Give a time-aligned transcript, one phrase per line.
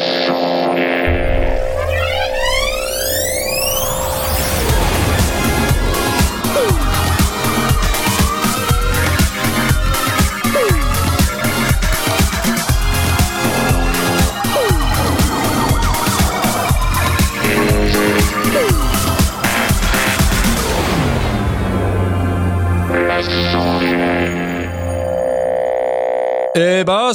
[0.00, 0.39] Eh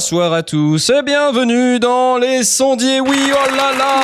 [0.08, 3.00] bonsoir à tous et bienvenue dans les sondiers.
[3.00, 4.00] Oui, oh là là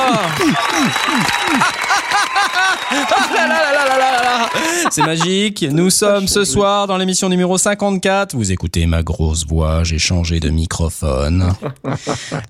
[2.91, 4.49] Ah là là là là là là là
[4.91, 5.65] C'est magique.
[5.71, 8.35] Nous sommes ce soir dans l'émission numéro 54.
[8.35, 11.53] Vous écoutez ma grosse voix, j'ai changé de microphone.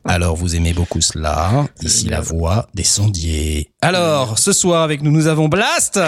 [0.04, 1.68] Alors vous aimez beaucoup cela.
[1.84, 3.70] Ici la voix des sondiers.
[3.82, 6.00] Alors, ce soir avec nous, nous avons Blast.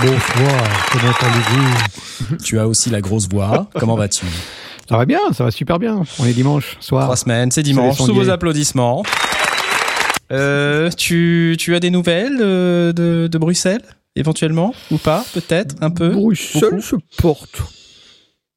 [0.00, 2.38] Bonsoir, comment allez-vous?
[2.42, 3.66] Tu as aussi la grosse voix.
[3.78, 4.24] Comment vas-tu?
[4.88, 6.02] Ça va bien, ça va super bien.
[6.18, 7.04] On est dimanche soir.
[7.04, 9.02] Trois semaines, c'est dimanche, sous vos applaudissements.
[10.32, 13.82] Euh, tu, tu as des nouvelles de, de, de Bruxelles,
[14.16, 16.08] éventuellement Ou pas Peut-être Un peu?
[16.10, 17.62] Bruxelles se porte.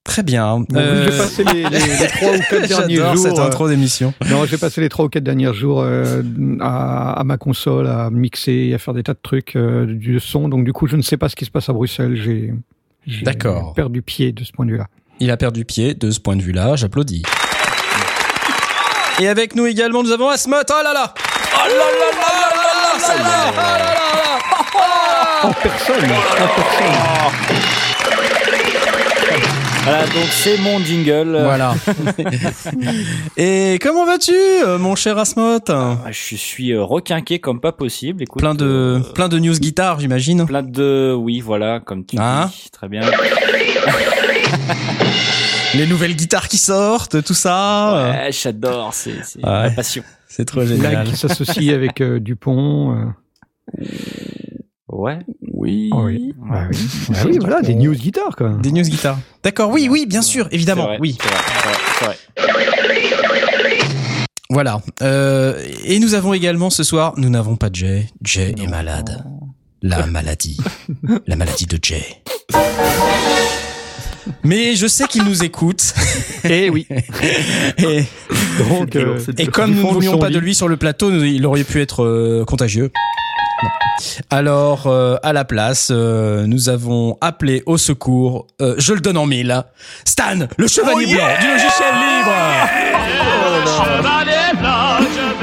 [0.03, 0.59] Très bien.
[0.59, 3.25] Bon, Euh, J'ai passé les, les, les trois ou quatre derniers J'adore jours.
[3.27, 4.13] cette euh, intro d'émission.
[4.29, 6.21] non, j'ai passé les trois ou quatre derniers jours euh,
[6.61, 10.47] à, à ma console, à mixer, à faire des tas de trucs, euh, du son.
[10.47, 12.15] Donc du coup, je ne sais pas ce qui se passe à Bruxelles.
[12.15, 12.53] J'ai
[13.75, 14.87] perdu pied de ce point de vue-là.
[15.19, 17.23] Il a perdu pied de ce point de vue-là, j'applaudis.
[19.19, 20.57] Et avec nous également, nous avons Asmot.
[20.69, 21.13] Oh là là
[21.53, 21.77] Oh là là
[22.13, 24.39] là là là là.
[24.75, 25.47] Oh.
[25.47, 26.93] En personne, en personne.
[29.83, 31.39] Voilà, donc c'est mon jingle.
[31.43, 31.73] Voilà.
[33.37, 38.21] Et comment vas-tu, euh, mon cher Asmot Ah, Je suis euh, requinqué comme pas possible.
[38.21, 40.45] Écoute, Plein de, euh, plein de news guitare, j'imagine.
[40.45, 43.01] plein de, oui, voilà, comme tu Hein dis, très bien.
[45.75, 48.11] Les nouvelles guitares qui sortent, tout ça.
[48.11, 49.69] Ouais, j'adore, c'est c'est Ouais.
[49.69, 50.03] ma passion.
[50.27, 51.07] C'est trop génial.
[51.07, 52.95] qui s'associe avec euh, Dupont.
[52.95, 53.85] euh.
[54.89, 55.19] Ouais,
[55.53, 55.89] oui.
[55.93, 56.33] Oui.
[56.37, 56.77] Bah oui.
[57.09, 58.49] Bah oui, voilà, des news guitares quoi.
[58.61, 59.19] Des news guitares.
[59.43, 61.17] D'accord, oui, oui, bien sûr, C'est évidemment, vrai, oui.
[61.21, 61.37] c'est vrai,
[61.99, 63.77] c'est vrai, c'est vrai.
[64.49, 64.79] Voilà.
[65.01, 68.07] Euh, et nous avons également ce soir, nous n'avons pas Jay.
[68.23, 69.25] Jay est malade.
[69.81, 70.57] La maladie.
[71.27, 72.03] La maladie de Jay.
[74.43, 75.93] Mais je sais qu'il nous écoute.
[76.49, 76.87] Eh oui.
[77.79, 78.05] Et,
[78.69, 81.63] Donc, euh, et comme nous ne voulions pas de lui sur le plateau, il aurait
[81.65, 82.91] pu être euh, contagieux.
[83.63, 83.69] Non.
[84.29, 89.17] Alors, euh, à la place, euh, nous avons appelé au secours, euh, je le donne
[89.17, 89.63] en mille,
[90.05, 92.35] Stan, le chevalier blanc du logiciel libre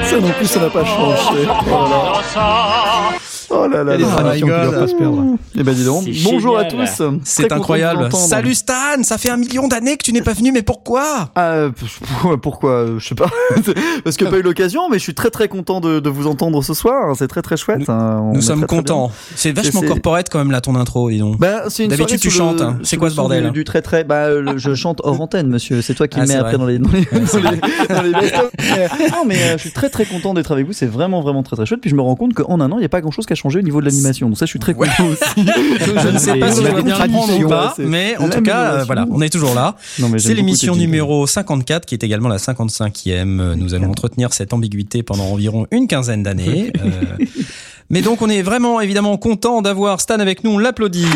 [0.04, 1.46] Ça non plus, ça n'a pas changé.
[1.46, 3.18] Oh là là
[3.66, 4.08] Il y a des là.
[4.08, 5.24] traditions qui doivent pas se perdre.
[5.56, 6.04] Eh ben dis donc.
[6.24, 7.02] Bonjour à tous.
[7.24, 8.08] C'est incroyable.
[8.12, 11.50] Salut Stan, ça fait un million d'années que tu n'es pas venu, mais pourquoi Ah,
[11.52, 11.70] euh,
[12.42, 13.26] pourquoi euh, Je sais pas.
[14.04, 16.62] Parce que pas eu l'occasion, mais je suis très très content de, de vous entendre
[16.62, 17.14] ce soir.
[17.16, 17.88] C'est très très chouette.
[17.88, 18.30] hein.
[18.32, 19.10] Nous est sommes très, contents.
[19.36, 21.38] C'est vachement corporate quand même là ton intro, dis donc.
[21.38, 22.78] Bah, c'est une D'habitude, tu chantes, hein.
[22.82, 24.04] C'est quoi le ce bordel du, du très très.
[24.04, 25.82] Bah, le- je chante hors antenne, monsieur.
[25.82, 27.04] C'est toi qui Ah, le mets après dans les dans les,
[27.88, 30.72] dans les, les euh, Non, mais euh, je suis très très content d'être avec vous.
[30.72, 31.80] C'est vraiment vraiment très très chouette.
[31.80, 33.32] Puis je me rends compte qu'en un an, il n'y a pas grand chose qui
[33.32, 34.28] a changé au niveau de l'animation.
[34.28, 34.88] Donc ça, je suis très Ouais.
[34.88, 35.46] content aussi.
[36.02, 38.16] Je ne sais pas si on je a dois des bien prendre ou pas, mais
[38.18, 39.76] en tout cas, euh, voilà, on est toujours là.
[40.18, 43.54] C'est l'émission numéro 54 qui est également la 55e.
[43.54, 46.72] Nous allons entretenir cette ambiguïté pendant environ une quinzaine d'années.
[46.84, 47.24] Euh,
[47.90, 51.06] mais donc on est vraiment évidemment content d'avoir Stan avec nous, on l'applaudit.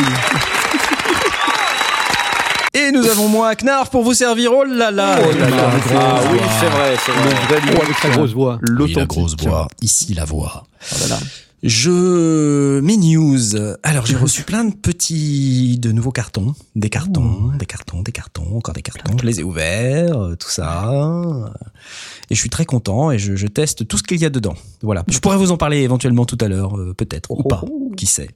[2.75, 4.53] Et nous avons moi, Knarf, pour vous servir.
[4.55, 7.31] Oh là là, Oh là là, Ah oui, c'est vrai, c'est vrai.
[7.31, 8.59] Le vrai Oh, avec sa grosse voix.
[8.63, 9.07] Oui, la L'authentique.
[9.09, 9.69] grosse voix.
[9.83, 10.65] Ici la voix.
[10.99, 11.19] Voilà.
[11.65, 13.57] Je mes news.
[13.83, 18.47] Alors j'ai reçu plein de petits de nouveaux cartons, des cartons, des cartons, des cartons,
[18.57, 19.17] encore des cartons.
[19.21, 20.89] Je les ai ouverts, euh, tout ça.
[22.31, 24.55] Et je suis très content et je, je teste tout ce qu'il y a dedans.
[24.83, 25.03] Voilà.
[25.09, 27.65] Je pourrais vous en parler éventuellement tout à l'heure, euh, peut-être ou pas.
[27.97, 28.29] Qui sait.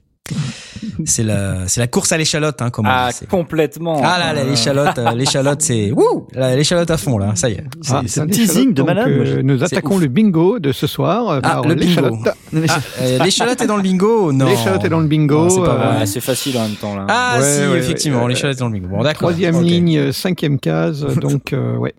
[1.05, 4.01] C'est la c'est la course à l'échalote, hein, comme on Ah, complètement.
[4.03, 7.63] Ah là, là l'échalote, euh, l'échalote, c'est wouh, l'échalote à fond là, ça y est.
[7.81, 9.07] C'est- Ah, c'est un teasing de malade.
[9.09, 10.01] euh, nous attaquons ouf.
[10.01, 12.11] le bingo de ce soir euh, Ah, par le l'échalote.
[12.13, 12.29] bingo.
[12.69, 14.45] Ah, euh, l'échalote est dans le bingo Non.
[14.47, 15.49] L'échalote est dans le bingo.
[15.49, 15.97] C'est pas vrai.
[16.01, 17.05] Ah, c'est facile en même temps là.
[17.09, 18.87] Ah Ouais, si, ouais, effectivement, ouais, l'échalote est dans le bingo.
[18.87, 19.29] Bon, d'accord.
[19.29, 21.93] Troisième ligne, cinquième case, donc euh, ouais.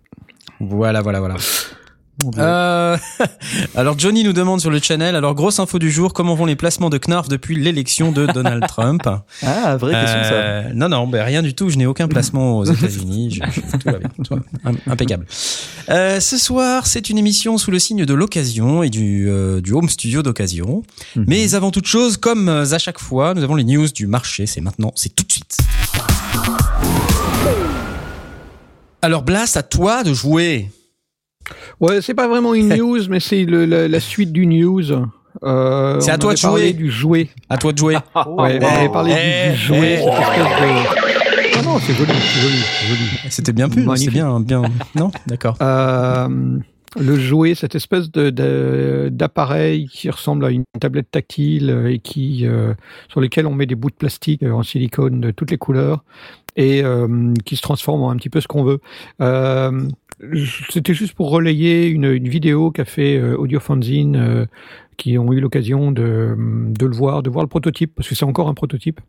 [0.61, 1.35] Voilà, voilà, voilà.
[2.39, 2.97] Euh,
[3.75, 6.57] alors Johnny nous demande sur le channel, alors grosse info du jour, comment vont les
[6.57, 9.03] placements de Knarf depuis l'élection de Donald Trump?
[9.43, 10.33] Ah, vraie question ça.
[10.33, 13.41] Euh, Non, non, ben rien du tout, je n'ai aucun placement aux États-Unis,
[13.73, 15.27] tout va bien, tout va impeccable.
[15.91, 19.73] Euh, ce soir, c'est une émission sous le signe de l'occasion et du, euh, du
[19.73, 20.83] home studio d'occasion.
[21.17, 21.25] Mhm.
[21.29, 24.47] Mais avant toute chose, comme euh, à chaque fois, nous avons les news du marché,
[24.47, 25.59] c'est maintenant, c'est tout de suite.
[29.03, 30.71] Alors Blast, à toi de jouer.
[31.81, 34.82] Ouais, c'est pas vraiment une news, mais c'est la, la suite du news.
[35.43, 36.73] Euh, C'est à toi de jouer.
[36.73, 37.29] du jouet.
[37.50, 37.94] À toi de jouer.
[38.14, 41.58] Ouais, on avait parlé du- Eh, du, eh, cette espèce de...
[41.58, 42.58] Ah non, c'est joli, c'est joli,
[42.88, 43.31] joli.
[43.31, 44.62] C'était bien plus, c'est bien, bien.
[44.94, 45.56] Non, d'accord.
[45.61, 46.29] Euh,
[47.00, 52.46] le jouet, cette espèce de- de- d'appareil qui ressemble à une tablette tactile et qui
[52.46, 52.75] euh,
[53.08, 56.05] sur lesquels on met des bouts de plastique en silicone de toutes les couleurs
[56.56, 58.81] et euh, qui se transforme en un petit peu ce qu'on veut.
[59.20, 59.88] Euh,
[60.71, 64.47] C'était juste pour relayer une, vidéo qu'a fait euh, Audio euh,
[64.97, 68.25] qui ont eu l'occasion de, de le voir, de voir le prototype, parce que c'est
[68.25, 69.00] encore un prototype.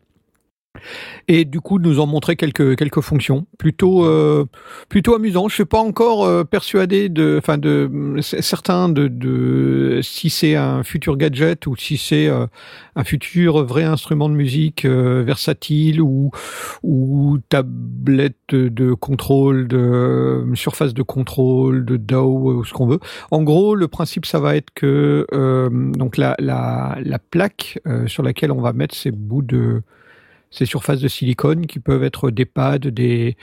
[1.28, 4.44] Et du coup, nous en montrer quelques quelques fonctions, plutôt euh,
[4.88, 5.48] plutôt amusant.
[5.48, 7.90] Je suis pas encore euh, persuadé de, enfin de
[8.20, 12.46] certains de, de si c'est un futur gadget ou si c'est euh,
[12.94, 16.30] un futur vrai instrument de musique euh, versatile ou
[16.82, 23.00] ou tablette de, contrôle, de surface de contrôle, de DAW ou ce qu'on veut.
[23.30, 25.26] En gros, le principe, ça va être que
[25.96, 29.82] donc la la, la plaque sur laquelle on va mettre ces bouts de
[30.50, 33.36] ces surfaces de silicone qui peuvent être des pads, des,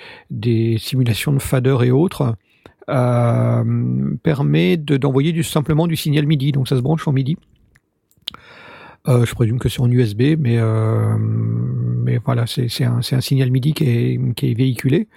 [0.80, 2.36] simulations de fader et autres,
[2.90, 6.52] euh, permet de- d'envoyer simplement du signal MIDI.
[6.52, 7.38] Donc ça se branche en MIDI.
[9.10, 13.74] Euh, je présume que c'est en USB, mais, euh, mais voilà, c'est un, signal MIDI
[13.74, 15.08] qui est véhiculé.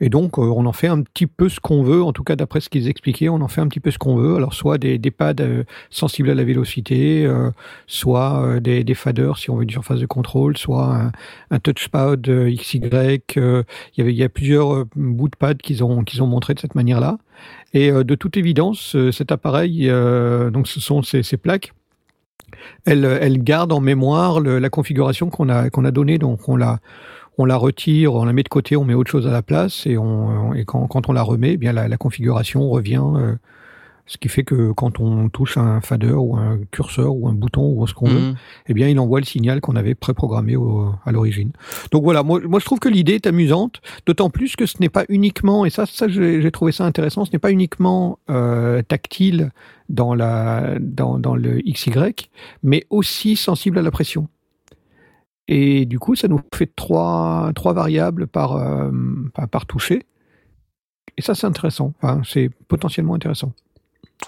[0.00, 2.36] Et donc, euh, on en fait un petit peu ce qu'on veut, en tout cas
[2.36, 4.36] d'après ce qu'ils expliquaient, on en fait un petit peu ce qu'on veut.
[4.36, 7.50] Alors, soit des, des pads euh, sensibles à la vélocité, euh,
[7.86, 11.12] soit des, des faders si on veut une surface de contrôle, soit un,
[11.50, 12.80] un touchpad XY.
[13.36, 13.64] il
[13.96, 16.60] y avait, il y a plusieurs bouts de pads qu'ils ont, qu'ils ont montré de
[16.60, 17.18] cette manière-là.
[17.72, 19.88] Et de toute évidence, cet appareil,
[20.52, 21.72] donc ce sont ces, ces plaques,
[22.84, 26.18] elles, elles gardent en mémoire le- la configuration qu'on a, qu'on a donnée.
[26.18, 26.80] Donc on la,
[27.38, 29.86] on la retire, on la met de côté, on met autre chose à la place,
[29.86, 33.02] et, on, et quand, quand on la remet, eh bien la, la configuration revient.
[33.16, 33.34] euh,
[34.06, 37.72] ce qui fait que quand on touche un fader ou un curseur ou un bouton
[37.74, 38.34] ou ce qu'on veut, Mhm.
[38.68, 41.52] eh bien, il envoie le signal qu'on avait préprogrammé au, à l'origine.
[41.90, 44.90] Donc voilà, moi, moi je trouve que l'idée est amusante, d'autant plus que ce n'est
[44.90, 48.82] pas uniquement, et ça, ça j'ai j'ai trouvé ça intéressant, ce n'est pas uniquement euh,
[48.82, 49.52] tactile
[49.88, 52.28] dans, la, dans, dans le XY,
[52.62, 54.28] mais aussi sensible à la pression.
[55.48, 58.90] Et du coup, ça nous fait trois, trois variables par, euh,
[59.50, 60.02] par, toucher.
[61.18, 61.92] Et ça, c'est intéressant.
[62.00, 63.52] Enfin, c'est potentiellement intéressant.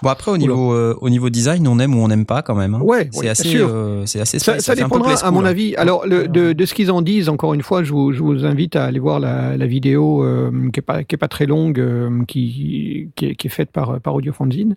[0.03, 2.53] Bon après au niveau euh, au niveau design, on aime ou on n'aime pas quand
[2.53, 2.75] même.
[2.75, 2.81] hein.
[2.81, 5.75] Ouais, c'est ouais, assez euh, c'est assez Ça, ça dépendra, à mon avis.
[5.75, 8.45] Alors, le, de, de ce qu'ils en disent, encore une fois, je vous, je vous
[8.45, 11.45] invite à aller voir la, la vidéo euh, qui est pas qui est pas très
[11.45, 14.75] longue, euh, qui, qui, est, qui est faite par par Audio Fanzine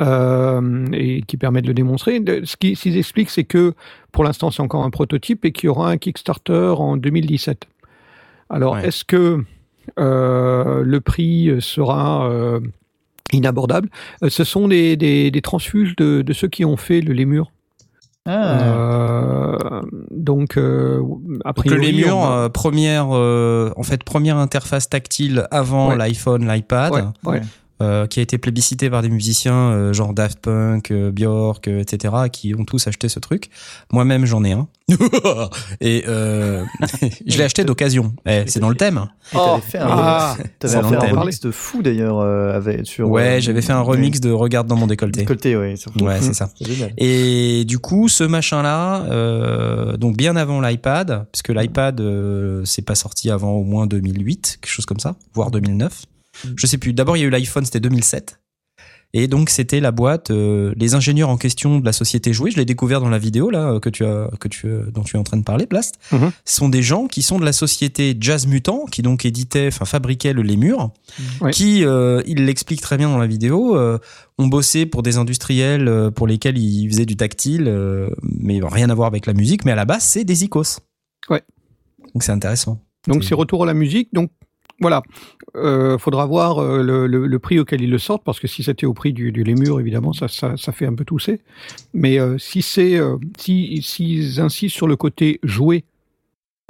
[0.00, 2.22] euh, et qui permet de le démontrer.
[2.44, 3.74] Ce qu'ils qu'ils expliquent, c'est que
[4.12, 7.66] pour l'instant, c'est encore un prototype et qu'il y aura un Kickstarter en 2017.
[8.48, 8.86] Alors, Ouais.
[8.88, 9.44] est-ce que
[9.98, 12.60] euh, le prix sera euh,
[13.32, 13.88] inabordable?
[14.28, 17.50] Ce sont des, des, des transfuges de, de ceux qui ont fait le lémur.
[18.26, 18.58] Ah.
[18.62, 19.80] Euh,
[20.10, 21.00] donc, euh,
[21.46, 25.96] a Donc le Lémur, on euh, première, euh, en fait, première interface tactile avant Ouais.
[25.96, 27.40] l'iPhone, l'iPad, ouais, ouais.
[27.80, 31.80] Euh, qui a été plébiscité par des musiciens euh, genre Daft Punk, euh, Björk, euh,
[31.80, 33.50] etc., qui ont tous acheté ce truc.
[33.92, 34.68] Moi-même, j'en ai un.
[35.80, 36.64] Et euh,
[37.26, 38.12] je l'ai acheté d'occasion.
[38.26, 39.06] Eh, c'est dans le thème.
[39.32, 43.08] Et t'avais fait un, Ah, fait un remix de fou d'ailleurs euh, avec sur.
[43.08, 45.20] Ouais, euh, j'avais fait un remix de Regarde dans mon décolleté.
[45.20, 45.76] Décolleté, ouais.
[45.76, 46.04] surtout.
[46.04, 46.50] Ouais, c'est ça.
[46.56, 46.92] C'est génial.
[46.98, 52.94] Et du coup, ce machin-là, euh, donc bien avant l'iPad, puisque l'iPad, euh, c'est pas
[52.94, 56.02] sorti avant au moins 2008, quelque chose comme ça, voire 2009.
[56.56, 56.92] Je sais plus.
[56.92, 58.38] D'abord, il y a eu l'iPhone, c'était 2007.
[59.12, 62.52] Et donc, c'était la boîte, euh, les ingénieurs en question de la société Jouet.
[62.52, 65.16] Je l'ai découvert dans la vidéo là que tu as, que tu, euh, dont tu
[65.16, 65.96] es en train de parler, Blast.
[66.12, 66.30] Mhm.
[66.44, 69.84] Ce sont des gens qui sont de la société Jazz Mutant, qui donc éditait, enfin
[69.84, 70.92] fabriquait le Lémur,
[71.40, 71.50] Ouais.
[71.50, 73.98] qui, euh, il l'explique très bien dans la vidéo, euh,
[74.38, 78.90] ont bossé pour des industriels euh, pour lesquels ils faisaient du tactile, euh, mais rien
[78.90, 79.64] à voir avec la musique.
[79.64, 80.78] Mais à la base, c'est des icos.
[81.28, 81.42] Ouais.
[82.14, 82.80] Donc c'est intéressant.
[83.08, 84.10] Donc, C'est- c'est retour à la musique.
[84.12, 84.30] Donc,
[84.80, 85.02] voilà.
[85.56, 88.62] Euh, faudra voir euh, le, le, le prix auquel ils le sortent, parce que si
[88.62, 91.40] c'était au prix du, du lémur, évidemment, ça, ça, ça fait un peu tousser.
[91.92, 95.84] Mais euh, si c'est, euh, si, s'ils insistent sur le côté joué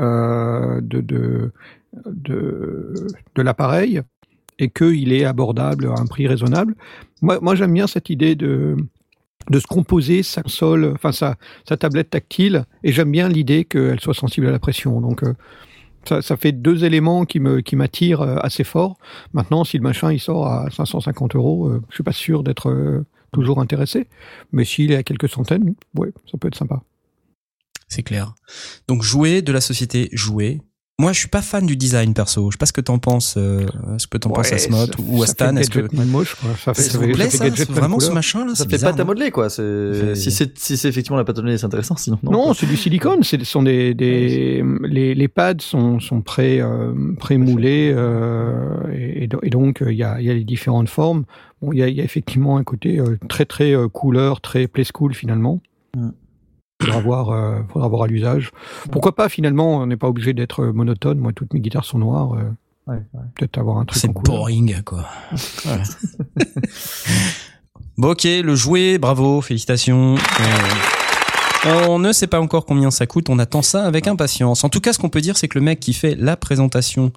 [0.01, 1.53] euh, de, de,
[2.07, 2.95] de,
[3.35, 4.01] de l'appareil
[4.59, 6.75] et qu'il est abordable à un prix raisonnable,
[7.21, 8.77] moi, moi j'aime bien cette idée de
[9.49, 11.37] de se composer sa console, enfin sa,
[11.67, 15.01] sa tablette tactile, et j'aime bien l'idée qu'elle soit sensible à la pression.
[15.01, 15.23] Donc
[16.07, 18.99] ça, ça fait deux éléments qui me qui m'attirent euh, assez fort.
[19.33, 22.71] Maintenant, si le machin il sort à 550 euros, euh, je suis pas sûr d'être
[22.71, 24.09] euh, toujours intéressé.
[24.53, 26.83] Mais s'il est à quelques centaines, ouais, ça peut être sympa.
[27.89, 28.35] C'est clair.
[28.89, 30.61] Donc jouer de la société Jouer.
[31.01, 32.51] Moi, je suis pas fan du design perso.
[32.51, 33.67] Je sais pas ce que t'en penses, euh,
[33.99, 35.57] ce que t'en Ouais, penses à Smot ou à Stan.
[35.57, 36.51] Est-ce que moche, quoi.
[36.63, 38.71] Ça fait, ça ça vous plaît ça fait ça Vraiment ce machin là Ça fait
[38.71, 39.49] bizarre, pâte à modeler, quoi.
[39.51, 41.97] C'est si c'est si c'est effectivement la pâte à modeler, c'est intéressant.
[41.97, 42.31] Sinon non.
[42.33, 43.23] Non, c'est du silicone.
[43.23, 48.53] C'est- Ce sont des, des les, les pads sont sont pré euh, pré moulés euh,
[48.93, 51.25] et, et do- et donc euh, il y a il y a les différentes formes.
[51.63, 54.41] Bon, il y a, il y a effectivement un côté euh, très très euh, couleur,
[54.41, 55.61] très play school finalement.
[55.97, 56.11] Mm.
[56.81, 58.51] Faudra voir, euh, faudra voir à l'usage.
[58.91, 61.19] Pourquoi pas finalement On n'est pas obligé d'être monotone.
[61.19, 62.33] Moi, toutes mes guitares sont noires.
[62.35, 62.51] euh,
[62.87, 63.21] Ouais, ouais.
[63.37, 65.05] Peut-être avoir un truc C'est boring quoi.
[65.65, 65.83] Voilà.
[67.99, 70.15] bon ok, le jouet, bravo, félicitations.
[70.15, 70.19] Euh,
[71.67, 74.65] on ne sait pas encore combien ça coûte, on attend ça avec impatience.
[74.65, 77.13] En tout cas, ce qu'on peut dire, c'est que le mec qui fait la présentation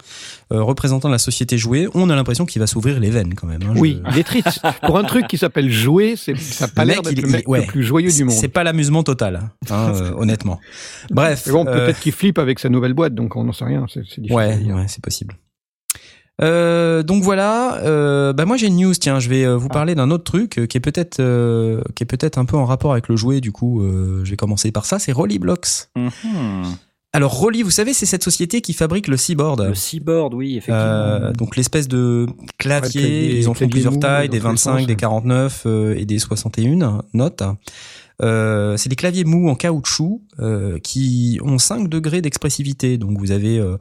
[0.51, 3.61] euh, représentant la société jouet, on a l'impression qu'il va s'ouvrir les veines quand même.
[3.63, 3.73] hein.
[3.77, 4.59] Oui, Je- il est triste.
[4.85, 7.61] Pour un truc qui s'appelle jouer, c'est ça a pas l'air d'être le mec ouais.
[7.61, 8.35] le plus joyeux du monde.
[8.35, 10.59] C'est pas l'amusement total, hein, euh, honnêtement.
[11.09, 11.43] Bref.
[11.45, 13.85] Mais bon, euh, peut-être qu'il flippe avec sa nouvelle boîte, donc on n'en sait rien.
[13.93, 15.35] C'est Ouais, ouais, c'est possible.
[16.41, 18.93] Euh, donc voilà, euh, bah moi j'ai une news.
[18.95, 22.03] Tiens, je vais euh, vous parler d'un autre truc euh, qui est peut-être euh, qui
[22.03, 23.39] est peut-être un peu en rapport avec le jouet.
[23.39, 23.81] Du coup,
[24.23, 24.97] je vais commencer par ça.
[24.99, 25.89] C'est Rollyblocks.
[25.95, 26.63] Mhm.
[27.15, 29.61] Alors Rolly, vous savez, c'est cette société qui fabrique le Seaboard.
[29.67, 31.31] Le Seaboard, oui, effectivement.
[31.37, 32.25] Donc l'espèce de
[32.57, 34.93] clavier, Ouais, clavier- ils en font plusieurs mou, tailles, des tous les 25, sens, des
[34.93, 34.97] ouais.
[34.97, 37.43] 49 euh, et des 61 notes.
[38.21, 42.97] Euh, c'est des claviers mous en caoutchouc euh, qui ont 5 degrés d'expressivité.
[42.97, 43.77] Donc vous avez euh,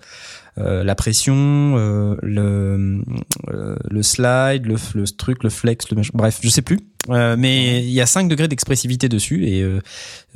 [0.56, 1.34] la pression,
[1.78, 3.02] euh, le,
[3.48, 6.78] euh, le slide, le, le truc, le flex, le machin- bref, je sais plus.
[7.10, 9.80] Euh, mais il y a 5 degrés d'expressivité dessus et euh,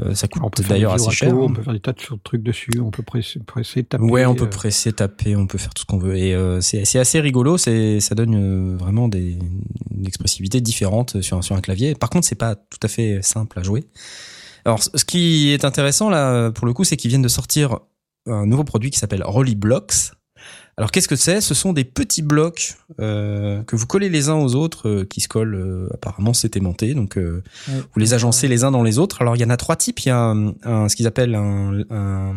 [0.00, 1.32] euh, ça coûte d'ailleurs assez cher.
[1.38, 2.70] On peut faire des tas de trucs dessus.
[2.82, 4.02] On peut presser, presser taper.
[4.02, 6.16] Ouais, on peut euh, presser, taper, on peut faire tout ce qu'on veut.
[6.16, 9.38] Et euh, c'est assez rigolo, c'est ça donne euh, vraiment des
[9.96, 11.94] une expressivité différente sur un, sur un clavier.
[11.94, 13.84] Par contre, c'est pas tout à fait simple à jouer.
[14.64, 17.78] Alors, ce qui est intéressant là, pour le coup, c'est qu'ils viennent de sortir
[18.26, 20.12] un nouveau produit qui s'appelle Rolly Blocks.
[20.78, 21.40] Alors, qu'est-ce que c'est?
[21.40, 25.22] Ce sont des petits blocs euh, que vous collez les uns aux autres, euh, qui
[25.22, 25.54] se collent.
[25.54, 27.74] euh, apparemment, c'est aimanté, donc euh, Ouais.
[27.94, 29.22] vous les agencez les uns dans les autres.
[29.22, 30.00] Alors, il y en a trois types.
[30.00, 32.34] Il y a un, un- ce qu'ils appellent un, un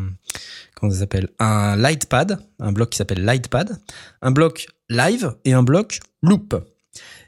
[0.75, 1.27] comment ça s'appelle?
[1.39, 3.77] Un Lightpad, un bloc qui s'appelle Lightpad,
[4.21, 6.55] un bloc Live et un bloc Loop.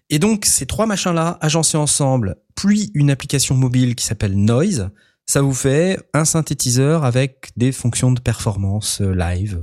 [0.10, 4.90] Et donc ces trois machins-là agencés ensemble, puis une application mobile qui s'appelle Noise,
[5.26, 9.62] ça vous fait un synthétiseur avec des fonctions de performance euh, live,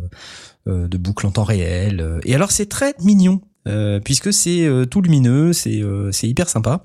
[0.67, 2.01] euh, de boucle en temps réel.
[2.01, 2.21] euh.
[2.25, 3.41] Et alors c'est très mignon.
[3.67, 6.83] euh, puisque c'est euh, tout lumineux, c'est euh, c'est hyper sympa.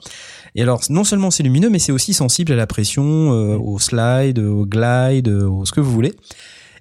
[0.55, 3.79] Et alors non seulement c'est lumineux, mais c'est aussi sensible à la pression, euh, au
[3.79, 6.13] slide, au glide, euh, au ce que vous voulez.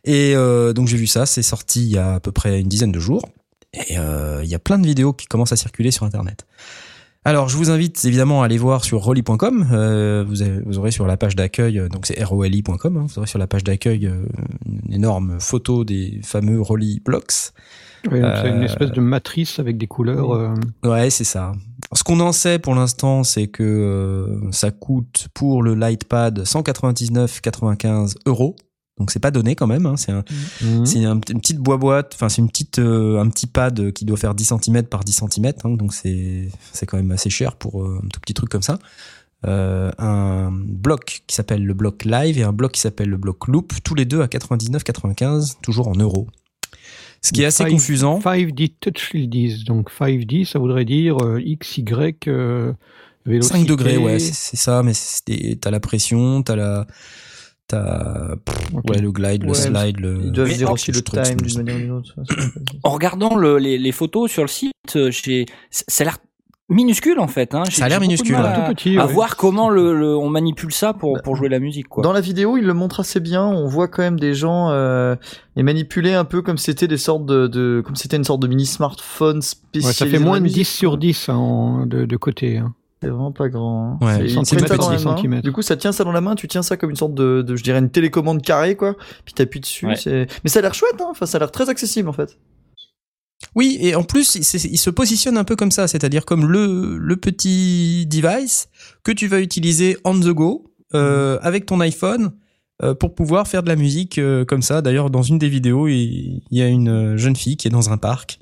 [0.05, 2.69] Et euh, donc j'ai vu ça, c'est sorti il y a à peu près une
[2.69, 3.29] dizaine de jours.
[3.75, 6.47] Et euh, il y a plein de vidéos qui commencent à circuler sur Internet.
[7.25, 9.69] Alors je vous invite évidemment à aller voir sur rolly.com.
[9.73, 13.39] Euh, vous, aurez sur la page d'accueil, euh, donc c'est roli.com, hein, vous aurez sur
[13.39, 14.25] la page d'accueil euh,
[14.67, 17.53] une énorme photo des fameux Rolly Blocks.
[18.05, 20.57] donc C'est une euh, espèce de matrice avec des couleurs.
[20.83, 21.53] Ouais, c'est ça.
[21.93, 28.17] Ce qu'on en sait pour l'instant, c'est que euh, ça coûte pour le Lightpad 199,95
[28.27, 28.57] euros.
[29.03, 29.85] Donc c'est pas donné quand même.
[29.87, 29.97] Hein.
[29.97, 30.23] C'est un,
[30.63, 34.33] un- une petite boîte, enfin c'est une petite, euh, un petit pad qui doit faire
[34.37, 38.01] 10 cm par 10 cm, hein, donc c'est c'est quand même assez cher pour euh,
[38.01, 38.79] un tout petit truc comme ça.
[39.45, 43.49] Euh, un bloc qui s'appelle le bloc live et un bloc qui s'appelle le bloc
[43.49, 46.29] loop, tous les deux à 99,95, toujours en euros.
[47.23, 48.21] Ce qui est assez Five- confusant.
[48.21, 49.65] 5D touch, disent.
[49.65, 52.73] Donc 5D, ça voudrait dire X, Y, euh,
[53.27, 53.59] vélocité.
[53.59, 54.93] 5 degrés, ouais, c'est ça, mais
[55.61, 56.87] t'as la pression, t'as la,
[57.73, 58.85] t'as, pff, Ok.
[58.91, 60.21] ouais, le glide, le Ouais, slide, le.
[60.25, 62.15] Ils doivent dire en- aussi le time d'une manière ou d'une autre.
[62.85, 66.19] En regardant le- les, les photos sur le site, euh, j'ai, ça a l'air
[66.69, 67.55] minuscule en fait.
[67.55, 67.65] Hein.
[67.71, 68.35] Ça a l'air minuscule.
[68.37, 69.13] À, Tout petit, à ouais.
[69.13, 71.89] voir comment le, le- on manipule ça pour, Bah, pour jouer la musique.
[71.89, 72.03] Quoi.
[72.03, 73.45] Dans la vidéo, il le montre assez bien.
[73.45, 75.15] On voit quand même des gens euh,
[75.57, 78.41] les manipuler un peu comme si c'était des sortes de, de comme c'était une sorte
[78.41, 79.87] de mini smartphone spécialisé.
[79.89, 82.59] Ouais, ça fait moins de musique, 10 sur 10 hein, de, de côté.
[82.59, 82.73] hein.
[83.03, 83.99] C'est vraiment pas grand.
[84.01, 84.07] hein.
[84.07, 85.03] Ouais, C'est- ça dans par la main.
[85.03, 85.43] centimètre.
[85.43, 86.35] Du coup, ça tient ça dans la main.
[86.37, 88.95] Tu tiens ça comme une sorte de, de je dirais une télécommande carrée quoi.
[89.25, 89.87] Puis t'appuies dessus.
[89.87, 89.97] Ouais.
[89.97, 90.95] c'est- Mais ça a l'air chouette.
[91.01, 91.09] Hein.
[91.11, 92.39] Enfin, ça a l'air très accessible en fait.
[93.57, 94.45] Oui, et en plus, il,
[94.79, 98.69] se positionne un peu comme ça, c'est-à-dire comme le, le petit device
[99.03, 102.33] que tu vas utiliser on the go euh, avec ton iPhone
[102.83, 104.81] euh, pour pouvoir faire de la musique euh, comme ça.
[104.81, 107.91] D'ailleurs, dans une des vidéos, il, il y a une jeune fille qui est dans
[107.91, 108.39] un parc.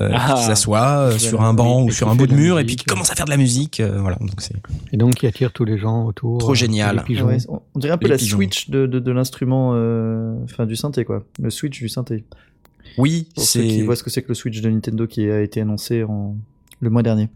[0.00, 0.34] Euh, Ah.
[0.36, 2.84] qui s'assoit euh, sur un banc ou sur un bout de mur et puis qui
[2.84, 3.80] commence à faire de la musique.
[3.80, 4.54] euh, voilà, donc c'est
[4.92, 6.38] Et donc, qui attire tous les gens autour.
[6.38, 7.04] Trop euh, génial.
[7.08, 8.36] Ouais, on on dirait un peu Les la pigeons.
[8.38, 11.24] switch de, de, de l'instrument, euh, enfin du synthé quoi.
[11.40, 12.24] Le switch du synthé.
[12.98, 15.28] oui, Pour ceux qui c'est voient ce que c'est que le Switch de Nintendo qui
[15.30, 16.34] a été annoncé en...
[16.80, 17.28] le mois dernier.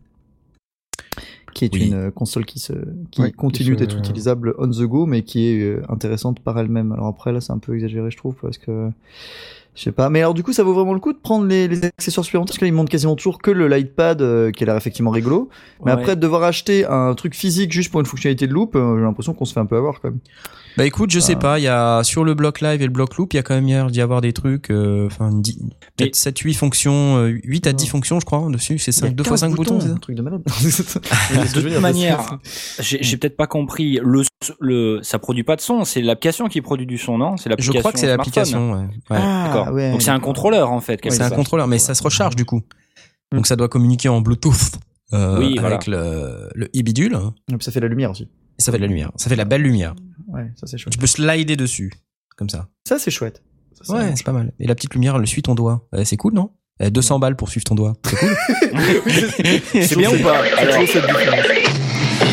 [1.53, 1.89] Qui est Oui.
[1.89, 2.73] une console qui, se...
[3.11, 6.57] qui Ouais, qui continue se- d'être utilisable on the go, mais qui est intéressante par
[6.59, 6.93] elle-même.
[6.93, 8.91] Alors après, là, c'est un peu exagéré, je trouve, parce que
[9.81, 10.11] Je sais pas.
[10.11, 12.53] Mais alors, du coup, ça vaut vraiment le coup de prendre les, les accessoires supplémentaires
[12.53, 15.49] parce qu'ils montrent quasiment toujours que le Lightpad euh, qui a l'air effectivement rigolo.
[15.87, 15.99] Mais Ouais.
[15.99, 19.03] après, de devoir acheter un truc physique juste pour une fonctionnalité de loop, euh, j'ai
[19.05, 20.19] l'impression qu'on se fait un peu avoir quand même.
[20.77, 23.17] Bah écoute, je sais pas, il y a sur le bloc live et le bloc
[23.17, 25.59] loop, il y a quand même l'air d'y avoir des trucs, euh, enfin dix-
[25.97, 28.99] peut-être 7 8 fonctions, euh, 8 à 10 fonctions je crois dessus, c'est Il y
[28.99, 30.43] a 5 deux fois 15 5 boutons, c'est ça un truc de malade.
[30.47, 32.39] De toute manière,
[32.79, 33.99] j'ai peut-être pas compris.
[34.03, 34.23] Le,
[34.61, 35.85] le, ça produit pas de son.
[35.85, 37.37] C'est l'application qui produit du son, non?
[37.37, 38.79] C'est Je crois que c'est l'application, ouais.
[39.11, 39.19] Ouais.
[39.19, 39.67] D'accord.
[39.69, 40.29] Ah, ouais, Donc c'est un d'accord.
[40.29, 41.01] contrôleur en fait.
[41.09, 42.63] c'est un contrôleur, mais ça se recharge du coup.
[43.33, 43.37] Mm.
[43.37, 44.73] Donc ça doit communiquer en Bluetooth
[45.13, 45.75] euh, Oui, voilà.
[45.77, 48.25] avec le, le e-bidule, hein, Et puis ça fait la lumière aussi.
[48.59, 49.11] et ça fait de la lumière.
[49.17, 49.95] Ça fait de la belle lumière.
[50.33, 50.93] Ouais, ça c'est chouette.
[50.93, 51.93] Tu peux slider dessus,
[52.37, 52.69] comme ça.
[52.87, 53.43] Ça c'est chouette.
[53.83, 54.53] Ça, Ouais, c'est pas mal.
[54.61, 55.87] Et la petite lumière, elle suit ton doigt.
[55.95, 56.51] Euh, c'est cool, non?
[56.83, 57.95] Euh, 200 balles pour suivre ton doigt.
[58.05, 58.37] C'est cool?
[59.83, 60.39] C'est bien ou pas?
[60.59, 60.77] Alors,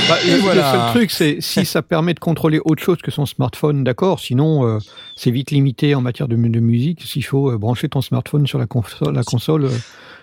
[0.10, 0.72] Bah, Et le, voilà.
[0.72, 4.20] le seul truc, c'est si ça permet de contrôler autre chose que son smartphone, d'accord.
[4.20, 4.80] Sinon, euh,
[5.16, 7.02] c'est vite limité en matière de, mu- de musique.
[7.04, 9.70] S'il faut euh, brancher ton smartphone sur la console, la console euh,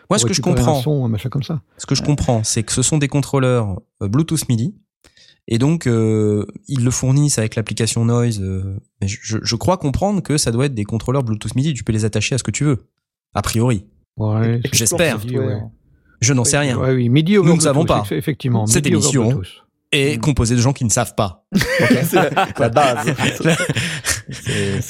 [0.08, 1.60] Moi, ce que je comprends, un son, un machin comme ça.
[1.76, 4.74] ce que je comprends, c'est que ce sont des contrôleurs euh, Bluetooth MIDI.
[5.46, 8.40] Et donc, euh, ils le fournissent avec l'application Noise.
[8.40, 11.74] euh, mais je, je- crois comprendre que ça doit être des contrôleurs Bluetooth MIDI.
[11.74, 12.86] Tu peux les attacher à ce que tu veux.
[13.34, 13.84] A priori.
[14.16, 15.22] Ouais, J'espère.
[15.26, 15.60] ouais.
[16.20, 16.78] Je n'en sais rien.
[16.78, 18.02] Ouais, oui, MIDI Nous ne savons pas.
[18.08, 18.66] eff- Effectivement.
[18.66, 19.24] Cette MIDI émission.
[19.28, 19.48] Bluetooth.
[19.92, 21.46] Et composé de gens qui ne savent pas.
[21.54, 22.14] c'est
[22.58, 23.06] la, base.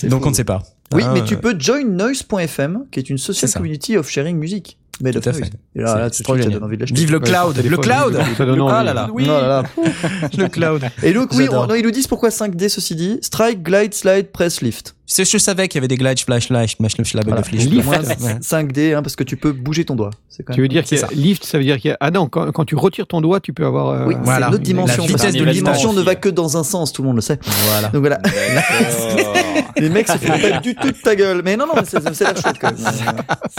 [0.05, 0.27] Donc fou.
[0.29, 0.63] on ne sait pas.
[0.95, 4.79] Oui, Hein, mais tu peux join noise.fm, qui est une social community of sharing music.
[5.01, 5.51] Made of Tout à fait.
[5.75, 6.63] Et là, trop génial.
[6.63, 6.85] envie de.
[6.85, 8.19] Vive le cloud, le cloud.
[8.71, 9.09] Ah là là.
[9.13, 9.25] oui.
[9.27, 9.63] Oh là là.
[10.39, 10.83] Le cloud.
[11.03, 11.65] Et donc, oui, J'adore.
[11.65, 13.19] on- non, ils nous disent pourquoi 5D, ceci dit.
[13.23, 14.95] Strike, glide, slide, press, lift.
[15.07, 17.43] C'est- Je savais qu'il y avait des glides, flash, flash, mash, flash, Voilà.
[17.43, 17.85] flash, Lift.
[17.85, 18.39] Moins Ouais.
[18.41, 20.11] 5D, hein, parce que tu peux bouger ton doigt.
[20.47, 22.11] Quand Tu veux dire qu'il y a lift, ça veut dire qu'il y a ah
[22.11, 24.47] non quand, quand tu retires ton doigt, tu peux avoir euh, Oui, Voilà.
[24.47, 25.03] c'est une autre dimension.
[25.03, 27.23] La vitesse de la dimension ne va que dans un sens, tout le monde le
[27.23, 27.39] sait.
[27.69, 27.89] Voilà.
[27.89, 28.21] Donc voilà.
[29.77, 31.43] Les mecs se font pas du tout de ta gueule.
[31.45, 32.93] Mais non, non, c'est l'air chouette quand même.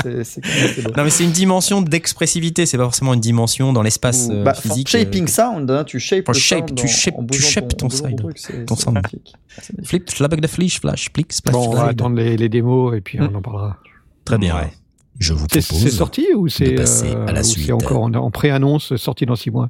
[0.25, 0.95] C'est.
[0.97, 4.53] Non, mais c'est une dimension d'expressivité, c'est pas forcément une dimension dans l'espace euh, Bah,
[4.53, 4.87] physique.
[4.89, 8.17] shaping sound, hein, tu shapes For le shape, sound tu shapes- tu shapes ton side,
[8.67, 9.01] ton c'est sound.
[9.83, 11.09] Flip, flabag de flish, flash,
[11.51, 13.77] Bon, on va attendre les, les démos et puis on en parlera.
[14.23, 14.55] Très bien.
[14.55, 14.71] Ouais.
[15.19, 15.63] Je vous propose.
[15.63, 17.65] c'est sorti ou c'est passer à la ou suite.
[17.67, 19.69] c'est encore en, en pré-annonce sorti dans six mois?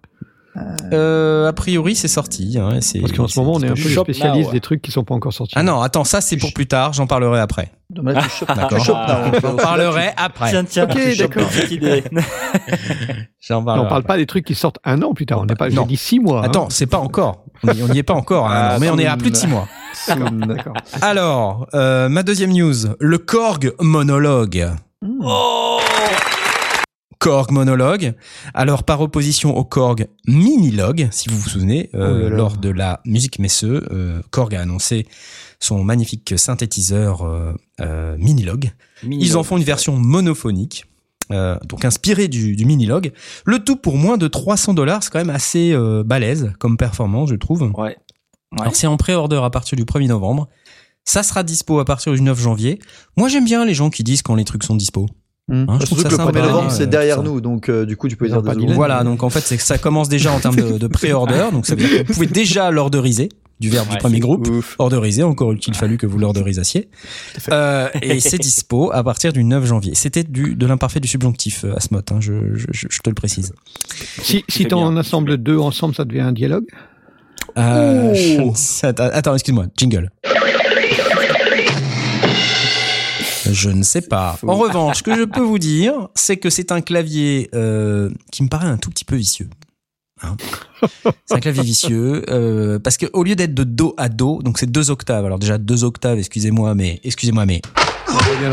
[0.94, 2.58] Euh, a priori, c'est sorti.
[2.60, 3.90] Hein, c'est- Parce qu'en ce moment, on est un peu
[4.46, 4.52] now.
[4.52, 5.54] des trucs qui sont pas encore sortis.
[5.58, 7.72] Ah non, attends, ça c'est pour plus tard, j'en parlerai après.
[7.90, 8.80] D'accord.
[8.84, 10.50] J'en parlerai après.
[10.52, 11.44] Tiens, tiens, Ok, d'accord.
[13.50, 14.02] on parle après.
[14.04, 15.40] pas des trucs qui sortent un an plus tard.
[15.42, 15.70] On n'est pas.
[15.70, 15.86] J'ai Non.
[15.86, 16.40] dit six mois.
[16.40, 16.44] hein.
[16.46, 17.46] Attends, c'est pas encore.
[17.64, 19.36] On n'y on n'y est pas encore, hein, Ah, mais on est à plus de
[19.36, 19.68] six mois.
[20.08, 20.74] D'accord.
[21.02, 24.68] Alors, euh, ma deuxième news, le Korg monologue.
[25.02, 25.22] Hmm.
[27.20, 28.14] Korg monologue.
[28.54, 32.36] Alors, par opposition au Korg minilogue, si vous vous souvenez, euh, Oh là là.
[32.36, 35.08] lors de la musique Messeux, euh, Korg a annoncé
[35.60, 37.22] son magnifique synthétiseur
[37.80, 38.72] euh, minilogue.
[39.04, 40.86] Ils en font une version monophonique.
[41.30, 43.12] donc inspirée du, du minilogue.
[43.46, 45.76] Le tout pour moins de 300 dollars, c'est quand même assez
[46.06, 47.72] balèze comme performance, je trouve.
[47.76, 47.98] Ouais.
[48.52, 48.62] Ouais.
[48.62, 50.48] Alors c'est en pré-order à partir du 1er novembre.
[51.04, 52.80] Ça sera dispo à partir du 9 janvier.
[53.18, 55.08] Moi j'aime bien les gens qui disent quand les trucs sont dispo.
[55.48, 55.66] Hmm.
[55.70, 57.22] Hein, je trouve que le 1er sympa, novembre, euh, c'est derrière ça.
[57.22, 58.74] nous, donc euh, du coup, tu peux dire des.
[58.74, 61.46] Voilà, donc en fait c'est que ça commence déjà en termes de, de pré-order.
[61.52, 63.30] Donc ça veut dire que vous pouvez déjà l'orderiser
[63.60, 64.48] du verbe du Ouais, premier groupe.
[64.50, 64.76] Ouf.
[64.80, 66.90] Orderiser, encore eût-il fallu que vous l'orderisiez.
[67.52, 69.94] Euh, et c'est dispo à partir du 9 janvier.
[69.94, 73.14] C'était du de l'imparfait du subjonctif, euh, Asmot, hein, je, je, je- je te le
[73.16, 73.54] précise.
[74.24, 76.66] Si, si t'en assembles deux ensemble, ça devient un dialogue?
[77.58, 78.54] Euh, Oh.
[78.84, 80.10] attends, excuse-moi, jingle.
[83.52, 84.38] Je ne sais pas.
[84.46, 88.44] En revanche, ce que je peux vous dire, c'est que c'est un clavier euh, qui
[88.44, 89.50] me paraît un tout petit peu vicieux.
[90.22, 90.38] Hein
[91.26, 94.58] c'est un clavier vicieux euh, parce que au lieu d'être de do à do, donc
[94.58, 95.26] c'est deux octaves.
[95.26, 97.62] Alors déjà deux octaves, excusez-moi, mais excusez-moi, mais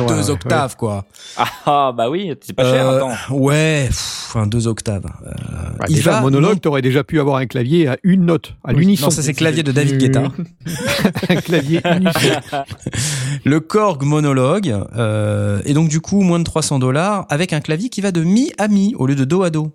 [0.09, 1.05] deux octaves quoi.
[1.37, 3.35] Ah, ah, bah oui, c'est pas cher, Euh, attends.
[3.35, 5.07] ouais, pff, enfin deux octaves.
[5.27, 5.31] Euh,
[5.79, 8.55] Bah, il déjà, va un monologue, t'aurais déjà pu avoir un clavier à une note,
[8.64, 9.07] à l'unisson.
[9.07, 10.22] Non, ça c'est clavier de David Guetta.
[11.29, 12.40] un clavier unisson.
[13.44, 17.88] le Korg monologue euh, et donc du coup moins de 300 dollars avec un clavier
[17.88, 19.72] qui va de mi à mi au lieu de do à do.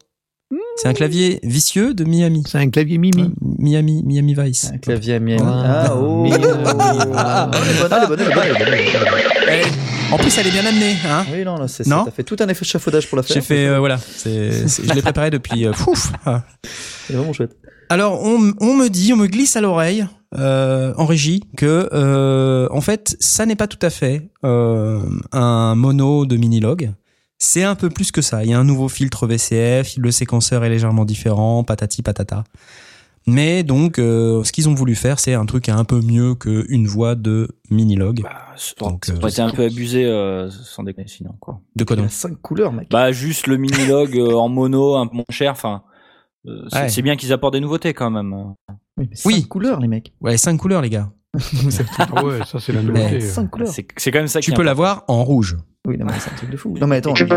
[0.77, 2.43] C'est un clavier vicieux de mi à mi.
[2.47, 3.31] C'est un clavier Mimi.
[3.41, 4.71] Miami, Miami Vice.
[4.73, 5.41] Un clavier à Miami.
[5.45, 6.25] Ah, Ah, oh.
[7.15, 7.51] Ah,
[10.11, 11.25] En plus, elle est bien amenée, hein.
[11.33, 12.05] Oui, non, là, c'est Non ça.
[12.05, 13.33] T'as fait tout un effet chafaudage pour la faire.
[13.33, 15.65] J'ai fait, euh, voilà, c'est, c'est- je l'ai préparé depuis.
[15.65, 16.11] euh, fouf.
[16.25, 16.43] Ah.
[17.07, 17.57] C'est vraiment chouette.
[17.89, 20.05] Alors, on, on me dit, on me glisse à l'oreille
[20.37, 25.01] euh, en régie que, euh, en fait, ça n'est pas tout à fait euh,
[25.33, 26.91] un mono de minilogue.
[27.39, 28.43] C'est un peu plus que ça.
[28.43, 32.43] Il y a un nouveau filtre VCF, le séquenceur est légèrement différent, patati patata.
[33.29, 36.87] Mais donc, euh, ce qu'ils ont voulu faire, c'est un truc un peu mieux qu'une
[36.87, 38.21] voix de Minilog.
[38.23, 38.31] Bah,
[38.79, 41.59] Donc, ça euh, aurait été un peu abusé euh, sans déconner sinon quoi.
[41.75, 42.89] de quoi donc cinq couleurs, mec.
[42.89, 45.51] Bah juste le mini-log en mono, un peu moins cher.
[45.51, 45.83] Enfin,
[46.47, 47.01] euh, c'est Ouais.
[47.03, 48.33] bien qu'ils apportent des nouveautés quand même.
[48.97, 49.43] Oui, mais cinq Oui.
[49.47, 50.13] couleurs, les mecs.
[50.21, 51.11] Ouais, cinq couleurs, les gars.
[51.99, 53.21] Ah ouais, ça c'est la Mais- nouveauté.
[53.21, 53.67] Cinq couleurs.
[53.69, 55.57] C'est c'est quand même ça Tu peux l'avoir en rouge.
[55.87, 56.75] Oui, non, mais c'est un truc de fou.
[56.79, 57.13] Non, mais attends.
[57.15, 57.27] Il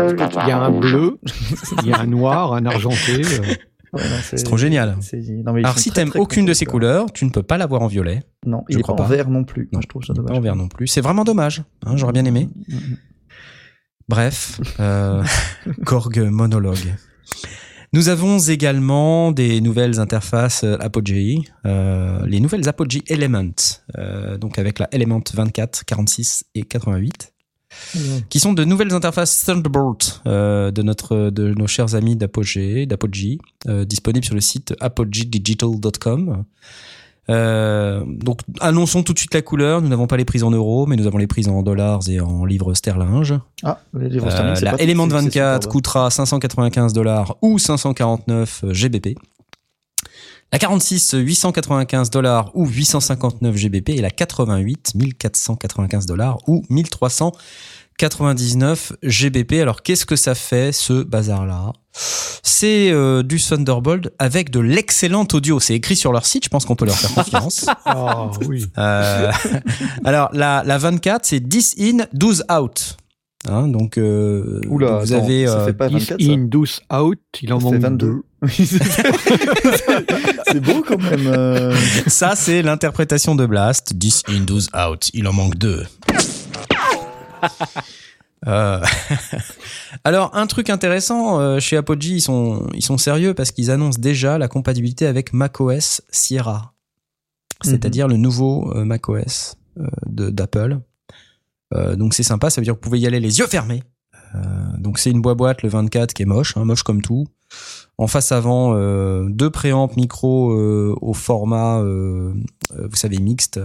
[0.47, 1.19] y a un bleu,
[1.83, 3.21] il y a un noir, un argenté.
[3.23, 3.55] euh,
[3.93, 4.95] Ouais, non, C'est trop génial.
[5.01, 7.57] c'est- non, mais ils Alors, si t'aimes aucune de ces couleurs, tu ne peux pas
[7.57, 8.23] l'avoir en violet.
[8.45, 9.67] Non, Je il est crois pas en vert non plus.
[9.73, 10.37] Non, je trouve ça dommage.
[10.37, 10.87] en vert non plus.
[10.87, 11.63] C'est vraiment dommage.
[11.85, 12.47] hein, J'aurais bien aimé.
[12.69, 12.97] Mm, mm.
[14.07, 15.23] Bref, euh,
[15.85, 16.95] Korg monologue.
[17.93, 23.51] Nous avons également des nouvelles interfaces euh, Apogee, euh, les nouvelles Apogee Element,
[23.97, 27.33] euh, donc avec la Element 24, 46 et 88,
[28.29, 33.39] qui sont de nouvelles interfaces Thunderbolt euh, de notre de nos chers amis d'Apogee, d'Apogee,
[33.67, 36.45] euh, disponibles sur le site apogedigital.com.
[37.29, 39.81] Euh, donc annonçons tout de suite la couleur.
[39.81, 42.19] Nous n'avons pas les prises en euros, mais nous avons les prises en dollars et
[42.19, 43.37] en livres sterling.
[43.63, 45.71] Ah, les livres Euh, sterling, c'est la pas- Element c'est- c'est 24 superbe.
[45.71, 49.15] coûtera 595 dollars ou 549 GBP.
[50.53, 57.70] La 46 895 dollars ou 859 GBP et la 88 1495 dollars ou 1399 GBP.
[59.61, 65.27] Alors qu'est-ce que ça fait ce bazar là C'est euh, du Thunderbolt avec de l'excellent
[65.33, 65.59] audio.
[65.59, 66.45] C'est écrit sur leur site.
[66.45, 67.65] Je pense qu'on peut leur faire confiance.
[67.85, 68.65] Ah oui.
[68.77, 69.31] Euh,
[70.05, 72.97] alors la, la 24 c'est 10 in 12 out.
[73.49, 76.37] Hein, donc euh, Oula, vous attends, avez ça euh, fait pas 10 24, ça in,
[76.45, 78.05] 12 out, il en manque 22.
[78.07, 78.21] deux.
[78.43, 81.27] Oui, c'est- beau quand même.
[81.27, 81.75] euh.
[82.07, 85.09] ça c'est l'interprétation de Blast 10 in 12 out.
[85.13, 85.83] Il en manque deux.
[88.47, 88.83] Euh,
[90.03, 93.99] Alors un truc intéressant euh, chez Apogee ils sont ils sont sérieux parce qu'ils annoncent
[93.99, 96.73] déjà la compatibilité avec macOS Sierra,
[97.61, 99.57] c'est-à-dire le nouveau euh, macOS
[100.07, 100.79] d'Apple.
[101.95, 103.81] Donc c'est sympa, ça veut dire que vous pouvez y aller les yeux fermés.
[104.77, 107.27] Donc c'est une boîte le 24 qui est moche, hein, moche comme tout.
[107.97, 108.73] En face avant,
[109.29, 113.61] deux préampes micro au format, vous savez, mixte,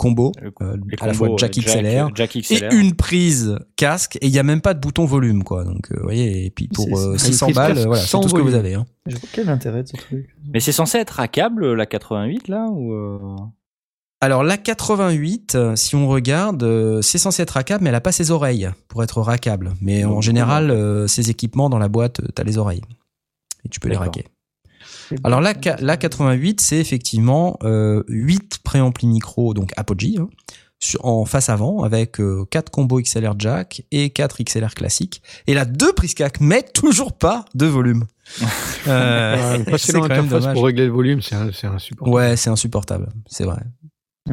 [0.00, 2.72] combo, Le- euh, à la fois jack euh, XLR Jack et XLR.
[2.72, 5.64] une prise casque et il y a même pas de bouton volume quoi.
[5.64, 8.02] Donc euh, vous voyez, et puis pour C'est- euh, c'est une 600 prise balles, voilà,
[8.02, 8.74] c'est tout ce que vous avez.
[8.74, 8.86] Hein.
[9.06, 10.28] Je vois quel intérêt de ce truc.
[10.52, 13.18] Mais c'est censé être à câble la 88 là ou euh,
[14.22, 18.00] Alors la 88, euh, si on regarde, euh, c'est censé être rackable, mais elle a
[18.00, 19.74] pas ses oreilles pour être rackable.
[19.80, 22.82] Mais en général, euh, ces équipements dans la boîte, euh, t'as les oreilles
[23.64, 24.12] et tu peux les D'accord.
[25.24, 30.28] Alors la, ca- la 88, c'est effectivement euh, 8 préamplis micro, donc Apogee, hein,
[30.78, 35.22] sur- en face avant, avec euh, 4 combos XLR jack et 4 XLR classiques.
[35.46, 38.04] Et là, deux prises CAC, mais toujours pas de volume.
[38.86, 40.54] Euh, passer c'est dans quand même l'interface dommage.
[40.54, 42.10] pour régler le volume, c'est insupportable.
[42.16, 43.60] Ouais, c'est insupportable, c'est vrai.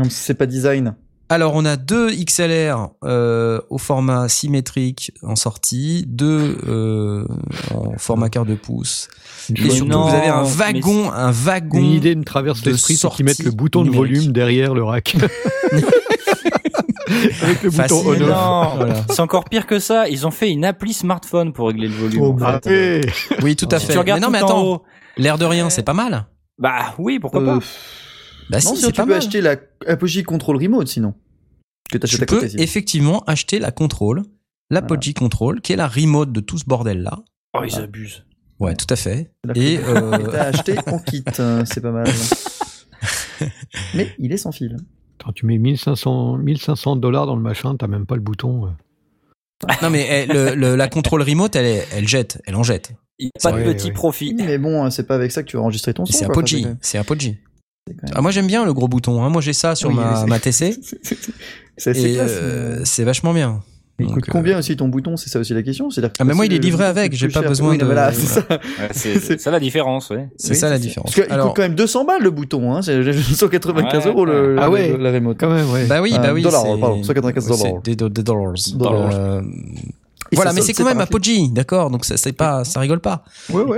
[0.10, 0.96] C'est pas design.
[1.30, 7.26] Alors, on a deux XLR euh, au format symétrique en sortie, deux euh,
[7.74, 9.10] en format quart de pouce.
[9.56, 11.80] Et surtout, non, vous avez un wagon, un wagon.
[11.80, 14.74] Une idée me traverse de l'esprit, c'est sortie qu'ils mettent le bouton de volume derrière
[14.74, 15.18] le rack.
[17.42, 17.98] Avec le Facile.
[17.98, 18.94] bouton Voilà.
[19.10, 20.08] c'est encore pire que ça.
[20.10, 22.22] Ils ont fait une appli smartphone pour régler le volume.
[22.22, 22.44] Oh, en fait.
[22.46, 23.02] arrêtez.
[23.42, 23.94] Oui, tout à Si fait.
[23.94, 24.84] tu regardes mais non, mais attends,
[25.18, 26.26] l'air de rien, c'est pas mal.
[26.58, 27.66] bah oui, pourquoi Euh, pas.
[28.50, 29.18] Bah non, si, sinon tu pas peux mal.
[29.18, 29.56] acheter la
[29.88, 31.14] Apogee Control Remote sinon.
[31.92, 32.62] Que Tu peux côté.
[32.62, 34.24] effectivement acheter la contrôle,
[34.70, 37.20] l'Apogee Control, qui est la remote de tout ce bordel là.
[37.58, 38.26] Oh, ils abusent.
[38.60, 39.32] Ouais, tout à fait.
[39.56, 42.08] Et euh, T'as acheté en kit, euh, c'est pas mal.
[43.94, 44.78] Mais il est sans fil.
[45.20, 48.66] Attends, tu mets 1500 1500 dollars dans le machin, t'as même pas le bouton.
[48.68, 48.70] euh.
[49.82, 52.92] non mais eh, le, le- la contrôle remote, elle, est- elle jette, elle en jette.
[53.42, 54.36] Pas de petit profit.
[54.36, 56.14] Mais bon, euh, c'est pas avec ça que tu vas enregistrer ton son.
[56.18, 56.26] C'est.
[56.26, 57.40] Apogee, c'est Apogee.
[57.90, 59.24] Même- Ah, moi j'aime bien le gros bouton.
[59.24, 59.30] Hein.
[59.30, 60.78] Moi j'ai ça sur Oui, ma, ma TC
[61.78, 63.62] C'est euh, vachement bien.
[64.00, 65.90] Il coûte euh, combien aussi ton bouton C'est ça aussi la question.
[65.90, 68.42] Que Ah, mais moi, il est livré avec, j'ai pas besoin de- voilà, c'est ça.
[68.48, 68.60] Ouais,
[68.92, 70.30] c'est c'est ça la différence, ouais.
[70.38, 71.12] C'est Oui, ça la différence.
[71.16, 72.74] Parce qu'il Alors- coûte quand même 200 balles le bouton.
[72.76, 72.84] Hein.
[72.84, 74.98] C'est 195 Ouais, euros le, Ah le- ouais.
[75.00, 75.38] la remote.
[75.40, 75.86] Quand même, ouais.
[75.88, 76.44] Bah oui, Euh, bah oui.
[76.44, 77.82] dollars, c'est- pardon, 195 dollars.
[77.82, 78.54] Des, do- des dollars.
[78.76, 79.10] Dollars.
[79.16, 79.42] Euh,
[80.34, 81.00] voilà, mais c'est quand même.
[81.02, 81.90] Apogee, d'accord.
[81.90, 83.24] Donc ça, c'est pas, ça rigole pas.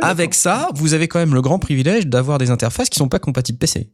[0.01, 3.19] Avec ça, vous avez quand même le grand privilège d'avoir des interfaces qui sont pas
[3.19, 3.89] compatibles PC.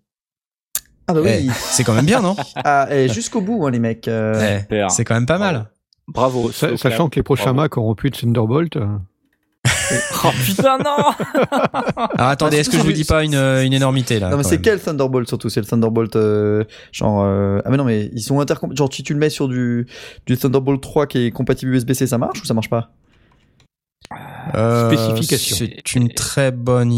[1.07, 1.29] Ah bah oui.
[1.31, 4.07] Eh, c'est quand même bien, non Ah, et jusqu'au bout, hein, les mecs.
[4.07, 4.85] euh, Eh.
[4.89, 5.69] C'est quand même pas mal.
[6.07, 6.51] Bravo.
[6.51, 6.77] Sa-.
[6.77, 7.61] Sachant que les prochains Bravo.
[7.61, 8.75] Mac auront plus de Thunderbolt.
[8.77, 8.85] euh.
[10.23, 10.95] Oh putain, non
[12.17, 14.43] Alors attendez, Ah, est-ce que je vous dis pas une, une énormité là Non mais
[14.43, 15.49] c'est quel Thunderbolt surtout?
[15.49, 19.03] C'est le Thunderbolt euh, genre euh, ah mais non mais ils sont intercom genre si
[19.03, 19.87] tu le mets sur du
[20.25, 22.91] du Thunderbolt 3 qui est compatible USB-C ça marche ou ça marche pas?
[24.53, 25.55] Euh, Spécification.
[25.57, 26.89] C'est une très bonne.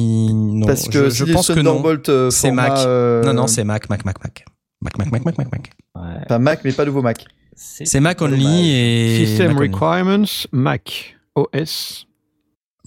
[0.59, 1.75] Non, Parce que je, si je les pense que non.
[1.75, 2.73] Thunderbolt, euh, C'est Mac.
[2.77, 4.45] euh, Non, non, c'est Mac, Mac, Mac, Mac.
[4.81, 5.71] Mac, Mac, Mac, Mac, Mac, Mac.
[5.95, 6.25] Ouais.
[6.27, 7.25] Pas Mac, mais pas nouveau Mac.
[7.55, 9.25] C'est Mac only et.
[9.25, 9.69] System Mac only.
[9.73, 12.07] Requirements, Mac OS.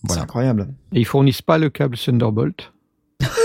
[0.05, 0.21] Voilà.
[0.21, 0.69] C'est incroyable.
[0.93, 2.73] Et ils fournissent pas le câble Thunderbolt.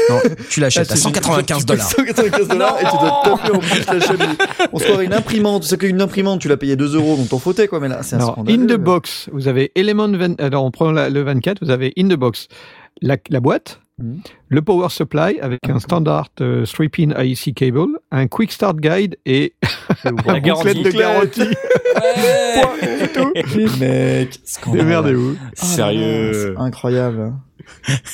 [0.09, 1.89] Non, tu l'achètes Ah, à c'est- 195 tu payes dollars.
[1.89, 4.67] 195 dollars et tu dois te taper en plus.
[4.73, 5.63] On se croirait une imprimante.
[5.63, 7.79] Tu sais qu'une imprimante, tu l'as payé 2 euros, donc t'en foutais quoi.
[7.79, 10.91] Mais là, c'est un Alors, in the box, vous avez Element 20, alors on prend
[10.91, 12.47] la- le 24, vous avez in the box
[13.01, 14.19] la, la boîte, Mhm.
[14.49, 19.53] le power supply avec un standard euh, 3-pin IEC cable, un quick start guide et
[20.03, 20.83] La un garantie.
[20.83, 21.41] de garantie.
[21.41, 22.65] Ouais.
[23.79, 24.83] Mecs, scandaleux.
[24.83, 25.35] Démerdez-vous.
[25.41, 26.31] Ah Sérieux.
[26.55, 27.33] c'est incroyable.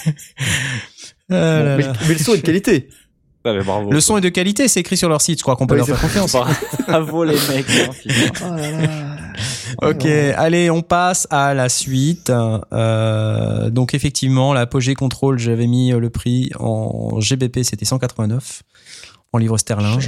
[1.32, 1.94] Ah là mais, là.
[2.08, 2.89] mais le son est de qualité.
[3.44, 3.91] Ouais, mais bravo.
[3.91, 5.39] Le son est de qualité, c'est écrit sur leur site.
[5.39, 6.38] Je crois qu'on peut Oui, leur faire confiance.
[6.88, 7.65] Bravo les mecs.
[7.72, 7.89] hein.
[8.46, 9.89] Oh là là.
[9.89, 12.32] Ok, allez, on passe à la suite.
[12.72, 18.62] Euh, donc effectivement, l'Apogée Control, j'avais mis le prix en GBP, c'était 189
[19.34, 20.08] en livres sterling.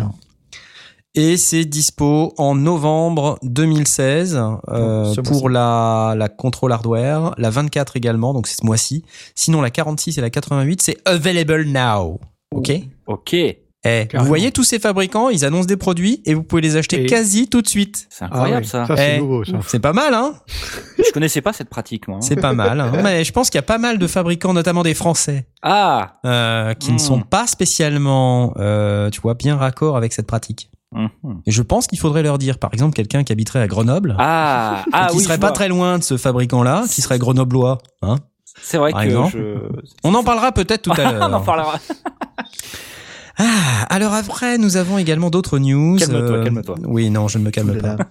[1.16, 7.96] Et c'est dispo en novembre 2016 euh, ce pour la, la Control Hardware, la 24
[7.98, 9.06] également, donc c'est ce mois-ci.
[9.36, 12.20] Sinon, la 46 et la 88, c'est available now.
[12.52, 12.72] Ok?
[13.06, 13.36] Ok.
[13.86, 17.04] Eh, vous voyez tous ces fabricants, ils annoncent des produits et vous pouvez les acheter
[17.04, 18.08] Et- quasi tout de suite.
[18.10, 18.88] C'est incroyable oui, ça.
[18.88, 19.60] Ça, c'est Eh, nouveau, ça.
[19.68, 20.34] C'est pas mal, hein?
[20.98, 22.18] Je connaissais pas cette pratique moi.
[22.18, 22.22] hein.
[22.22, 22.80] C'est pas mal.
[22.80, 22.92] hein.
[23.04, 26.16] Mais je pense qu'il y a pas mal de fabricants, notamment des Français, Ah.
[26.26, 27.00] euh, qui ne Mm.
[27.00, 30.72] sont pas spécialement, euh, tu vois, bien raccord avec cette pratique.
[30.94, 31.42] Mhm.
[31.46, 34.84] Et je pense qu'il faudrait leur dire, par exemple, quelqu'un qui habiterait à Grenoble, Ah.
[34.94, 35.24] Ah qui oui.
[35.24, 35.52] serait pas vois.
[35.54, 37.80] très loin de ce fabricant-là, qui serait grenoblois.
[38.02, 38.18] Hein
[38.62, 39.32] C'est vrai par que exemple.
[39.38, 39.82] je.
[40.04, 41.28] On en parlera peut-être tout à l'heure.
[41.30, 41.80] On en parlera.
[43.40, 45.98] Ah, alors après, nous avons également d'autres news.
[45.98, 46.76] Calme-toi, calme-toi.
[46.86, 47.98] Oui, non, je ne me calme pas.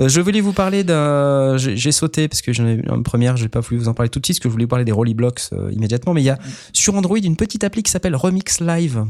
[0.00, 1.56] Euh, je voulais vous parler d'un.
[1.56, 4.08] J'ai j'ai sauté parce que j'en ai une première, j'ai pas voulu vous en parler
[4.10, 6.14] tout de suite, parce que je voulais vous parler des Rolly Blocks euh, immédiatement.
[6.14, 6.38] Mais il y a
[6.72, 9.04] sur Android une petite appli qui s'appelle Remix Live.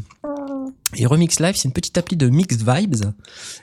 [0.96, 3.12] Et Remix Live, c'est une petite appli de Mixed Vibes.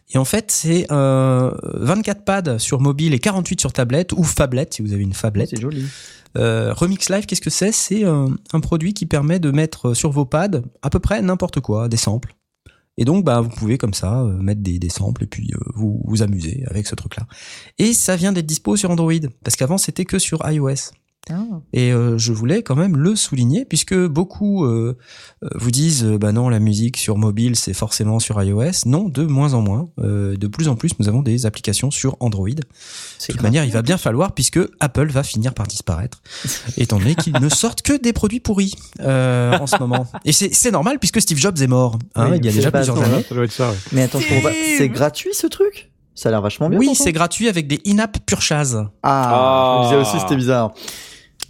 [0.09, 4.73] Et en fait, c'est euh, 24 pads sur mobile et 48 sur tablette ou phablette
[4.73, 5.49] si vous avez une phablette.
[5.49, 5.85] C'est joli.
[6.37, 7.71] Euh, Remix Live, qu'est-ce que c'est?
[7.71, 11.59] C'est euh, un produit qui permet de mettre sur vos pads à peu près n'importe
[11.59, 12.35] quoi, des samples.
[12.97, 15.59] Et donc, bah, vous pouvez comme ça euh, mettre des, des samples et puis euh,
[15.75, 17.25] vous vous amuser avec ce truc-là.
[17.77, 19.13] Et ça vient d'être dispo sur Android,
[19.43, 20.91] parce qu'avant c'était que sur iOS.
[21.71, 24.97] Et euh, je voulais quand même le souligner, puisque beaucoup euh,
[25.43, 28.71] euh, vous disent, euh, bah non, la musique sur mobile c'est forcément sur iOS.
[28.87, 29.89] Non, de moins en moins.
[29.99, 32.49] Euh, de plus en plus, nous avons des applications sur Android.
[32.49, 32.55] De
[33.29, 36.21] toute manière, il va bien falloir, puisque Apple va finir par disparaître,
[36.77, 40.07] étant donné qu'ils ne sortent que des produits pourris euh, en ce moment.
[40.25, 42.71] Et c'est c'est normal, puisque Steve Jobs est mort, hein, Oui, il y a déjà
[42.71, 43.23] plusieurs attends, années.
[43.29, 43.77] Ça doit être ça, ouais.
[43.93, 44.25] Mais attends, je.
[44.77, 45.91] C'est gratuit ce truc?
[46.13, 46.77] Ça a l'air vachement bien.
[46.77, 48.85] Oui, c'est gratuit avec des in-app purchase.
[49.01, 50.15] Ah, je me disais Ah.
[50.15, 50.73] aussi c'était bizarre.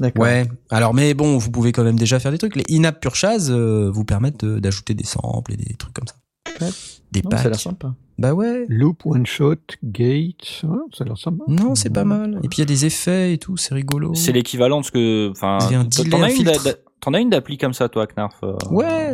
[0.02, 0.24] D'accord.
[0.24, 0.46] Ouais.
[0.70, 2.56] Alors, mais bon, vous pouvez quand même déjà faire des trucs.
[2.56, 6.16] Les in-app purchase euh, vous permettent de- d'ajouter des samples et des trucs comme ça.
[6.60, 6.72] Ouais.
[7.12, 7.94] Des Non, ça a l'air sympa.
[8.18, 8.66] Bah ouais.
[8.68, 11.44] Loop, one shot, gate, ouais, ça a l'air sympa.
[11.48, 12.40] Non, c'est pas mal.
[12.44, 14.14] Et puis il y a des effets et tout, c'est rigolo.
[14.16, 15.30] C'est l'équivalent de ce que.
[15.32, 15.58] Enfin.
[15.72, 16.64] Un t'en- as une filtre.
[16.64, 19.14] d'a- T'en as une d'appli comme ça, toi, Knarf euh, Ouais.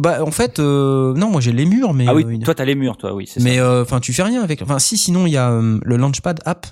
[0.00, 2.64] Bah en fait, euh, non, moi j'ai les murs, mais Ah oui, euh, toi t'as
[2.64, 3.62] les murs, toi, oui, c'est mais ça.
[3.70, 4.62] euh, enfin tu fais rien avec.
[4.62, 6.66] Enfin si, sinon il y a euh, le Launchpad app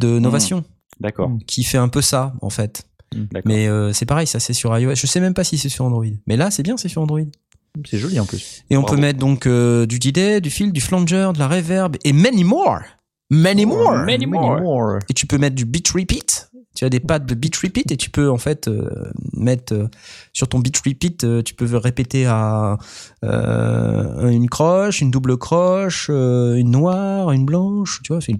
[0.00, 0.64] de Novation
[1.00, 1.30] D'accord.
[1.46, 2.86] qui fait un peu ça en fait.
[3.14, 3.42] D'accord.
[3.44, 4.94] Mais euh, c'est pareil, ça c'est sur iOS.
[4.94, 6.04] Je sais même pas si c'est sur Android.
[6.26, 7.20] Mais là c'est bien, c'est sur Android.
[7.88, 8.64] C'est joli en plus.
[8.70, 8.96] Et on Bravo.
[8.96, 12.44] peut mettre donc euh, du delay, du fil, du flanger, de la reverb et many
[12.44, 12.80] more.
[13.30, 14.04] Many more.
[14.04, 14.98] Many more.
[15.08, 16.47] Et tu peux mettre du beat repeat.
[16.78, 18.88] Tu as des pads de beat repeat et tu peux en fait euh,
[19.32, 19.88] mettre euh,
[20.32, 22.78] sur ton beat repeat, euh, tu peux répéter à
[23.24, 28.00] euh, une croche, une double croche, euh, une noire, une blanche.
[28.04, 28.38] Tu vois, c'est une.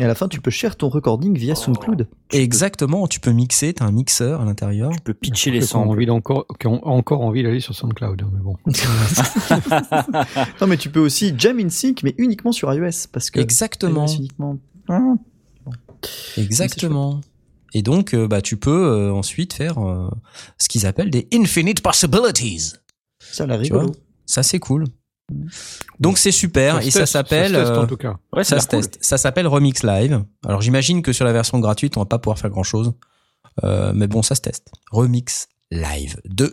[0.00, 2.08] Et à la fin, tu peux share ton recording via SoundCloud.
[2.32, 3.06] Exactement.
[3.06, 3.72] Tu peux mixer.
[3.74, 4.90] T'as un mixeur à l'intérieur.
[4.90, 5.90] Tu peux pitcher les Ceux qui ont samples.
[5.90, 8.56] envie d'encore- qui ont encore envie d'aller sur SoundCloud, hein, mais bon.
[10.60, 13.06] Non, mais tu peux aussi jam in sync, mais uniquement sur iOS.
[13.12, 13.38] Parce que.
[13.38, 14.06] Exactement.
[14.06, 14.58] iOS uniquement.
[14.88, 15.14] Ah.
[16.36, 17.20] Exactement.
[17.72, 20.10] Et donc, euh, bah, tu peux euh, ensuite faire euh,
[20.58, 22.72] ce qu'ils appellent des infinite possibilities.
[23.18, 23.82] Ça a l'air Tu vois?
[23.82, 23.96] Rigolo.
[24.26, 24.84] Ça, c'est cool.
[26.00, 26.80] Donc, c'est super.
[26.80, 27.52] et ça s'appelle.
[27.52, 28.16] se teste, euh, en tout cas.
[28.32, 28.98] Ouais, ça se teste.
[29.00, 30.24] Ça s'appelle Remix Live.
[30.46, 32.92] Alors, j'imagine que sur la version gratuite, on va pas pouvoir faire grand chose.
[33.64, 34.70] Euh, mais bon, ça se teste.
[34.90, 36.52] Remix Live de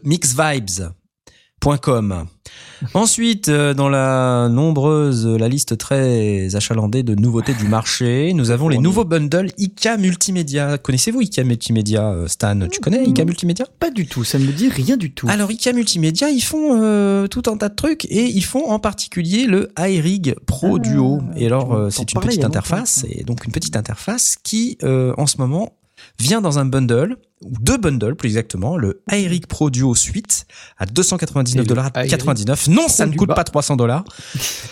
[2.94, 8.70] Ensuite, euh, dans la nombreuse, la liste très achalandée de nouveautés du marché, nous avons
[8.70, 10.78] les nouveaux bundles IK Multimédia.
[10.78, 12.58] Connaissez-vous IK Multimédia, euh, Stan?
[12.72, 13.66] Tu connais IK Multimédia?
[13.80, 15.28] Pas du tout, ça ne me dit rien du tout.
[15.30, 18.80] alors IK Multimédia, ils font euh, tout un tas de trucs et ils font en
[18.80, 21.20] particulier le iRig Pro Ah, Duo.
[21.36, 25.26] Et alors euh, c'est une petite interface, et donc une petite interface qui euh, en
[25.26, 25.74] ce moment
[26.20, 30.86] vient dans un bundle, ou deux bundles plus exactement, le iRig Pro Duo Suite à
[30.86, 32.72] 299,99$.
[32.72, 34.04] Non, ça ne coûte pas 300 dollars.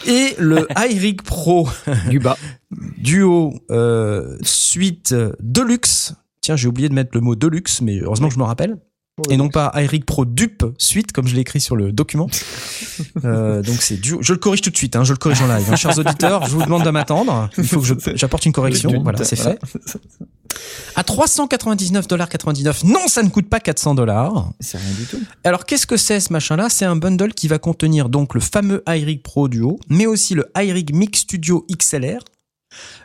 [0.08, 1.68] Et le iRig Pro
[2.10, 2.38] du bas.
[2.98, 6.14] Duo euh, Suite Deluxe.
[6.42, 8.78] Tiens, j'ai oublié de mettre le mot Deluxe, mais heureusement que je me rappelle
[9.30, 12.30] et non pas iRig Pro Dupe suite comme je l'ai écrit sur le document.
[13.24, 14.16] Euh, donc c'est du...
[14.20, 15.66] je le corrige tout de suite, hein, je le corrige en live.
[15.70, 15.76] Hein.
[15.76, 17.50] Chers auditeurs, je vous demande de m'attendre.
[17.58, 19.02] Il faut que j'apporte une correction.
[19.02, 19.60] Voilà, c'est fait.
[20.96, 22.86] À 399,99$.
[22.86, 24.52] Non, ça ne coûte pas 400 dollars.
[24.60, 25.20] C'est rien du tout.
[25.44, 26.70] Alors qu'est-ce que c'est ce machin-là?
[26.70, 30.46] C'est un bundle qui va contenir donc le fameux iRig Pro Duo, mais aussi le
[30.58, 32.20] iRig Mix Studio XLR,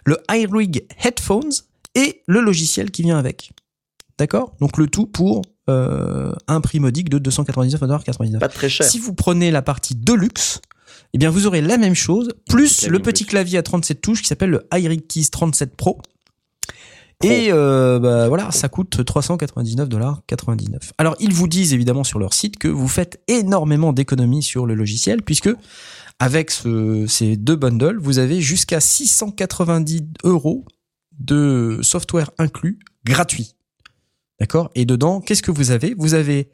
[0.05, 1.53] le iRig Headphones
[1.94, 3.53] et le logiciel qui vient avec.
[4.21, 4.55] D'accord?
[4.61, 8.39] Donc le tout pour euh, un prix modique de 299,99$.
[8.39, 8.87] Pas très cher.
[8.87, 10.61] Si vous prenez la partie Deluxe,
[11.15, 14.29] eh bien vous aurez la même chose, plus le petit clavier à 37 touches qui
[14.29, 16.03] s'appelle le iRig Keys 37 Pro.
[17.25, 20.91] Et euh, bah, voilà, ça coûte 399,99$.
[20.99, 24.75] Alors ils vous disent évidemment sur leur site que vous faites énormément d'économies sur le
[24.75, 25.49] logiciel puisque
[26.19, 30.67] avec ce, ces deux bundles, vous avez jusqu'à 690 euros
[31.19, 33.55] de software inclus gratuit.
[34.40, 34.70] D'accord?
[34.74, 35.94] Et dedans, qu'est-ce que vous avez?
[35.96, 36.50] Vous avez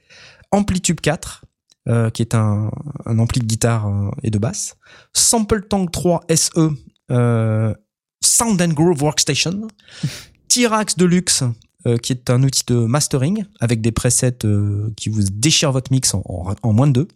[0.50, 1.44] Amplitube 4,
[1.88, 2.70] euh, qui est un,
[3.04, 4.76] un, ampli de guitare euh, et de basse.
[5.12, 6.70] Sample Tank 3 SE,
[7.12, 7.74] euh,
[8.22, 9.68] Sound and Groove Workstation.
[10.48, 11.44] T-Rax Deluxe,
[11.86, 15.92] euh, qui est un outil de mastering avec des presets euh, qui vous déchirent votre
[15.92, 17.08] mix en, en, en moins de deux.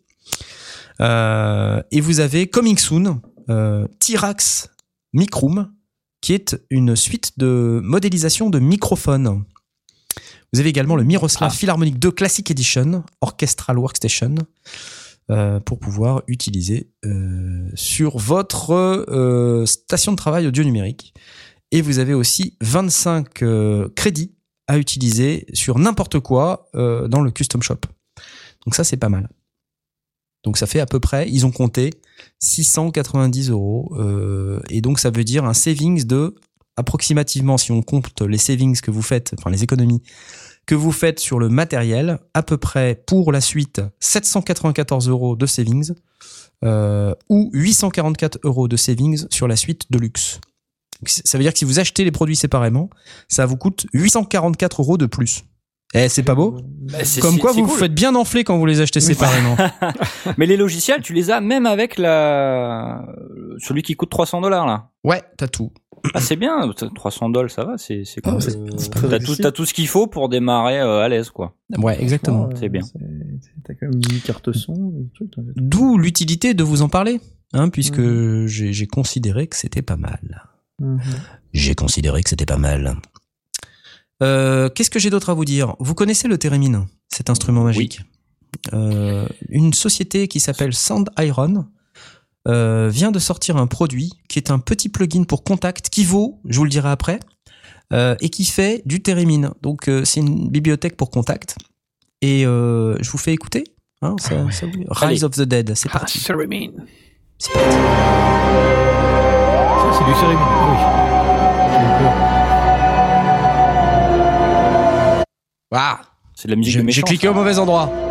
[1.90, 3.20] et vous avez Coming Soon,
[3.98, 4.68] T-Rax
[5.12, 5.72] Microom,
[6.20, 9.44] qui est une suite de modélisation de microphones.
[10.53, 11.57] Vous avez également le Miroslav ah.
[11.57, 14.35] Philharmonic 2 Classic Edition, Orchestral Workstation,
[15.31, 21.15] euh, pour pouvoir utiliser euh, sur votre euh, station de travail audio numérique.
[21.71, 24.35] Et vous avez aussi 25 euh, crédits
[24.67, 27.79] à utiliser sur n'importe quoi euh, dans le Custom Shop.
[28.65, 29.29] Donc ça, c'est pas mal.
[30.43, 31.91] Donc ça fait à peu près, ils ont compté
[32.41, 33.95] 690 euros.
[34.71, 36.35] et donc ça veut dire un savings de
[36.76, 40.02] approximativement, si on compte les savings que vous faites, enfin les économies
[40.66, 45.46] que vous faites sur le matériel, à peu près pour la suite 794 euros de
[45.46, 45.92] savings
[46.64, 50.40] euh, ou 844 euros de savings sur la suite de luxe.
[51.06, 52.90] Ça veut dire que si vous achetez les produits séparément,
[53.26, 55.44] ça vous coûte 844 euros de plus.
[55.92, 56.56] Eh, c'est pas beau?
[56.62, 59.56] Bah, Comme quoi, vous vous faites bien enfler quand vous les achetez séparément.
[60.37, 63.06] Mais les logiciels, tu les as même avec la
[63.59, 64.90] celui qui coûte 300 dollars là.
[65.02, 65.72] Ouais, t'as tout.
[66.15, 68.39] Ah, c'est bien, 300 dollars, ça va, c'est c'est cool.
[69.11, 71.55] t'as tout, t'as tout ce qu'il faut pour démarrer euh, à l'aise, quoi.
[71.77, 72.49] Ouais, exactement.
[72.55, 72.83] c'est bien.
[73.65, 74.93] T'as quand même une carte son.
[75.57, 77.21] D'où l'utilité de vous en parler,
[77.53, 78.47] hein, puisque mhm.
[78.47, 80.51] j'ai considéré que c'était pas mal.
[80.81, 81.01] Mhm.
[81.53, 82.97] J'ai considéré que c'était pas mal.
[84.23, 85.77] Euh, Qu'est-ce que j'ai d'autre à vous dire?
[85.79, 88.03] Vous connaissez le Theremin, cet instrument magique?
[88.73, 91.67] Euh, Une société qui s'appelle Sand Iron
[92.48, 96.40] euh, vient de sortir un produit qui est un petit plugin pour Contact qui vaut,
[96.46, 97.20] je vous le dirai après,
[97.92, 99.53] euh, et qui fait du Theremin.
[99.62, 101.57] Donc euh, c'est une bibliothèque pour Contact.
[102.22, 103.64] Et euh, je vous fais écouter.
[104.03, 104.66] Hein, ça, ah ça.
[104.90, 106.20] Rise of the Dead, c'est parti.
[106.22, 106.70] Ah, Theremin.
[107.38, 107.68] C'est parti.
[109.76, 110.46] Ça c'est du Theremin.
[110.70, 110.76] Oui.
[115.72, 115.96] Waouh.
[116.35, 118.10] C'est de la musique J'ai cliqué au mauvais endroit.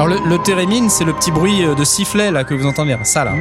[0.00, 2.96] Alors le, le térémine, c'est le petit bruit euh, de sifflet là que vous entendez,
[3.02, 3.34] ça là.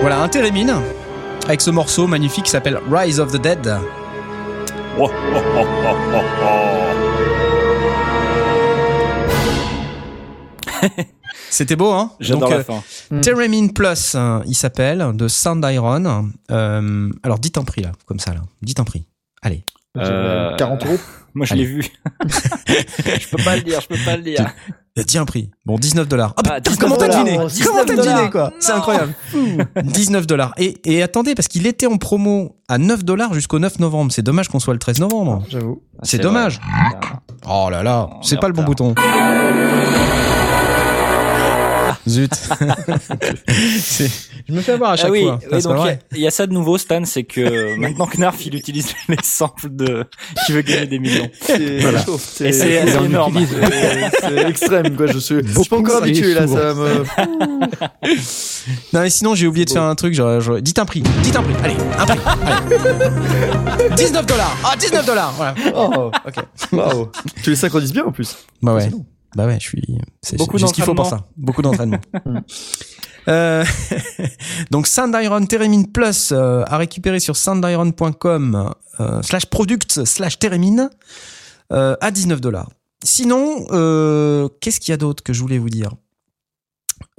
[0.00, 0.74] Voilà, un térémine
[1.46, 3.78] avec ce morceau magnifique qui s'appelle Rise of the Dead.
[4.98, 5.64] Oh, oh, oh,
[11.50, 12.10] C'était beau, hein?
[12.18, 12.74] J'adore la fin.
[12.74, 16.30] Euh, Theremin Plus, hein, il s'appelle, de Sound Iron.
[16.50, 18.40] Euh, alors, dites un prix, là, comme ça, là.
[18.62, 19.04] Dites un prix.
[19.42, 19.64] Allez.
[19.96, 20.98] Euh, 40 euros
[21.34, 21.82] Moi, je l'ai vu.
[22.26, 24.46] je peux pas le dire, je peux pas le dire.
[24.96, 25.50] Dis un prix.
[25.64, 26.34] Bon, 19 dollars.
[26.36, 29.14] Ah, ah comment t'as deviné Comment t'as deviné, quoi C'est incroyable.
[29.84, 30.52] 19 dollars.
[30.56, 34.10] Et, et attendez, parce qu'il était en promo à 9 dollars jusqu'au 9 novembre.
[34.10, 35.44] C'est dommage qu'on soit le 13 novembre.
[35.48, 35.82] J'avoue.
[36.02, 36.60] C'est dommage.
[37.48, 38.94] Oh là là, c'est pas le bon bouton.
[42.08, 42.32] Zut.
[44.48, 45.38] je me fais avoir à chaque ah oui, fois.
[45.52, 48.94] Oui, donc il y, a ça de nouveau, Stan, c'est que maintenant Knarf il utilise
[49.08, 50.04] les samples de
[50.46, 51.30] qui veut gagner des millions.
[51.80, 52.04] Voilà.
[52.40, 53.38] Et c'est énorme.
[54.20, 55.06] C'est extrême quoi.
[55.06, 55.36] Je suis.
[55.44, 56.46] Je suis pas encore habitué là.
[56.46, 57.04] Ça me.
[58.92, 60.14] non mais sinon j'ai oublié de faire un truc.
[60.14, 61.02] Genre, genre, dites un prix.
[61.22, 61.54] Dites un prix.
[61.62, 62.18] Allez, un prix.
[63.78, 63.94] Allez.
[63.96, 64.56] 19 dollars.
[64.64, 65.32] Ah 19 dollars.
[65.36, 65.54] Voilà.
[65.74, 66.10] Oh.
[66.26, 66.34] Ok.
[66.72, 67.12] Wow.
[67.42, 68.36] Tu les synchronises bien en plus.
[68.62, 68.90] Bah ouais.
[69.36, 69.98] Bah ouais, je suis.
[70.22, 71.28] C'est beaucoup ce qu'il faut pour ça.
[71.36, 72.00] Beaucoup d'entraînement.
[73.28, 73.64] euh,
[74.70, 80.90] donc Sandiron Theremin Plus euh, à récupérer sur sandiron.com euh, slash product slash Theremin
[81.72, 82.70] euh, à 19 dollars.
[83.04, 85.94] Sinon, euh, qu'est-ce qu'il y a d'autre que je voulais vous dire?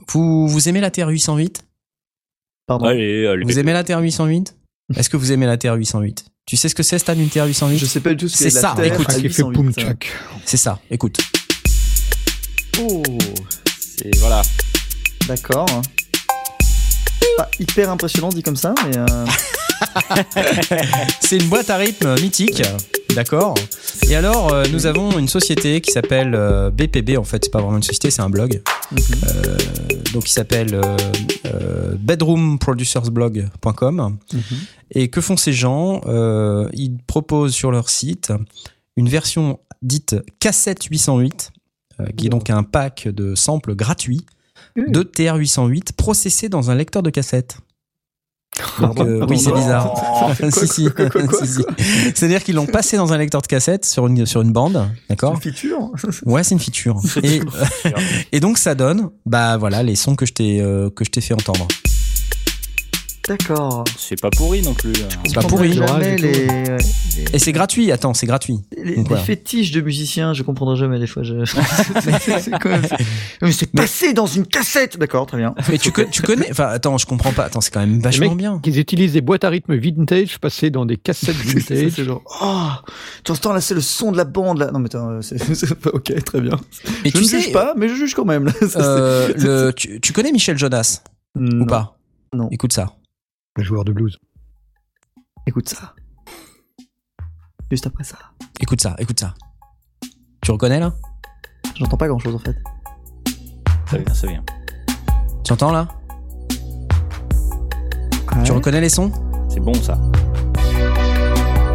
[0.10, 1.58] Vous, vous aimez la TR-808
[2.68, 2.86] Pardon?
[2.86, 3.46] Allez, allez.
[3.46, 4.54] Vous aimez la TR-808
[4.96, 7.86] Est-ce que vous aimez la TR-808 Tu sais ce que c'est, Stan, une TR-808 Je
[7.86, 8.76] sais pas du tout ce que c'est ça.
[8.84, 10.12] Écoute, qui fait poum tchak.
[10.46, 10.80] C'est ça.
[10.90, 11.20] Écoute.
[12.82, 13.04] Oh,
[13.80, 14.42] c'est voilà.
[15.28, 15.68] D'accord.
[17.38, 18.98] Pas hyper impressionnant dit comme ça, mais.
[18.98, 19.26] Euh...
[21.22, 22.62] c'est une boîte à rythme mythique,
[23.16, 23.56] d'accord.
[24.10, 27.18] Et alors, euh, nous avons une société qui s'appelle euh, BPB.
[27.18, 28.62] En fait, c'est pas vraiment une société, c'est un blog.
[28.92, 29.16] Mm -hmm.
[29.28, 29.58] euh,
[30.14, 30.82] donc, il s'appelle
[32.00, 33.96] bedroomproducersblog.com.
[33.96, 34.42] Mm -hmm.
[34.92, 36.02] Et que font ces gens?
[36.74, 38.34] Ils proposent sur leur site
[38.96, 41.52] une version dite cassette 808
[42.16, 44.26] qui est donc un pack de samples gratuits
[44.76, 47.58] de TR-808 processés dans un lecteur de cassette.
[48.82, 49.94] Donc, euh, oui, c'est bizarre.
[50.52, 50.90] si, si.
[51.44, 51.64] si,
[52.16, 55.38] C'est-à-dire qu'ils l'ont passé dans un lecteur de cassette sur une, sur une bande, d'accord
[55.42, 55.92] C'est une feature
[56.26, 57.00] Ouais, c'est une feature.
[57.24, 57.42] Et,
[58.32, 61.22] et donc, ça donne, bah voilà, les sons que je t'ai euh, que je t'ai
[61.22, 61.68] fait entendre.
[63.30, 63.84] D'accord.
[63.96, 64.92] C'est pas pourri non plus.
[65.28, 65.74] C'est pas pourri.
[65.74, 66.78] Jamais les, les,
[67.32, 67.92] Et c'est gratuit.
[67.92, 68.58] Attends, c'est gratuit.
[68.76, 69.24] Les, les voilà.
[69.24, 71.22] fétiches de musiciens, je comprendrai jamais des fois.
[71.22, 71.36] Je...
[71.46, 72.52] c'est.
[73.44, 74.98] Mais c'est passé dans une cassette.
[74.98, 75.54] D'accord, très bien.
[75.70, 76.50] Mais tu, tu connais.
[76.50, 77.44] Enfin, attends, je comprends pas.
[77.44, 78.58] Attends, c'est quand même vachement bien.
[78.60, 81.92] Qu'ils utilisent des boîtes à rythme vintage passées dans des cassettes vintage.
[81.96, 82.24] c'est genre.
[82.42, 82.70] Oh,
[83.24, 84.72] tu entends là, c'est le son de la bande là.
[84.72, 86.60] Non mais attends, c'est pas ok, très bien.
[87.04, 88.46] Mais je tu ne sais, juge pas, mais je juge quand même.
[88.46, 88.54] Là.
[88.78, 91.04] Euh, le, tu, tu connais Michel Jonas
[91.36, 91.62] non.
[91.62, 91.96] ou pas?
[92.34, 92.50] Non.
[92.52, 92.96] Écoute ça.
[93.60, 94.18] Un joueur de blues.
[95.46, 95.94] Écoute ça.
[97.70, 98.18] Juste après ça.
[98.62, 99.34] Écoute ça, écoute ça.
[100.42, 100.94] Tu reconnais là?
[101.76, 102.56] J'entends pas grand chose en fait.
[103.88, 104.44] Ça vient, ça vient.
[105.44, 105.90] Tu entends là?
[108.32, 108.44] Ouais.
[108.46, 109.12] Tu reconnais les sons?
[109.50, 110.00] C'est bon ça.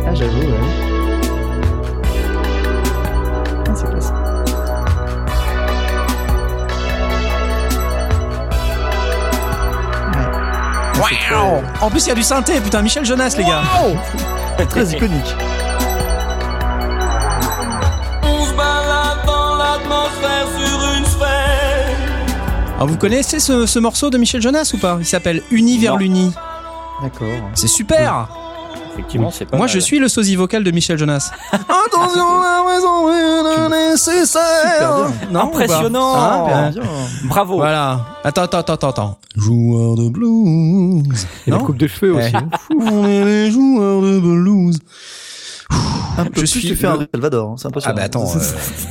[0.06, 0.93] Ah j'avoue, ouais.
[10.96, 13.62] Wow En plus, il y a du synthé, putain, Michel Jonas, les gars.
[13.82, 13.96] Wow
[14.68, 15.36] Très iconique.
[18.22, 21.96] On se balade dans l'atmosphère sur une sphère.
[22.76, 24.96] Alors, vous connaissez ce, ce, morceau de Michel Jonas ou pas?
[25.00, 26.32] Il s'appelle Uni vers l'Uni.
[27.02, 27.28] D'accord.
[27.54, 28.28] C'est super
[28.94, 29.74] Effectivement, c'est pas Moi, mal.
[29.74, 31.30] je suis le sosie vocal de Michel Jonas.
[31.52, 35.10] Attention, la raison est nécessaire.
[35.30, 36.12] Non, Impressionnant.
[36.14, 36.82] Ah, bien.
[37.24, 37.56] Bravo.
[37.56, 38.00] Voilà.
[38.22, 39.18] Attends, attends, attends, attends.
[39.36, 41.26] Joueur de blues.
[41.46, 42.26] Et non la coupe de cheveux Ouais.
[42.32, 42.44] aussi.
[42.80, 44.78] On est les joueurs de blues.
[46.16, 47.96] Un peu Je plus, suis tu fais le- un Salvador, hein, c'est Ah impressionnant.
[47.96, 48.38] bah attends, euh,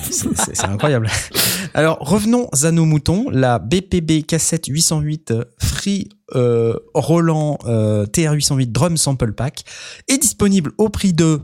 [0.09, 1.07] c'est incroyable.
[1.73, 3.29] Alors revenons à nos moutons.
[3.31, 9.63] La BPB cassette 808 euh, Free euh, Roland euh, TR808 Drum Sample Pack
[10.07, 11.41] est disponible au prix de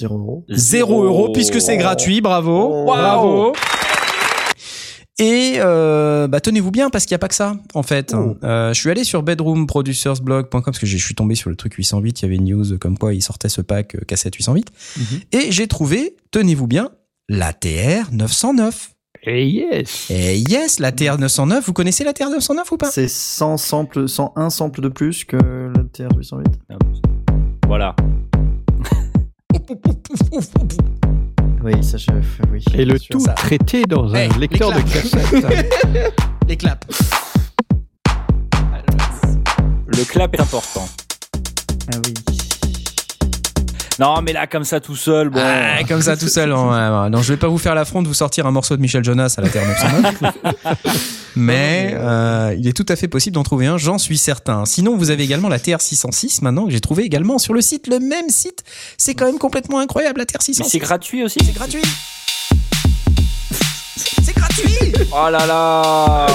[0.00, 0.44] 0 euros.
[0.48, 2.20] 0 euros puisque c'est gratuit.
[2.20, 2.84] Bravo, Oh.
[2.86, 3.52] bravo.
[5.20, 8.12] Et euh, bah, tenez-vous bien parce qu'il n'y a pas que ça en fait.
[8.16, 8.34] Oh.
[8.42, 12.20] Euh, je suis allé sur bedroomproducersblog.com parce que je suis tombé sur le truc 808.
[12.20, 15.04] Il y avait une news comme quoi il sortait ce pack cassette 808 Mhm.
[15.30, 16.90] et j'ai trouvé, tenez-vous bien,
[17.28, 18.90] la TR 909.
[19.22, 21.64] Et yes Et yes, la TR 909.
[21.66, 22.90] Vous connaissez la TR 909 ou pas?
[22.90, 26.44] C'est 100 samples, 101 samples de plus que la TR-808.
[27.66, 27.94] Voilà.
[31.62, 32.10] Oui, ça je.
[32.52, 32.62] Oui.
[32.74, 33.32] Et le tout ça.
[33.32, 36.12] traité dans un Hey, lecteur de cassette.
[36.46, 36.86] Les claps.
[39.86, 40.86] Le clap est important.
[41.90, 42.12] Ah oui.
[43.98, 45.40] Non, mais là, comme ça, tout seul, bon.
[45.42, 46.52] Ah, comme ça tout seul.
[46.52, 47.10] ouais.
[47.10, 49.34] Non, je vais pas vous faire l'affront de vous sortir un morceau de Michel Jonas
[49.38, 50.34] à la TR 909.
[51.36, 54.64] Mais euh, il est tout à fait possible d'en trouver un, j'en suis certain.
[54.64, 57.88] Sinon, vous avez également la TR 606 maintenant que j'ai trouvé également sur le site,
[57.88, 58.62] le même site.
[58.98, 60.70] C'est quand même complètement incroyable la TR mais 606.
[60.70, 61.38] c'est gratuit aussi.
[61.44, 61.82] C'est gratuit.
[64.22, 64.92] C'est gratuit.
[65.12, 66.26] Oh là là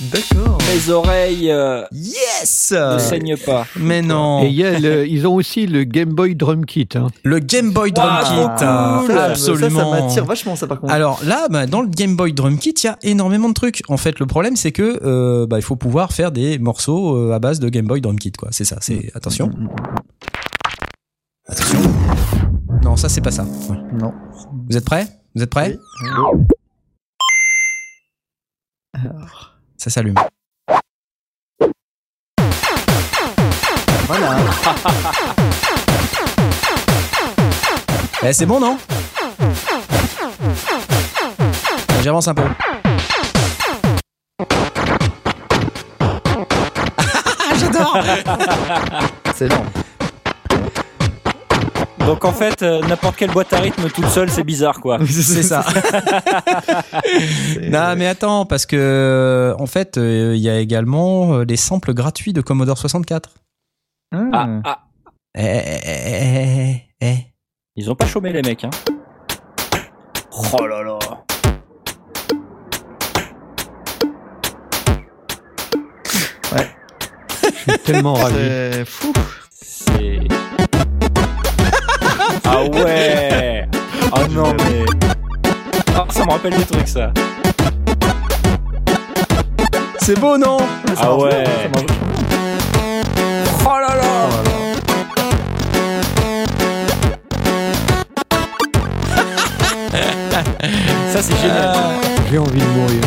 [0.00, 0.57] D'accord.
[0.68, 3.66] Mes oreilles euh, Yes ne saignent pas.
[3.76, 4.42] Mais non.
[4.44, 6.88] Et il y a le- ils ont aussi le Game Boy Drum Kit.
[6.94, 7.06] hein.
[7.22, 8.34] Le Game Boy Drum Kit.
[8.34, 9.14] trop cool.
[9.14, 9.70] Ça, Absolument.
[9.92, 10.92] Ça, ça m'attire vachement, ça, par contre.
[10.92, 13.82] Alors là, bah, dans le Game Boy Drum Kit, il y a énormément de trucs.
[13.88, 17.32] En fait, le problème, c'est que euh, bah, il faut pouvoir faire des morceaux euh,
[17.32, 18.48] à base de Game Boy Drum Kit, quoi.
[18.52, 18.76] C'est ça.
[18.80, 19.50] C'est attention.
[21.48, 21.80] Attention.
[22.84, 23.44] Non, ça c'est pas ça.
[23.70, 23.76] Ouais.
[23.98, 24.12] Non.
[24.68, 25.06] Vous êtes prêts?
[25.34, 25.78] Vous êtes prêts?
[26.02, 26.44] Oui.
[29.78, 30.14] Ça s'allume.
[34.08, 34.36] Voilà.
[38.22, 38.78] Eh, c'est bon, non
[42.02, 42.40] J'avance un peu.
[47.60, 47.98] J'adore
[49.34, 49.64] C'est lent.
[52.08, 54.98] Donc en fait, euh, n'importe quelle boîte à rythme toute seule, c'est bizarre quoi.
[55.06, 55.62] C'est ça.
[57.62, 61.92] non, mais attends, parce que en fait, euh, il y a également euh, les samples
[61.92, 63.28] gratuits de Commodore 64.
[64.10, 64.78] Ah, ah,
[65.34, 67.16] Eh, eh, eh, eh, eh.
[67.76, 68.64] ils ont pas chômé les mecs.
[68.64, 68.70] Hein.
[70.52, 70.98] Oh là là.
[77.66, 78.34] Je suis tellement ravi.
[78.36, 79.12] C'est fou.
[79.50, 80.18] C'est.
[82.44, 83.68] ah ouais.
[84.12, 84.84] Oh non mais.
[85.94, 87.12] Ah, ça me rappelle des trucs ça.
[90.00, 90.56] C'est beau, non?
[90.98, 91.44] Ah ouais.
[91.44, 92.17] Ça.
[93.70, 95.38] Oh là là.
[101.12, 101.74] Ça c'est génial.
[102.30, 103.00] J'ai envie de mourir.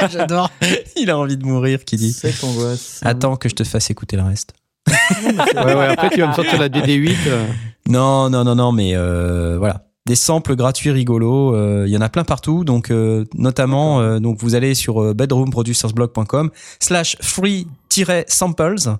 [0.10, 0.50] J'adore.
[0.96, 2.12] Il a envie de mourir, qui dit.
[2.12, 3.00] C'est angoisse.
[3.04, 4.52] Attends que je te fasse écouter le reste.
[4.88, 7.16] Ouais, ouais, après, tu vas me sortir la DD8.
[7.26, 7.46] euh,
[7.88, 9.84] Non, non, non, non, mais euh, voilà.
[10.06, 12.64] Des samples gratuits rigolos, euh, il y en a plein partout.
[12.64, 18.96] Donc, euh, notamment, euh, donc vous allez sur bedroomproducersblog.com slash free-samples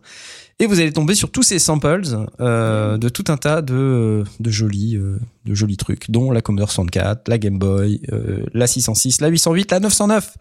[0.61, 2.03] et vous allez tomber sur tous ces samples
[2.38, 6.70] euh, de tout un tas de, de jolis, euh, de jolis trucs, dont la Commodore
[6.70, 10.36] 64, la Game Boy, euh, la 606, la 808, la 909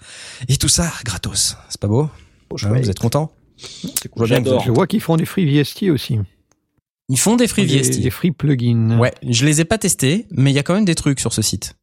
[0.49, 1.55] et tout ça gratos.
[1.69, 2.09] C'est pas beau?
[2.63, 4.63] Hein, Vous êtes contents C'est Je vois bien que vous J'adore.
[4.65, 6.19] Je vois qu'ils font des free VST aussi.
[7.09, 8.01] Ils font des free Des, VST.
[8.01, 8.99] des free plugins.
[8.99, 11.33] Ouais, je les ai pas testés, mais il y a quand même des trucs sur
[11.33, 11.75] ce site.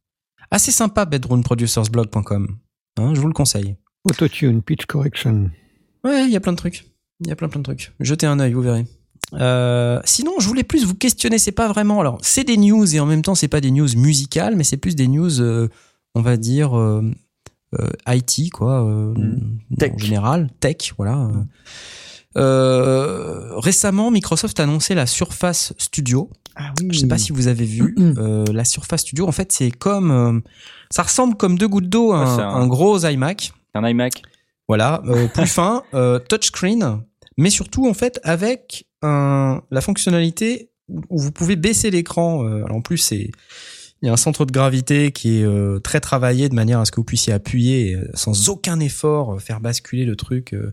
[0.51, 2.57] Assez sympa, bedroomproducersblog.com.
[2.99, 3.75] Hein, je vous le conseille.
[4.05, 5.51] Autotune, pitch correction.
[6.03, 6.85] Ouais, il y a plein de trucs.
[7.19, 7.91] Il y a plein plein de trucs.
[7.99, 8.85] Jetez un œil, vous verrez.
[9.33, 11.37] Euh, sinon, je voulais plus vous questionner.
[11.37, 11.99] C'est pas vraiment.
[11.99, 14.77] Alors, c'est des news et en même temps, c'est pas des news musicales, mais c'est
[14.77, 15.67] plus des news, euh,
[16.15, 17.03] on va dire euh,
[17.77, 19.13] euh, IT, quoi, euh,
[19.77, 19.91] Tech.
[19.93, 21.29] en général, tech, voilà.
[22.35, 26.29] Euh, récemment, Microsoft a annoncé la Surface Studio.
[26.55, 26.87] Ah oui.
[26.91, 29.27] Je sais pas si vous avez vu euh, la Surface Studio.
[29.27, 30.39] En fait, c'est comme euh,
[30.91, 33.51] ça ressemble comme deux gouttes d'eau à Ouais, un, c'est un- un gros iMac.
[33.73, 34.21] Un iMac.
[34.67, 37.01] Voilà, euh, plus fin, euh, touchscreen,
[37.37, 40.71] mais surtout en fait avec un, la fonctionnalité
[41.09, 42.43] où vous pouvez baisser l'écran.
[42.45, 43.29] euh, alors en plus, c'est
[44.01, 46.85] il y a un centre de gravité qui est euh, très travaillé de manière à
[46.85, 50.71] ce que vous puissiez appuyer euh, sans aucun effort, euh, faire basculer le truc euh,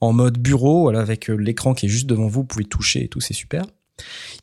[0.00, 3.08] en mode bureau, voilà, avec l'écran qui est juste devant vous, vous pouvez toucher et
[3.08, 3.64] tout, c'est super.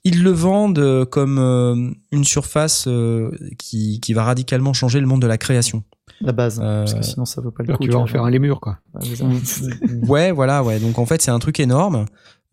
[0.03, 5.21] Ils le vendent comme euh, une surface euh, qui, qui va radicalement changer le monde
[5.21, 5.83] de la création.
[6.21, 6.59] La base.
[6.61, 7.83] Euh, Parce que sinon, ça vaut pas le coup.
[7.83, 8.79] tu vas en faire un lémur, quoi.
[8.95, 8.99] Ah,
[9.43, 9.65] ça.
[10.07, 10.79] Ouais, voilà, ouais.
[10.79, 12.05] Donc en fait, c'est un truc énorme.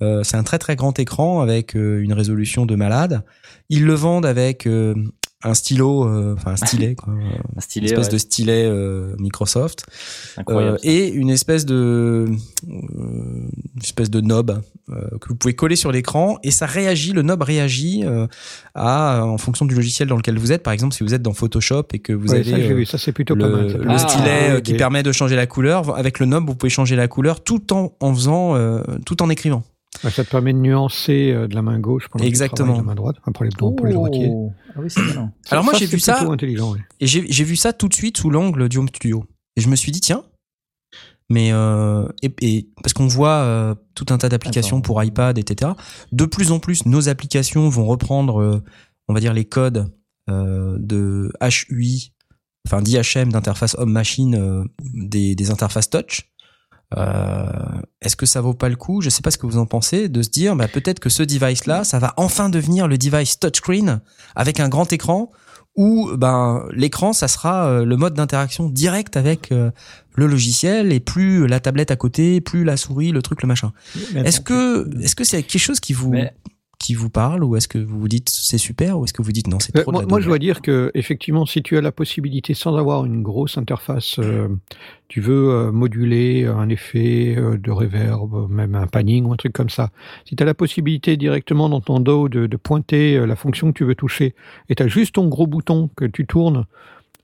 [0.03, 3.23] Euh, c'est un très très grand écran avec euh, une résolution de malade.
[3.69, 4.95] Ils le vendent avec euh,
[5.45, 7.17] un stylo, euh, enfin un stylet, quoi, Un
[7.57, 7.87] une stylet.
[7.87, 8.13] espèce ouais.
[8.13, 9.85] de stylet euh, Microsoft,
[10.37, 10.77] Incroyable.
[10.77, 12.27] Euh, et une espèce de, euh,
[12.69, 17.23] une espèce de knob euh, que vous pouvez coller sur l'écran et ça réagit, le
[17.23, 18.27] knob réagit euh,
[18.75, 20.63] à en fonction du logiciel dans lequel vous êtes.
[20.63, 22.75] Par exemple, si vous êtes dans Photoshop et que vous Ouais, avez ça, j'ai euh,
[22.75, 22.87] vu.
[22.87, 23.71] Ça, c'est plutôt le, pas mal.
[23.71, 23.79] ça.
[23.79, 25.97] le Ah, stylet oui, qui permet de changer la couleur.
[25.97, 29.31] Avec le knob, vous pouvez changer la couleur tout en, en faisant, euh, tout en
[29.31, 29.63] écrivant.
[30.03, 32.67] Ouais, ça te permet de nuancer euh, de la main gauche pendant que tu Exactement.
[32.75, 34.29] travailles de la main droite, enfin, pour les, pour les droitiers.
[34.33, 34.53] Oh.
[34.75, 35.33] Ah oui, c'est bien.
[35.51, 36.27] Alors moi, j'ai vu ça
[37.01, 39.25] et j'ai vu ça tout de suite sous l'angle du Home Studio.
[39.57, 40.25] Et je me suis dit, tiens,
[41.31, 45.73] mais euh, et, et- parce qu'on voit euh, tout un tas d'applications pour iPad, etc.
[46.13, 48.63] De plus en plus, nos applications vont reprendre, euh,
[49.09, 49.91] on va dire, les codes
[50.29, 51.33] euh, de
[51.71, 52.13] HUI,
[52.67, 56.31] enfin d'IHM, d'interface homme-machine, euh, des, des interfaces touch.
[56.97, 57.47] Euh,
[58.03, 59.01] Est-ce que ça vaut pas le coup?
[59.01, 61.23] Je sais pas ce que vous en pensez de se dire, bah, peut-être que ce
[61.23, 64.01] device-là, ça va enfin devenir le device touchscreen
[64.37, 65.31] avec un grand écran
[65.77, 69.73] où ben l'écran, ça sera euh, le mode d'interaction direct avec euh,
[70.15, 73.73] le logiciel et plus la tablette à côté, plus la souris, le truc, le machin.
[74.15, 76.33] Est-ce que est-ce que c'est quelque chose qui vous Mais-
[76.79, 79.33] qui vous parle ou est-ce que vous vous dites c'est super ou est-ce que vous
[79.33, 81.77] dites non c'est trop moi, de la moi, je dois dire que effectivement, si tu
[81.77, 84.49] as la possibilité, sans avoir une grosse interface, euh,
[85.09, 89.53] tu veux euh, moduler un effet euh, de reverb, même un panning ou un truc
[89.53, 89.91] comme ça.
[90.25, 93.69] Si tu as la possibilité directement dans ton dos de, de pointer euh, la fonction
[93.69, 94.35] que tu veux toucher,
[94.69, 96.67] et tu as juste ton gros bouton que tu tournes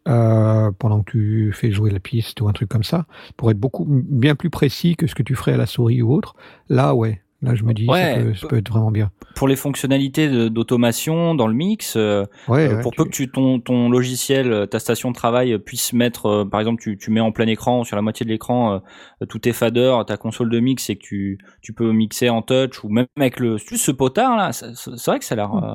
[0.08, 3.58] euh, pendant que tu fais jouer la piste ou un truc comme ça, pour être
[3.58, 6.34] beaucoup bien plus précis que ce que tu ferais à la souris ou autre.
[6.68, 7.20] Là, ouais.
[7.42, 8.14] Là, je me dis, Ouais.
[8.16, 9.10] ça, peut, ça peut être vraiment bien.
[9.34, 13.30] Pour les fonctionnalités d'automation dans le mix, euh, Ouais, Euh, ouais, pour peu que tu,
[13.30, 17.10] ton, ton logiciel, euh, ta station de travail puisse mettre, euh, par exemple, tu, tu
[17.10, 18.82] mets en plein écran, sur la moitié de l'écran,
[19.22, 22.42] euh, tous tes faders, ta console de mix et que tu, tu peux mixer en
[22.42, 25.54] touch ou même avec le, juste ce potard là, c'est vrai que ça a l'air,
[25.54, 25.74] euh,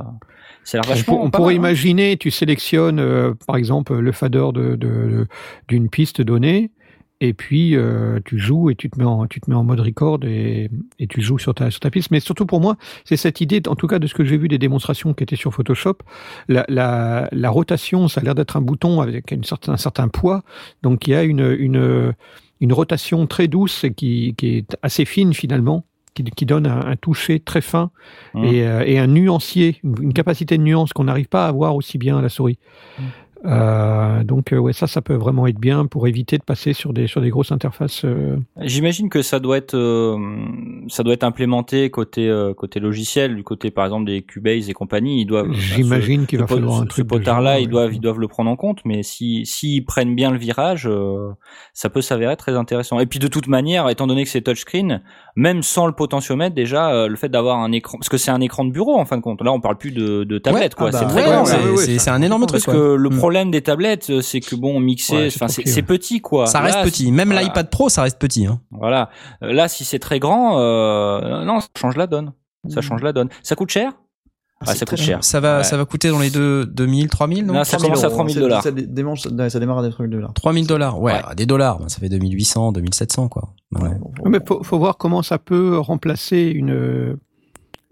[0.63, 1.24] ça a l'air On, vachement.
[1.24, 1.70] on pourrait mal, hein.
[1.70, 5.28] imaginer, tu sélectionnes par exemple le fader de, de- de-
[5.68, 6.72] d'une piste donnée,
[7.22, 9.80] et puis euh, tu joues et tu te mets en, tu te mets en mode
[9.80, 12.11] record et, et tu joues sur ta, sur ta piste.
[12.11, 14.47] Mais surtout pour moi, c'est cette idée, en tout cas de ce que j'ai vu
[14.47, 15.97] des démonstrations qui étaient sur Photoshop,
[16.47, 20.07] la, la, la rotation, ça a l'air d'être un bouton avec une certain, un certain
[20.09, 20.43] poids,
[20.84, 22.13] donc il y a une, une,
[22.61, 25.86] une rotation très douce et qui, qui est assez fine finalement.
[26.13, 27.91] Qui, qui donne un, un toucher très fin
[28.34, 28.43] Mhm.
[28.45, 31.76] et, euh, et un nuancier, une, une capacité de nuance qu'on n'arrive pas à avoir
[31.76, 32.57] aussi bien à la souris.
[33.45, 36.93] Euh, donc euh, ouais, ça, ça peut vraiment être bien pour éviter de passer sur
[36.93, 38.03] des sur des grosses interfaces.
[38.05, 40.17] euh, J'imagine que ça doit être, euh,
[40.87, 44.73] ça doit être implémenté côté euh, côté logiciel, du côté par exemple des Cubase et
[44.73, 45.21] compagnie.
[45.21, 45.51] Ils doivent.
[45.53, 47.05] J'imagine qu'il va ce, ce, falloir un ce truc.
[47.05, 47.67] de potard-là, ils ouais.
[47.71, 51.29] doivent, ils doivent le prendre en compte, mais si, s'ils prennent bien le virage, euh,
[51.73, 52.99] ça peut s'avérer très intéressant.
[52.99, 55.01] Et puis de toute manière, étant donné que c'est touchscreen,
[55.35, 58.41] même sans le potentiomètre, déjà, euh, le fait d'avoir un écran, parce que c'est un
[58.41, 59.41] écran de bureau en fin de compte.
[59.43, 60.89] Là, on parle plus de, de tablette, Ouais, quoi.
[60.93, 61.09] ah bah,
[61.77, 62.73] c'est Ouais, un énorme truc Parce quoi.
[62.73, 63.19] que le Mm.
[63.36, 65.81] Problème des tablettes, euh, c'est que bon, mixer, enfin, c'est petit, c'est ouais.
[65.83, 66.45] petit, quoi.
[66.47, 67.43] ça reste Là, petit même voilà.
[67.43, 68.59] l'iPad Pro ça reste petit hein.
[68.71, 69.09] Voilà.
[69.43, 72.33] Euh, Là, si c'est très grand, euh, non, ça change la donne.
[72.69, 73.29] Ça change la donne.
[73.43, 73.91] Ça coûte cher?
[74.61, 75.23] Ah, c'est ça coûte très cher.
[75.23, 75.63] ça va Ouais.
[75.65, 77.53] ça va coûter dans les deux 2000 3000 non?
[77.55, 78.63] Non, ça 3000 commence à euros, 3000 ça- dollars.
[78.63, 79.27] Ça, démange-
[79.59, 80.33] démarre à des 3000 dollars.
[80.33, 81.21] 3000 dollars ouais, Ouais.
[81.27, 83.89] ah, des dollars ben, ça fait 2800 2700 quoi Ouais,
[84.25, 87.17] Mais faut, faut voir comment ça peut remplacer une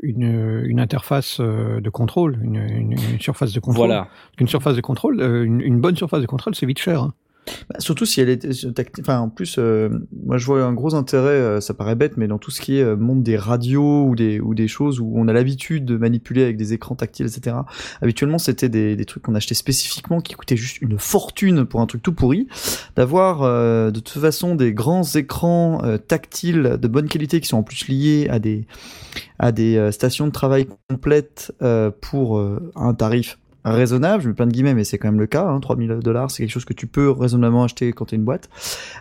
[0.04, 3.88] une, une interface euh, de contrôle, une, une, une surface de contrôle.
[3.88, 4.08] Voilà.
[4.40, 7.02] Une surface de contrôle, euh, une, une bonne surface de contrôle, c'est vite cher.
[7.02, 7.14] hein.
[7.70, 9.04] Bah, surtout si elle est tactile.
[9.04, 9.90] Enfin, en plus, euh,
[10.26, 12.78] moi je vois un gros intérêt, euh, ça paraît bête, mais dans tout ce qui
[12.78, 15.98] est euh, monde des radios ou des, ou des choses où on a l'habitude de
[15.98, 17.56] manipuler avec des écrans tactiles, etc.
[18.02, 21.86] Habituellement, c'était des, des trucs qu'on achetait spécifiquement qui coûtaient juste une fortune pour un
[21.86, 22.48] truc tout pourri.
[22.96, 27.58] D'avoir euh, de toute façon des grands écrans euh, tactiles de bonne qualité qui sont
[27.58, 28.66] en plus liés à des,
[29.40, 34.34] à des euh, stations de travail complètes euh, pour euh, un tarif raisonnable, je mets
[34.34, 35.46] plein de guillemets, mais c'est quand même le cas.
[35.48, 38.24] Hein, 3000 dollars, c'est quelque chose que tu peux raisonnablement acheter quand tu es une
[38.26, 38.50] boîte.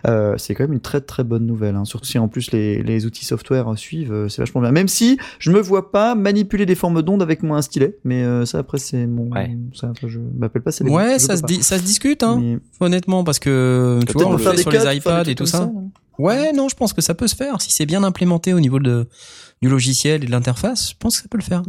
[0.07, 1.75] Euh, c'est quand même une très très bonne nouvelle.
[1.75, 1.85] Hein.
[1.85, 4.71] Surtout si en plus les, les outils software euh, suivent, euh, c'est vachement bien.
[4.71, 8.23] Même si je me vois pas manipuler des formes d'ondes avec moi un stylet, mais
[8.23, 9.55] euh, ça après c'est mon, Ouais.
[9.73, 10.71] ça après, je m'appelle pas.
[10.71, 11.47] c'est ouais ça se pas.
[11.47, 14.57] dit ça se discute hein Mais honnêtement parce que tu vois on le faire fait
[14.61, 15.89] sur cuts, les iPads et tout ça non
[16.19, 18.79] ouais non je pense que ça peut se faire si c'est bien implémenté au niveau
[18.79, 19.07] de
[19.63, 21.63] du logiciel et de l'interface je pense que ça peut le faire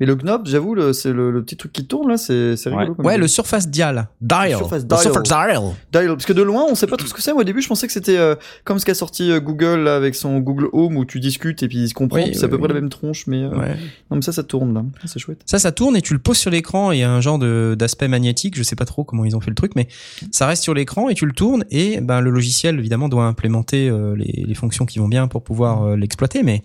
[0.00, 2.90] Mais le Knob, j'avoue, c'est le, le petit truc qui tourne là, c'est rigolo.
[2.90, 2.96] Ouais.
[2.96, 3.22] comme ouais idée.
[3.22, 5.00] le Surface Dial dial Surface Le Dial.
[5.00, 7.32] Surface Dial Dial, parce que de loin, on sait pas trop ce que c'est.
[7.32, 8.34] Moi, au début, je pensais que c'était euh,
[8.64, 11.68] comme ce qu'a sorti euh, Google là, avec son Google Home où tu discutes et
[11.68, 12.18] puis il se comprend.
[12.18, 13.76] Oui, c'est à peu oui, près la même tronche, mais euh, ouais
[14.10, 14.84] non, mais ça, ça tourne là.
[15.04, 15.40] C'est chouette.
[15.46, 17.38] Ça, ça tourne et tu le poses sur l'écran et il y a un genre
[17.38, 18.56] de d'aspect magnétique.
[18.56, 19.88] Je sais pas trop comment ils ont fait le truc, mais
[20.30, 23.88] ça reste sur l'écran et tu le tournes et ben le logiciel évidemment doit implémenter
[23.88, 26.42] euh, les, les fonctions qui vont bien pour pouvoir euh, l'exploiter.
[26.42, 26.62] Mais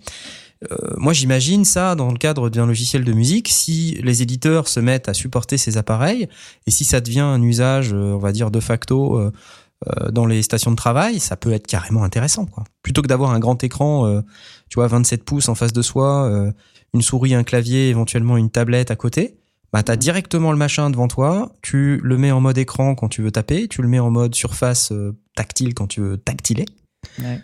[0.96, 3.48] moi, j'imagine ça dans le cadre d'un logiciel de musique.
[3.48, 6.28] Si les éditeurs se mettent à supporter ces appareils
[6.66, 9.18] et si ça devient un usage, euh, on va dire de facto.
[9.18, 9.32] euh,
[9.88, 12.62] euh, dans les stations de travail, ça peut être carrément intéressant, quoi.
[12.82, 14.20] Plutôt que d'avoir un grand écran, euh,
[14.68, 16.52] tu vois, 27 pouces en face de soi, euh,
[16.94, 19.38] une souris, un clavier, éventuellement une tablette à côté,
[19.72, 23.22] bah t'as directement le machin devant toi, tu le mets en mode écran quand tu
[23.22, 26.66] veux taper, tu le mets en mode surface euh, tactile quand tu veux tactiler.
[27.18, 27.40] Ouais.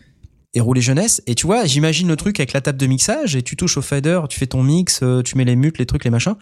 [0.58, 1.22] Et rouler jeunesse.
[1.28, 3.80] Et tu vois, j'imagine le truc avec la table de mixage et tu touches au
[3.82, 6.34] fader, tu fais ton mix, euh, tu mets les mutes, les trucs, les machins.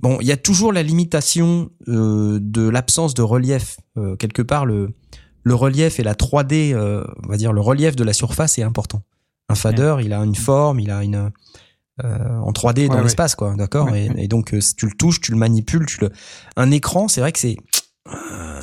[0.00, 3.76] Bon, il y a toujours la limitation euh, de l'absence de relief.
[3.98, 4.90] Euh, quelque part, le,
[5.44, 8.64] le relief et la 3D, euh, on va dire le relief de la surface est
[8.64, 9.02] important.
[9.48, 11.30] Un fader, il a une forme, il a une
[12.02, 13.94] en 3D dans Ouais, l'espace, quoi, d'accord?
[13.94, 16.10] Et, et donc, tu le touches, tu le manipules, tu le.
[16.56, 17.56] Un écran, c'est vrai que c'est.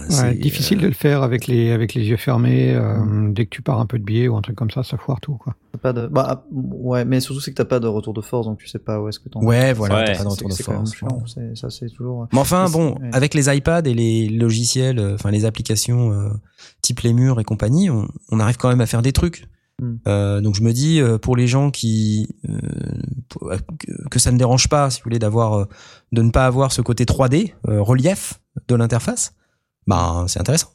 [0.04, 2.74] Euh, Ouais, c'est, difficile euh, de le faire avec les avec les yeux fermés.
[2.76, 4.97] euh, Dès que tu pars un peu de biais ou un truc comme ça, ça
[4.97, 5.36] foire tout.
[5.36, 5.56] Quoi.
[5.82, 6.08] Pas de...
[6.08, 8.80] Bah, ouais, mais surtout c'est que t'as pas de retour de force, donc tu sais
[8.80, 9.41] pas où est-ce que t'en.
[9.43, 10.93] Ouais, voilà, Ouais, t'as pas de retour de force.
[10.93, 11.24] chiant,
[11.56, 12.28] Ça, c'est toujours.
[12.34, 16.30] Mais enfin, Mais bon, avec les iPads et les logiciels, euh, enfin les applications euh,
[16.82, 19.45] type les murs et compagnie, on, on arrive quand même à faire des trucs.
[20.08, 22.58] Euh, donc je me dis euh, pour les gens qui euh,
[23.41, 25.66] euh, que- que ça ne dérange pas, si vous voulez, d'avoir euh,
[26.12, 29.34] de ne pas avoir ce côté 3D euh, relief de l'interface,
[29.88, 30.70] ben c'est intéressant.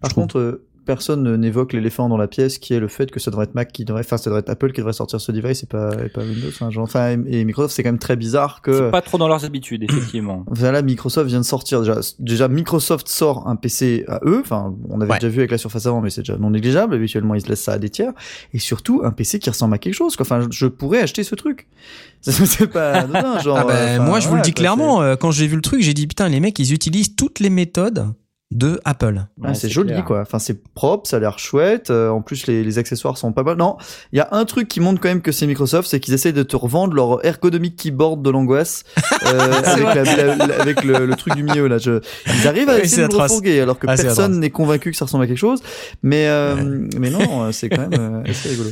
[0.00, 3.20] Par contre, euh, personne ne- n'évoque l'éléphant dans la pièce qui est le fait que
[3.20, 5.30] ça devrait être Mac qui devrait, enfin ça devrait être Apple qui devrait sortir ce
[5.32, 6.48] device et pas, et pas Windows.
[6.62, 8.72] hein, genre, enfin, et, et Microsoft, c'est quand même très bizarre que.
[8.72, 10.44] C'est pas trop dans leurs habitudes, effectivement.
[10.50, 12.00] Voilà, Microsoft vient de sortir déjà.
[12.18, 14.40] Déjà, Microsoft sort un PC à eux.
[14.40, 15.18] Enfin, on avait Ouais.
[15.18, 16.94] déjà vu avec la Surface avant, mais c'est déjà non négligeable.
[16.94, 18.12] Habituellement, ils se laissent ça à des tiers.
[18.54, 20.16] Et surtout, un PC qui ressemble à quelque chose.
[20.16, 20.24] Quoi.
[20.24, 21.68] Enfin, je, pourrais acheter ce truc.
[22.22, 23.58] C'est pas anodin, genre.
[23.58, 25.62] Ah ben, euh, moi, je vous le dis quoi, clairement, euh, quand j'ai vu le
[25.62, 28.06] truc, j'ai dit putain, les mecs, ils utilisent toutes les méthodes
[28.50, 29.26] de Apple.
[29.36, 30.04] c'est- ouais, Ouais, c'est joli, clair.
[30.06, 30.20] quoi.
[30.22, 31.90] Enfin, c'est propre, ça a l'air chouette.
[31.90, 33.58] euh, en plus, les, les accessoires sont pas mal.
[33.58, 33.76] Non,
[34.12, 36.32] il y a un truc qui montre quand même que c'est Microsoft, c'est qu'ils essayent
[36.32, 38.84] de te revendre leur ergonomique keyboard de l'angoisse
[39.26, 41.76] euh, avec, la- la- la- avec le, le truc du milieu là.
[41.76, 44.96] Je, ils arrivent à essayer de le refourguer alors que Ah, personne n'est convaincu que
[44.96, 45.62] ça ressemble à quelque chose.
[46.02, 48.70] Mais euh, mais non, euh, c'est quand même euh, assez rigolo.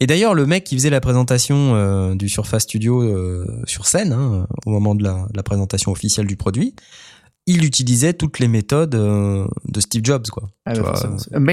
[0.00, 4.12] Et d'ailleurs, le mec qui faisait la présentation euh, du Surface Studio euh, sur scène,
[4.12, 6.74] hein, au moment de la, de la présentation officielle du produit,
[7.46, 10.48] il utilisait toutes les méthodes euh, de Steve Jobs, quoi.
[10.64, 10.94] Ah, bah,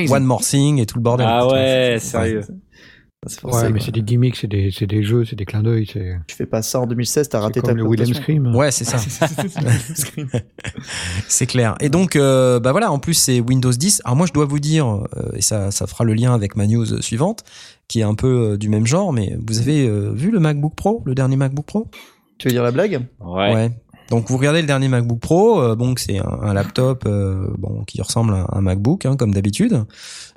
[0.05, 0.17] vois.
[0.17, 1.27] One More Thing et tout le bordel.
[1.29, 2.41] Ah ouais, sérieux.
[3.43, 6.17] Ouais, mais c'est des gimmicks, c'est des, c'est des jeux, c'est des clins d'œil, c'est
[6.27, 8.13] Tu fais pas ça en 2016, t'as c'est raté ta comme le William.
[8.13, 8.53] Scream.
[8.55, 8.97] Ouais, c'est ça.
[11.29, 11.75] C'est clair.
[11.79, 14.01] Et donc, euh, bah voilà, en plus c'est Windows 10.
[14.03, 16.67] Alors moi, je dois vous dire, euh, et ça, ça fera le lien avec ma
[16.67, 17.43] news suivante,
[17.87, 20.75] qui est un peu euh, du même genre, mais vous avez euh, vu le MacBook
[20.75, 21.89] Pro, le dernier MacBook Pro?
[22.39, 23.07] Tu veux dire la blague?
[23.21, 23.71] Ouais.
[24.09, 27.83] Donc vous regardez le dernier MacBook Pro, euh, bon, c'est un, un laptop, euh, bon,
[27.85, 29.85] qui ressemble à un MacBook, hein, comme d'habitude.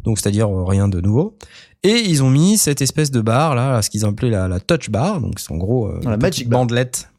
[0.05, 1.37] Donc c'est-à-dire euh, rien de nouveau.
[1.83, 4.61] Et ils ont mis cette espèce de barre là, ce qu'ils ont appelé la, la
[4.61, 5.21] Touch Bar.
[5.21, 6.61] Donc c'est en gros euh, La une Magic Bar.
[6.61, 7.11] bandelette.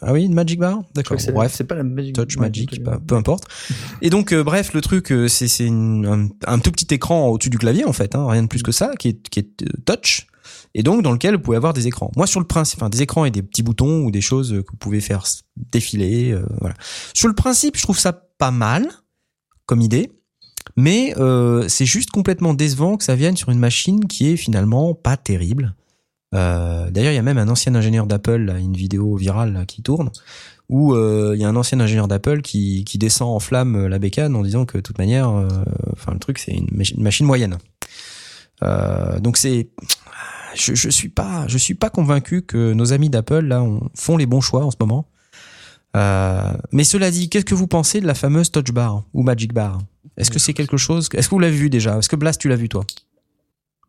[0.00, 0.80] Ah oui, une Magic Bar?
[0.96, 1.16] D'accord.
[1.32, 1.52] bref.
[1.54, 3.44] c'est pas la Magic Touch ouais, Magic, Touch- bah, peu importe.
[4.00, 7.58] Et donc, euh, bref, le truc, euh, c'est un, un tout petit écran au-dessus du
[7.58, 10.26] clavier, en fait, hein, rien de plus que ça, qui est, qui est touch,
[10.74, 12.10] et donc dans lequel vous pouvez avoir des écrans.
[12.16, 14.70] Moi, sur le principe, enfin, des écrans et des petits boutons ou des choses que
[14.70, 15.24] vous pouvez faire
[15.56, 16.74] défiler, euh, voilà.
[17.14, 18.86] Sur le principe, je trouve ça pas mal
[19.66, 20.10] comme idée,
[20.76, 24.94] mais euh, c'est juste complètement décevant que ça vienne sur une machine qui est finalement
[24.94, 25.74] pas terrible.
[26.34, 30.10] Euh, D'ailleurs, il y a même un ancien ingénieur d'Apple, une vidéo virale qui tourne,
[30.68, 34.34] où il y a un ancien ingénieur d'Apple qui, qui descend en flamme la bécane
[34.34, 35.28] en disant que de toute manière,
[35.92, 37.58] enfin le truc c'est une, machi- une machine moyenne.
[39.20, 39.68] Donc c'est,
[40.54, 44.16] je, je suis pas, je suis pas convaincu que nos amis d'Apple là on- font
[44.16, 45.06] les bons choix en ce moment.
[45.96, 49.52] Euh, mais cela dit, qu'est-ce que vous pensez de la fameuse Touch Bar ou Magic
[49.52, 49.78] Bar?
[50.16, 51.98] Est-ce que c'est quelque chose Est-ce que vous l'avez vu déjà?
[51.98, 52.84] Est-ce que Blast tu l'as vu toi?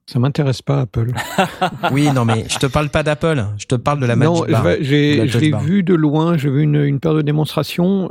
[0.05, 1.11] Ça m'intéresse pas, Apple.
[1.91, 4.51] Oui, non mais je te parle pas d'Apple, je te parle de la Magic non,
[4.51, 4.63] Bar.
[4.63, 5.25] de j'ai,
[5.61, 8.09] vu de loin, j'ai vu une, une paire de démonstrations.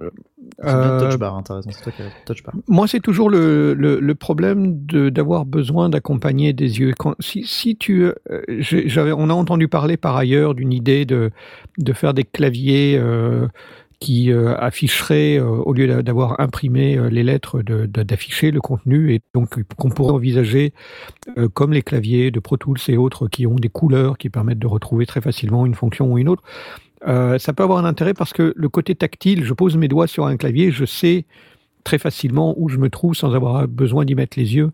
[0.58, 1.68] C'est bien Euh, Touch Bar, hein, toi qui
[2.26, 2.54] Touch Bar.
[2.68, 6.92] Moi, c'est toujours le, le, le problème de d'avoir besoin d'accompagner des yeux.
[6.98, 8.12] Quand, si, si tu, euh,
[8.48, 11.30] j'avais, on a entendu parler par ailleurs d'une idée de
[11.78, 13.48] de faire des claviers euh,
[14.02, 19.12] qui euh, afficheraient euh, au lieu d'a- d'avoir imprimé euh, les lettres, d'afficher le contenu
[19.14, 20.72] et donc qu'on pourrait envisager
[21.54, 24.66] comme les claviers de Pro Tools et autres qui ont des couleurs qui permettent de
[24.66, 26.42] retrouver très facilement une fonction ou une autre.
[27.06, 30.06] Euh, ça peut avoir un intérêt parce que le côté tactile, je pose mes doigts
[30.06, 31.24] sur un clavier, je sais
[31.84, 34.70] très facilement où je me trouve sans avoir besoin d'y mettre les yeux.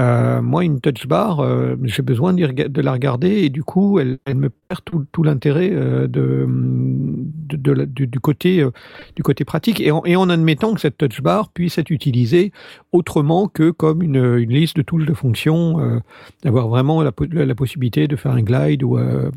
[0.00, 4.18] Euh, moi, une touch bar, euh, j'ai besoin de la regarder et du coup, elle,
[4.24, 8.70] elle me perd tout, tout l'intérêt euh, de, de, de la- du, du côté, euh,
[9.16, 12.52] du côté pratique et en, et en admettant que cette touch bar puisse être utilisée
[12.92, 15.98] autrement que comme une, une liste de touches de fonctions, euh,
[16.42, 19.30] d'avoir vraiment la, la possibilité de faire un glide ou euh,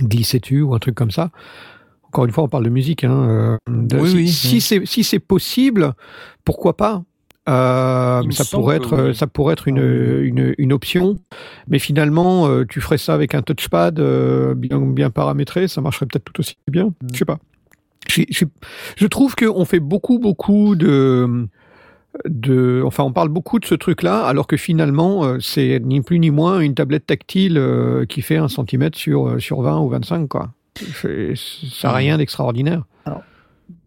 [0.00, 1.30] glisser dessus ou un truc comme ça.
[2.02, 3.04] Encore une fois, on parle de musique.
[3.04, 5.92] Hein, euh, de- Oui, si, oui, si c'est si c'est possible,
[6.44, 7.04] pourquoi pas?
[7.48, 9.14] Euh, ça pourrait être oui.
[9.14, 9.78] ça pourrait être une,
[10.22, 11.16] une, une option,
[11.66, 16.06] mais finalement euh, tu ferais ça avec un touchpad euh, bien bien paramétré, ça marcherait
[16.06, 16.86] peut-être tout aussi bien.
[16.86, 17.08] Mm.
[17.12, 17.38] Je sais pas.
[18.08, 18.44] Je, je,
[18.96, 21.48] je trouve qu'on fait beaucoup beaucoup de
[22.24, 26.30] de, enfin, on parle beaucoup de ce truc-là, alors que finalement, c'est ni plus ni
[26.30, 27.62] moins une tablette tactile
[28.08, 30.50] qui fait un centimètre sur, sur 20 ou 25, quoi.
[30.74, 32.82] Ça n'a rien d'extraordinaire.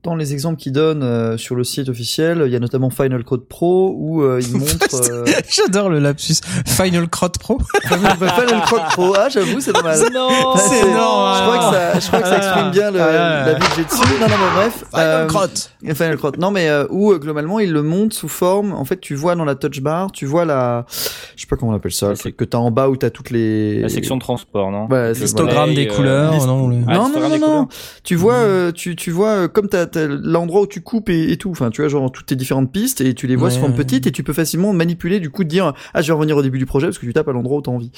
[0.04, 3.24] Dans les exemples qu'il donne euh, sur le site officiel, il y a notamment Final
[3.24, 6.38] Cut Pro où euh, il montre euh, J'adore le lapsus.
[6.66, 7.60] Final Crot Pro.
[7.86, 9.14] Final Cut Pro.
[9.16, 10.00] Ah, j'avoue, c'est pas mal.
[10.12, 13.00] Non C'est énorme, Je crois que ça, je crois que ça Ah, exprime bien le,
[13.00, 14.20] ah, la vie que j'ai dessus.
[14.20, 14.84] Non, non, mais bref.
[14.90, 15.94] Final euh, Crot.
[15.94, 16.40] Final Cut.
[16.40, 18.74] Non, mais euh, où euh, globalement il le montre sous forme.
[18.74, 20.86] En fait, tu vois dans la touch bar, tu vois la,
[21.36, 23.12] je sais pas comment on appelle ça, le truc que t'as en bas où t'as
[23.12, 23.82] toutes les.
[23.82, 24.88] La section de transport, non?
[24.88, 27.62] Ouais, Le c'est Histogramme volet, des euh, couleurs, non le- Ah, non, l'histogramme non, non,
[27.62, 27.68] non.
[28.04, 31.38] Tu vois, euh, tu, tu vois, euh, comme t'as l'endroit où tu coupes et, et
[31.38, 31.50] tout.
[31.52, 33.72] Enfin, tu vois, genre toutes tes différentes pistes et tu les vois Ouais, se ouais.
[33.74, 36.42] petites et tu peux facilement manipuler, du coup, de dire ah je vais revenir au
[36.42, 37.92] début du projet parce que tu tapes à l'endroit où t'as envie.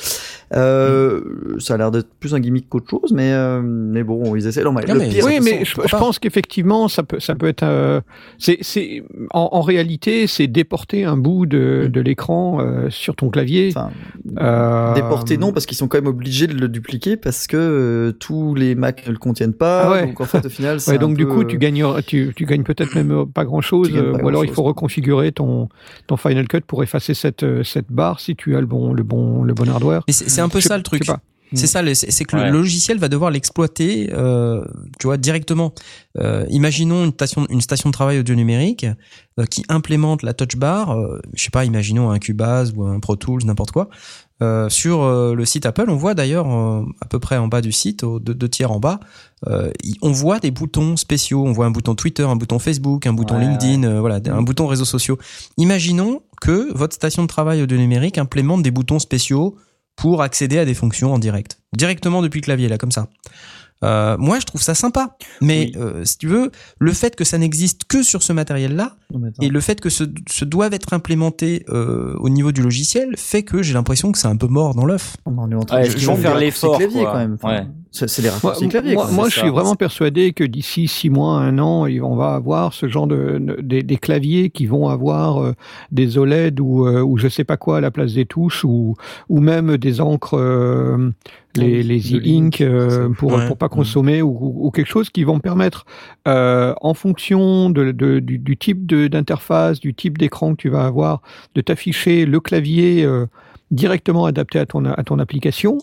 [0.55, 1.21] Euh,
[1.59, 4.63] Ça a l'air d'être plus un gimmick qu'autre chose, mais euh, mais bon, ils essaient.
[4.63, 7.35] Non, mais Non, le mais- pire, oui, mais façon, je, pense qu'effectivement, ça peut, ça
[7.35, 7.63] peut être.
[7.63, 8.01] euh,
[8.37, 11.87] c'est, c'est, en, en réalité, c'est déporter un bout de, Mm.
[11.89, 13.73] de l'écran sur ton clavier.
[13.75, 13.89] Enfin,
[14.95, 18.75] Déporter non parce qu'ils sont quand même obligés de le dupliquer parce que tous les
[18.75, 19.83] Mac ne le contiennent pas.
[19.85, 20.05] Ah ouais.
[20.07, 22.95] Donc en fait au final Ouais, donc du coup, tu gagnes, tu, tu gagnes peut-être
[22.95, 25.69] même pas grand-chose, euh, ou alors il faut reconfigurer ton,
[26.07, 29.03] ton Final Cut pour effacer cette, euh, cette barre si tu as le bon, le
[29.03, 30.03] bon, le bon hardware.
[30.09, 31.03] C'est un peu Je ça le truc.
[31.55, 32.45] C'est ça, le- c'est que Ouais.
[32.45, 34.65] le logiciel va devoir l'exploiter, euh,
[34.99, 35.71] tu vois, directement.
[36.17, 38.87] Euh, imaginons une station, une station de travail audio numérique
[39.39, 42.99] euh, qui implémente la touch bar, euh, je sais pas, imaginons un Cubase ou un
[42.99, 43.89] Pro Tools, n'importe quoi.
[44.41, 47.61] Euh, sur euh, le site Apple, on voit d'ailleurs euh, à peu près en bas
[47.61, 48.99] du site, au deux, deux tiers en bas,
[49.83, 51.43] y- on voit des boutons spéciaux.
[51.45, 54.67] On voit un bouton Twitter, un bouton Facebook, un bouton Ouais, LinkedIn, voilà, un bouton
[54.67, 55.17] réseaux sociaux.
[55.57, 59.55] Imaginons que votre station de travail audio numérique implémente des boutons spéciaux
[59.95, 63.07] pour accéder à des fonctions en direct, directement depuis le clavier là, comme ça.
[63.83, 65.81] Euh, moi, je trouve ça sympa, mais Oui.
[65.81, 68.95] euh, si tu veux, le fait que ça n'existe que sur ce matériel-là
[69.41, 73.43] et le fait que ce, ce doive être implémenté euh, au niveau du logiciel fait
[73.43, 75.17] que j'ai l'impression que c'est un peu mort dans l'œuf.
[75.25, 77.11] on est en train Ouais, de est-ce qu'ils vont faire l'effort, raccourcis clavier quoi.
[77.13, 77.33] quand même.
[77.41, 77.67] Enfin, Ouais.
[77.95, 78.07] C'est
[78.43, 78.97] Moi, clavier.
[79.29, 79.41] je ça.
[79.41, 83.37] suis vraiment persuadé que d'ici six mois, un an, on va avoir ce genre de,
[83.39, 85.53] de- des, des claviers qui vont avoir euh,
[85.91, 88.95] des OLED ou, euh, ou je sais pas quoi à la place des touches ou,
[89.29, 91.11] ou même des encres, euh,
[91.55, 93.45] les, Oui, les e-ink euh, pour, ouais.
[93.45, 94.35] pour pas consommer ou,
[94.65, 95.85] ou quelque chose qui vont permettre,
[96.27, 100.69] euh, en fonction de, de- du, du type de- d'interface, du type d'écran que tu
[100.69, 101.21] vas avoir,
[101.53, 103.27] de t'afficher le clavier euh,
[103.69, 105.77] directement adapté à ton, à ton application.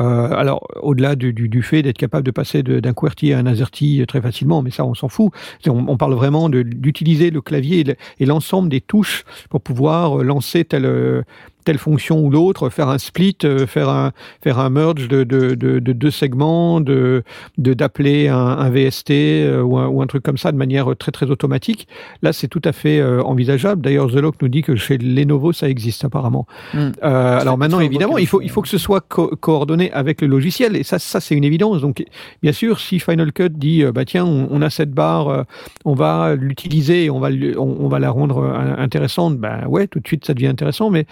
[0.00, 3.46] Euh, alors, au-delà du, du, du fait d'être capable de passer d'un QWERTY à un
[3.46, 5.30] AZERTY très facilement, mais ça, on s'en fout.
[5.68, 10.20] On, on parle vraiment d'utiliser le clavier et le- et l'ensemble des touches pour pouvoir
[10.20, 11.22] euh, lancer telle, euh,
[11.64, 15.54] telle fonction ou l'autre, faire un split, euh, faire un, faire un merge de, de,
[15.54, 17.22] de, de deux segments, de
[17.58, 21.12] d'appeler un, un VST euh, ou, un, ou un truc comme ça de manière très
[21.12, 21.86] très automatique.
[22.22, 23.82] Là, c'est tout à fait euh, envisageable.
[23.82, 26.46] D'ailleurs, The Lock nous dit que chez Lenovo, ça existe apparemment.
[26.72, 26.78] Mm.
[27.04, 30.26] Euh, alors maintenant, évidemment, il faut, il faut que ce soit co- coordonné avec le
[30.26, 31.80] logiciel, et ça, ça c'est une évidence.
[31.80, 32.04] Donc,
[32.42, 35.42] bien sûr, si Final Cut dit, euh, bah tiens, on, a cette barre, euh,
[35.84, 40.00] on va l'utiliser, on va, on, on va la rendre euh, intéressante, ben ouais, tout
[40.00, 41.06] de suite, ça devient intéressant, mais,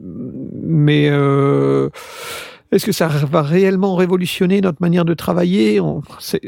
[0.00, 1.90] mais euh,
[2.74, 5.80] est-ce que ça va réellement révolutionner notre manière de travailler?
[5.80, 6.40] On- c'est-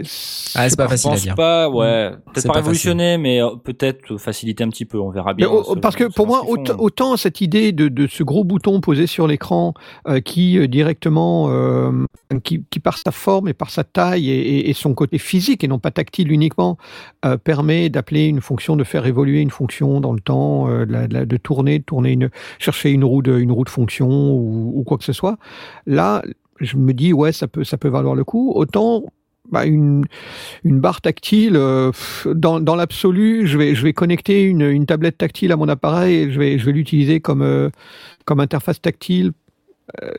[0.55, 1.35] Ah, c'est pas facile à dire.
[1.35, 2.11] pas, ouais.
[2.13, 4.99] C'est Peut-être pas pas révolutionner, mais euh, peut-être faciliter un petit peu.
[5.01, 5.49] On verra bien.
[5.81, 6.43] parce que pour moi,
[6.79, 9.75] autant, cette idée de, de ce gros bouton posé sur l'écran
[10.09, 11.91] euh, qui euh, directement, euh,
[12.43, 15.63] qui, qui par sa forme et par sa taille et, et- et son côté physique
[15.65, 16.77] et non pas tactile uniquement,
[17.25, 20.93] euh, permet d'appeler une fonction, de faire évoluer une fonction dans le temps, euh, de,
[20.93, 23.71] la- de la- de tourner, de tourner une, chercher une roue de, une roue de
[23.71, 25.37] fonction ou, ou quoi que ce soit.
[25.87, 26.16] Là,
[26.61, 28.53] je me dis ouais, ça peut, ça peut valoir le coup.
[28.55, 29.05] Autant
[29.51, 30.05] bah, une,
[30.65, 31.93] une barre tactile, euh,
[32.27, 36.17] dans, dans l'absolu, je vais, je vais connecter une, une tablette tactile à mon appareil
[36.17, 37.71] et je vais, je vais l'utiliser comme, euh,
[38.25, 39.33] comme interface tactile.
[40.03, 40.11] euh,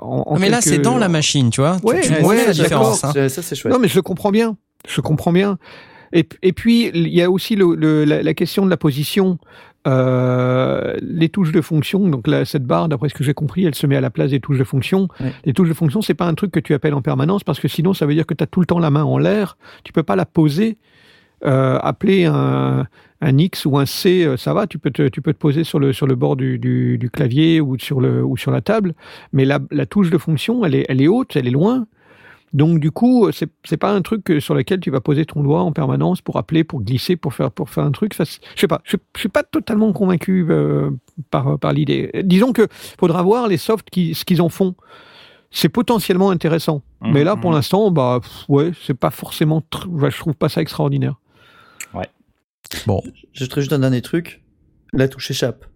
[0.00, 1.78] en, en mais là, c'est dans la machine, tu vois.
[1.78, 3.04] Tu- Ouais, tu, ouais, vois la différence.
[3.04, 3.28] hein.
[3.28, 3.72] Ça c'est chouette.
[3.72, 4.56] Non, mais je le comprends bien.
[4.88, 5.58] Je comprends bien.
[6.12, 9.38] Et, et puis, il y a aussi le, le- la, la question de la position.
[9.88, 13.74] Euh, les touches de fonction, donc là, cette barre, d'après ce que j'ai compris, elle
[13.74, 15.08] se met à la place des touches de fonction.
[15.44, 17.68] Les touches de fonction, c'est pas un truc que tu appelles en permanence parce que
[17.68, 19.56] sinon, ça veut dire que tu as tout le temps la main en l'air.
[19.84, 20.78] Tu peux pas la poser.
[21.44, 22.86] Euh, appeler un,
[23.20, 25.64] un X ou un C, euh, ça va, tu peux te, tu peux te poser
[25.64, 28.60] sur le, sur le bord du, du, du clavier ou sur, le, ou sur la
[28.60, 28.94] table,
[29.32, 31.88] mais la, la touche de fonction, elle est, elle est haute, elle est loin.
[32.52, 35.42] Donc du coup, c'est c'est pas un truc que- sur lequel tu vas poser ton
[35.42, 38.12] doigt en permanence pour appeler, pour glisser, pour faire pour faire un truc.
[38.14, 40.90] Ça, c'est- je sais pas, je, je suis pas totalement convaincu euh,
[41.30, 42.10] par par l'idée.
[42.24, 42.66] Disons que
[42.98, 44.74] faudra voir les softs qui ce qu'ils en font.
[45.54, 47.56] C'est potentiellement intéressant, Mhm, mais là pour mhm.
[47.56, 49.62] l'instant, bah pff, ouais, c'est pas forcément.
[49.72, 51.16] tr- bah, je trouve pas ça extraordinaire.
[53.34, 54.42] J'ajouterais juste un dernier truc.
[54.92, 55.66] La touche échappe.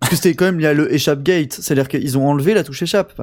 [0.00, 1.52] Parce que c'était quand même, il y a le échappe gate.
[1.52, 3.20] C'est-à-dire qu'ils ont enlevé la touche échappe.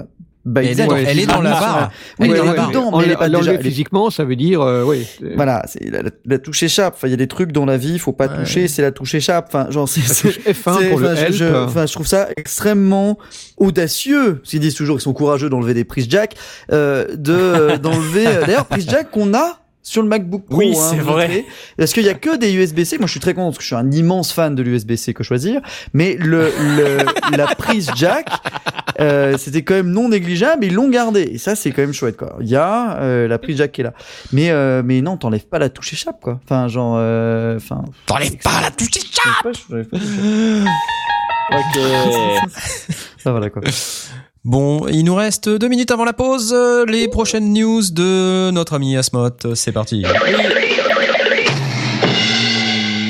[0.50, 1.92] By Elle est dans, elle est dans la barre.
[2.20, 2.72] Oui, Elle est dans la barre.
[2.98, 5.02] mais elle est pas déjà- physiquement, ça veut dire, euh, ouais.
[5.20, 5.64] c'est- Voilà,
[6.26, 6.96] la, touche échappe.
[6.98, 8.92] Enfin, il y a des trucs dans la vie, il faut pas toucher, c'est la
[8.92, 9.46] touche échappe.
[9.50, 11.08] Enfin, genre, c'est, La c'est- touche F1 c'est- pour le
[11.66, 13.18] enfin, je- trouve ça extrêmement
[13.58, 14.36] audacieux.
[14.38, 16.36] Parce qu'ils disent toujours qu'ils sont courageux d'enlever des prises jack,
[16.72, 20.58] euh, de, d'enlever, euh, d'ailleurs, prises jack qu'on a sur le MacBook Pro.
[20.58, 21.46] Oui, hein, c'est vrai.
[21.78, 22.98] Parce qu'il y a que des USB-C.
[22.98, 25.24] Moi, je suis très content parce que je suis un immense fan de l'USB-C que
[25.24, 25.62] choisir.
[25.94, 26.98] Mais le, le
[27.38, 28.30] la prise jack,
[29.00, 30.66] euh, c'était quand même non négligeable.
[30.66, 31.22] Ils l'ont gardé.
[31.24, 32.36] Et ça, c'est quand même chouette, quoi.
[32.42, 33.94] Il y a euh, la prise jack qui est là.
[34.32, 36.40] Mais, euh, mais non, t'enlèves pas la touche échappe, quoi.
[36.44, 37.84] Enfin, genre, euh, enfin.
[38.06, 40.68] T'enlèves pas la touche échappe j'enlève pas- j'enlève
[41.50, 42.46] pas la touche échappe.
[42.46, 43.00] Ok.
[43.18, 43.62] Ça, voilà, quoi.
[44.50, 46.54] Bon, il nous reste deux minutes avant la pause.
[46.58, 49.30] Euh, Les prochaines news de notre ami Asmot.
[49.54, 50.04] C'est parti.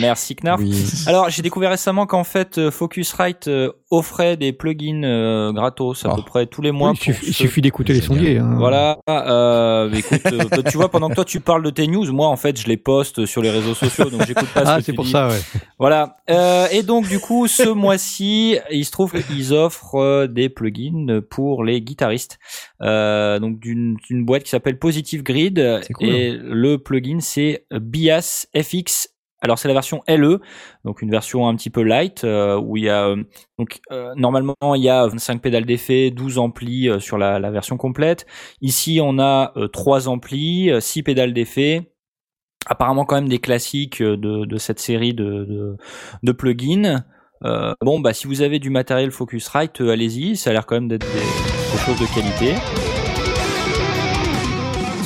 [0.02, 0.60] Merci Knarf.
[0.62, 0.74] Oui.
[1.08, 6.10] Alors, j'ai découvert récemment qu'en fait, euh, Focusrite euh, offrait des plugins euh, gratos à
[6.12, 6.16] Oh.
[6.18, 6.92] peu près tous les mois.
[6.92, 8.38] Oui, il suffit, il ceux- suffit d'écouter les sondiers.
[8.38, 8.56] hein.
[8.58, 9.00] Voilà.
[9.10, 12.36] Euh, écoute, euh, tu vois, pendant que toi tu parles de tes news, moi en
[12.38, 14.92] fait, je les poste sur les réseaux sociaux, donc j'écoute pas ce Ah, que c'est
[14.92, 15.12] tu pour dis.
[15.12, 15.40] ça, ouais.
[15.80, 16.18] Voilà.
[16.30, 21.22] Euh, et donc du coup, ce mois-ci, il se trouve qu'ils offrent euh, des plugins
[21.30, 22.38] pour les guitaristes.
[22.82, 25.80] Euh, donc d'une d'une boîte qui s'appelle Positive Grid.
[25.86, 26.08] C'est cool.
[26.08, 29.10] Et le plugin c'est Bias FX.
[29.42, 30.42] Alors c'est la version LE,
[30.84, 33.24] donc une version un petit peu light euh, où il y a euh,
[33.58, 38.26] donc euh, normalement il y a 25 pédales d'effet, 12 amplis sur la, version complète.
[38.62, 41.94] Ici on a euh, 3 amplis, 6 pédales d'effet.
[42.66, 45.78] Apparemment quand même des classiques de, cette série de,
[46.22, 47.06] de, plugins.
[47.82, 51.08] Bon bah si vous avez du matériel Focusrite, allez-y, ça a l'air quand même d'être
[51.08, 52.89] des choses de qualité.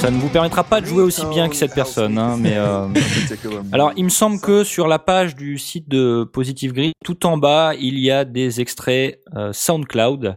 [0.04, 2.88] Ça ne vous permettra pas de jouer aussi bien que cette personne, hein, mais euh,
[3.72, 7.38] alors, il me semble que sur la page du site de Positive Grid, tout en
[7.38, 10.36] bas, il y a des extraits euh, SoundCloud.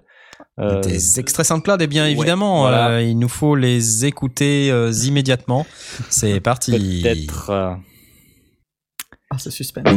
[0.61, 2.91] Euh, Des extraits SoundCloud, et bien ouais, évidemment, voilà.
[2.91, 5.67] euh, il nous faut les écouter euh, immédiatement.
[6.11, 6.71] C'est parti.
[7.03, 7.51] Peut-être.
[7.51, 7.75] euh,
[9.33, 9.89] Ah, ça suspense.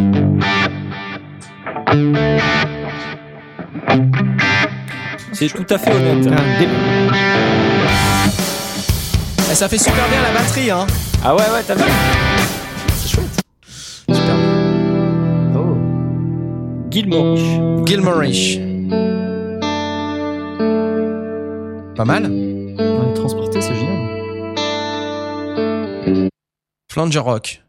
[5.31, 6.25] C'est tout à fait honnête.
[6.27, 6.59] Un
[9.49, 10.85] dé- Eh, ça fait super bien la batterie, hein.
[11.23, 11.83] Ah ouais, ouais, t'as vu
[12.95, 13.41] C'est chouette.
[14.09, 14.35] Super.
[15.55, 15.75] Oh.
[16.89, 17.85] Gilmore.
[17.85, 18.59] Gilmorish.
[21.95, 22.25] Pas mal.
[22.31, 23.99] Ouais, transporter, c'est génial.
[26.91, 27.61] Flanger Rock.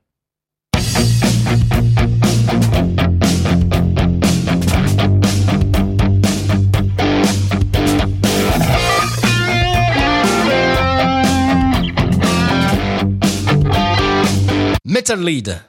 [15.01, 15.62] Metal Lead.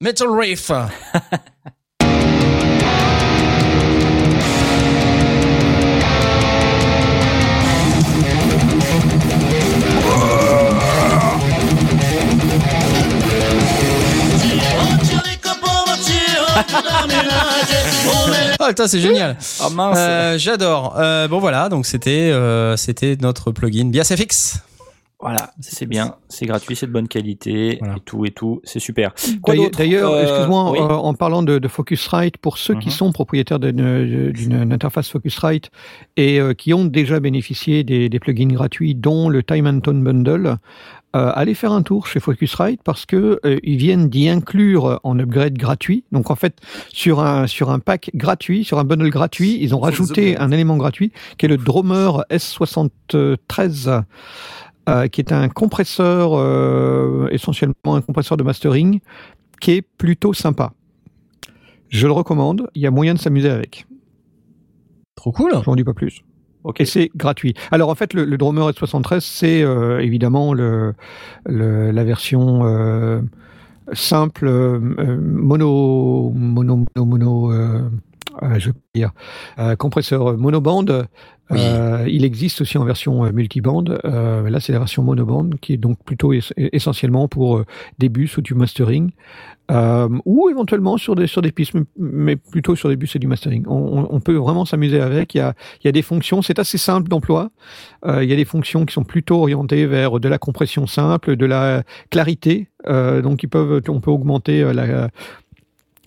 [0.00, 0.70] Metal Reef.
[18.68, 19.36] Putain, c'est génial.
[19.60, 19.96] Ah mince.
[19.98, 20.96] Euh, J'adore.
[20.98, 24.58] Euh, bon voilà, donc c'était euh, c'était notre plugin BiasFX.
[25.24, 27.94] Voilà, c'est bien, c'est gratuit, c'est de bonne qualité, Voilà.
[27.94, 29.14] et tout et tout, c'est super.
[29.40, 30.78] Quoi D'ailleurs, d'autre d'ailleurs, Euh, excuse-moi, oui.
[30.80, 32.92] en parlant de, de Focusrite, pour ceux qui Mhm.
[32.92, 35.70] sont propriétaires d'une d'une interface Focusrite
[36.16, 40.02] et euh, qui ont déjà bénéficié des, des plugins gratuits, dont le Time and Tone
[40.02, 40.56] Bundle,
[41.14, 45.18] euh, allez faire un tour chez Focusrite parce que euh, ils viennent d'y inclure en
[45.18, 46.04] upgrade gratuit.
[46.12, 46.58] Donc en fait,
[46.88, 50.76] sur un sur un pack gratuit, sur un bundle gratuit, ils ont rajouté un élément
[50.76, 54.02] gratuit qui est le Drummer S73.
[54.88, 58.98] euh, qui est un compresseur, euh, essentiellement un compresseur de mastering,
[59.60, 60.72] qui est plutôt sympa.
[61.88, 63.86] Je le recommande, il y a moyen de s'amuser avec.
[65.14, 65.52] Trop cool.
[65.52, 66.24] Je n'en dis pas plus.
[66.64, 66.80] Ok.
[66.80, 67.54] Et c'est gratuit.
[67.70, 70.94] Alors en fait, le, le Drummer S73, c'est euh, évidemment le,
[71.46, 73.20] le- la version euh,
[73.92, 74.78] simple, euh,
[75.20, 77.80] mono, mono, mono, mono, euh,
[78.58, 79.12] je veux dire,
[79.78, 80.84] compresseur monoband.
[81.50, 81.58] Oui.
[81.60, 83.84] Euh, il existe aussi en version multiband.
[84.04, 87.62] Euh, là, c'est la version monoband qui est donc plutôt es- essentiellement pour
[87.98, 89.10] bus ou du mastering,
[89.70, 93.26] euh, ou éventuellement sur des sur des pistes, mais- plutôt sur des bus et du
[93.26, 93.64] mastering.
[93.68, 95.34] On, peut vraiment s'amuser avec.
[95.34, 97.50] Il y a il y a des fonctions, c'est assez simple d'emploi.
[98.04, 101.36] Euh, il y a des fonctions qui sont plutôt orientées vers de la compression simple,
[101.36, 102.68] de la clarité.
[102.88, 105.08] Euh, donc, ils peuvent, on peut augmenter la,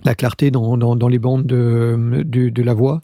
[0.05, 3.01] la clarté dans, dans, les bandes de, de, la voix,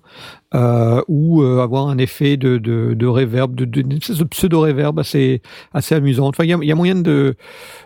[0.53, 5.41] euh, ou euh, avoir un effet de, de, de reverb, de, pseudo-reverb assez,
[5.73, 6.27] assez amusant.
[6.27, 7.35] Enfin, il y a, moyen de,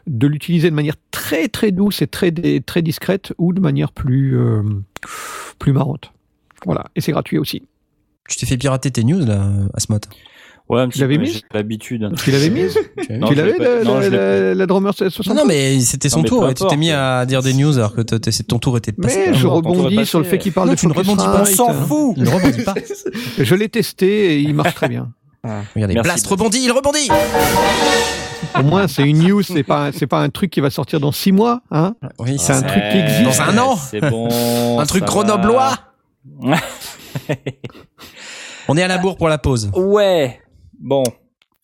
[0.06, 4.38] de l'utiliser de manière très très douce et très, très discrète, ou de manière plus,
[4.38, 4.62] euh,
[5.60, 6.12] plus marrante.
[6.66, 7.64] Voilà, et c'est gratuit aussi.
[8.28, 10.00] Tu t'es fait pirater tes news là, Asmot.
[10.68, 12.12] Ouais, un petit l'avais peu, mise j'ai l'habitude.
[12.24, 12.76] Tu l'avais mise
[13.12, 16.24] Non, Tu l'avais la, la, la, la Drummer Non, 60 non, mais c'était son Non,
[16.24, 18.92] mais tour et tu t'es mis à dire des news alors que ton tour était
[18.92, 19.26] passé.
[19.28, 21.46] Mais je rebondis sur le fait qu'il parle Non, de tu ne rebondis pas, On
[21.46, 22.74] s'en fout Il ne rebondit pas.
[23.38, 25.12] Je l'ai testé et il marche très bien.
[25.76, 27.10] Regardez, Merci, Blast rebondit, il rebondit
[28.58, 31.12] Au moins, c'est une news, c'est pas, c'est pas un truc qui va sortir dans
[31.12, 31.94] six mois, hein.
[32.18, 33.24] Oui, C'est un truc qui existe.
[33.24, 33.76] Dans un an.
[33.76, 34.30] C'est bon.
[34.80, 35.76] un truc grenoblois.
[38.68, 39.70] On est à la bourre pour la pause.
[39.76, 40.40] Ouais.
[40.80, 41.04] Bon.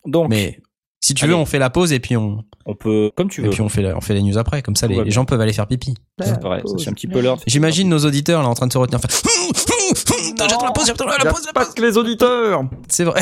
[0.06, 0.60] Donc, Mais
[1.00, 1.32] si tu Allez.
[1.32, 3.50] veux, on fait la pause et puis on, on peut, comme tu et veux.
[3.50, 4.62] puis on fait, la- on fait les news après.
[4.62, 5.94] Comme ça, les, gens peuvent aller faire pipi.
[6.20, 7.38] C'est vrai, ça, c'est un petit peu l'heure.
[7.46, 9.00] J'imagine nos auditeurs là en train de se retenir.
[9.04, 9.08] Enfin,
[10.38, 11.74] J'attends la pause, j'attends la pause, la Pas pause.
[11.74, 12.62] que les auditeurs.
[12.88, 13.20] C'est vrai.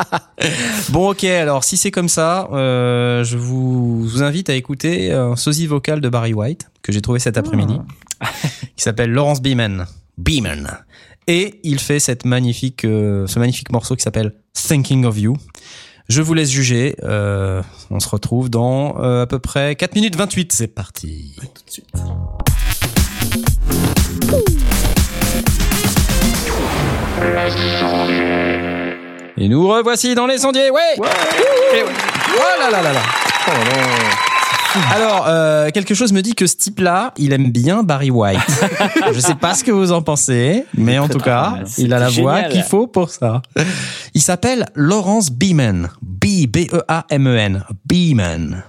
[0.90, 1.24] bon, ok.
[1.24, 6.00] Alors, si c'est comme ça, euh, je vous, vous invite à écouter un sosie vocal
[6.00, 7.78] de Barry White que j'ai trouvé cet après-midi,
[8.76, 9.86] qui s'appelle Lawrence Beeman.
[10.18, 10.78] Beeman.
[11.26, 15.36] Et il fait cette magnifique, euh, ce magnifique morceau qui s'appelle Thinking of You.
[16.08, 16.96] Je vous laisse juger.
[17.04, 20.52] Euh, on se retrouve dans euh, à peu près 4 minutes 28.
[20.52, 21.36] C'est parti.
[21.38, 21.86] Tout de suite.
[29.36, 30.70] Et nous revoici dans les sondiers.
[30.70, 30.96] Ouais.
[31.74, 31.84] Et-
[32.32, 33.00] Oh là là là là.
[34.92, 38.40] Alors, euh, quelque chose me dit que ce type-là, il aime bien Barry White.
[39.12, 42.08] Je sais pas ce que vous en pensez, mais en tout cas, il a la
[42.08, 43.42] voix qu'il faut pour ça.
[44.14, 45.88] Il s'appelle Lawrence Beeman.
[46.02, 47.64] B B E A M E N.
[47.86, 48.62] Beeman.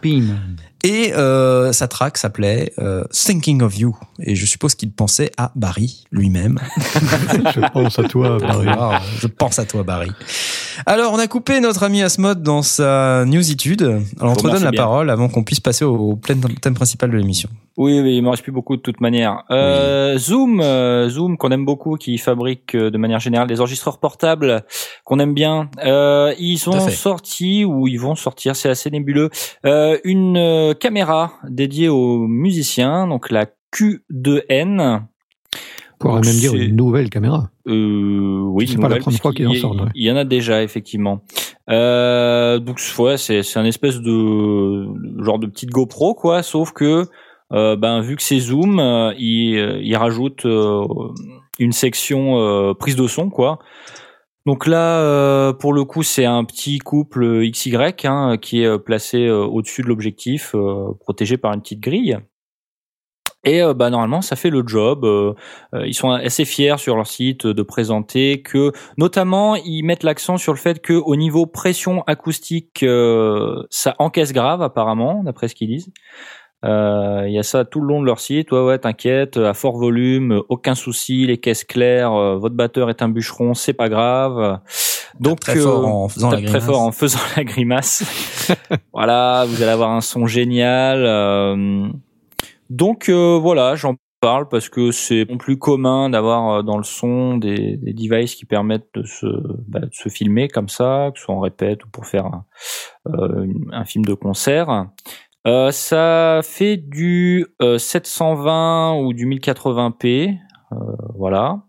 [0.84, 3.96] Et euh, sa track s'appelait euh, Thinking of You.
[4.20, 6.60] Et je suppose qu'il pensait à Barry lui-même.
[7.56, 8.68] Je pense à toi, Barry.
[9.20, 10.12] Je pense à toi, Barry.
[10.86, 13.84] Alors, on a coupé notre ami Asmod dans sa newsitude.
[14.20, 14.82] Alors, on te redonne la bien.
[14.82, 17.50] parole avant qu'on puisse passer au, au plein thème principal de l'émission.
[17.78, 19.44] Oui, oui, il m'en reste plus beaucoup de toute manière.
[19.50, 24.00] Euh, Zoom, euh, Zoom qu'on aime beaucoup, qui fabrique euh, de manière générale des enregistreurs
[24.00, 24.64] portables
[25.06, 25.70] qu'on aime bien.
[25.86, 29.30] Euh, ils ont sorti ou ils vont sortir, c'est assez nébuleux,
[29.66, 35.04] euh, une euh, caméra dédiée aux musiciens, donc la Q2N.
[36.04, 37.52] On pourrait même dire une nouvelle caméra.
[37.68, 39.76] Euh, oui, C'est pas la nouvelle, première fois qu'il en sort.
[39.94, 41.22] Il y en a déjà effectivement.
[41.70, 44.88] Euh, donc ouais, c'est c'est un espèce de
[45.24, 47.06] genre de petite GoPro quoi, sauf que
[47.52, 50.86] ben vu que c'est zoom, euh, il, euh, il rajoute euh,
[51.60, 53.60] une section euh, prise de son quoi.
[54.46, 57.76] Donc là, euh, pour le coup, c'est un petit couple XY
[58.06, 62.18] hein, qui est euh, placé euh, au-dessus de l'objectif, euh, protégé par une petite grille.
[63.44, 65.04] Et euh, bah normalement ça fait le job.
[65.04, 65.34] Euh,
[65.74, 70.38] euh, ils sont assez fiers sur leur site de présenter que, notamment, ils mettent l'accent
[70.38, 75.56] sur le fait que au niveau pression acoustique, euh, ça encaisse grave apparemment, d'après ce
[75.56, 75.92] qu'ils disent.
[76.64, 78.52] Euh, Il y a ça tout le long de leur site.
[78.52, 82.14] Ouais ouais, t'inquiète, à fort volume, aucun souci, les caisses claires.
[82.14, 84.60] euh, votre batteur est un bûcheron, c'est pas grave.
[85.20, 86.52] Donc très euh, fort en faisant la grimace.
[86.52, 88.04] très fort en faisant la grimace.
[88.94, 91.04] voilà, vous allez avoir un son génial.
[91.06, 91.88] euh,
[92.70, 97.38] donc euh, voilà, j'en parle parce que c'est plus commun d'avoir euh, dans le son
[97.38, 99.26] des, des devices qui permettent de se,
[99.68, 102.30] bah, de se filmer comme ça, que ce soit en répète ou pour faire
[103.08, 104.86] euh, un film de concert.
[105.48, 110.38] Euh, ça fait du euh, 720 ou du 1080p,
[110.72, 110.76] euh,
[111.16, 111.64] voilà.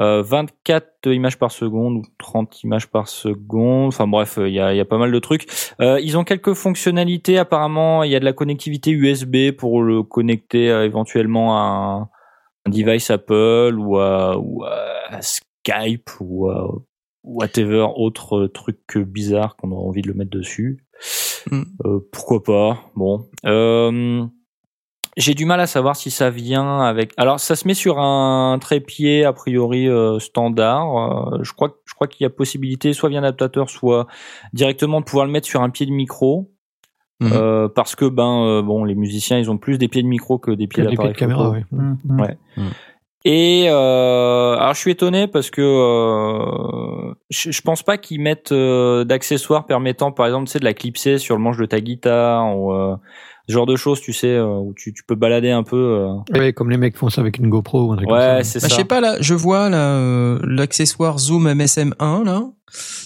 [0.00, 3.88] Euh, 24 images par seconde ou 30 images par seconde.
[3.88, 5.46] Enfin bref, il y a, y a pas mal de trucs.
[5.80, 7.38] Euh, ils ont quelques fonctionnalités.
[7.38, 12.00] Apparemment, il y a de la connectivité USB pour le connecter euh, éventuellement à un,
[12.66, 16.74] un device Apple ou à, ou à Skype ou à
[17.22, 20.84] whatever autre truc bizarre qu'on aura envie de le mettre dessus.
[21.50, 21.62] Mm.
[21.84, 23.26] Euh, pourquoi pas Bon.
[23.46, 24.24] Euh,
[25.16, 27.12] j'ai du mal à savoir si ça vient avec.
[27.16, 31.34] Alors, ça se met sur un trépied a priori euh, standard.
[31.34, 34.06] Euh, je crois, je crois qu'il y a possibilité, soit via un adaptateur, soit
[34.52, 36.50] directement de pouvoir le mettre sur un pied de micro.
[37.22, 40.36] Euh, parce que ben euh, bon, les musiciens, ils ont plus des pieds de micro
[40.38, 41.64] que des Que pieds des pieds d'appareil de caméra, photo.
[41.72, 42.20] oui.
[42.20, 42.36] Ouais.
[43.26, 48.52] Et euh, alors je suis étonné parce que euh, je, je pense pas qu'ils mettent
[48.52, 51.80] euh, d'accessoires permettant par exemple tu sais de la clipser sur le manche de ta
[51.80, 52.96] guitare ou euh,
[53.48, 55.76] ce genre de choses tu sais euh, où tu, tu peux balader un peu.
[55.76, 56.38] euh.
[56.38, 58.44] Ouais, comme les mecs font ça avec une GoPro ou un truc comme Ouais, ça.
[58.44, 58.76] c'est Bah, je ça.
[58.80, 62.42] sais pas là, je vois là euh, l'accessoire Zoom MSM1 là.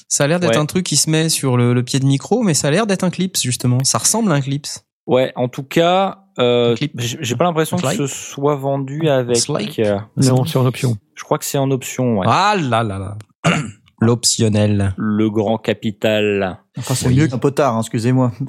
[0.09, 0.57] Ça a l'air d'être Ouais.
[0.59, 2.87] un truc qui se met sur le, le pied de micro, mais ça a l'air
[2.87, 3.85] d'être un clips justement.
[3.85, 4.67] Ça ressemble à un clips.
[5.07, 9.37] Ouais, en tout cas, euh, j'ai pas l'impression que ce soit vendu avec.
[9.37, 9.73] Slide.
[9.81, 10.97] euh, Non, c'est en option.
[11.15, 12.19] je crois que c'est en option.
[12.19, 12.27] Ouais.
[12.29, 13.17] Ah là là là.
[14.01, 14.95] L'optionnel.
[14.97, 16.61] Le grand capital.
[16.79, 18.31] Enfin, c'est mieux qu'un potard, hein, excusez-moi.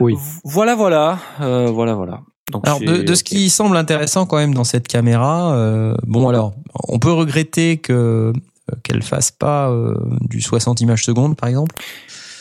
[0.00, 0.16] Oui.
[0.44, 2.20] Voilà, voilà, euh, voilà, voilà.
[2.52, 6.52] Donc Alors de, ce qui semble intéressant quand même dans cette caméra, euh, bon alors
[6.88, 8.32] on peut regretter que
[8.82, 11.74] qu'elle fasse pas euh, du 60 images secondes par exemple.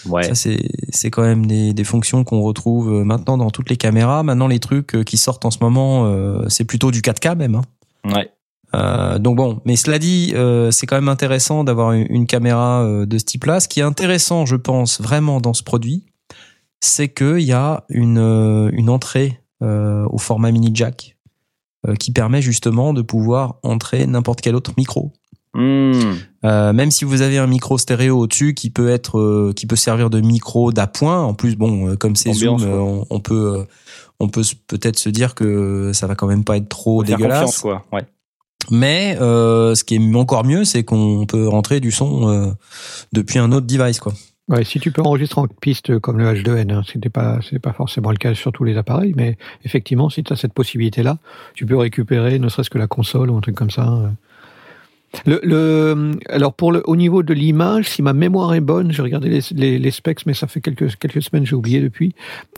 [0.07, 0.23] Ouais.
[0.33, 0.49] Ça
[0.89, 4.23] c'est quand même des, des fonctions qu'on retrouve euh, maintenant dans toutes les caméras.
[4.23, 7.55] Maintenant les trucs euh, qui sortent en ce moment, euh, c'est plutôt du 4K même.
[7.55, 7.61] hein.
[8.13, 8.29] Ouais.
[8.75, 12.83] Euh, donc bon, mais cela dit, euh, c'est quand même intéressant d'avoir une, une caméra
[13.05, 13.59] de ce type-là.
[13.59, 16.05] Ce qui est intéressant, je pense, vraiment dans ce produit,
[16.81, 18.17] c'est qu'il y a une,
[18.73, 21.15] une entrée au format mini jack
[21.99, 25.13] qui permet justement de pouvoir entrer n'importe quel autre micro.
[25.55, 26.15] Hmm.
[26.45, 29.75] Euh, même si vous avez un micro stéréo au-dessus qui peut être euh, qui peut
[29.75, 33.59] servir de micro d'appoint en plus bon euh, comme c'est Zoom euh, on, on peut
[33.59, 33.63] euh,
[34.19, 37.59] on peut peut-être se dire que ça va quand même pas être trop dégueulasse confiance,
[37.59, 37.85] quoi.
[37.93, 38.03] Ouais.
[38.71, 42.51] mais euh, ce qui est encore mieux c'est qu'on peut rentrer du son euh,
[43.11, 44.13] depuis un autre device quoi
[44.49, 47.71] Ouais, si tu peux enregistrer en piste comme le H2N, hein, c'était pas c'est pas
[47.71, 51.17] forcément le cas sur tous les appareils, mais effectivement, si tu as cette possibilité-là,
[51.53, 54.11] tu peux récupérer ne serait-ce que la console ou un truc comme ça.
[55.25, 59.01] Le, le alors pour le au niveau de l'image, si ma mémoire est bonne, j'ai
[59.03, 62.15] regardé les, les, les specs, mais ça fait quelques quelques semaines, j'ai oublié depuis.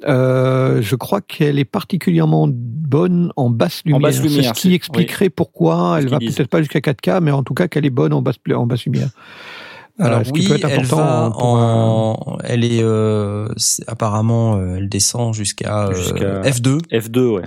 [0.08, 4.02] Euh, je crois qu'elle est particulièrement bonne en basse lumière.
[4.02, 6.36] basse C'est lumière, ce qui c'est- expliquerait pourquoi elle va disent.
[6.36, 8.86] peut-être pas jusqu'à 4K, mais en tout cas qu'elle est bonne en basse en basse
[8.86, 9.10] lumière.
[10.00, 12.82] Euh, alors ce qui oui peut être elle important va pour un- en elle est
[12.84, 13.48] euh,
[13.88, 17.44] apparemment euh, elle descend jusqu'à euh, Jusqu'à- F2 F2, ouais.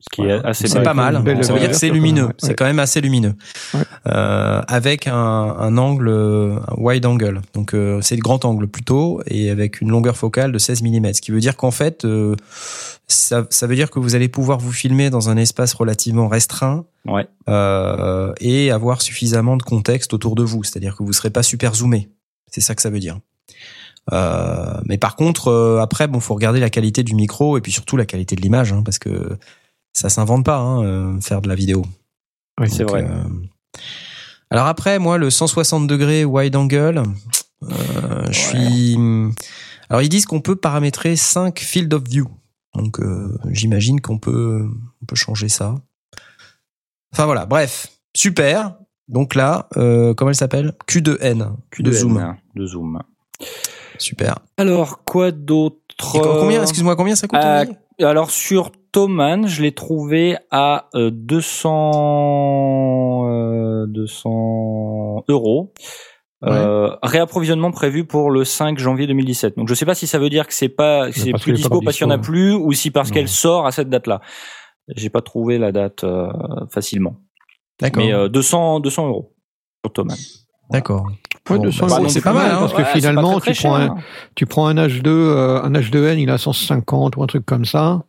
[0.00, 1.22] Ce qui est assez c'est pas mal.
[1.42, 2.26] ça veut dire que c'est lumineux.
[2.26, 2.32] ouais.
[2.38, 3.34] C'est quand même assez lumineux.
[3.74, 3.80] Ouais.
[4.06, 7.40] Euh, avec un, un angle euh, un wide angle.
[7.54, 11.14] Donc euh, c'est le grand angle plutôt et avec une longueur focale de 16 mm.
[11.14, 12.34] Ce qui veut dire qu'en fait, euh,
[13.06, 16.84] ça, ça veut dire que vous allez pouvoir vous filmer dans un espace relativement restreint
[17.06, 17.26] Ouais.
[17.48, 20.62] euh, et avoir suffisamment de contexte autour de vous.
[20.64, 22.08] C'est-à-dire que vous serez pas super zoomé.
[22.50, 23.18] C'est ça que ça veut dire.
[24.12, 27.70] Euh, mais par contre, euh, après, bon, faut regarder la qualité du micro et puis
[27.72, 29.38] surtout la qualité de l'image, hein, parce que
[29.92, 31.84] ça s'invente pas, hein, euh, faire de la vidéo.
[32.60, 33.04] Oui, c'est vrai.
[33.04, 33.24] euh,
[34.50, 37.02] Alors après, moi, le 160 degrés wide angle,
[37.64, 38.96] euh, je suis.
[39.88, 42.26] Alors ils disent qu'on peut paramétrer 5 field of view.
[42.74, 44.66] Donc euh, j'imagine qu'on peut,
[45.02, 45.74] on peut changer ça.
[47.12, 48.76] Enfin voilà, bref, super.
[49.08, 50.72] Donc là, euh, comment elle s'appelle?
[50.88, 52.36] Q2N, Q2N, de zoom.
[52.54, 52.98] De zoom.
[53.98, 54.38] Super.
[54.56, 55.76] Alors, quoi d'autre?
[56.00, 57.66] Combien, excuse-moi, combien ça coûte Euh,
[58.02, 65.72] Alors sur Thomann, je l'ai trouvé à euh, 200 euh, 200 euros.
[66.44, 69.56] Euh, réapprovisionnement prévu pour le 5 janvier 2017.
[69.56, 71.80] Donc je sais pas si ça veut dire que c'est pas que c'est plus dispo
[71.80, 74.20] parce qu'il y en a dispo, plus ou si parce qu'elle sort à cette date-là.
[74.88, 76.26] J'ai pas trouvé la date euh,
[76.68, 77.20] facilement.
[77.80, 78.02] D'accord.
[78.02, 79.36] Mais euh, 200 200 euros
[79.84, 80.18] sur Thomann.
[80.72, 81.06] D'accord.
[81.50, 82.58] Ouais, Bon, 200 bah, euros, c'est pas mal, hein.
[82.60, 84.02] parce que Ouais, finalement, très, tu très prends, cher, un, hein.
[84.36, 88.02] tu prends un H2, euh, un H2N, il a 150 ou un truc comme ça.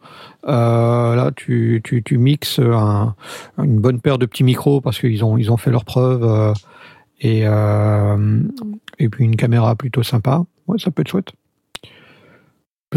[0.47, 3.15] Euh, là, tu, tu, tu mixes un,
[3.57, 6.53] une bonne paire de petits micros parce qu'ils ont, ils ont fait leurs preuves euh,
[7.21, 8.39] et, euh,
[8.99, 10.43] et puis une caméra plutôt sympa.
[10.67, 11.31] Ouais, ça peut être chouette.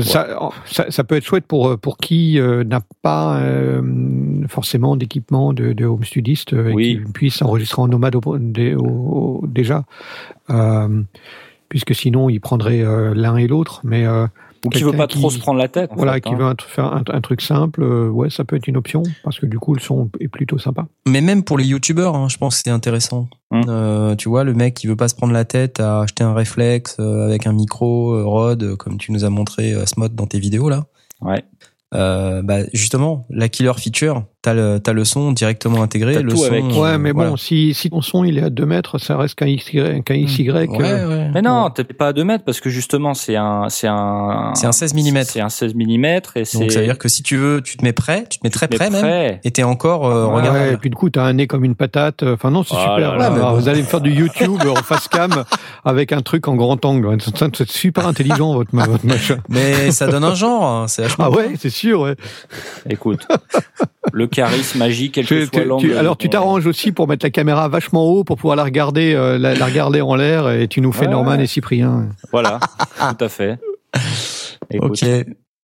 [0.03, 3.83] Ça, ça, ça peut être chouette pour, pour qui euh, n'a pas euh,
[4.49, 6.91] forcément d'équipement de, de home studiste euh, Oui.
[7.01, 9.85] et qui puisse enregistrer en nomade au- dé- au- au- déjà.
[10.51, 11.03] Euh,
[11.69, 13.81] puisque sinon, il prendrait euh, l'un et l'autre.
[13.85, 14.27] Mais euh,
[14.67, 15.91] Ou qui veut pas trop se prendre la tête.
[15.97, 16.37] voilà, fait, qui hein.
[16.39, 19.39] veut un faire un, un truc simple, euh, ouais, ça peut être une option parce
[19.39, 20.87] que du coup, le son est plutôt sympa.
[21.07, 23.29] Mais même pour les youtubeurs, hein, je pense que c'est intéressant.
[23.51, 23.61] Mm.
[23.69, 26.35] Euh, tu vois, le mec qui veut pas se prendre la tête à acheter un
[26.35, 30.09] réflexe euh, avec un micro euh, Rode, euh, comme tu nous as montré euh, Smot
[30.09, 30.87] dans tes vidéos là.
[31.21, 31.45] Ouais.
[31.95, 36.31] Euh, bah justement, la killer feature, t'as le t'as le son directement intégré, T'as le
[36.31, 36.45] tout son.
[36.47, 36.63] avec.
[36.65, 37.31] euh, Ouais, mais voilà.
[37.31, 40.03] bon, si, si ton son il est à 2 mètres, ça reste qu'un XY.
[40.05, 41.31] Qu'un XY Ouais, euh, ouais.
[41.35, 44.69] Mais non, t'es pas à 2 mètres parce que justement c'est un c'est un C'est
[44.69, 45.23] un 16 mm.
[45.25, 46.05] C'est un 16 mm
[46.37, 48.39] et c'est Donc ça veut dire que si tu veux, tu te mets prêt, tu
[48.39, 49.41] te mets très près même, prêt.
[49.43, 50.65] et t'es encore euh, Ouais, regardable.
[50.69, 52.23] Ouais, et puis du coup, t'as un nez comme une patate.
[52.23, 52.99] Enfin, non, c'est Oh super.
[52.99, 53.59] là là, mais Alors, bon.
[53.59, 55.45] Vous allez me faire du YouTube en face cam
[55.85, 57.17] avec un truc en grand angle.
[57.21, 59.39] C'est c'est super intelligent, votre, ma- votre machin.
[59.49, 62.15] Mais ça donne un genre, hein, c'est Ah ouais, c'est sûr, ouais.
[62.89, 63.27] Écoute,
[64.13, 65.97] le charisme magique, quel que soit l'angle.
[65.97, 69.39] alors tu t'arranges aussi pour mettre la caméra vachement haut pour pouvoir la regarder, euh,
[69.39, 71.11] la, la regarder en l'air et tu nous fais Ouais.
[71.13, 72.09] Norman et Cyprien.
[72.33, 72.61] Voilà,
[73.19, 73.59] tout à fait.
[74.71, 75.09] Écoute, Ok.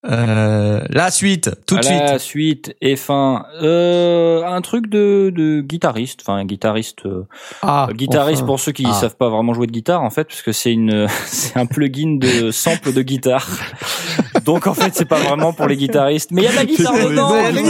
[0.05, 2.01] Euh, la suite, tout de suite.
[2.01, 7.23] la suite et fin, euh, un truc de, de guitariste, enfin un guitariste, euh,
[7.63, 8.47] Ah, guitariste enfin.
[8.47, 8.93] pour ceux qui Ah.
[8.95, 12.17] savent pas vraiment jouer de guitare en fait, parce que c'est une, c'est un plugin
[12.19, 13.47] de sample de guitare.
[14.45, 16.65] Donc en fait c'est pas vraiment pour les guitaristes, mais il y a de la
[16.65, 17.31] guitare pour les- dedans.
[17.33, 17.63] Ouais, je la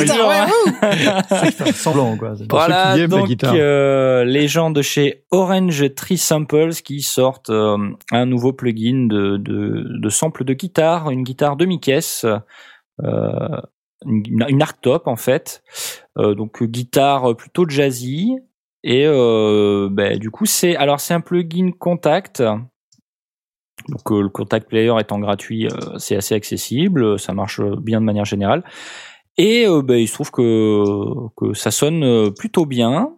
[1.50, 2.32] guitare, semblant, quoi.
[2.48, 3.52] Voilà, qui la donc guitare.
[3.56, 7.76] euh, les gens de chez Orange Tree Samples qui sortent euh,
[8.10, 13.60] un nouveau plugin de, de, de sample de guitare, une guitare demi-caisse, euh,
[14.04, 15.62] une, hardtop en fait,
[16.18, 18.36] euh, donc guitare plutôt jazzy
[18.82, 22.42] et euh, ben, du coup c'est alors c'est un plugin contact.
[23.88, 25.68] Donc le contact player étant gratuit,
[25.98, 28.62] c'est assez accessible, ça marche bien de manière générale.
[29.38, 30.84] Et ben, il se trouve que,
[31.36, 33.16] que ça sonne plutôt bien.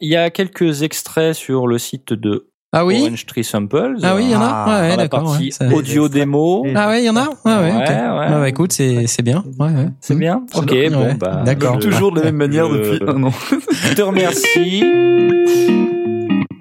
[0.00, 3.00] Il y a quelques extraits sur le site de Ah oui?
[3.02, 3.96] Orange Tree Samples.
[4.02, 5.24] Ah oui, il y en a Ah, Ouais, ouais, d'accord.
[5.24, 6.64] partie ouais, ça- audio démo.
[6.76, 7.52] Ah ouais, il y en a Ouais, ouais.
[7.52, 7.74] Ouais, ouais.
[7.80, 9.42] Ouais, bah, écoute, c'est c'est bien.
[9.58, 9.88] Ouais, ouais.
[10.00, 10.44] C'est bien?
[10.54, 11.42] Ok, bon, Ouais, bah.
[11.44, 11.80] d'accord.
[11.80, 13.32] je- Toujours de la même manière depuis un an.
[13.72, 14.84] Je te remercie.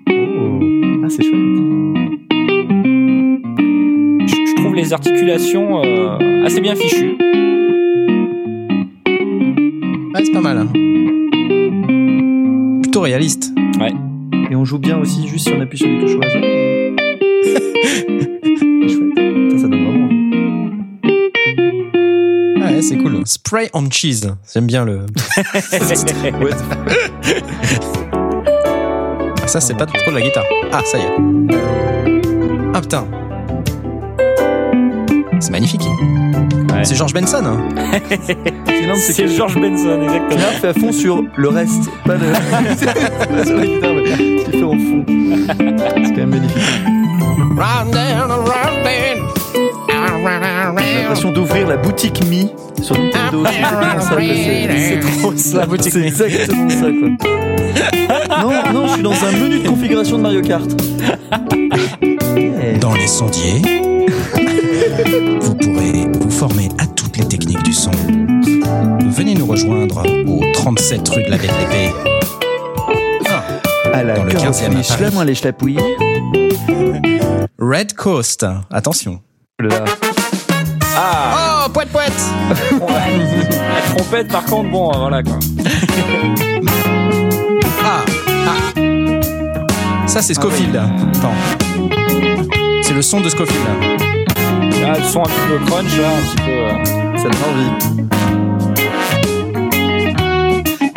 [0.10, 0.60] Oh.
[1.06, 1.36] Ah, c'est chouette.
[4.28, 7.18] Je, je trouve les articulations euh, assez bien fichues.
[10.16, 10.58] Ouais, c'est pas mal.
[10.58, 10.68] hein.
[12.82, 13.54] Plutôt réaliste.
[14.52, 16.42] Et on joue bien aussi juste si on appuie sur les touches au hasard.
[17.44, 19.52] C'est chouette.
[19.52, 20.16] Ça, ça donne vraiment envie.
[22.76, 23.22] Ouais, c'est cool.
[23.26, 24.28] Spray on cheese.
[24.54, 25.06] J'aime bien le.
[29.46, 30.46] Ça, c'est pas trop de la guitare.
[30.72, 31.12] Ah, ça y est.
[32.76, 33.08] Ah putain.
[35.40, 35.82] C'est magnifique.
[35.82, 36.84] Ouais.
[36.84, 37.44] C'est George Benson.
[37.46, 37.58] hein.
[38.68, 40.30] Finlande, c'est George Benson, exactement.
[40.30, 42.16] Finlande fait à fond sur le reste, pas,
[43.46, 45.06] sur la guitare, mais ce qu'il fait en fond.
[45.08, 46.64] C'est quand même magnifique.
[50.78, 52.50] J'ai l'impression d'ouvrir la boutique Mi
[52.82, 53.44] sur Nintendo.
[53.46, 55.58] C'est exactement ça, c'est- trop ça.
[55.60, 56.08] La boutique C'est Mi.
[56.08, 57.10] exactement ça, quoi.
[58.42, 60.70] Non, non, je suis dans un menu de configuration de Mario Kart.
[62.80, 63.62] Dans les sondiers,
[65.42, 67.92] vous pourrez vous former à toutes les techniques du son.
[67.92, 71.94] Venez nous rejoindre au 37 rue de la Belle Épée.
[73.94, 75.78] À la dans le 15e à les.
[77.60, 78.46] Red Coast.
[78.72, 79.22] Attention.
[79.60, 79.86] Là.
[80.96, 82.14] Ah, Oh, poète poète
[82.72, 85.40] la trompette, par contre, bon, voilà quoi.
[87.82, 88.04] Ah,
[88.48, 90.08] ah.
[90.08, 90.76] Ça, c'est Scofield.
[90.76, 91.34] Attends.
[92.84, 94.19] C'est le son de Scofield.
[94.82, 96.52] Là, le son un petit peu crunch, là, un petit peu.
[96.52, 97.72] euh, Ça donne envie.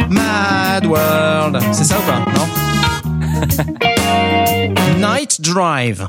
[0.08, 1.58] Mad World.
[1.72, 2.20] C'est ça ou pas?
[2.32, 2.46] Non?
[5.14, 6.08] Night Drive.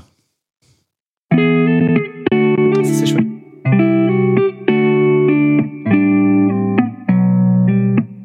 [2.83, 3.27] C'est chouette.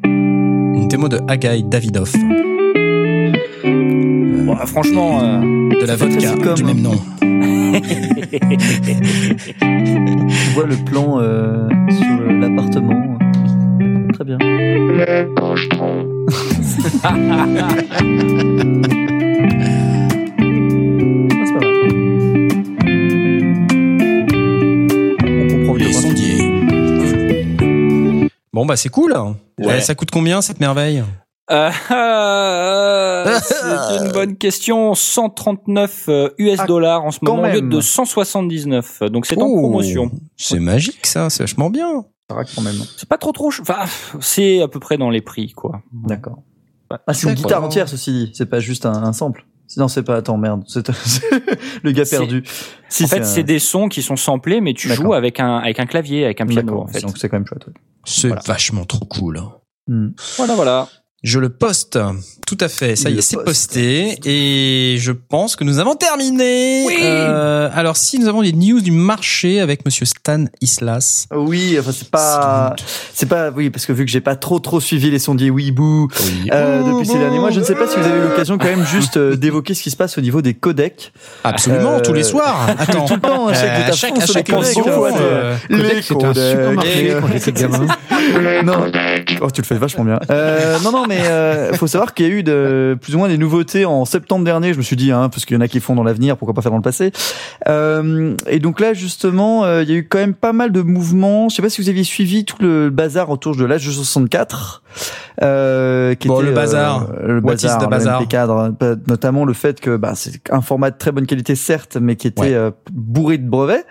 [0.03, 2.13] Une démo de Hagai Davidoff.
[3.63, 5.39] Bon, euh, franchement, euh,
[5.81, 6.65] De la vodka du hein.
[6.65, 6.95] même nom.
[10.29, 13.17] Tu vois le plan euh, sur l'appartement.
[14.13, 14.37] Très bien.
[17.03, 17.15] Ah,
[21.45, 21.69] c'est pas mal.
[25.21, 25.93] On comprend Les mieux.
[25.93, 26.37] sondiers.
[28.53, 29.13] Bon bah c'est cool.
[29.59, 29.75] Ouais.
[29.77, 31.03] Eh, ça coûte combien cette merveille?
[31.51, 34.93] Euh, euh, c'est une bonne question.
[34.93, 37.69] 139 euh, US Ah, dollars en ce moment au lieu même.
[37.69, 39.03] de 179.
[39.11, 40.11] Donc c'est en promotion.
[40.37, 42.05] C'est magique ça, c'est vachement bien.
[42.63, 42.75] Même.
[42.95, 43.49] C'est pas trop trop.
[43.51, 43.85] ch- Enfin,
[44.19, 45.81] c'est à peu près dans les prix, quoi.
[45.91, 46.43] D'accord.
[47.07, 48.31] Ah, c'est une guitare entière, ceci dit.
[48.35, 49.45] C'est pas juste un, un sample.
[49.77, 50.17] Non, c'est pas.
[50.17, 50.63] Attends, merde.
[50.67, 50.87] C'est
[51.83, 52.43] le gars perdu.
[52.87, 55.57] Si, en fait, un- c'est des sons qui sont samplés, mais tu joues avec un
[55.57, 56.67] avec un clavier, avec un piano.
[56.67, 56.83] D'accord.
[56.83, 57.01] En fait.
[57.01, 57.65] Donc c'est quand même chouette.
[57.65, 57.73] ouais.
[58.05, 58.41] C'est Voilà.
[58.45, 59.41] vachement trop cool.
[59.87, 60.09] Hmm.
[60.37, 60.87] Voilà, voilà.
[61.21, 61.99] Je le poste.
[62.47, 62.95] Tout à fait.
[62.95, 64.17] Ça Il y est, c'est posté.
[64.23, 66.85] Et je pense que nous avons terminé.
[66.87, 66.95] Oui.
[67.03, 71.27] Euh, alors, si nous avons les news du marché avec monsieur Stan Islas.
[71.35, 72.73] Oui, enfin c'est pas,
[73.13, 76.07] c'est pas, oui, parce que vu que j'ai pas trop trop suivi les sondiers Weeboo
[76.21, 76.49] Oui.
[76.53, 78.65] euh, depuis ces derniers mois, je ne sais pas si vous avez eu l'occasion quand
[78.65, 81.11] même juste euh, d'évoquer ce qui se passe au niveau des codecs.
[81.43, 82.67] Absolument, Euh, tous les soirs.
[82.79, 83.05] Attends.
[83.05, 85.55] Tout le temps, à chaque, Euh, à chaque- à les chaque codecs, émission, hein, euh,
[85.69, 87.87] Codec, c'était un supermarché quand j'étais gamin.
[88.63, 88.91] non,
[89.41, 90.19] oh, tu le fais vachement bien.
[90.31, 93.27] Euh, non, non, mais euh, faut savoir qu'il y a eu de, plus ou moins
[93.27, 94.71] des nouveautés en septembre dernier.
[94.73, 96.53] Je me suis dit, hein, parce qu'il y en a qui font dans l'avenir, pourquoi
[96.53, 97.11] pas faire dans le passé.
[97.67, 100.81] Euh, et donc là, justement, euh, il y a eu quand même pas mal de
[100.81, 101.49] mouvements.
[101.49, 104.83] Je sais pas si vous aviez suivi tout le bazar autour de l'âge de 64.
[105.41, 107.07] Euh, qui Bon, était, le bazar.
[107.11, 108.73] euh, le What is bazar, the le bazar cadre,
[109.07, 112.27] notamment le fait que bah, c'est un format de très bonne qualité certes, mais qui
[112.27, 112.53] était Ouais.
[112.53, 113.85] euh, bourré de brevets,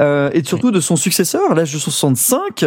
[0.00, 2.64] euh, et surtout de son successeur, l'âge de 65,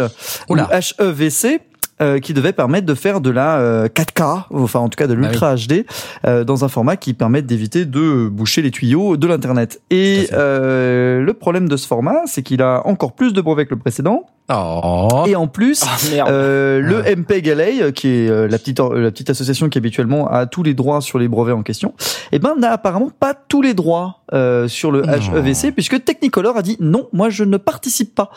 [0.49, 0.69] Oula.
[0.71, 1.61] le HEVC.
[2.01, 5.13] Euh, qui devait permettre de faire de la euh, 4K, enfin en tout cas de
[5.15, 5.85] Bah l'ultra HD,
[6.25, 9.81] euh, dans un format qui permet d'éviter de boucher les tuyaux de l'internet.
[9.89, 13.73] Et euh, le problème de ce format, c'est qu'il a encore plus de brevets que
[13.73, 15.23] le précédent, Oh.
[15.25, 17.15] et en plus, Ah euh, le Ah.
[17.15, 20.73] MPEG LA, qui est euh, la petite la petite association qui habituellement a tous les
[20.73, 21.93] droits sur les brevets en question,
[22.33, 25.03] eh ben n'a apparemment pas tous les droits euh, sur le.
[25.07, 28.31] HEVC puisque Technicolor a dit non, moi je ne participe pas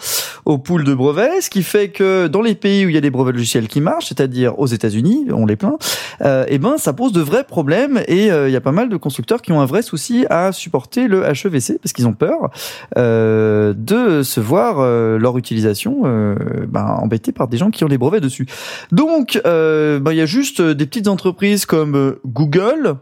[0.45, 3.01] au pool de brevets, ce qui fait que dans les pays où il y a
[3.01, 5.79] des brevets qui marchent, c'est-à-dire aux États-Unis, on les plaint,
[6.21, 8.89] euh, eh ben ça pose de vrais problèmes et euh, il y a pas mal
[8.89, 12.51] de constructeurs qui ont un vrai souci à supporter le HEVC parce qu'ils ont peur
[12.97, 16.35] euh, de se voir euh, leur utilisation euh,
[16.69, 18.47] ben, embêté par des gens qui ont des brevets dessus.
[18.93, 22.97] Donc, euh, ben, il y a juste des petites entreprises comme Google,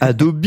[0.00, 0.46] Adobe,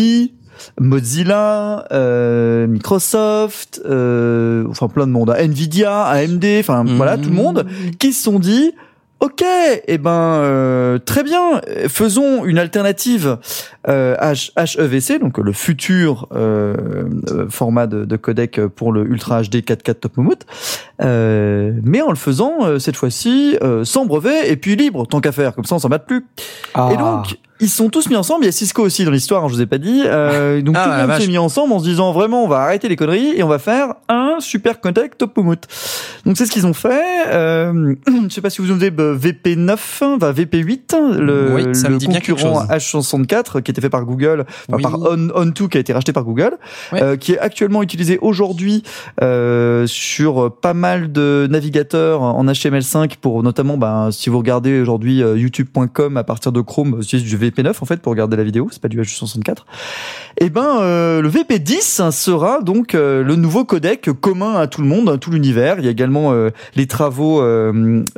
[0.80, 7.66] Mozilla, euh, Microsoft, euh, enfin plein de monde, Nvidia, AMD, enfin voilà tout le monde
[8.00, 8.74] qui se sont dit
[9.20, 9.44] Ok,
[9.88, 13.40] eh ben euh, très bien, faisons une alternative
[13.88, 16.76] euh, H- HEVC, donc le futur euh,
[17.32, 20.46] euh, format de, de codec pour le Ultra HD 4K Top Moumout,
[21.02, 25.20] euh, mais en le faisant euh, cette fois-ci euh, sans brevet et puis libre, tant
[25.20, 26.24] qu'à faire, comme ça on s'en bat plus.
[26.76, 26.90] Ah.
[26.94, 28.44] Et donc, ils sont tous mis ensemble.
[28.44, 30.02] Il y a Cisco aussi dans l'histoire, hein, je vous ai pas dit.
[30.06, 32.60] Euh, donc Ah, tout le monde s'est mis ensemble en se disant vraiment, on va
[32.60, 35.62] arrêter les conneries et on va faire un super codec top Moumout.
[36.26, 37.26] Donc c'est ce qu'ils ont fait.
[37.28, 37.96] Euh,
[38.30, 41.98] je sais pas si vous vous souvenez de VP9, enfin VP8, le, Oui, ça le
[42.00, 42.70] concurrent chose.
[42.70, 44.84] H64 qui était fait par Google, enfin Oui.
[44.84, 46.58] par On, On2 qui a été racheté par Google,
[46.92, 47.02] Ouais.
[47.02, 48.84] euh, qui est actuellement utilisé aujourd'hui
[49.22, 55.24] euh, sur pas mal de navigateurs en HTML5 pour notamment, ben, si vous regardez aujourd'hui
[55.24, 58.68] euh, YouTube.com à partir de Chrome, c'est du VP9 en fait pour regarder la vidéo,
[58.72, 59.58] c'est pas du H264.
[60.40, 64.88] Et ben euh, le VP10 sera donc euh, le nouveau codec commun à tout le
[64.88, 65.76] monde, à tout l'univers.
[65.80, 67.42] Il y a également euh, les travaux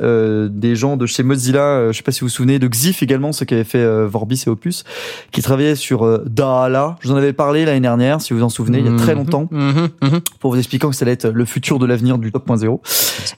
[0.00, 3.32] des gens de chez Mozilla, je sais pas si vous vous souvenez de Xif également,
[3.32, 4.84] ceux qui avaient fait Vorbis et Opus,
[5.32, 6.96] qui travaillaient sur Daala.
[7.00, 8.96] Je vous en avais parlé l'année dernière, si vous vous en souvenez, il y a
[8.96, 10.20] très longtemps Mhm, mhm.
[10.40, 12.80] pour vous expliquant que ça allait être le futur de l'avenir du top 0.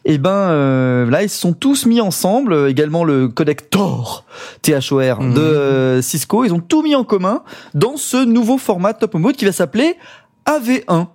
[0.05, 4.25] Et ben euh, là ils se sont tous mis ensemble, également le codec Tor
[4.63, 5.35] THOR Mhm.
[5.35, 5.41] de
[6.03, 7.43] Cisco, ils ont tout mis en commun
[7.75, 9.97] dans ce nouveau format top mode qui va s'appeler
[10.47, 11.07] AV1.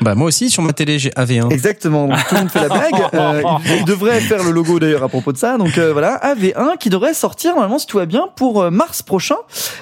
[0.00, 1.50] Bah moi aussi sur ma télé j'ai AV1.
[1.50, 2.92] Exactement, donc tout le monde fait la blague.
[3.16, 5.56] Euh, il, il devrait faire le logo d'ailleurs à propos de ça.
[5.56, 9.02] Donc euh, voilà, AV1 qui devrait sortir normalement si tout va bien pour euh, mars
[9.02, 9.36] prochain.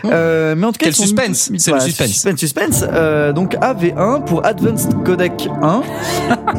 [0.04, 2.08] Euh, mais en tout cas, Quel suspense, c'est le suspense.
[2.08, 2.84] Suspense, suspense.
[2.92, 5.82] Euh, donc AV1 pour Advanced Codec 1.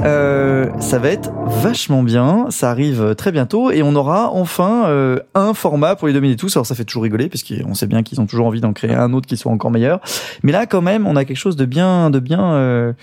[0.03, 2.47] Euh, ça va être vachement bien.
[2.49, 6.55] Ça arrive très bientôt et on aura enfin euh, un format pour les dominer tous.
[6.55, 8.93] Alors ça fait toujours rigoler parce qu'on sait bien qu'ils ont toujours envie d'en créer
[8.93, 10.01] un autre qui soit encore meilleur.
[10.43, 12.93] Mais là, quand même, on a quelque chose de bien, de bien,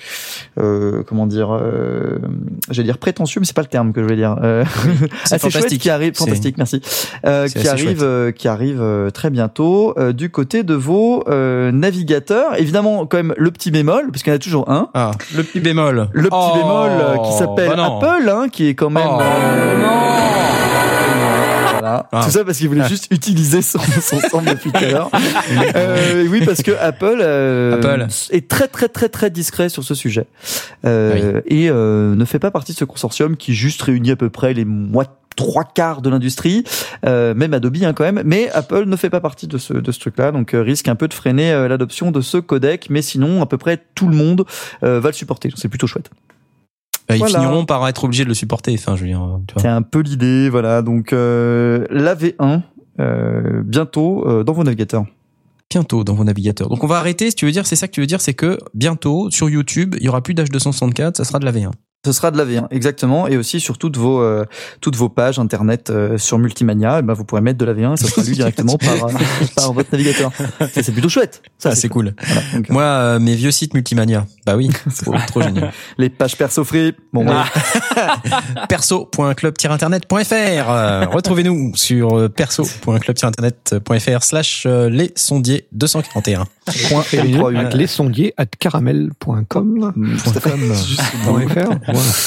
[0.58, 2.18] euh, euh, comment dire, euh,
[2.70, 4.36] j'allais dire prétentieux, mais c'est pas le terme que je voulais dire.
[4.42, 4.64] Euh,
[5.24, 6.80] C'est assez chouette qui arrive, fantastique, merci,
[7.26, 8.02] euh, c'est qui arrive, chouette.
[8.02, 12.58] euh, qui arrive euh, très bientôt euh, du côté de vos euh, navigateurs.
[12.58, 14.88] Évidemment, quand même le petit bémol, parce qu'il y en a toujours un.
[14.94, 16.08] Ah, le petit bémol.
[16.12, 17.98] Le petit Oh, bémol euh, qui s'appelle bah non.
[17.98, 19.06] Apple, hein, qui est quand même.
[19.08, 19.18] Oh,
[21.82, 22.08] Voilà.
[22.12, 22.22] Ah.
[22.24, 25.10] Tout ça parce qu'il voulait juste utiliser son, son sample depuis tout à l'heure.
[25.74, 28.06] Euh, oui, parce que Apple, euh, Apple.
[28.30, 30.26] est très très très très discret sur ce sujet
[30.84, 34.30] euh, et euh, ne fait pas partie de ce consortium qui juste réunit à peu
[34.30, 34.66] près les
[35.36, 36.64] trois quarts de l'industrie,
[37.06, 39.92] euh, même Adobe hein, quand même, mais Apple ne fait pas partie de ce, de
[39.92, 43.42] ce truc-là, donc euh, risque un peu de freiner l'adoption de ce codec, mais sinon
[43.42, 44.44] à peu près tout le monde
[44.82, 46.10] euh, va le supporter, donc c'est plutôt chouette.
[47.12, 47.40] Bah, ils Voilà.
[47.40, 48.74] finiront par être obligés de le supporter.
[48.74, 49.38] Enfin, je veux dire.
[49.58, 50.82] C'est un peu l'idée, voilà.
[50.82, 52.62] Donc euh, la V1
[53.00, 55.04] euh, bientôt euh, dans vos navigateurs.
[55.70, 56.68] bientôt dans vos navigateurs.
[56.68, 58.34] Donc on va arrêter, si tu veux dire, c'est ça que tu veux dire, c'est
[58.34, 61.70] que bientôt sur YouTube, il y aura plus d'H264, ça sera de la V1.
[62.04, 64.44] Ce sera de la V1 exactement, et aussi sur toutes vos euh,
[64.80, 67.94] toutes vos pages internet euh, sur Multimania, eh ben vous pourrez mettre de la V1,
[67.94, 69.08] et ça sera lu directement par euh,
[69.56, 70.32] par votre navigateur.
[70.72, 71.42] C'est plutôt chouette.
[71.58, 72.12] Ça Ah, c'est cool.
[72.20, 74.26] Voilà, donc, euh, Moi, euh, mes vieux sites Multimania.
[74.44, 75.70] Bah oui, c'est trop, trop génial.
[75.96, 76.92] les pages perso free.
[77.12, 77.44] Bon, Ah.
[77.94, 78.02] ouais.
[78.68, 81.12] perso.club-internet.fr.
[81.14, 86.46] Retrouvez-nous sur perso.club-internet.fr slash euh, les sondiers 241.
[86.88, 87.76] Point Et les, M38.
[87.76, 89.92] les sondiers at caramel.com.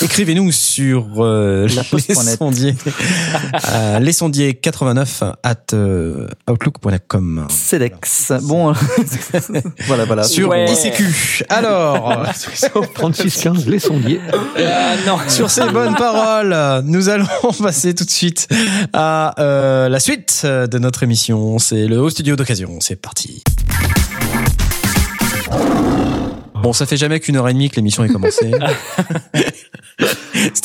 [0.02, 2.38] Écrivez-nous sur euh, La les poste.net.
[2.38, 2.76] sondiers,
[3.74, 7.48] euh, les sondiers 89 at euh, outlook.com.
[7.50, 8.34] CEDEX.
[8.44, 8.74] Bon, euh,
[9.88, 10.24] voilà, voilà.
[10.24, 10.66] Sur Ouais.
[10.72, 11.46] ICQ.
[11.50, 12.24] Alors,
[12.94, 14.20] 3615, les sondiers.
[14.58, 15.18] Ah non.
[15.28, 17.26] sur ces bonnes paroles, nous allons
[17.62, 18.48] passer tout de suite
[18.94, 21.58] à euh, la suite de notre émission.
[21.60, 22.78] C'est le haut studio d'occasion.
[22.82, 23.44] C'est parti.
[26.66, 28.52] Bon, ça fait jamais qu'une heure et demie que l'émission est commencée.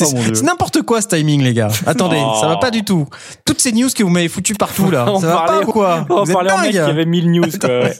[0.02, 1.68] Oh, c'est n'importe quoi ce timing, les gars.
[1.86, 2.34] Attendez, Oh.
[2.40, 3.06] ça va pas du tout.
[3.46, 5.72] Toutes ces news que vous m'avez foutues partout là, On ça va parlait- pas ou
[5.72, 7.68] quoi On Vous êtes parlait en mec qui avait 1000 news, quoi.
[7.68, 7.96] ouais.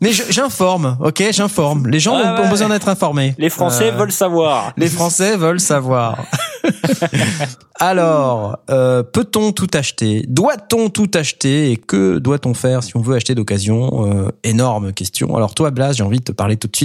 [0.00, 1.88] Mais j'informe, ok, j'informe.
[1.88, 2.48] Les gens ont, ont ouais.
[2.48, 3.34] besoin d'être informés.
[3.38, 4.72] Les Français Euh, veulent savoir.
[4.76, 6.24] Les Français veulent savoir.
[7.80, 10.24] Alors, euh, peut-on tout acheter?
[10.28, 11.72] Doit-on tout acheter?
[11.72, 14.06] Et que doit-on faire si on veut acheter d'occasion?
[14.06, 15.34] Euh, Énorme question.
[15.36, 16.81] Alors toi, Blas, j'ai envie de te parler tout de suite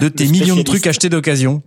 [0.00, 1.62] de tes millions de trucs achetés d'occasion.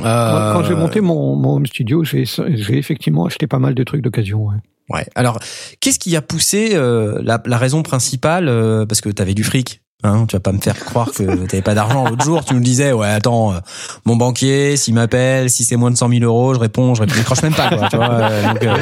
[0.00, 2.24] Euh, Quand j'ai monté mon, mon home studio, j'ai
[2.70, 4.46] effectivement acheté pas mal de trucs d'occasion.
[4.46, 4.56] ouais.
[4.90, 5.06] Ouais.
[5.14, 5.38] Alors,
[5.80, 9.80] qu'est-ce qui a poussé euh, la, la raison principale euh, Parce que t'avais du fric.
[10.04, 12.44] Hein, tu vas pas me faire croire que t'avais pas d'argent l'autre jour.
[12.44, 13.58] Tu nous disais, ouais, attends, euh,
[14.04, 17.40] mon banquier, s'il m'appelle, si c'est moins de 100 000 euros, je réponds, je décroche
[17.44, 17.88] même pas, quoi.
[17.88, 18.76] Tu vois, euh, donc, euh,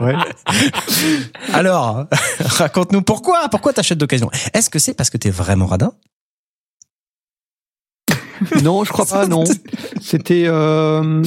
[0.00, 0.14] Ouais.
[1.52, 2.06] Alors,
[2.40, 4.30] raconte-nous pourquoi, pourquoi t'achètes d'occasion?
[4.54, 5.92] Est-ce que c'est parce que t'es vraiment radin?
[8.62, 9.26] Non, je crois pas.
[9.26, 9.44] Non,
[10.00, 11.22] c'était euh,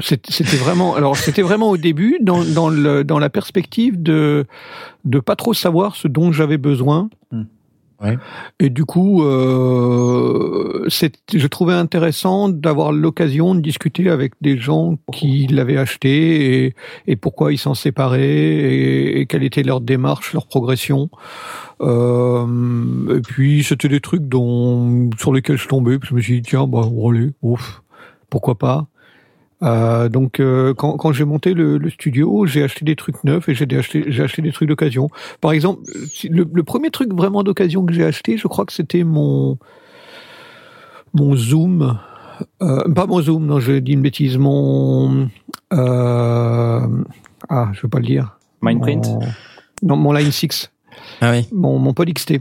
[0.00, 0.94] c'était vraiment.
[0.94, 4.46] Alors, c'était vraiment au début dans dans le dans la perspective de
[5.04, 7.08] de pas trop savoir ce dont j'avais besoin.
[7.30, 7.44] Hmm.
[8.58, 15.46] Et du coup, euh, je trouvais intéressant d'avoir l'occasion de discuter avec des gens qui
[15.46, 16.74] l'avaient acheté et,
[17.06, 21.10] et pourquoi ils s'en séparaient et, et quelle était leur démarche, leur progression.
[21.80, 25.98] Euh, et puis c'était des trucs dont sur lesquels je tombais.
[25.98, 27.82] Puis je me suis dit tiens, bah allez, ouf,
[28.30, 28.86] pourquoi pas.
[29.62, 33.48] Euh, donc euh, quand, quand j'ai monté le, le studio, j'ai acheté des trucs neufs
[33.48, 35.08] et j'ai acheté j'ai acheté des trucs d'occasion.
[35.40, 35.82] Par exemple,
[36.12, 39.58] si- le, le premier truc vraiment d'occasion que j'ai acheté, je crois que c'était mon
[41.14, 41.98] mon Zoom.
[42.62, 44.36] Euh, pas mon Zoom, non, je dis une bêtise.
[44.38, 45.28] Mon
[45.72, 46.80] euh,
[47.48, 48.38] ah, je veux pas le dire.
[48.62, 49.20] Mindprint Mon-
[49.82, 50.70] Non, mon Line 6,
[51.20, 51.46] Ah oui.
[51.52, 52.40] mon, mon Pod XT.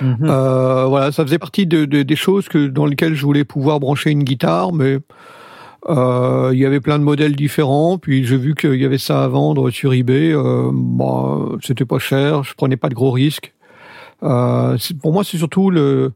[0.00, 0.18] Mhm.
[0.24, 3.80] Euh, voilà, ça faisait partie de, de- des choses que dans lesquelles je voulais pouvoir
[3.80, 4.98] brancher une guitare, mais
[5.88, 7.98] euh, il y avait plein de modèles différents.
[7.98, 10.32] Puis j'ai vu qu'il y avait ça à vendre sur eBay.
[10.32, 13.54] Euh, bah, c'était pas cher, je prenais pas de gros risques.
[14.22, 16.12] Euh, pour moi, c'est surtout le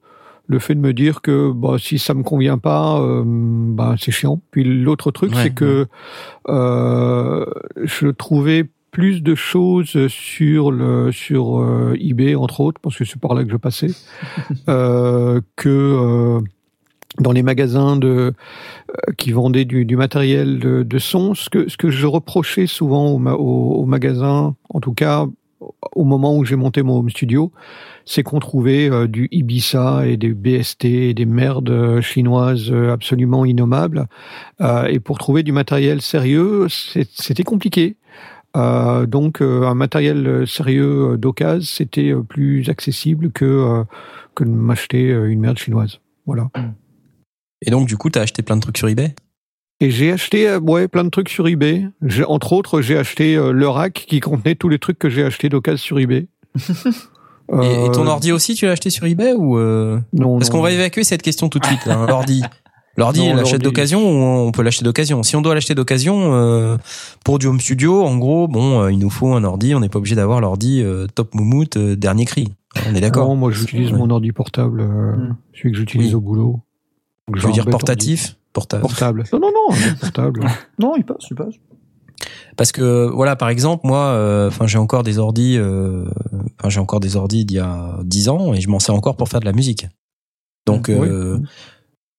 [0.46, 4.10] le fait de me dire que bah, si ça me convient pas, euh, bah, c'est
[4.10, 4.40] chiant.
[4.50, 5.86] Puis l'autre truc, Ouais, c'est que
[6.48, 7.46] euh,
[7.84, 13.20] je trouvais plus de choses sur le sur euh, eBay entre autres parce que c'est
[13.20, 13.90] par là que je passais
[14.68, 16.40] euh, que euh,
[17.20, 18.32] dans les magasins euh,
[19.18, 23.84] qui vendaient du, matériel de, son ce que je reprochais souvent au, ma- au, au
[23.86, 25.26] magasin en tout cas
[25.92, 27.52] au moment où j'ai monté mon home studio
[28.06, 33.44] c'est qu'on trouvait euh, du Ibiza et des BST et des merdes euh, chinoises absolument
[33.44, 34.06] innommables
[34.88, 37.96] et pour trouver du matériel sérieux c'était compliqué
[38.54, 43.84] donc un matériel sérieux d'occasion, c'était plus accessible que
[44.34, 46.00] que de m'acheter une merde chinoise.
[46.26, 46.50] Voilà.
[47.66, 49.14] Et donc, du coup, t'as acheté plein de trucs sur eBay?
[49.80, 51.86] Et j'ai acheté euh, ouais plein de trucs sur eBay.
[52.02, 55.24] J'ai- Entre autres, j'ai acheté euh, le rack qui contenait tous les trucs que j'ai
[55.24, 56.26] achetés d'occasion sur eBay.
[56.58, 59.98] et, et ton Euh, ordi aussi, tu l'as acheté sur eBay ou euh...
[60.12, 60.38] Non.
[60.38, 60.56] Parce non.
[60.58, 61.80] qu'on va évacuer cette question tout de suite.
[61.86, 62.06] hein.
[62.06, 62.42] L'ordi.
[62.96, 63.64] L'ordi, Non, on l'achète l'ordi.
[63.64, 65.22] d'occasion ou on peut l'acheter d'occasion?
[65.22, 66.76] Si on doit l'acheter d'occasion euh,
[67.24, 69.74] pour du home studio, en gros, bon, euh, il nous faut un ordi.
[69.74, 72.48] On n'est pas obligé d'avoir l'ordi euh, top moumoute euh, dernier cri.
[72.90, 73.28] On est d'accord.
[73.28, 73.98] Non, moi j'utilise Ouais.
[73.98, 75.36] mon ordi portable, euh, Mm.
[75.54, 76.14] celui que j'utilise Oui.
[76.16, 76.60] au boulot.
[77.28, 78.82] Donc, Je veux dire portatif, portable.
[78.84, 78.94] ordi.
[78.94, 79.24] Portable.
[79.32, 80.46] Non, non, non, portable.
[80.78, 81.54] Non, il passe, il passe.
[82.56, 86.04] Parce que voilà, par exemple, moi, euh, enfin, j'ai encore des ordis, euh,
[86.58, 89.16] enfin, j'ai encore des ordis d'il y a 10 ans et je m'en sers encore
[89.16, 89.86] pour faire de la musique.
[90.66, 91.08] Donc, Oui.
[91.08, 91.38] euh,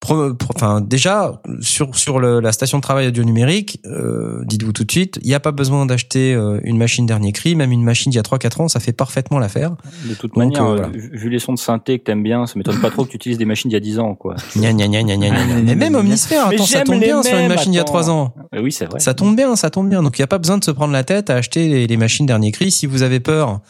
[0.10, 4.92] enfin, déjà sur sur le- la station de travail audio numérique, euh, dites-vous tout de
[4.92, 8.10] suite, il n'y a pas besoin d'acheter euh, une machine dernier cri, même une machine
[8.12, 9.76] d'il y a 3-4 ans, ça fait parfaitement l'affaire.
[10.06, 10.88] De toute Donc, manière, euh, voilà.
[10.90, 13.38] vu les sons de synthé que t'aimes bien, ça m'étonne pas trop que tu utilises
[13.38, 14.36] des machines d'il y a 10 ans, quoi.
[14.58, 15.16] Gna, gna, gna.
[15.64, 17.92] Mais même Omnisphere, attends, ça tombe bien sur une machine d'il y a attends.
[17.94, 18.34] 3 ans.
[18.60, 19.00] Oui, c'est vrai.
[19.00, 20.02] Ça tombe bien, ça tombe bien.
[20.04, 21.98] Donc il n'y a pas besoin de se prendre la tête à acheter les, les
[21.98, 22.72] machines dernier cri.
[22.72, 23.62] Si vous avez peur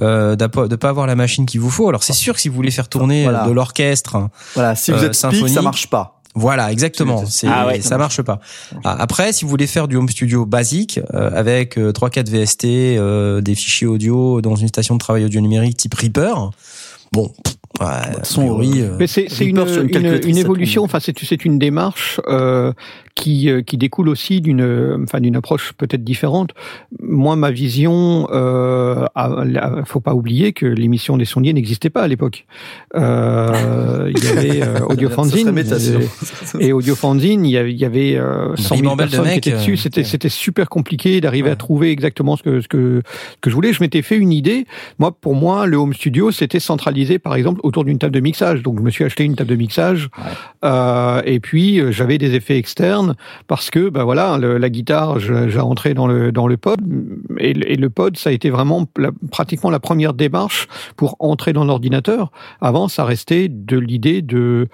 [0.00, 2.48] euh, d'ap- de pas avoir la machine qu'il vous faut, alors c'est sûr que si
[2.48, 3.44] vous voulez faire tourner Voilà.
[3.44, 5.54] euh, de l'orchestre, hein, Voilà, si Euh, vous êtes speak, symphonique.
[5.54, 6.20] ça marche pas.
[6.34, 7.24] voilà, exactement.
[7.26, 8.40] C'est Ah ouais, ça, marche pas.
[8.84, 12.64] Ah, Après, si vous voulez faire du home studio basique euh, avec euh, 3-4 VST,
[12.66, 16.50] euh, des fichiers audio dans une station de travail audio numérique type Reaper,
[17.12, 17.32] bon,
[17.80, 17.86] ouais,
[18.18, 21.58] façon, priori, euh, euh, Mais c'est c'est une, une une, évolution, enfin c'est c'est une
[21.58, 22.72] démarche euh,
[23.16, 26.50] qui euh, qui découle aussi d'une enfin d'une approche peut-être différente.
[27.00, 32.02] Moi ma vision, euh, à- à- faut pas oublier que l'émission des sondiers n'existait pas
[32.02, 32.46] à l'époque.
[32.94, 36.00] Euh, il y avait euh, Audio Ça serait Fanzine méta, sinon.
[36.60, 39.32] et Audio Fanzine, il y avait, il y avait euh, 100 000 ribambelle de personnes
[39.32, 39.72] qui étaient dessus.
[39.72, 40.04] euh, C'était ouais.
[40.06, 41.52] c'était super compliqué d'arriver Ouais.
[41.52, 43.72] à trouver exactement ce que ce que ce que je voulais.
[43.72, 44.66] Je m'étais fait une idée.
[44.98, 48.62] Moi, pour moi, le home studio, c'était centralisé, par exemple, autour d'une table de mixage.
[48.62, 50.08] Donc, je me suis acheté une table de mixage.
[50.64, 53.05] Euh, et puis, euh, j'avais des effets externes
[53.46, 56.80] parce que, ben voilà, la guitare, j'ai rentré dans le dans le pod
[57.38, 58.86] et, le- pod, ça a été vraiment
[59.30, 62.30] pratiquement la première démarche pour entrer dans l'ordinateur.
[62.60, 64.68] Avant, ça restait de l'idée de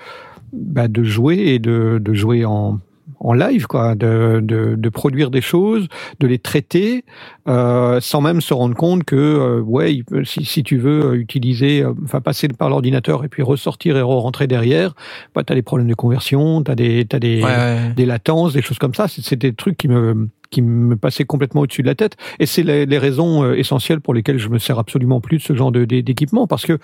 [0.52, 2.78] bah, de jouer et de, de jouer en
[3.24, 5.86] en live, quoi, de, de, de produire des choses,
[6.18, 7.04] de les traiter,
[7.48, 11.82] euh, sans même se rendre compte que, euh, ouais, si, si tu veux euh, utiliser,
[11.82, 14.94] euh, enfin passer par l'ordinateur et puis ressortir et re-rentrer derrière,
[15.34, 17.92] bah, t'as des problèmes de conversion, t'as des, t'as des, ouais, ouais.
[17.94, 19.06] des latences, des choses comme ça.
[19.08, 22.18] C'est des trucs qui me qui me passaient complètement au-dessus de la tête.
[22.38, 25.54] Et c'est les, les raisons essentielles pour lesquelles je me sers absolument plus de ce
[25.54, 26.78] genre d'équipement, parce que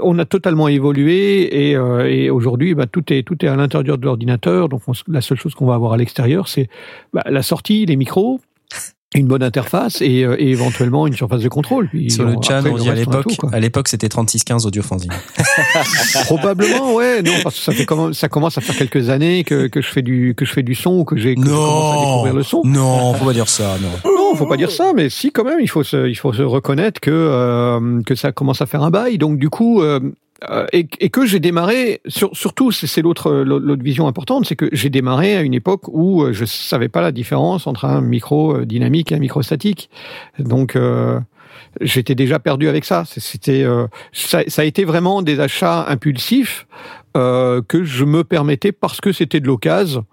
[0.00, 3.98] on a totalement évolué et, euh, et aujourd'hui, bah, tout est tout est à l'intérieur
[3.98, 4.68] de l'ordinateur.
[4.68, 6.68] Donc, on- la seule chose qu'on va avoir à l'extérieur, c'est
[7.12, 8.40] bah, la sortie, les micros,
[9.14, 11.88] une bonne interface et, euh, et éventuellement une surface de contrôle.
[11.88, 15.10] Puis Sur le chat, on dit à l'époque, à l'époque, c'était 3615 audiofanzine.
[16.26, 17.22] Probablement, ouais.
[17.22, 19.88] Non, parce que ça fait comment, ça commence à faire quelques années que, que je
[19.88, 22.62] fais du que je fais du son ou que j'ai commence à découvrir le son.
[22.64, 24.10] non, faut pas dire ça, non.
[24.28, 26.42] Non, faut pas dire ça, mais si quand même, il faut se, il faut se
[26.42, 29.18] reconnaître que euh, que ça commence à faire un bail.
[29.18, 30.00] Donc du coup, euh,
[30.50, 34.68] euh, et, et que j'ai démarré, sur, surtout, c'est l'autre l'autre vision importante, c'est que
[34.72, 38.54] j'ai démarré à une époque où euh, je savais pas la différence entre un micro
[38.54, 39.90] euh, dynamique et un micro statique.
[40.38, 41.18] Donc euh,
[41.80, 43.04] j'étais déjà perdu avec ça.
[43.06, 46.66] C'était euh, ça, ça a été vraiment des achats impulsifs
[47.16, 50.04] euh, que je me permettais parce que c'était de l'occasion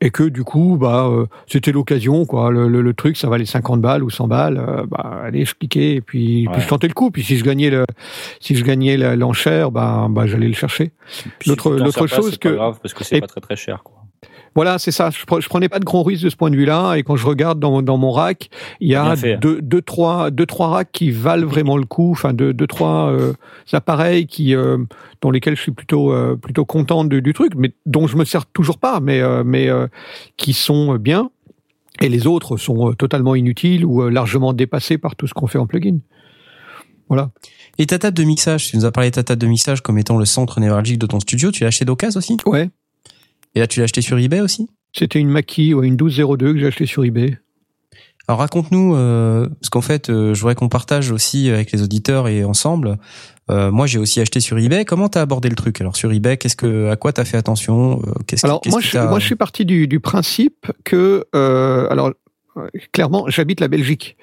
[0.00, 3.44] et que du coup bah euh, c'était l'occasion quoi le, le, le truc ça valait
[3.46, 6.52] 50 balles ou 100 balles euh, bah allez je cliquais et puis, Ouais.
[6.52, 7.84] puis je tentais le coup puis si je gagnais le
[8.40, 10.92] si je gagnais l'enchère bah bah j'allais le chercher
[11.46, 13.82] L'autre- l'autre chose c'est pas que- grave parce que c'est et- pas très très cher.
[13.82, 13.94] Quoi.
[14.58, 15.10] Voilà c'est ça.
[15.10, 17.16] Je, je prenais pas de grands risques de ce point de vue là et quand
[17.16, 20.92] je regarde dans, dans mon rack il y a deux, deux trois deux trois racks
[20.92, 22.10] qui valent vraiment le coup.
[22.10, 23.32] Enfin deux deux trois euh,
[23.72, 24.78] appareils qui euh,
[25.20, 28.24] dans lesquels je suis plutôt euh, plutôt content du, du truc mais dont je me
[28.24, 29.86] sers toujours pas mais euh, mais euh,
[30.36, 31.30] qui sont bien.
[32.00, 35.58] Et les autres sont euh, totalement inutiles ou largement dépassés par tout ce qu'on fait
[35.58, 35.98] en plugin.
[37.08, 37.30] Voilà.
[37.78, 39.98] Et ta table de mixage, tu nous as parlé de ta table de mixage comme
[39.98, 42.36] étant le centre névralgique de ton studio, tu l'as acheté d'occasion aussi?
[42.46, 42.70] Ouais
[43.58, 44.68] Et là, tu l'as acheté sur eBay aussi?
[44.96, 47.40] C'était une Mackie ouais, une 1202 que j'ai acheté sur eBay
[48.28, 52.28] Alors raconte-nous, euh, parce qu'en fait, euh, je voudrais qu'on partage aussi avec les auditeurs
[52.28, 52.98] et ensemble.
[53.50, 54.84] Euh, moi, j'ai aussi acheté sur eBay.
[54.84, 58.00] Comment t'as abordé le truc Alors sur eBay, qu'est-ce que, à quoi t'as fait attention?
[58.06, 61.26] Euh, Qu'est-ce Alors qu'est-ce moi, je, t'a- moi, je suis parti du, du principe que,
[61.32, 62.12] alors
[62.92, 64.16] clairement, j'habite la Belgique.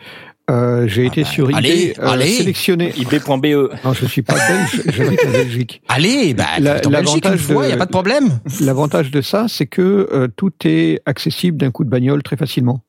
[0.52, 2.28] Euh, j'ai Ah été bah, sur eBay allez, euh, allez.
[2.28, 2.94] sélectionné.
[2.98, 3.46] ib.be.
[3.84, 5.82] Non, je suis pas belge, j'habite la Belgique.
[5.90, 8.40] Allez, bah, La- t'es en Belgique une l'avantage fois, de- y a pas de problème.
[8.62, 12.82] L'avantage de ça, c'est que euh, tout est accessible d'un coup de bagnole très facilement.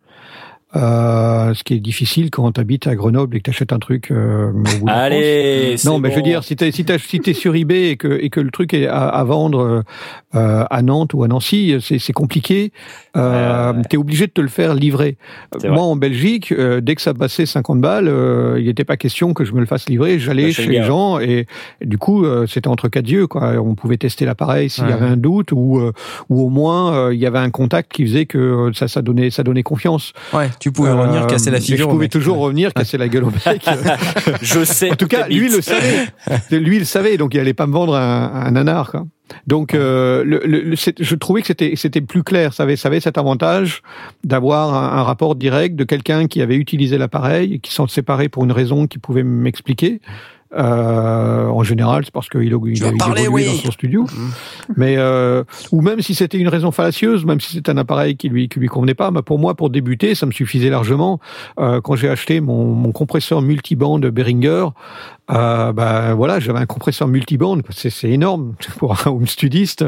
[0.74, 3.78] Euh, ce qui est difficile quand tu habites à Grenoble et que tu achètes un
[3.78, 4.90] truc euh, au bout de France.
[4.90, 6.84] Allez, Non, mais je veux dire, si t'es si
[7.34, 9.84] sur eBay et que et que le truc est à, à vendre
[10.36, 12.72] euh, à Nantes ou à Nancy, c'est c'est compliqué.
[13.16, 13.82] Euh, Ouais, ouais.
[13.88, 15.16] T'es obligé de te le faire livrer.
[15.64, 19.32] Moi, en Belgique, euh, dès que ça passait 50 balles, euh, il n'était pas question
[19.32, 20.18] que je me le fasse livrer.
[20.18, 21.46] J'allais Bah, chez chez le les gens et,
[21.80, 23.26] et du coup, euh, c'était entre quatre yeux.
[23.26, 23.54] Quoi.
[23.60, 25.92] On pouvait tester l'appareil s'il y avait un doute ou euh,
[26.28, 29.00] ou au moins euh, il y avait un contact qui faisait que euh, ça ça
[29.02, 30.12] donnait ça donnait confiance.
[30.34, 31.86] Ouais, tu pouvais revenir Euh, casser la figure.
[31.86, 32.12] Je pouvais mec.
[32.12, 33.64] toujours revenir casser la gueule au mec.
[34.42, 34.90] Je sais.
[34.92, 36.06] En tout cas, lui, le savait.
[36.50, 38.90] lui, il le savait, donc il allait pas me vendre un, un nanar.
[38.90, 39.06] Quoi.
[39.46, 42.52] Donc, euh, le, le- je trouvais que c'était plus clair.
[42.52, 43.82] Ça avait, ça avait cet avantage
[44.24, 48.52] d'avoir un, rapport direct de quelqu'un qui avait utilisé l'appareil qui s'en séparait pour une
[48.52, 50.00] raison qui pouvait m'expliquer.
[50.54, 53.46] Euh, en général, c'est parce qu'il il, il parler, oui.
[53.46, 54.06] dans son studio.
[54.76, 55.42] Mais euh,
[55.72, 58.60] ou même si c'était une raison fallacieuse, même si c'était un appareil qui lui qui
[58.60, 61.20] lui convenait pas, bah pour moi, pour débuter, ça me suffisait largement.
[61.58, 64.66] Euh, quand j'ai acheté mon, mon compresseur multiband Behringer,
[65.30, 67.58] euh, bah voilà, j'avais un compresseur multiband.
[67.70, 69.86] C'est c'est énorme pour un home studiste euh,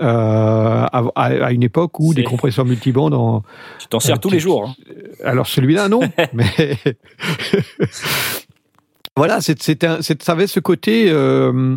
[0.00, 3.42] à, à- à une époque où des compresseurs multiband en
[3.78, 4.68] Tu t'en sers Euh, tous les jours.
[4.68, 4.74] hein.
[5.24, 6.00] alors celui-là, non.
[6.32, 6.76] mais
[9.16, 11.76] voilà, c'est, c'est un, c'est, ça avait ce côté, euh,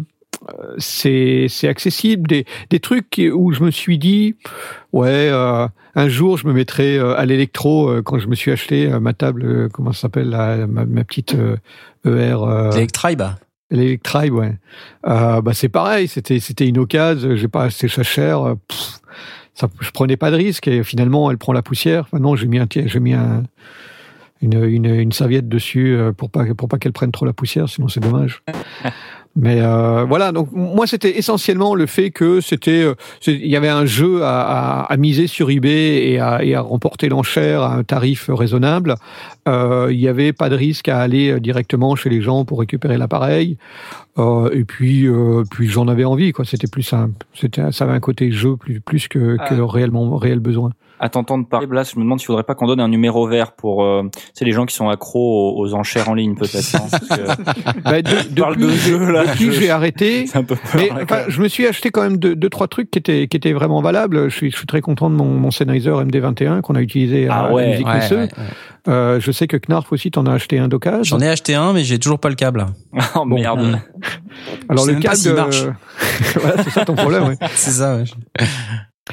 [0.77, 4.35] c'est, accessible, des, des trucs où je me suis dit,
[4.93, 8.51] ouais, euh, un jour je me mettrai euh, à l'électro euh, quand je me suis
[8.51, 11.57] acheté ma table, euh, comment ça s'appelle, ma, ma petite euh,
[12.05, 12.35] ER.
[12.41, 13.23] euh, L'Electribe.
[13.71, 14.55] L'Electribe, ouais.
[15.07, 18.55] Euh, bah c'est pareil, c'était c'était une occasion, j'ai pas acheté ça cher.
[18.67, 18.99] pff,
[19.55, 22.01] ça, je prenais pas de risque et finalement elle prend la poussière.
[22.03, 23.43] Enfin, non, j'ai mis un j'ai mis un
[24.41, 27.69] une, une, une serviette dessus euh, pour pas pour pas qu'elle prenne trop la poussière,
[27.69, 28.43] sinon c'est dommage.
[29.37, 32.95] Mais euh, voilà, donc moi c'était essentiellement le fait que c'était euh,
[33.27, 36.61] il y avait un jeu à, à, à miser sur eBay et à, et à
[36.61, 38.95] remporter l'enchère à un tarif raisonnable.
[39.49, 42.97] Euh, il n'y avait pas de risque à aller directement chez les gens pour récupérer
[42.97, 43.57] l'appareil.
[44.17, 45.05] Euh, et puis,
[45.51, 46.45] puis j'en avais envie, quoi.
[46.45, 47.25] C'était plus simple.
[47.33, 50.71] C'était, ça avait un côté jeu plus, plus que, que réellement réel besoin.
[50.99, 53.51] À t'entendre parler, Blas, je me demande s'il faudrait pas qu'on donne un numéro vert
[53.51, 54.03] pour, euh,
[54.33, 56.75] c'est les gens qui sont accros aux, aux enchères en ligne, peut-être.
[56.75, 60.25] hein, que Bah, de- parle depuis de jeu, là, depuis je- j'ai arrêté.
[60.31, 60.71] c'est un peu peur.
[60.75, 61.25] Mais enfin, même.
[61.29, 63.81] je me suis acheté quand même deux, deux trois trucs qui étaient qui étaient vraiment
[63.81, 64.29] valables.
[64.29, 67.35] Je suis, je suis très content de mon, mon Sennheiser MD21 qu'on a utilisé à
[67.39, 67.69] Ah la ouais.
[67.71, 68.15] Musique Ouais, Messeux.
[68.17, 68.43] ouais, ouais.
[68.87, 71.03] Euh, je sais que Knarf aussi t'en as acheté un d'occasion.
[71.03, 72.65] J'en ai acheté un, mais j'ai toujours pas le câble.
[73.15, 73.35] oh bon.
[73.35, 73.79] merde.
[74.69, 75.63] Alors je sais le pas câble, s'il marche.
[75.63, 75.71] euh,
[76.39, 77.23] voilà, c'est ça ton problème.
[77.23, 77.35] ouais.
[77.55, 77.97] C'est ça,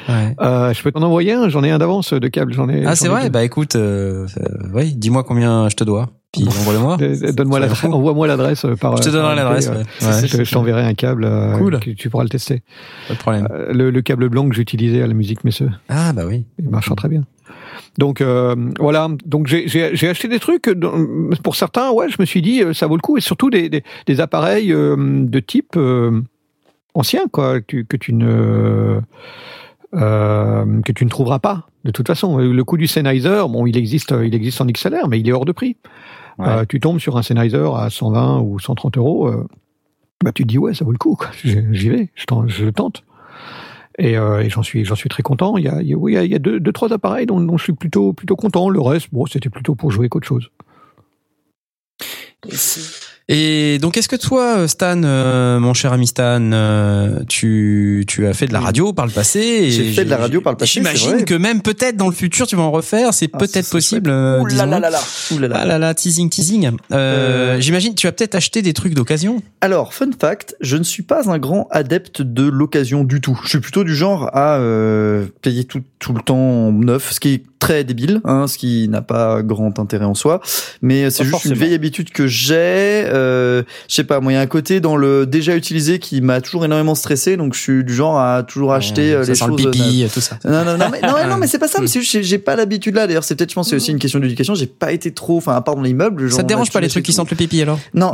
[0.09, 0.35] ouais.
[0.40, 1.48] Euh, je peux t'en envoyer un?
[1.48, 2.52] J'en ai un d'avance de câble.
[2.55, 2.85] J'en ai.
[2.85, 3.23] Ah, j'en c'est ai vrai?
[3.24, 3.28] deux.
[3.31, 4.44] Bah, écoute, euh, euh,
[4.74, 6.10] oui, dis-moi combien je te dois.
[6.32, 6.97] Puis envoie-le-moi.
[7.02, 8.97] Euh, Donne-moi l'adresse, envoie-moi l'adresse euh, par.
[8.97, 9.69] Je te donnerai l'adresse.
[9.69, 9.82] MP, Ouais.
[10.02, 11.24] euh, Ouais, Je, je t'enverrai un câble.
[11.24, 11.78] euh, Cool.
[11.81, 12.62] que tu pourras le tester.
[13.09, 13.48] Pas de problème.
[13.51, 16.44] Euh, Le, le câble blanc que j'utilisais à la musique Messeux, Ah bah oui.
[16.59, 17.24] il marche très bien.
[17.98, 20.70] Donc euh, voilà, donc j'ai- j'ai j'ai acheté des trucs.
[21.43, 23.69] Pour certains, ouais, je me suis dit euh, ça vaut le coup, et surtout des,
[23.69, 26.23] des, des appareils euh, de type euh,
[26.94, 29.01] ancien, quoi, que tu ne
[29.94, 31.66] euh, que tu ne trouveras pas.
[31.85, 35.20] De toute façon, le coût du Sennheiser, bon, il existe, il existe en XLR, mais
[35.20, 35.77] il est hors de prix.
[36.39, 36.48] Ouais.
[36.48, 39.47] Euh, tu tombes sur un Sennheiser à 120 ou 130 euros, euh,
[40.24, 41.16] bah tu te dis ouais, ça vaut le coup.
[41.16, 41.28] quoi.
[41.44, 43.05] J'y vais, je, tente- je le tente.
[43.98, 45.59] Et, euh, et j'en suis, j'en suis très content.
[45.59, 46.73] Il y a, il y a, oui, il y a- il y a deux, deux,
[46.73, 48.70] trois appareils dont, dont je suis plutôt, plutôt content.
[48.70, 50.48] Le reste, bon, c'était plutôt pour jouer qu'autre chose.
[52.48, 52.55] Et
[53.28, 58.47] donc, est-ce que toi, Stan, euh, mon cher ami Stan, euh, tu, tu as fait
[58.47, 60.73] de la radio par le passé et J'ai fait de la radio par le passé,
[60.74, 63.15] J'imagine que même peut-être dans le futur, tu vas en refaire.
[63.15, 64.11] C'est Ah, peut-être possible.
[64.11, 64.66] euh, Ouh là disons.
[64.66, 65.01] là là là.
[65.32, 65.57] Ouh là là.
[65.61, 66.66] Ah là là, teasing, teasing.
[66.93, 67.03] Euh,
[67.57, 69.43] Euh, J'imagine, tu as peut-être acheté des trucs d'occasion.
[69.61, 73.39] Alors, fun fact, je ne suis pas un grand adepte de l'occasion du tout.
[73.44, 77.35] Je suis plutôt du genre à euh, payer tout, tout le temps neuf, ce qui
[77.35, 80.40] est très débile, hein, ce qui n'a pas grand intérêt en soi.
[80.82, 81.55] Mais c'est juste forcément.
[81.55, 83.05] une vieille habitude que j'ai.
[83.12, 86.20] Euh, je sais pas, moi, il y a un côté dans le déjà utilisé qui
[86.20, 89.34] m'a toujours énormément stressé, donc je suis du genre à toujours acheter euh, ça les
[89.34, 89.64] sent choses.
[89.64, 90.39] le pipi, tout ça.
[90.44, 93.06] Non, non, non, mais, non, non, mais c'est pas ça, j'ai- pas l'habitude là.
[93.06, 94.55] D'ailleurs, c'est peut-être, je pense, c'est aussi une question d'éducation.
[94.55, 96.22] J'ai pas été trop, enfin, à part dans l'immeuble.
[96.30, 97.78] Ça genre, te dérange pas les trucs qui sentent le pipi alors.
[97.94, 98.12] Non,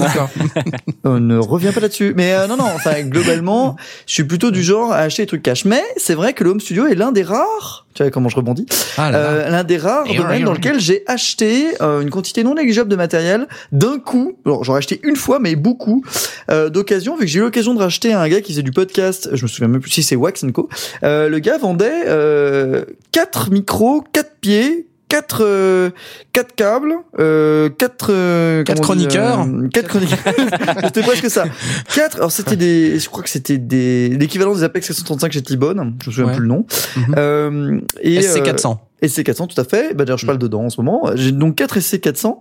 [0.00, 0.30] D'accord.
[1.04, 2.14] on ne revient pas là-dessus.
[2.16, 3.76] Mais euh, non, non, enfin, globalement,
[4.06, 5.64] je suis plutôt du genre à acheter des trucs cash.
[5.64, 8.36] Mais c'est vrai que le home studio est l'un des rares, tu vois comment je
[8.36, 12.54] rebondis, Ah euh, l'un des rares domaines dans lequel j'ai acheté euh, une quantité non
[12.54, 14.64] négligeable de matériel d'un coup beaucoup.
[14.64, 16.04] J'en ai acheté une fois, mais beaucoup
[16.50, 18.72] euh, d'occasion, vu que j'ai eu l'occasion de racheter à un gars qui faisait du
[18.72, 19.30] podcast.
[19.32, 20.68] Je me souviens même plus si c'est Wax Co.
[21.02, 25.90] Euh, le gars vendait euh, 4 micros, 4 pieds, 4 euh,
[26.32, 30.18] quatre câbles, euh, quatre euh, euh quatre chroniqueurs, quatre chroniqueurs.
[30.84, 31.44] c'était presque ça.
[31.92, 32.18] Quatre.
[32.18, 35.96] Alors c'était des, je crois que c'était des l'équivalent des Apex 435 chez T-Bone.
[36.02, 36.64] Je me souviens plus le nom.
[36.96, 37.80] Mm -hmm.
[38.02, 38.78] et SC400.
[39.06, 39.94] SC 400, tout à fait.
[39.94, 40.42] Bah, d'ailleurs, je parle mm.
[40.42, 41.10] dedans en ce moment.
[41.14, 42.40] J'ai donc 4 SC 400.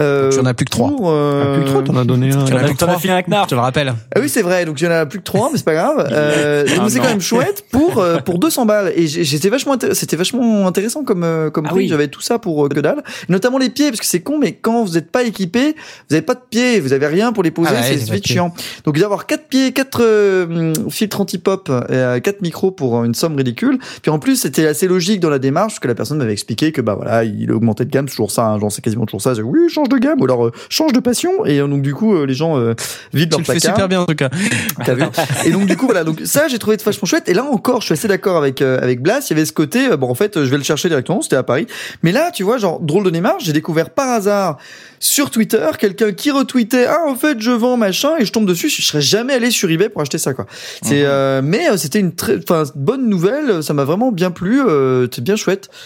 [0.00, 0.88] Euh, tu en as plus que 3.
[0.88, 1.44] Pour, euh...
[1.44, 2.44] Ah, plus que 3, t'en as donné un.
[2.44, 2.96] Tu en as plus que 3.
[2.96, 3.94] T'en as un Knar, je te le rappelle.
[4.14, 4.64] Ah oui, c'est vrai.
[4.64, 6.08] Donc, j'en ai plus que 3, mais c'est pas grave.
[6.18, 8.92] Euh, ah, c'est quand même chouette pour, euh, pour 200 balles.
[8.96, 12.68] Et j'étais vachement, c'était vachement intéressant comme, euh, comme ah, J'avais tout ça pour euh,
[12.68, 13.02] que dalle.
[13.28, 16.22] Notamment les pieds, parce que c'est con, mais quand vous n'êtes pas équipé, vous n'avez
[16.22, 18.52] pas de pieds, vous avez rien pour les poser, ah, c'est vite chiant.
[18.84, 23.78] Donc, d'avoir 4 pieds, 4 euh, filtres anti-pop et 4 micros pour une somme ridicule.
[24.02, 26.94] Puis en plus, c'était assez logique dans la démarche, que personne m'avait expliqué que bah
[26.94, 29.34] voilà, il augmentait de gamme, c'est toujours ça, hein, genre c'est quasiment toujours ça.
[29.34, 31.92] Dit, oui, change de gamme ou alors euh, change de passion et euh, donc du
[31.92, 32.74] coup euh, les gens euh,
[33.12, 34.30] vident Tu leur le fais super bien en tout cas.
[34.84, 35.02] T'as vu
[35.44, 37.28] Et donc du coup voilà, donc ça j'ai trouvé vachement chouette.
[37.28, 39.26] Et là encore, je suis assez d'accord avec euh, avec Blas.
[39.28, 41.20] Il y avait ce côté, bon en fait, je vais le chercher directement.
[41.20, 41.66] C'était à Paris.
[42.04, 44.58] Mais là, tu vois, genre drôle de démarche, j'ai découvert par hasard
[45.00, 48.68] sur Twitter quelqu'un qui retweetait ah en fait je vends machin et je tombe dessus.
[48.68, 50.46] Je serais jamais allé sur eBay pour acheter ça quoi.
[50.82, 53.62] C'est euh, mais c'était une très enfin bonne nouvelle.
[53.64, 54.60] Ça m'a vraiment bien plu.
[54.60, 55.70] Euh, C'était bien chouette.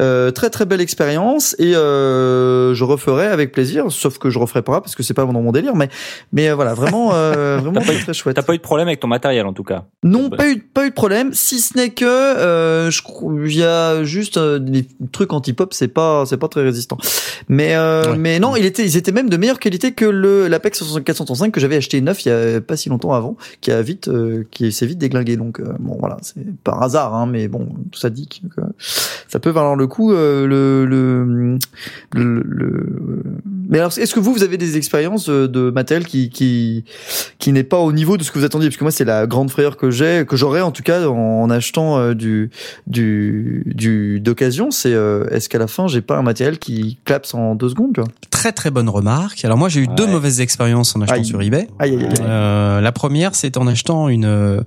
[0.00, 3.92] Euh, très très belle expérience et euh, je referai avec plaisir.
[3.92, 5.76] Sauf que je referai pas parce que c'est pas dans mon délire.
[5.76, 5.88] Mais
[6.32, 8.34] mais euh, voilà vraiment euh, vraiment très, très chouette.
[8.34, 9.84] T'as pas eu de problème avec ton matériel en tout cas.
[10.02, 11.32] Non, pas eu, pas eu de problème.
[11.32, 12.90] Si ce n'est que, euh,
[13.46, 16.98] il y a juste des trucs anti-pop, c'est pas, c'est pas très résistant.
[17.48, 18.18] Mais, euh, Ouais.
[18.18, 21.60] mais non, il était, ils étaient même de meilleure qualité que le l'Apex 465 que
[21.60, 24.72] j'avais acheté neuf il y a pas si longtemps avant, qui a vite, euh, qui
[24.72, 25.36] s'est vite déglingué.
[25.36, 26.34] Donc bon, voilà, c'est
[26.64, 28.60] par hasard, hein, mais bon, tout ça dit que
[29.28, 30.12] ça peut valoir le coup.
[30.12, 31.58] euh, le, le,
[32.14, 33.22] le, le-
[33.68, 36.84] Mais alors, est-ce que vous, vous avez des expériences euh, de matériel qui, qui,
[37.38, 38.68] qui n'est pas au niveau de ce que vous attendiez?
[38.68, 41.50] Parce que moi c'est la grande frayeur que j'ai que j'aurais en tout cas en,
[41.50, 42.50] achetant euh, du
[42.86, 44.92] du du d'occasion c'est
[45.30, 48.70] est-ce qu'à la fin j'ai pas un matériel qui clapse en deux secondes Très très
[48.70, 49.44] bonne remarque.
[49.44, 51.24] Alors moi j'ai eu deux mauvaises expériences en achetant Aïe.
[51.24, 51.68] sur eBay.
[51.78, 52.08] aïe aïe.
[52.22, 54.62] Euh, la première, c'est en achetant une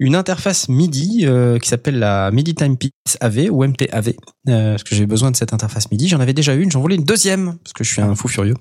[0.00, 4.12] une interface MIDI euh, qui s'appelle la MIDI Timepiece AV ou MTAV,
[4.48, 6.08] euh, parce que j'ai besoin de cette interface MIDI.
[6.08, 8.56] J'en avais déjà une, j'en voulais une deuxième parce que je suis un fou furieux.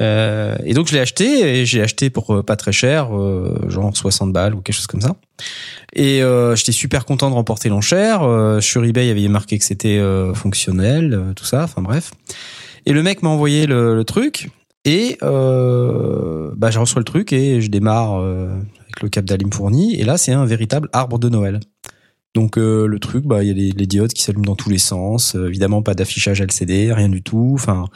[0.00, 3.68] Euh, et donc je l'ai acheté et j'ai acheté pour euh, pas très cher, euh,
[3.68, 5.16] genre 60 balles ou quelque chose comme ça.
[5.94, 6.20] Et
[6.54, 8.20] j'étais super content de remporter l'enchère.
[8.60, 10.00] Sur eBay, il y avait marqué que c'était
[10.34, 11.64] fonctionnel, tout ça.
[11.64, 12.12] Enfin bref.
[12.86, 14.50] Et le mec m'a envoyé le, le truc
[14.84, 19.94] et bah, je reçois le truc et je démarre avec le câble d'Alim fourni.
[19.94, 21.60] Et là, c'est un véritable arbre de Noël.
[22.38, 24.70] Donc euh, le truc, bah il y a les, les diodes qui s'allument dans tous
[24.70, 25.34] les sens.
[25.34, 27.50] Euh, évidemment, pas d'affichage LCD, rien du tout.
[27.54, 27.86] Enfin,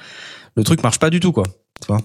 [0.56, 1.44] le truc marche pas du tout, quoi.
[1.80, 2.00] Tu vois?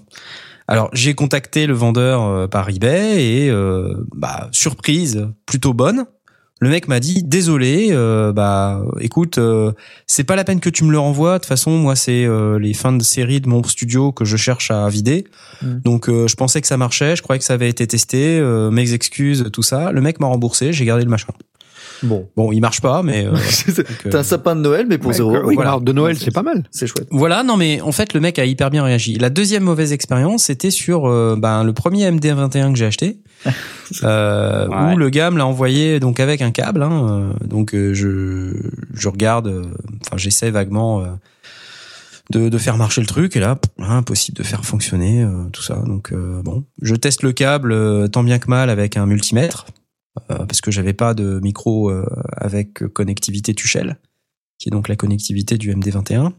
[0.68, 6.06] Alors j'ai contacté le vendeur euh, par eBay et euh, bah surprise plutôt bonne.
[6.60, 9.72] Le mec m'a dit désolé, euh, bah écoute, euh,
[10.08, 11.34] c'est pas la peine que tu me le renvoies.
[11.34, 14.38] De toute façon, moi c'est euh, les fins de série de mon studio que je
[14.38, 15.26] cherche à vider.
[15.62, 15.80] Mm.
[15.84, 18.40] Donc euh, je pensais que ça marchait, je croyais que ça avait été testé.
[18.40, 19.92] euh, mes excuses, tout ça.
[19.92, 21.32] Le mec m'a remboursé, j'ai gardé le machin.
[22.04, 22.28] Bon.
[22.36, 23.34] Bon, il marche pas, mais euh,
[23.80, 25.32] euh, T'as un sapin de Noël, mais pour zéro.
[25.44, 25.72] Oui, voilà.
[25.72, 26.64] alors, de Noël, c'est pas mal.
[26.72, 27.08] C'est chouette.
[27.12, 29.16] Voilà, non mais en fait le mec a hyper bien réagi.
[29.16, 33.20] La deuxième mauvaise expérience, c'était sur euh, ben, le premier MD21 que j'ai acheté,
[34.04, 34.94] euh, Ouais.
[34.94, 36.84] où le gars me l'a envoyé donc avec un câble.
[36.84, 37.08] Hein,
[37.42, 38.52] euh, donc euh, je
[38.94, 39.48] je regarde,
[40.06, 41.06] enfin j'essaie vaguement euh,
[42.32, 45.62] de, de faire marcher le truc et là pff, impossible de faire fonctionner euh, tout
[45.64, 45.76] ça.
[45.86, 49.66] Donc euh, bon, je teste le câble euh, tant bien que mal avec un multimètre
[50.28, 53.98] parce que j'avais pas de micro euh, avec connectivité Tuchel,
[54.60, 56.32] qui est donc la connectivité du MD21.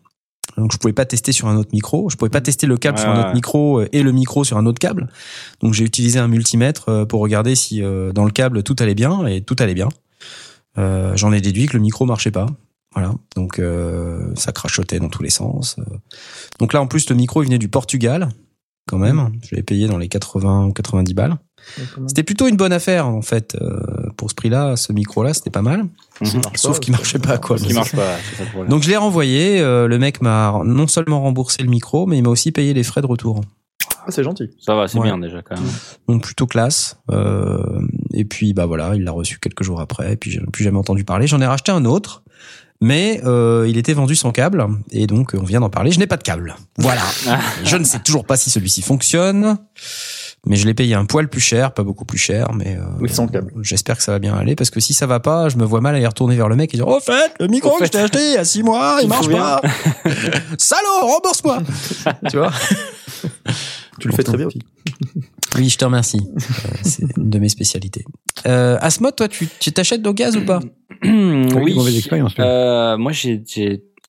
[0.56, 2.98] Donc je pouvais pas tester sur un autre micro, je pouvais pas tester le câble
[2.98, 5.08] sur un autre micro euh, et le micro sur un autre câble.
[5.60, 8.94] Donc j'ai utilisé un multimètre euh, pour regarder si euh, dans le câble tout allait
[8.94, 9.88] bien et tout allait bien.
[10.78, 12.46] Euh, J'en ai déduit que le micro marchait pas.
[12.94, 15.76] Voilà, donc euh, ça crachotait dans tous les sens.
[15.78, 15.84] Euh,
[16.58, 18.30] Donc là en plus le micro il venait du Portugal
[18.88, 19.30] quand même.
[19.42, 21.36] Je l'ai payé dans les 80 ou 90 balles.
[22.06, 23.80] C'était plutôt une bonne affaire en fait euh,
[24.16, 25.86] pour ce prix-là, ce micro-là, c'était pas mal.
[26.20, 26.42] Mhm.
[26.54, 27.56] Sauf qu'il marchait pas quoi.
[27.56, 28.70] Qui marche pas, c'est ça le problème.
[28.70, 29.60] Donc je l'ai renvoyé.
[29.60, 32.82] euh, le mec m'a non seulement remboursé le micro, mais il m'a aussi payé les
[32.82, 33.40] frais de retour.
[34.06, 34.50] Ah, c'est gentil.
[34.60, 35.04] Ça va, c'est Ouais.
[35.08, 35.68] bien déjà quand même.
[36.08, 36.96] Donc plutôt classe.
[37.10, 37.80] Euh,
[38.12, 40.14] et puis bah voilà, il l'a reçu quelques jours après.
[40.14, 41.26] Et puis j'ai plus jamais entendu parler.
[41.26, 42.22] J'en ai racheté un autre,
[42.80, 44.66] mais euh, il était vendu sans câble.
[44.90, 45.90] Et donc on vient d'en parler.
[45.90, 46.56] Je n'ai pas de câble.
[46.78, 47.02] Voilà.
[47.64, 49.58] je ne sais toujours pas si celui-ci fonctionne.
[50.46, 53.08] Mais je l'ai payé un poil plus cher, pas beaucoup plus cher, mais euh, Oui,
[53.10, 53.52] sans câble.
[53.62, 55.80] j'espère que ça va bien aller parce que si ça va pas, je me vois
[55.80, 57.86] mal aller retourner vers le mec et dire "Au fait, le micro Au que fait.
[57.86, 59.60] je t'ai acheté il y a six mois, Tu il marche pas.
[60.58, 61.58] Salaud, rembourse-moi."
[62.30, 62.52] tu vois
[63.98, 64.60] Tu le fais très bien aussi.
[65.56, 66.20] Oui, je te remercie.
[66.36, 68.04] Euh, c'est une de mes spécialités.
[68.46, 70.60] Euh, Asmod, toi, tu tu t'achètes d'eau gaz ou pas?
[71.04, 71.74] Oui.
[71.74, 72.34] mauvaise expérience.
[72.38, 73.42] Euh, moi, j'ai,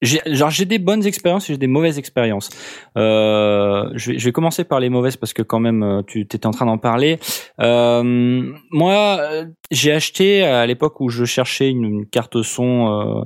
[0.01, 2.49] genre, j'ai des bonnes expériences et j'ai des mauvaises expériences.
[2.97, 6.21] Euh, je, vais, je vais commencer par les mauvaises parce que quand même, euh, tu
[6.21, 7.19] étais en train d'en parler.
[7.59, 13.23] Euh, moi, euh, j'ai acheté à l'époque où je cherchais une, carte son euh,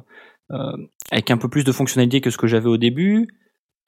[0.52, 0.78] euh,
[1.12, 3.28] avec un peu plus de fonctionnalité que ce que j'avais au début.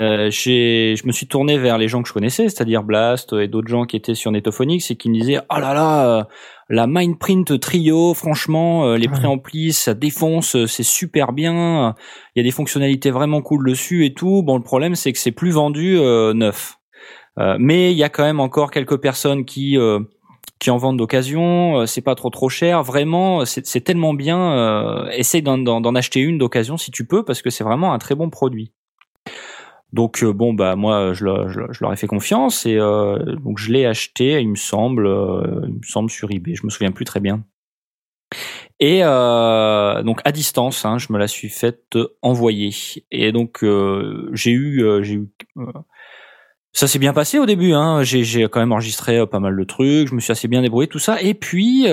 [0.01, 3.69] Euh, je me suis tourné vers les gens que je connaissais, c'est-à-dire Blast et d'autres
[3.69, 6.23] gens qui étaient sur Netophonics et qui me disaient oh là là, euh,
[6.69, 9.13] la Mindprint Trio, franchement, euh, les Ouais.
[9.13, 11.95] préamplis, ça défonce, euh, c'est super bien.
[12.35, 14.43] Il y a des fonctionnalités vraiment cool dessus et tout.
[14.43, 16.75] Bon, le problème c'est que c'est plus vendu euh, neuf.
[17.39, 19.99] Euh, mais il y a quand même encore quelques personnes qui euh,
[20.59, 21.85] qui en vendent d'occasion.
[21.85, 22.81] C'est pas trop trop cher.
[22.83, 24.39] Vraiment, c'est tellement bien.
[24.57, 28.15] Euh, essaye d'en acheter une d'occasion si tu peux parce que c'est vraiment un très
[28.15, 28.71] bon produit.
[29.93, 33.85] Donc euh, bon bah moi je, leur- ai fait confiance et euh, donc je l'ai
[33.85, 37.19] acheté il me semble euh, il me semble sur eBay je me souviens plus très
[37.19, 37.43] bien
[38.79, 42.73] et euh, donc à distance hein, je me la suis faite envoyer
[43.11, 45.29] et donc euh, j'ai eu euh, j'ai eu
[46.73, 48.03] ça s'est bien passé au début hein.
[48.03, 50.99] j'ai quand même enregistré pas mal de trucs je me suis assez bien débrouillé tout
[50.99, 51.85] ça et puis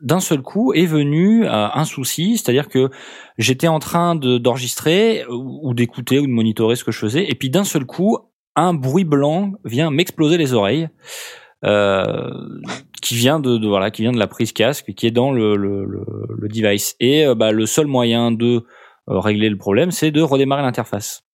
[0.00, 2.90] d'un seul coup est venu euh, un souci, c'est-à-dire que
[3.36, 7.28] j'étais en train de d'enregistrer ou, ou d'écouter ou de monitorer ce que je faisais,
[7.28, 8.18] et puis d'un seul coup,
[8.56, 10.88] un bruit blanc vient m'exploser les oreilles,
[11.64, 12.30] euh,
[13.02, 16.04] qui vient de, voilà, qui vient de la prise casque, qui est dans le
[16.42, 16.94] device.
[17.00, 18.64] Et euh, bah, le seul moyen de
[19.08, 21.24] euh, régler le problème, c'est de redémarrer l'interface.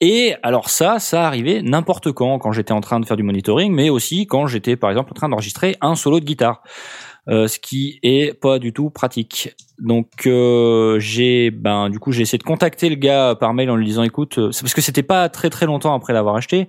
[0.00, 3.72] Et alors ça, ça arrivait n'importe quand, quand j'étais en train de faire du monitoring,
[3.74, 6.62] mais aussi quand j'étais par exemple en train d'enregistrer un solo de guitare.
[7.28, 9.54] Euh, ce qui est pas du tout pratique.
[9.78, 13.76] Donc euh, j'ai ben du coup j'ai essayé de contacter le gars par mail en
[13.76, 16.68] lui disant écoute euh, c'est parce que c'était pas très très longtemps après l'avoir acheté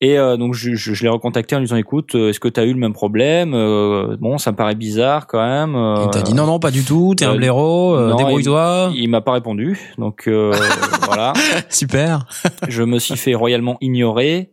[0.00, 2.48] et euh, donc je, je, je l'ai recontacté en lui disant écoute euh, est-ce que
[2.48, 3.54] tu as eu le même problème?
[3.54, 5.74] Euh, bon ça me paraît bizarre quand même
[6.04, 8.92] Il t'a dit non, non, pas du tout, t'es un blaireau, euh, débrouille-toi.
[8.94, 10.52] il m'a pas répondu donc euh,
[11.06, 11.32] voilà
[11.70, 12.26] Super.
[12.68, 14.50] je me suis fait royalement ignorer.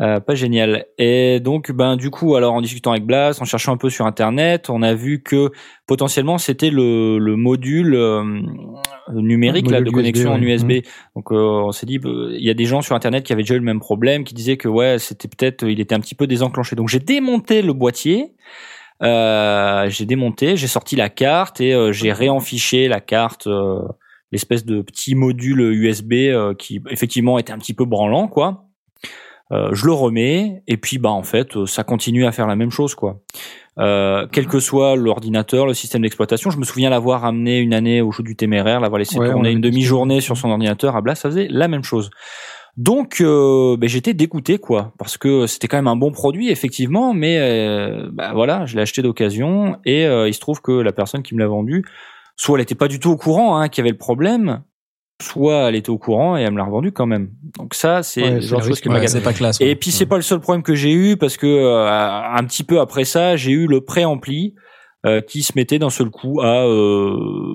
[0.00, 0.86] Euh, pas génial.
[0.98, 4.06] Et donc, ben du coup, alors en discutant avec Blas, en cherchant un peu sur
[4.06, 5.52] internet, on a vu que
[5.86, 8.24] potentiellement c'était le, le module euh,
[9.12, 10.70] numérique Le là, de connexion en USB.
[10.70, 10.86] USB.
[11.14, 13.42] Donc, euh, on s'est dit, bah, il y a des gens sur internet qui avaient
[13.42, 16.16] déjà eu le même problème, qui disaient que ouais, c'était peut-être, il était un petit
[16.16, 16.74] peu désenclenché.
[16.74, 18.32] Donc, j'ai démonté le boîtier.
[19.02, 23.82] Euh, j'ai démonté, j'ai sorti la carte et j'ai réenfiché la carte, euh,
[24.34, 28.63] l'espèce de petit module USB euh, qui effectivement était un petit peu branlant, quoi.
[29.52, 32.56] Euh, je le remets et puis bah en fait euh, ça continue à faire la
[32.56, 33.20] même chose quoi.
[33.78, 38.00] Euh, quel que soit l'ordinateur, le système d'exploitation, je me souviens l'avoir amené une année
[38.00, 41.16] au jeu du téméraire, l'avoir laissé Ouais, tourner une demi-journée sur son ordinateur à Blas,
[41.16, 42.10] ça faisait la même chose.
[42.76, 47.14] Donc, euh, ben, j'étais dégoûté, quoi, parce que c'était quand même un bon produit, effectivement,
[47.14, 50.92] mais euh, bah, voilà, je l'ai acheté d'occasion et euh, il se trouve que la
[50.92, 51.84] personne qui me l'a vendu,
[52.36, 54.62] soit elle était pas du tout au courant hein, qu'il y avait le problème,
[55.22, 57.30] soit elle était au courant et elle me l'a revendu quand même.
[57.58, 59.12] Donc ça, c'est Ouais, le genre de choses risque, qui Ouais, m'agace.
[59.12, 59.60] c'est pas classe.
[59.60, 59.74] Et ouais.
[59.76, 62.80] puis c'est pas le seul problème que j'ai eu parce que euh, un petit peu
[62.80, 64.54] après ça, j'ai eu le préampli
[65.06, 67.54] euh, qui se mettait d'un seul coup à euh,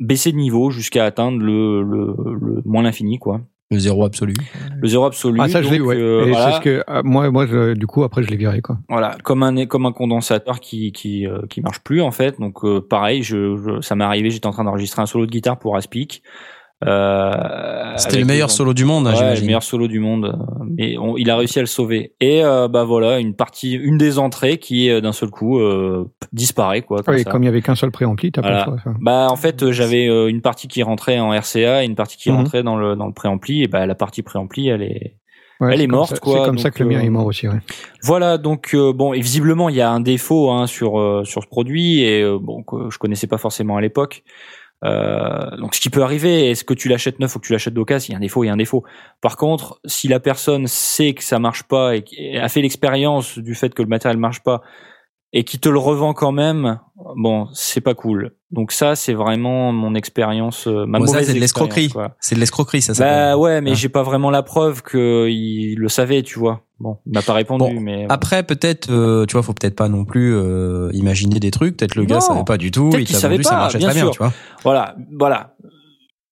[0.00, 3.40] baisser de niveau jusqu'à atteindre le, le, le moins l'infini quoi.
[3.70, 4.34] le zéro absolu.
[4.80, 5.38] Le zéro absolu.
[5.42, 5.96] Ah, ça, je l'ai, ouais.
[5.96, 8.36] euh, Et voilà, c'est ce que, ah, moi, moi, je- du coup, après, je l'ai
[8.36, 8.78] viré, quoi.
[8.88, 12.38] voilà, comme un comme un condensateur qui qui euh, qui marche plus en fait.
[12.40, 15.30] Donc euh, pareil, je, je- ça m'est arrivé, j'étais en train d'enregistrer un solo de
[15.30, 16.22] guitare pour Aspic.
[16.86, 20.36] Euh, C'était le meilleur solo du monde, hein, Ouais, le meilleur solo du monde,
[20.76, 22.14] mais on- il a réussi à le sauver.
[22.20, 26.10] Et euh, bah voilà, une partie, une des entrées qui euh, d'un seul coup euh,
[26.32, 27.02] disparaît quoi.
[27.02, 27.30] Comme Oui, ça.
[27.30, 28.64] comme il y avait qu'un seul préampli, t'as Voilà.
[28.64, 28.92] pas le choix.
[28.92, 28.98] ça.
[29.00, 32.30] Bah en fait, j'avais euh, une partie qui rentrait en RCA et une partie qui
[32.30, 32.36] Mhm.
[32.36, 33.62] rentrait dans le dans le préampli.
[33.62, 35.16] Et bah la partie préampli, elle est
[35.60, 37.26] Ouais, Elle est morte, ça- quoi, C'est comme ça que le mien euh, est mort
[37.26, 37.54] aussi, ouais.
[38.02, 38.36] voilà.
[38.36, 41.46] Donc euh, bon, et visiblement il y a un défaut hein, sur euh, sur ce
[41.46, 44.24] produit et euh, bon que je connaissais pas forcément à l'époque.
[44.84, 47.74] Euh, donc ce qui peut arriver, est-ce que tu l'achètes neuf ou que tu l'achètes
[47.74, 48.84] d'occasion, il y a un défaut, il y a un défaut.
[49.20, 53.38] Par contre, si la personne sait que ça marche pas et et a fait l'expérience
[53.38, 54.62] du fait que le matériel marche pas
[55.32, 56.80] et qui te le revend quand même,
[57.16, 58.32] bon, c'est pas cool.
[58.52, 62.14] Donc ça, c'est vraiment mon expérience, euh, ma Bon, ça, c'est de expérience, l'escroquerie.
[62.20, 62.92] C'est de l'escroquerie, ça.
[62.92, 63.34] Bah s'appelle.
[63.36, 63.74] ouais, mais Ah.
[63.74, 66.60] j'ai pas vraiment la preuve que il le savait, tu vois.
[66.78, 69.88] Bon, il m'a pas répondu, Bon, mais Après, peut-être, euh, tu vois, faut peut-être pas
[69.88, 71.76] non plus euh, imaginer des trucs.
[71.78, 72.20] Peut-être le gars Non.
[72.20, 72.90] savait pas du tout.
[72.90, 74.12] Peut-être Il qu'il t'a savait vendu, ça pas, marchait bien très bien, sûr.
[74.12, 74.32] tu vois.
[74.64, 75.54] Voilà, voilà.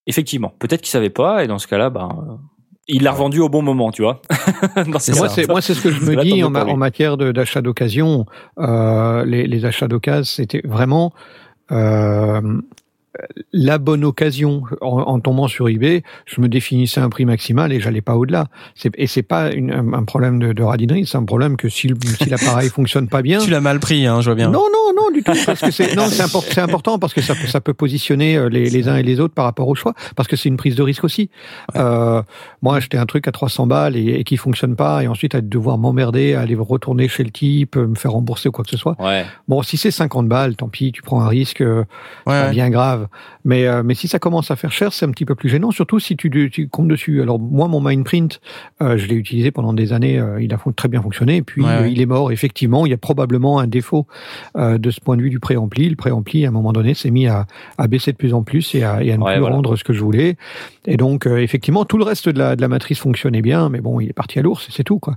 [0.06, 2.40] Effectivement, peut-être qu'il savait pas, et dans ce cas-là, ben,
[2.88, 4.20] il l'a revendu au bon moment, tu vois.
[4.98, 5.16] C'est.
[5.16, 8.26] Moi, c'est moi, c'est ce que je me dis en, matière de- d'achat d'occasion.
[8.58, 11.12] Euh, les, les achats d'occasion, c'était vraiment
[11.72, 12.60] euh,
[13.52, 14.62] la bonne occasion.
[14.80, 18.46] En, en tombant sur eBay, je me définissais un prix maximal et j'allais pas au-delà.
[18.74, 21.68] C'est- Et c'est pas une- un, un problème de, de radinerie, c'est un problème que
[21.68, 21.88] si,
[22.28, 23.38] l'appareil fonctionne pas bien.
[23.40, 24.48] Tu l'as mal pris, hein, je vois bien.
[24.50, 25.32] Non, non, non, du tout.
[25.46, 28.36] Parce que c'est non, c'est import- c'est important parce que ça, peut- ça peut positionner
[28.36, 30.56] euh, les, les uns et les autres par rapport au choix, parce que c'est une
[30.56, 31.30] prise de risque aussi.
[31.76, 32.22] Euh,
[32.62, 35.40] moi, acheter un truc à 300 balles et, et qui fonctionne pas, et ensuite à
[35.40, 38.76] devoir m'emmerder, aller retourner chez le type, euh, me faire rembourser ou quoi que ce
[38.76, 38.96] soit.
[39.00, 39.24] Ouais.
[39.48, 41.80] Bon, si c'est 50 balles, tant pis, tu prends un risque euh,
[42.26, 42.50] Ouais, pas ouais.
[42.50, 42.99] bien grave.
[43.44, 45.70] Mais euh, mais si ça commence à faire cher, c'est un petit peu plus gênant,
[45.70, 47.22] surtout si tu, tu comptes dessus.
[47.22, 48.40] Alors moi, mon Mindprint,
[48.82, 51.62] euh, je l'ai utilisé pendant des années, euh, il a très bien fonctionné, et puis
[51.62, 51.92] Ouais, euh, ouais.
[51.92, 52.32] il est mort.
[52.32, 54.06] Effectivement, il y a probablement un défaut
[54.56, 55.88] euh, de ce point de vue du préampli.
[55.88, 57.46] Le préampli, à un moment donné, s'est mis à,
[57.78, 59.56] à baisser de plus en plus et à, et à ne Ouais, plus voilà.
[59.56, 60.36] rendre ce que je voulais.
[60.86, 63.80] Et donc, euh, effectivement, tout le reste de la, de la matrice fonctionnait bien, mais
[63.80, 65.16] bon, il est parti à l'ours, et c'est tout, quoi.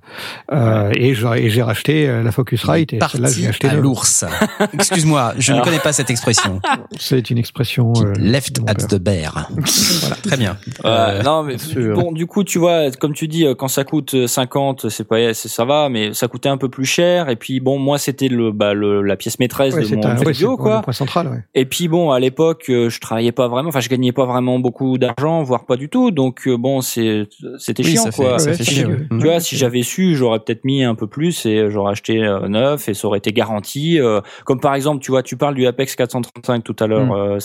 [0.51, 4.26] Euh, Et j'ai et j'ai racheté la Focusrite, et celle-là, Parti acheté à l'ours.
[4.73, 6.61] Excuse-moi, je ne connais pas cette expression.
[6.97, 7.72] C'est une expression.
[7.81, 8.87] Euh, Left at père.
[8.87, 9.49] the bear.
[9.49, 10.57] voilà, très bien.
[10.85, 11.95] Euh, non, mais sûr.
[11.95, 15.07] bon, du coup, tu vois, comme tu dis, euh, quand ça coûte euh, 50, c'est
[15.07, 17.29] pas, ça va, mais ça coûtait un peu plus cher.
[17.29, 20.17] Et puis bon, moi, c'était le, bah, le, la pièce maîtresse Ouais, de mon un-
[20.17, 20.81] ouais, quoi.
[20.81, 21.43] point central, ouais.
[21.55, 24.59] Et puis bon, à l'époque, euh, je travaillais pas vraiment, enfin, je gagnais pas vraiment
[24.59, 26.11] beaucoup d'argent, voire pas du tout.
[26.11, 27.27] Donc euh, bon, c'est,
[27.57, 28.39] c'était oui, chiant, ça fait, quoi.
[28.39, 28.75] ça Ouais, fait chier.
[28.83, 28.89] chiant.
[28.89, 29.07] ouais.
[29.09, 32.47] Tu vois, si j'avais su, j'aurais peut-être mis un peu plus et j'aurais acheté euh,
[32.47, 33.99] neuf et ça aurait été garanti.
[33.99, 37.03] euh, comme par exemple, tu vois, tu parles du Apex 435 tout à l'heure,
[37.35, 37.39] Mm.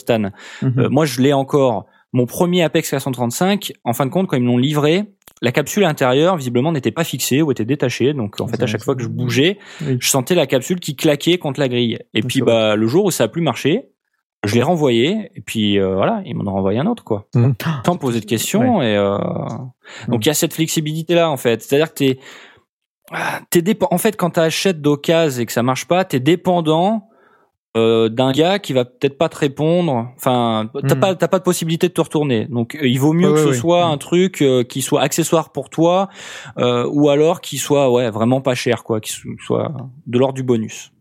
[0.63, 0.75] Mhm.
[0.79, 1.87] Euh, moi, je l'ai encore.
[2.15, 5.05] Mon premier Apex 435, en fin de compte, quand ils me l'ont livré,
[5.43, 8.15] la capsule intérieure, visiblement, n'était pas fixée ou était détachée.
[8.15, 9.99] Donc, en fait, à chaque fois que je bougeais, Oui.
[10.01, 11.99] je sentais la capsule qui claquait contre la grille.
[12.15, 13.91] Et puis, bah, le jour où ça a plus marché,
[14.45, 15.31] je l'ai renvoyé.
[15.37, 17.29] Et puis, euh, voilà, ils m'en ont renvoyé un autre, quoi.
[17.35, 17.55] Mhm.
[17.85, 18.81] Sans poser de questions.
[18.81, 19.19] Et euh,
[20.09, 21.61] donc, il y a cette flexibilité-là, en fait.
[21.63, 22.19] C'est-à-dire que t'es,
[23.11, 27.08] ah, t'es dépen- En fait, quand t'achètes d'occasion et que ça marche pas, t'es dépendant
[27.77, 30.09] euh, d'un gars qui va peut-être pas te répondre.
[30.17, 31.01] Enfin, t'as Hmm.
[31.01, 32.47] pas t'as pas de possibilité de te retourner.
[32.47, 33.93] Donc, euh, il vaut mieux que ce soit Hmm.
[33.93, 36.09] un truc euh, qui soit accessoire pour toi,
[36.59, 39.13] euh, ou alors qui soit ouais vraiment pas cher, quoi, qui
[39.45, 39.73] soit
[40.07, 40.93] de l'ordre du bonus.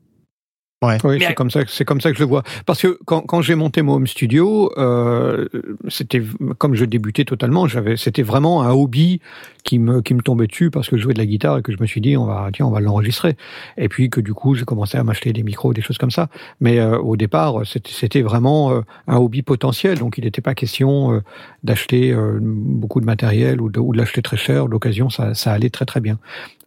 [1.04, 2.44] Oui, Mais- c'est comme ça, que- c'est comme ça que je le vois.
[2.68, 5.48] Parce que quand, quand j'ai monté mon home studio, euh,
[5.88, 6.22] c'était
[6.60, 9.20] comme je débutais totalement, j'avais, c'était vraiment un hobby
[9.64, 11.72] qui me qui me tombait dessus parce que je jouais de la guitare et que
[11.72, 13.36] je me suis dit on va tiens on va l'enregistrer.
[13.78, 16.30] Et puis que du coup j'ai commencé à m'acheter des micros, des choses comme ça.
[16.62, 20.54] Mais euh, au départ c'était, c'était vraiment euh, un hobby potentiel, donc il n'était pas
[20.54, 21.22] question euh,
[21.64, 24.68] d'acheter euh, beaucoup de matériel ou de, ou de l'acheter très cher.
[24.68, 26.20] L'occasion ça, ça allait très très bien.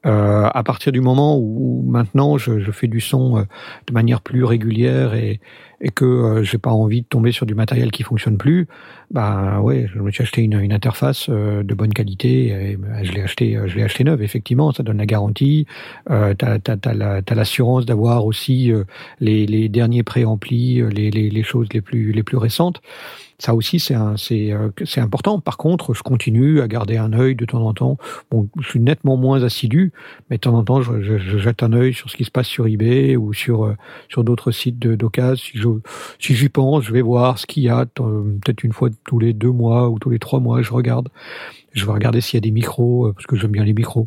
[0.07, 3.43] Euh, à partir du moment où, maintenant je, je fais du son euh,
[3.87, 5.41] de manière plus régulière et,
[5.83, 8.67] et que euh, j'ai pas envie de tomber sur du matériel qui fonctionne plus,
[9.11, 12.71] bah ouais, je me suis acheté une, une interface euh, de bonne qualité.
[12.71, 14.23] Et, bah, je l'ai acheté, euh, je l'ai acheté neuve.
[14.23, 15.67] Effectivement, ça donne la garantie.
[16.11, 18.85] Euh, t'as t'as t'as la- t'as l'assurance d'avoir aussi euh,
[19.21, 22.81] les, les derniers préamplis, euh, les, les les choses les plus les plus récentes.
[23.41, 24.17] Ça aussi, euh,
[24.85, 25.41] c'est important.
[25.41, 27.97] Par contre, je continue à garder un œil de temps en temps.
[28.31, 29.93] Bon, je suis nettement moins assidu,
[30.29, 32.31] mais de temps en temps, je, je, je jette un œil sur ce qui se
[32.31, 33.77] passe sur eBay ou sur euh,
[34.11, 35.37] sur d'autres sites d'occasion.
[35.39, 35.59] Si
[36.19, 37.87] si j'y pense, je vais voir ce qu'il y a.
[38.01, 41.09] euh, Peut-être une fois tous les deux mois ou tous les trois mois, je regarde.
[41.73, 44.07] Je vais regarder s'il y a des micros parce que j'aime bien les micros.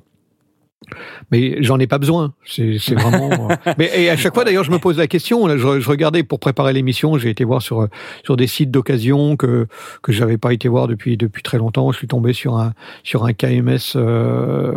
[1.31, 2.33] Mais j'en ai pas besoin.
[2.45, 3.49] C'est vraiment.
[3.67, 5.47] euh, Mais et à chaque fois, d'ailleurs, je me pose la question.
[5.47, 7.17] Là, je, je regardais pour préparer l'émission.
[7.17, 7.87] J'ai été voir sur euh,
[8.23, 9.67] sur des sites d'occasion que
[10.01, 11.91] que j'avais pas été voir depuis depuis très longtemps.
[11.91, 12.73] Je suis tombé sur un
[13.03, 14.73] sur un KMS euh,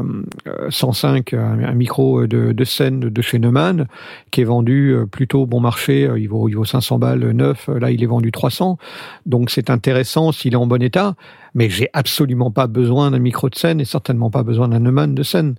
[0.47, 3.87] euh, 105, un, un micro de, de scène de chez Neumann,
[4.31, 6.07] qui est vendu euh, plutôt bon marché.
[6.07, 7.69] euh, Il vaut il vaut 500 balles neuf.
[7.69, 8.79] Là, il est vendu 300.
[9.27, 11.15] Donc c'est intéressant s'il est en bon état.
[11.57, 15.15] Mais j'ai absolument pas besoin d'un micro de scène et certainement pas besoin d'un Neumann
[15.15, 15.55] de scène.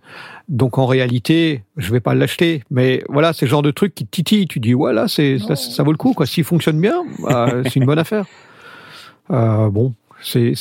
[0.47, 2.63] Donc en réalité, je vais pas l'acheter.
[2.69, 4.47] Mais voilà, c'est le genre de truc qui te titille.
[4.47, 6.13] Tu dis, voilà, c'est ça, ça vaut le coup.
[6.13, 6.27] quoi.
[6.27, 8.25] S'il fonctionne bien, bah, c'est une bonne affaire.
[9.31, 9.93] Euh, bon.
[10.21, 10.53] C'est,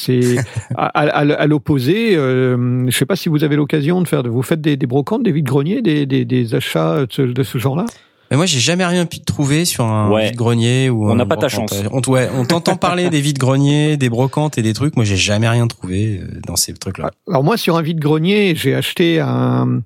[0.77, 2.17] à, l'opposé.
[2.17, 4.23] Euh, je sais pas si vous avez l'occasion de faire.
[4.23, 7.43] de- Vous faites des, des brocantes, des vides-greniers, des, des, des achats de ce, de
[7.43, 7.85] ce genre-là?
[8.31, 10.27] Mais moi, j'ai jamais rien pu trouver sur un Ouais.
[10.27, 11.73] vide-grenier ou On un n'a pas ta chance.
[11.93, 14.97] On, ouais, on t'entend parler des vides-greniers, des brocantes et des trucs.
[14.97, 17.11] Moi, j'ai jamais rien trouvé euh, dans ces trucs-là.
[17.29, 19.83] Alors moi, sur un vide-grenier, j'ai acheté un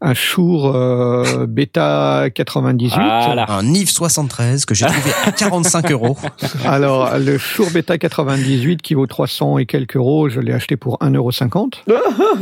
[0.00, 2.94] un Shure euh, Beta 98.
[2.94, 3.46] Voilà.
[3.50, 6.16] Un NIV 73 que j'ai trouvé à 45 euros.
[6.64, 10.98] Alors, le Shure Beta 98 qui vaut 300 et quelques euros, je l'ai acheté pour
[10.98, 11.74] 1,50€.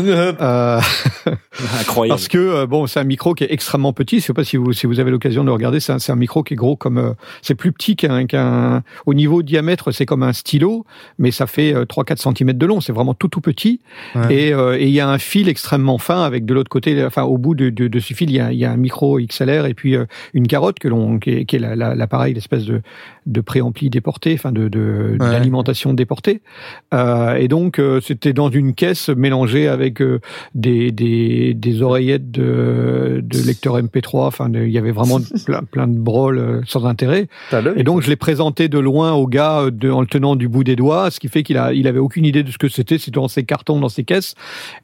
[0.01, 0.81] Euh,
[1.81, 2.17] Incroyable.
[2.17, 4.21] parce que, euh, bon, c'est un micro qui est extrêmement petit.
[4.21, 5.81] Je sais pas si vous, si vous avez l'occasion de le regarder.
[5.81, 7.13] C'est un, c'est un micro qui est gros comme, euh,
[7.43, 10.85] c'est plus petit qu'un, qu'un, au niveau diamètre, c'est comme un stylo,
[11.19, 12.81] mais ça fait euh, 3-4 cm de long.
[12.81, 13.81] C'est vraiment tout, tout petit.
[14.15, 14.35] Ouais.
[14.35, 17.23] Et euh, et il y a un fil extrêmement fin avec de l'autre côté, enfin,
[17.23, 19.19] au bout de, de, de ce fil, il y a, il y a un micro
[19.21, 20.05] XLR et puis euh,
[20.35, 22.83] une carotte que l'on, qui est, qui est la- la- l'appareil, l'espèce de,
[23.27, 25.19] de préampli déporté, enfin, de, de, Ouais.
[25.19, 26.41] d'alimentation déportée.
[26.95, 30.01] Euh, et donc, euh, c'était dans une caisse mélangée avec
[30.55, 34.27] des, des, des oreillettes de, de lecteur MP3.
[34.27, 37.29] Enfin, il y avait vraiment plein, plein de broles sans intérêt.
[37.77, 40.65] Et donc, je l'ai présenté de loin au gars de, en le tenant du bout
[40.65, 42.99] des doigts, ce qui fait qu'il a, il avait aucune idée de ce que c'était.
[42.99, 44.35] C'était dans ses cartons, dans ses caisses.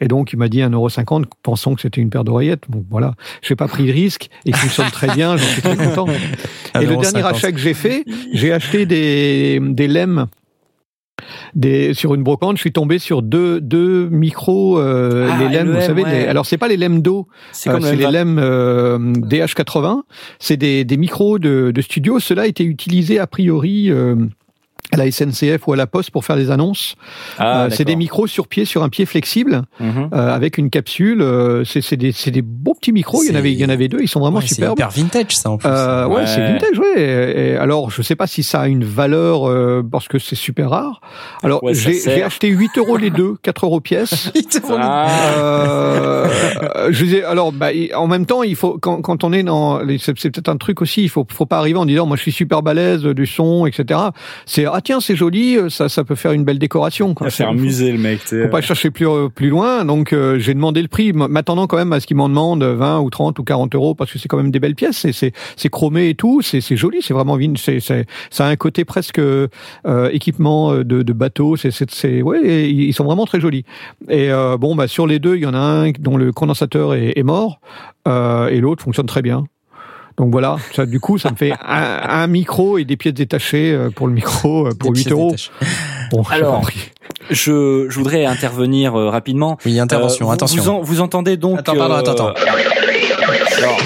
[0.00, 2.47] Et donc, il m'a dit 1,50€, pensant que c'était une paire d'oreillettes.
[2.68, 3.14] Bon, voilà.
[3.42, 4.28] J'ai pas pris de risque.
[4.46, 5.36] Et il fonctionne très bien.
[5.36, 6.06] J'en suis très content.
[6.08, 7.24] Et le dernier 1,50.
[7.24, 10.26] achat que j'ai fait, j'ai acheté des, des lemmes.
[11.54, 15.68] Des, sur une brocante, je suis tombé sur deux, deux micros, euh, Ah, les lemmes,
[15.68, 16.02] vous LEM, savez.
[16.04, 16.20] ouais.
[16.20, 20.02] les- alors c'est pas les lemmes d'eau, C'est euh, les lemmes euh, DH80.
[20.38, 22.20] C'est des, des micros de, de studio.
[22.20, 24.14] Cela a été utilisé a priori euh,
[24.92, 26.94] à la SNCF ou à la Poste pour faire des annonces.
[27.38, 30.10] Ah, Euh, c'est des micros sur pied, sur un pied flexible, Mhm.
[30.14, 31.20] euh, avec une capsule.
[31.22, 33.22] Euh, c'est c'est des, c'est des beaux petits micros.
[33.22, 34.00] Il y en C'est- avait, il y en avait deux.
[34.00, 34.78] Ils sont vraiment Ouais, c'est superbes.
[34.78, 35.68] hyper vintage, ça, en plus.
[35.68, 36.26] Euh, ouais, Ouais.
[36.26, 37.02] c'est vintage, ouais.
[37.02, 40.36] Et- et alors, je sais pas si ça a une valeur euh, parce que c'est
[40.36, 41.00] super rare.
[41.42, 44.30] Alors, Ouais, j'ai acheté 8 euros les deux, 4 euros pièce.
[44.80, 45.06] Ah,
[45.36, 49.80] Euh, je disais, alors, bah, en même temps, il faut quand, quand on est dans,
[49.98, 51.02] c'est c'est peut-être un truc aussi.
[51.02, 54.00] Il faut, faut pas arriver en disant, moi, je suis super balèze du son, etc.
[54.46, 57.12] C'est ah tiens, c'est joli, ça, ça peut faire une belle décoration.
[57.14, 57.30] Quoi.
[57.30, 58.20] faire C'est- musée le mec.
[58.20, 61.76] faut pas chercher plus euh, plus loin, donc euh, j'ai demandé le prix, m'attendant quand
[61.76, 64.28] même à ce qu'ils m'en demandent 20 ou 30 ou 40 euros parce que c'est
[64.28, 67.12] quand même des belles pièces, c'est c'est c'est chromé et tout, c'est c'est joli, c'est
[67.14, 69.48] vraiment vin- c'est c'est ça a un côté presque euh,
[70.12, 73.64] équipement euh, de, de bateau, c'est c'est ouais, ils sont vraiment très jolis.
[74.08, 76.94] Et euh, bon bah sur les deux, il y en a un dont le condensateur
[76.94, 77.60] est, est mort
[78.06, 79.44] euh, et l'autre fonctionne très bien.
[80.18, 83.72] Donc voilà, ça, du coup, ça me fait un, un micro et des pièces détachées
[83.72, 85.26] euh, pour le micro euh, pour Des 8 pièces euros.
[85.30, 85.50] détachées.
[86.10, 86.68] Bon, j'ai Alors.
[87.30, 89.58] Je, je voudrais intervenir euh, rapidement.
[89.64, 90.62] Oui, intervention, Euh, vous- attention.
[90.62, 91.58] Vous, en- vous entendez donc.
[91.60, 92.34] Attends, pardon, attends, attends.
[93.58, 93.78] Alors,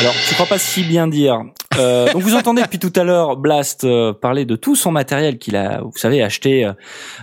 [0.00, 1.42] alors, tu crois pas si bien dire.
[1.76, 5.38] Euh, donc vous entendez depuis tout à l'heure Blast euh, parler de tout son matériel
[5.38, 6.72] qu'il a, vous savez, acheté euh,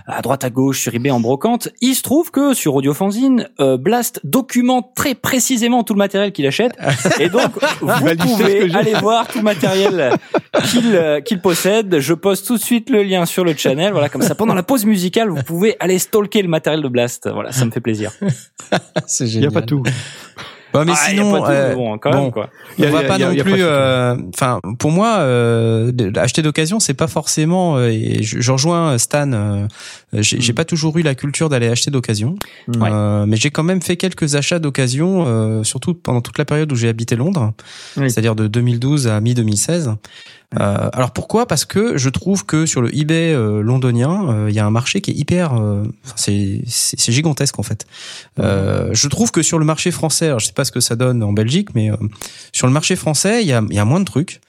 [0.06, 1.68] à droite à gauche sur eBay en brocante.
[1.80, 6.46] Il se trouve que sur Audiofanzine, euh, Blast documente très précisément tout le matériel qu'il
[6.46, 6.72] achète,
[7.20, 10.12] et donc vous pouvez aller voir tout le matériel
[10.70, 11.98] qu'il euh, qu'il possède.
[11.98, 13.92] Je poste tout de suite le lien sur le channel.
[13.92, 17.28] Voilà, comme ça, pendant la pause musicale, vous pouvez aller stalker le matériel de Blast.
[17.30, 18.12] Voilà, ça me fait plaisir.
[19.06, 19.52] C'est Il y a génial.
[19.52, 19.82] pas tout.
[20.78, 22.50] Bah, mais Ah, sinon, pas euh, bon, quand bon, même quoi.
[22.78, 23.62] Il y a- on va il y a- pas il y a- non plus.
[23.62, 27.76] euh, Enfin, pour moi, euh, acheter d'occasion, c'est pas forcément.
[27.78, 29.30] euh, et je, je rejoins Stan.
[29.32, 29.66] euh,
[30.12, 30.56] j'ai j'ai Hmm.
[30.56, 32.36] pas toujours eu la culture d'aller acheter d'occasion,
[32.68, 32.88] Ouais.
[32.92, 36.70] Euh, mais j'ai quand même fait quelques achats d'occasion, euh, surtout pendant toute la période
[36.72, 37.52] où j'ai habité Londres,
[37.96, 38.10] Oui.
[38.10, 39.92] c'est-à-dire de 2012 à mi 2016.
[40.58, 41.46] Euh, alors pourquoi?
[41.46, 44.70] Parce que je trouve que sur le eBay euh, londonien, euh, il y a un
[44.70, 45.82] marché qui est hyper, euh,
[46.14, 46.62] c'est
[47.08, 47.84] gigantesque en fait.
[48.38, 50.94] Euh, je trouve que sur le marché français, alors je sais pas ce que ça
[50.94, 51.96] donne en Belgique, mais euh,
[52.52, 54.40] sur le marché français, il y a, y a moins de trucs.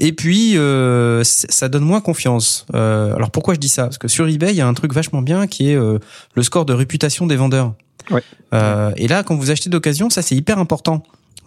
[0.00, 2.66] Et puis euh, ça donne moins confiance.
[2.74, 3.84] Euh, alors pourquoi je dis ça?
[3.84, 5.98] Parce que sur eBay, il y a un truc vachement bien qui est euh,
[6.34, 7.72] le score de réputation des vendeurs.
[8.10, 8.22] Ouais.
[8.54, 11.02] Euh, et là, quand vous achetez d'occasion, ça c'est hyper important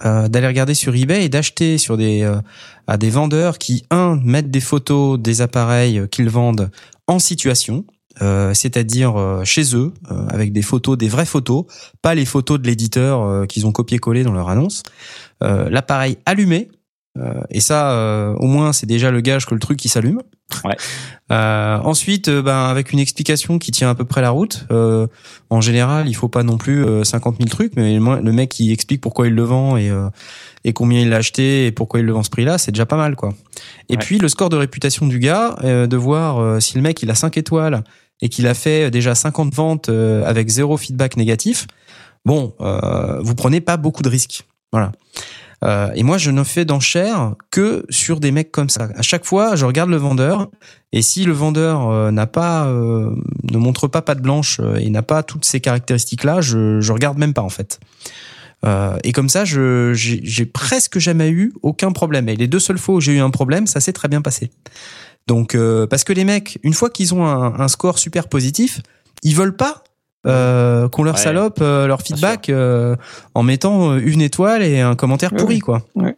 [0.06, 2.38] euh, d'aller regarder sur eBay et d'acheter sur des euh,
[2.88, 6.70] à des vendeurs qui un mettent des photos des appareils euh, qu'ils vendent
[7.08, 7.86] en situation.
[8.22, 9.94] euh, c'est-à-dire euh, chez eux,
[10.30, 11.66] avec des photos, des vraies photos,
[12.02, 14.84] pas les photos de l'éditeur qu'ils ont copié-collé dans leur annonce.
[15.42, 16.70] L'appareil allumé,
[17.18, 20.22] euh, et ça, euh, au moins, c'est déjà le gage que le truc qui s'allume.
[20.66, 20.76] Ouais.
[21.32, 24.66] Euh, ensuite, euh, ben, avec une explication qui tient à peu près la route.
[24.70, 25.08] euh,
[25.50, 28.70] en général, il faut pas non plus euh, 50 000 trucs, mais le mec qui
[28.74, 30.10] explique pourquoi il le vend et, euh,
[30.66, 32.98] et combien il l'a acheté et pourquoi il le vend ce prix-là, c'est déjà pas
[32.98, 33.34] mal, quoi.
[33.88, 34.00] Et Ouais.
[34.00, 37.10] puis le score de réputation du gars, euh, de voir euh, si le mec il
[37.10, 37.82] a 5 étoiles
[38.22, 41.66] et qu'il a fait déjà 50 ventes euh, avec zéro feedback négatif.
[42.26, 44.44] Bon, euh, vous prenez pas beaucoup de risques.
[44.74, 44.92] Voilà.
[45.64, 48.90] Euh, et moi, je ne fais d'enchères que sur des mecs comme ça.
[48.96, 50.50] À chaque fois, je regarde le vendeur,
[50.92, 53.16] et si le vendeur euh, n'a pas, euh,
[53.52, 57.18] ne montre pas patte blanche euh, et n'a pas toutes ces caractéristiques-là, je, je regarde
[57.18, 57.80] même pas en fait.
[59.04, 62.30] Et comme ça, j'ai presque jamais eu aucun problème.
[62.30, 64.52] Et les deux seules fois où j'ai eu un problème, ça s'est très bien passé.
[65.26, 65.58] Donc,
[65.90, 68.80] parce que les mecs, une fois qu'ils ont un, un score super positif,
[69.24, 69.84] ils veulent pas
[70.28, 71.22] euh, qu'on leur Ouais.
[71.22, 72.96] salope euh, leur feedback euh,
[73.34, 75.82] en mettant euh, une étoile et un commentaire pourri, quoi.
[75.96, 76.16] Ouais.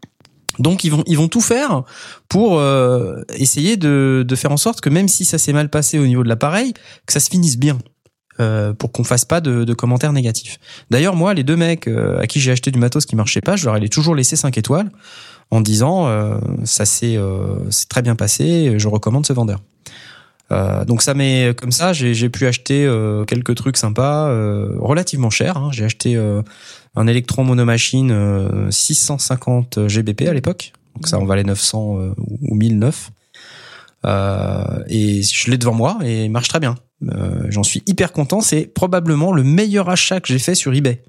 [0.59, 1.83] Donc ils vont ils vont tout faire
[2.29, 5.97] pour euh, essayer de, de faire en sorte que même si ça s'est mal passé
[5.99, 6.73] au niveau de l'appareil,
[7.07, 7.77] que ça se finisse bien.
[8.39, 10.57] Euh, pour qu'on fasse pas de, de commentaires négatifs.
[10.89, 13.55] D'ailleurs, moi, les deux mecs euh, à qui j'ai acheté du matos qui marchait pas,
[13.55, 14.89] je leur ai toujours laissé 5 étoiles
[15.51, 19.59] en disant euh, ça s'est euh, c'est très bien passé, je recommande ce vendeur.
[20.53, 25.29] Euh, donc ça m'est comme ça, j'ai pu acheter euh, quelques trucs sympas, euh, relativement
[25.29, 25.57] chers.
[25.57, 25.69] hein.
[25.71, 26.15] J'ai acheté
[26.95, 32.37] un Electron Monomachine euh, 650 GBP à l'époque, donc ça en valait 900 euh, ou
[32.51, 33.11] ou 1009.
[34.05, 36.75] Euh, et je l'ai devant moi et il marche très bien.
[37.49, 38.39] J'en suis hyper content.
[38.39, 41.03] C'est probablement le meilleur achat que j'ai fait sur eBay.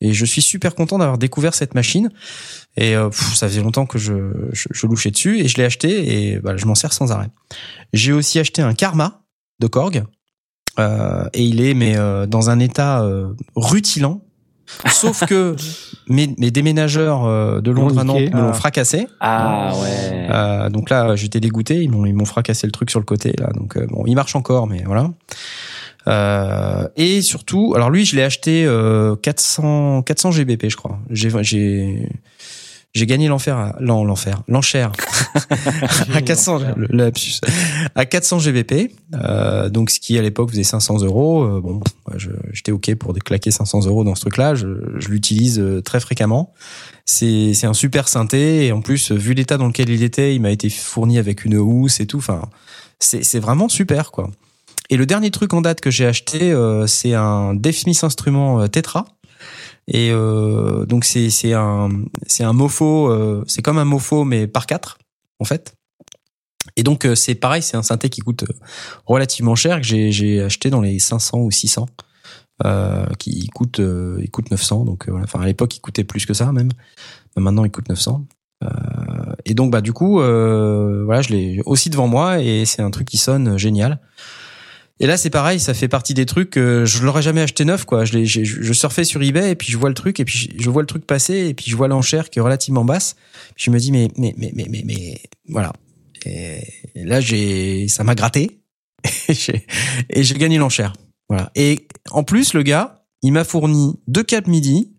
[0.00, 2.10] Et je suis super content d'avoir découvert cette machine.
[2.76, 4.12] Et euh, pff, ça faisait longtemps que je,
[4.52, 7.28] je, je louchais dessus et je l'ai acheté et bah, je m'en sers sans arrêt.
[7.92, 9.22] J'ai aussi acheté un Karma
[9.60, 10.04] de Korg.
[10.80, 14.22] Euh, et il est mais euh, dans un état euh, rutilant.
[14.90, 15.54] Sauf que
[16.08, 19.06] mes, mes déménageurs euh, de Londres à Nantes me l'ont fracassé.
[19.20, 20.28] Ah ouais.
[20.30, 21.82] Euh, donc là, j'étais dégoûté.
[21.82, 23.50] Ils m'ont ils m'ont fracassé le truc sur le côté là.
[23.54, 25.10] Donc bon, il marche encore, mais voilà.
[26.06, 30.98] Euh, et surtout, alors lui, je l'ai acheté euh, 400 400 GBP, je crois.
[31.10, 32.08] J'ai j'ai
[32.94, 34.92] j'ai gagné l'enfer, l'enfer, l'enchère
[36.14, 37.40] à 400 le lapsus.
[37.96, 38.92] à 400 GBP.
[39.14, 41.42] Euh, donc ce qui à l'époque faisait 500 euros.
[41.42, 41.80] Euh, bon,
[42.52, 44.54] j'étais ok pour claquer 500 euros dans ce truc-là.
[44.54, 44.68] Je,
[45.00, 46.52] je l'utilise euh, très fréquemment.
[47.04, 50.40] C'est c'est un super synthé et en plus vu l'état dans lequel il était, il
[50.40, 52.18] m'a été fourni avec une housse et tout.
[52.18, 52.42] Enfin,
[53.00, 54.30] c'est c'est vraiment super quoi.
[54.90, 58.66] Et le dernier truc en date que j'ai acheté, euh, c'est un Smith instrument euh,
[58.66, 59.06] Tetra.
[59.86, 61.90] Et euh, donc c'est c'est un
[62.26, 64.98] c'est un mofo, euh, c'est comme un mofo mais par quatre
[65.40, 65.74] en fait.
[66.76, 68.54] Et donc euh, c'est pareil, c'est un synthé qui coûte euh,
[69.04, 71.86] relativement cher que j'ai j'ai acheté dans les 500 ou 600.
[72.64, 76.34] Euh, qui coûte il coûte 900 donc voilà enfin à l'époque il coûtait plus que
[76.34, 76.68] ça même
[77.36, 78.24] maintenant il coûte 900
[78.62, 78.68] euh,
[79.44, 83.08] et donc bah du coup voilà je l'ai aussi devant moi et c'est un truc
[83.08, 83.98] qui sonne génial
[85.00, 87.84] et là c'est pareil ça fait partie des trucs que je l'aurais jamais acheté neuf
[87.84, 88.04] quoi.
[88.04, 90.82] Je, surfais sur eBay et puis je vois le truc et puis je, je vois
[90.82, 93.16] le truc passer et puis je vois l'enchère qui est relativement basse.
[93.54, 95.72] Puis je me dis mais mais mais mais mais, mais voilà.
[96.26, 96.60] Et,
[96.94, 98.60] et là j'ai ça m'a gratté
[99.28, 99.66] et j'ai
[100.10, 100.92] et j'ai gagné l'enchère.
[101.28, 101.50] Voilà.
[101.54, 104.94] Et en plus le gars il m'a fourni deux câbles MIDI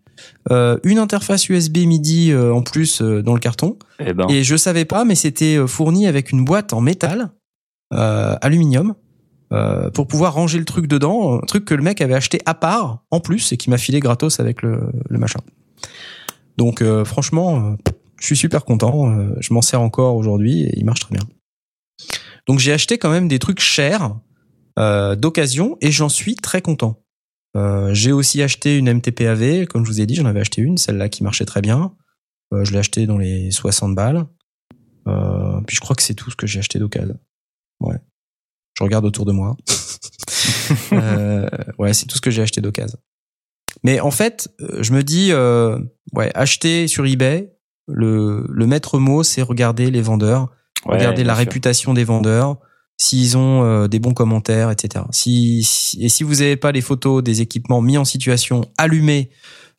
[0.50, 3.78] euh, une interface USB MIDI euh, en plus euh, dans le carton.
[3.98, 4.28] Eh ben.
[4.28, 7.30] et je savais pas, mais c'était euh, fourni avec une boîte en métal,
[7.92, 8.94] euh, aluminium,
[9.52, 12.54] euh, pour pouvoir ranger le truc dedans, un truc que le mec avait acheté à
[12.54, 15.40] part, en plus, et qui m'a filé gratos avec le, le machin.
[16.56, 17.76] Donc euh, franchement, euh,
[18.18, 21.26] je suis super content, euh, je m'en sers encore aujourd'hui et il marche très bien.
[22.46, 24.16] Donc j'ai acheté quand même des trucs chers,
[25.16, 27.02] d'occasion, et j'en suis très content.
[27.92, 31.08] J'ai aussi acheté une MTPAV, comme je vous ai dit, j'en avais acheté une, celle-là
[31.08, 31.94] qui marchait très bien.
[32.52, 34.26] Je l'ai acheté dans les 60 balles.
[35.06, 37.18] Puis je crois que c'est tout ce que j'ai acheté d'occasion.
[37.80, 37.96] Ouais.
[38.78, 39.56] Je regarde autour de moi.
[40.92, 41.48] euh,
[41.78, 42.98] ouais, c'est tout ce que j'ai acheté d'occasion.
[43.82, 45.78] Mais en fait, euh, je me dis, euh,
[46.14, 47.52] ouais, acheter sur eBay,
[47.88, 50.48] le, le maître mot, c'est regarder les vendeurs
[50.84, 51.38] Ouais, bien la sûr.
[51.38, 52.58] réputation des vendeurs,
[52.96, 55.04] s'ils ont euh, des bons commentaires, etc.
[55.10, 59.30] Si, si- et si vous n'avez pas les photos des équipements mis en situation, allumés,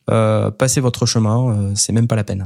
[0.09, 2.45] euh, passez votre chemin, euh, c'est même pas la peine.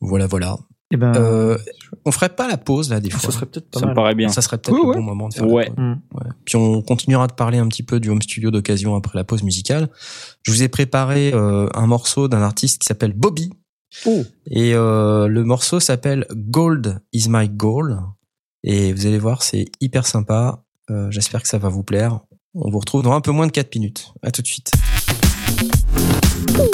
[0.00, 0.56] Voilà, voilà.
[0.90, 1.58] Eh ben, Euh,
[2.06, 3.20] on ferait pas la pause là des fois.
[3.20, 3.94] ce serait peut-être pas Ça me mal.
[3.96, 4.28] paraît bien.
[4.30, 4.96] Ça serait peut-être Oui, le ouais.
[4.96, 5.64] bon moment de faire Ouais.
[5.64, 5.84] la pause.
[5.84, 5.92] Mm.
[6.14, 6.30] Ouais.
[6.46, 9.42] Puis on continuera de parler un petit peu du home studio d'occasion après la pause
[9.42, 9.88] musicale.
[10.44, 13.50] Je vous ai préparé euh, un morceau d'un artiste qui s'appelle Bobby.
[14.06, 14.22] Oh.
[14.50, 18.00] Et euh, le morceau s'appelle Gold is my goal.
[18.64, 20.62] Et vous allez voir, c'est hyper sympa.
[20.90, 22.20] Euh, J'espère que ça va vous plaire.
[22.54, 24.12] On vous retrouve dans un peu moins de 4 minutes.
[24.22, 24.72] À tout de suite.
[26.58, 26.70] Ouh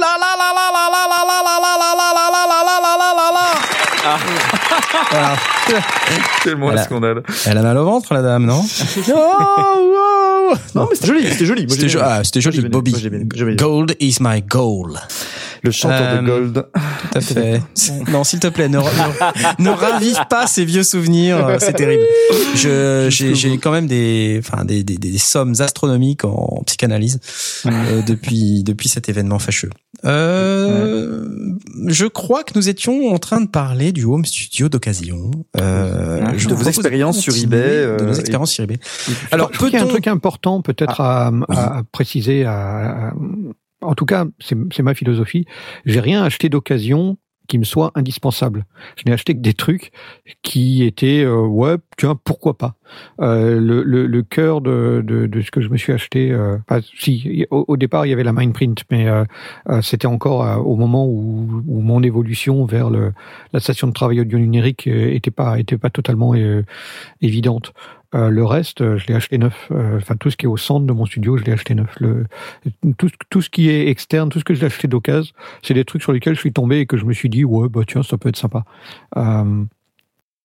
[0.00, 2.78] là là là là là là là là là là là là là là là
[2.80, 3.44] là là là là
[5.10, 5.53] Voilà.
[6.44, 7.22] Tellement un scandale.
[7.46, 8.62] Elle a mal au ventre, la dame, non
[9.08, 10.56] Oh, wow.
[10.74, 11.66] Non, mais c'était joli, c'était joli.
[11.68, 12.94] C'était ah, c'était joli, j'ai bien Bobby.
[13.40, 13.54] Moi.
[13.54, 14.98] Gold is my goal.
[15.62, 16.66] Le chanteur Euh, de Gold.
[17.12, 17.62] Tout à fait.
[18.10, 21.46] Non, s'il te plaît, ne, ne, ne ravive pas ces vieux souvenirs.
[21.46, 22.02] euh, C'est terrible.
[22.54, 27.18] Je, j'ai, j'ai quand même des, enfin, des, des, des sommes astronomiques en psychanalyse
[27.66, 29.70] euh, depuis, depuis cet événement fâcheux.
[30.04, 31.24] Euh,
[31.86, 35.30] Je crois que nous étions en train de parler du home studio d'occasion.
[35.60, 36.32] Euh, Ouais.
[36.38, 38.78] je De vos propose expériences sur eBay, De nos euh, expériences sur eBay.
[39.30, 41.42] Alors, qu'il y a un truc important peut-être à, Oui.
[41.48, 42.44] à- à préciser.
[42.44, 43.12] À, à-
[43.82, 45.44] en tout cas, c'est c'est ma philosophie.
[45.84, 48.64] J'ai rien acheté d'occasion qui me soit indispensable.
[48.96, 49.92] Je n'ai acheté que des trucs
[50.42, 52.74] qui étaient euh, ouais tiens pourquoi pas.
[53.20, 56.30] Euh, le, le, le cœur de, de, de ce que je me suis acheté.
[56.30, 59.24] Euh, pas- si au, au départ il y avait la Mindprint, mais euh,
[59.68, 63.12] euh, c'était encore euh, au moment où, où mon évolution vers le,
[63.52, 66.34] la station de travail audio numérique était pas était pas totalement
[67.20, 67.72] évidente.
[68.14, 69.68] Euh, le reste, euh, je l'ai acheté neuf.
[69.72, 71.94] Euh, Enfin, tout ce qui est au centre de mon studio, je l'ai acheté neuf.
[72.00, 72.26] Le,
[72.96, 75.32] tout, tout ce qui est externe, tout ce que j'ai acheté d'occasion,
[75.62, 77.68] c'est des trucs sur lesquels je suis tombé et que je me suis dit, ouais,
[77.68, 78.64] bah tiens, ça peut être sympa.
[79.16, 79.64] Euh,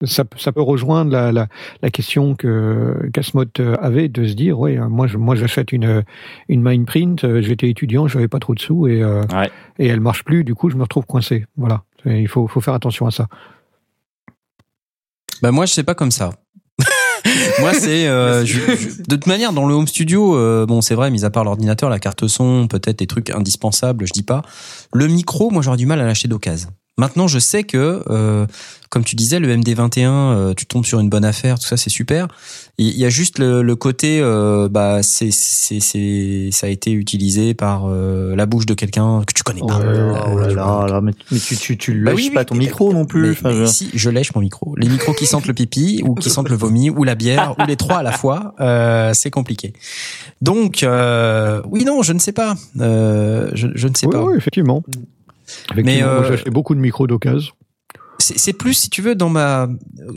[0.05, 1.47] ça, peut- ça peut rejoindre la, la,
[1.81, 3.45] la question que Casmot
[3.81, 6.03] avait de se dire, ouais, moi, je, moi, j'achète une
[6.47, 7.39] une Mindprint.
[7.41, 9.51] J'étais étudiant, j'avais pas trop de sous et euh, Ouais.
[9.77, 10.43] et elle marche plus.
[10.43, 11.45] Du coup, je me retrouve coincé.
[11.57, 11.83] Voilà.
[12.05, 13.27] Et il faut faut faire attention à ça.
[15.41, 16.33] Bah moi je sais pas comme ça.
[17.59, 20.95] Moi c'est euh, je- je- de toute manière dans le home studio euh, bon c'est
[20.95, 24.41] vrai mis à part l'ordinateur la carte son peut-être des trucs indispensables je dis pas
[24.93, 26.69] le micro moi j'aurais du mal à l'acheter d'occasion.
[26.99, 28.45] Maintenant je sais que euh,
[28.89, 31.89] comme tu disais le MD21 euh, tu tombes sur une bonne affaire tout ça c'est
[31.89, 32.27] super.
[32.77, 36.91] Il y a juste le, le côté euh, bah c'est c'est c'est ça a été
[36.91, 39.79] utilisé par euh, la bouche de quelqu'un que tu connais pas.
[41.01, 43.21] Mais, tu, tu, tu Bah lèches oui, pas ton mais- micro non plus.
[43.21, 44.75] mais- Enfin, je- si, je lèche mon micro.
[44.77, 47.65] Les micros qui sentent le pipi ou qui sentent le vomi ou la bière ou
[47.65, 49.73] les trois à la fois, euh, c'est compliqué.
[50.41, 52.55] Donc, euh, oui, non, je ne sais pas.
[52.79, 54.23] Euh, je, je ne sais Oui, pas.
[54.23, 54.83] oui, effectivement.
[55.75, 57.53] Mais, moi, euh, j'ai acheté beaucoup de micros d'occasion.
[58.19, 59.69] C'est plus, si tu veux, dans ma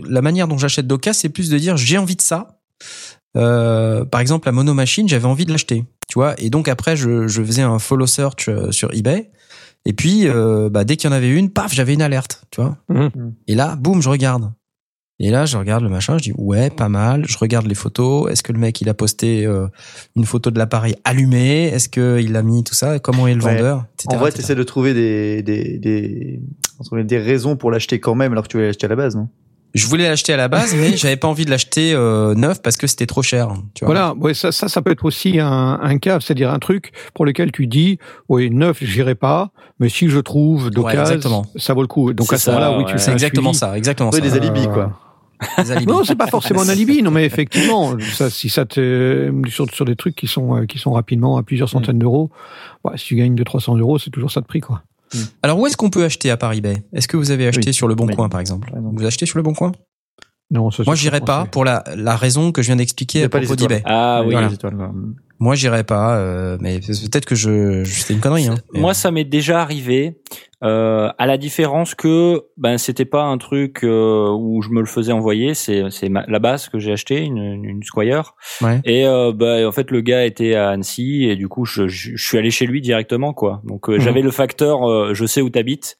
[0.08, 2.58] la manière dont j'achète d'occasion, c'est plus de dire j'ai envie de ça.
[3.36, 6.34] Euh, par exemple, la monomachine, j'avais envie de l'acheter, tu vois.
[6.38, 9.30] Et donc après, je, je faisais un follow search euh, sur eBay.
[9.84, 12.60] Et puis, euh, bah, dès qu'il y en avait une, paf, j'avais une alerte, tu
[12.60, 12.76] vois.
[12.88, 13.34] Mhm.
[13.48, 14.52] Et là, boum, je regarde.
[15.20, 17.24] Et là, je regarde le machin, je dis ouais, pas mal.
[17.28, 18.30] Je regarde les photos.
[18.30, 19.68] Est-ce que le mec il a posté euh,
[20.16, 21.64] une photo de l'appareil allumé?
[21.66, 22.98] Est-ce que il a mis tout ça?
[22.98, 23.54] Comment est le Ouais.
[23.56, 23.84] vendeur?
[23.94, 26.40] Etc., En vrai, t'essaies de trouver des, des, des,
[27.04, 29.28] des raisons pour l'acheter quand même, alors que tu voulais l'acheter à la base, non?
[29.74, 32.76] Je voulais l'acheter à la base, mais j'avais pas envie de l'acheter euh, neuf parce
[32.76, 33.48] que c'était trop cher.
[33.74, 33.94] Tu vois.
[33.94, 37.24] Voilà, ouais, ça, ça, ça peut être aussi un, un cas, c'est-à-dire un truc pour
[37.24, 39.50] lequel tu dis, oui, neuf, j'irai pas,
[39.80, 41.46] mais si je trouve d'occasion, exactement.
[41.56, 42.12] ça vaut le coup.
[42.12, 42.92] Donc C'est à ce moment-là, ça, oui, ouais.
[42.92, 43.58] tu C'est exactement suivi.
[43.70, 44.22] ça, exactement Ouais, ça.
[44.22, 44.92] des alibis, quoi.
[45.58, 45.92] Des alibis.
[45.92, 49.84] Non, c'est pas forcément un alibi, non, mais effectivement, ça, si ça te sur, sur
[49.84, 52.30] des trucs qui sont euh, qui sont rapidement à plusieurs centaines d'euros,
[52.84, 54.82] bah, si tu gagnes de 300 euros, c'est toujours ça de prix, quoi.
[55.42, 56.84] Alors où est-ce qu'on peut acheter à Paris Bay?
[56.92, 57.74] Est-ce que vous avez acheté Oui.
[57.74, 58.14] sur le Bon Oui.
[58.14, 58.72] Coin par exemple?
[58.74, 59.72] Vous achetez sur le Bon Coin?
[60.50, 63.82] Non, Moi j'irai pas pour la, la raison que je viens d'expliquer à propos d'eBay.
[63.86, 64.32] Ah oui.
[64.32, 64.48] Voilà.
[64.48, 64.76] Les étoiles.
[65.42, 68.46] Moi j'irai pas, euh, mais peut-être que je, je c'était une connerie.
[68.46, 68.54] Hein.
[68.74, 70.20] Moi, ça m'est déjà arrivé.
[70.62, 74.86] Euh, à la différence que ben c'était pas un truc euh, où je me le
[74.86, 78.80] faisais envoyer, c'est c'est la base que j'ai acheté une, une, Squire ouais.
[78.84, 82.12] et euh, bah, en fait le gars était à Annecy et du coup je, je,
[82.14, 83.60] je suis allé chez lui directement quoi.
[83.64, 84.00] Donc euh, Mhm.
[84.02, 85.96] j'avais le facteur euh, je sais où t'habites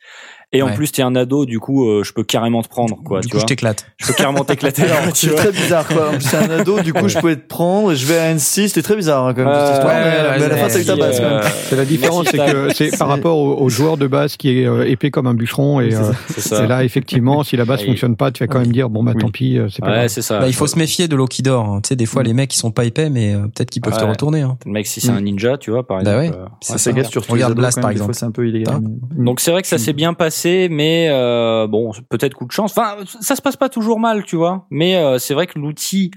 [0.54, 0.74] Et en Ouais.
[0.74, 3.20] plus, t'es un ado, du coup, euh, je peux carrément te prendre, quoi.
[3.20, 3.86] du tu coup, je t'éclate.
[3.96, 4.82] Je peux carrément t'éclater.
[5.14, 6.10] C'est très bizarre, quoi.
[6.20, 8.96] C'est un ado, du coup, je pouvais te prendre, je vais à N6, c'était très
[8.96, 10.84] bizarre, hein, quand même, Ouais, cette histoire, ouais, mais, ouais, mais à la fin, eu
[10.84, 11.52] ta base, quand euh, même.
[11.70, 14.58] C'est la différence, c'est que c'est C'est- par rapport au, au joueur de base qui
[14.60, 16.12] est euh, épais comme un bûcheron et c'est euh.
[16.28, 19.02] C'est c'est là effectivement si la base fonctionne pas, tu vas quand même dire bon
[19.02, 20.08] bah tant pis, euh, c'est pas Ouais, grave.
[20.08, 20.38] c'est ça.
[20.40, 21.64] Bah, il faut se méfier de l'eau qui dort.
[21.64, 21.80] hein.
[21.82, 22.26] Tu sais, des fois, Mm.
[22.26, 24.42] les mecs, ils sont pas épais, mais euh, peut-être qu'ils peuvent te retourner.
[24.42, 24.58] Hein.
[24.66, 26.38] Le mec, si c'est un ninja, tu vois, par Bah exemple.
[26.42, 26.90] euh, C'est
[27.32, 28.12] Regarde Blast, par exemple.
[28.14, 28.74] c'est un peu illégal.
[28.74, 28.82] Hein
[29.16, 32.72] Donc c'est vrai que ça s'est bien passé, mais euh, bon, peut-être coup de chance.
[32.76, 34.66] Enfin, ça se passe pas toujours mal, tu vois.
[34.70, 36.10] Mais euh, c'est vrai que l'outil,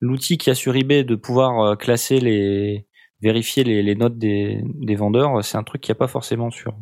[0.00, 2.86] l'outil qui a sur eBay de pouvoir euh, classer les,
[3.20, 6.50] vérifier les, les notes des, des vendeurs, c'est un truc qu'il n'y a pas forcément
[6.50, 6.74] sur.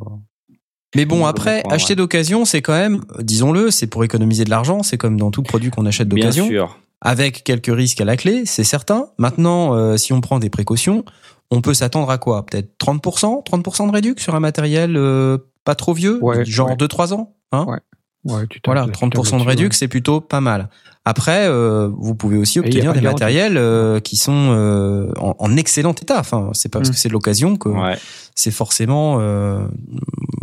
[0.94, 4.82] Mais bon, après, acheter d'occasion, c'est quand même, disons-le, c'est pour économiser de l'argent.
[4.82, 6.46] C'est comme dans tout produit qu'on achète Bien d'occasion.
[6.46, 6.78] sûr.
[7.00, 9.08] avec quelques risques à la clé, c'est certain.
[9.18, 11.04] Maintenant, euh, si on prend des précautions,
[11.50, 12.46] on peut s'attendre à quoi?
[12.46, 16.76] Peut-être 30%, 30% de réduction sur un matériel euh, pas trop vieux, Ouais, genre ouais.
[16.76, 17.34] 2-3 ans.
[17.52, 17.78] Hein Ouais.
[18.24, 19.72] Ouais, tu voilà, tu 30% tapes de réduction, ouais.
[19.72, 20.68] c'est plutôt pas mal.
[21.04, 25.92] Après, euh, vous pouvez aussi obtenir des matériels euh, qui sont euh, en, en excellent
[25.92, 26.18] état.
[26.18, 26.92] Enfin, c'est pas parce Mm.
[26.92, 27.96] que c'est de l'occasion que Ouais.
[28.34, 29.64] c'est forcément euh,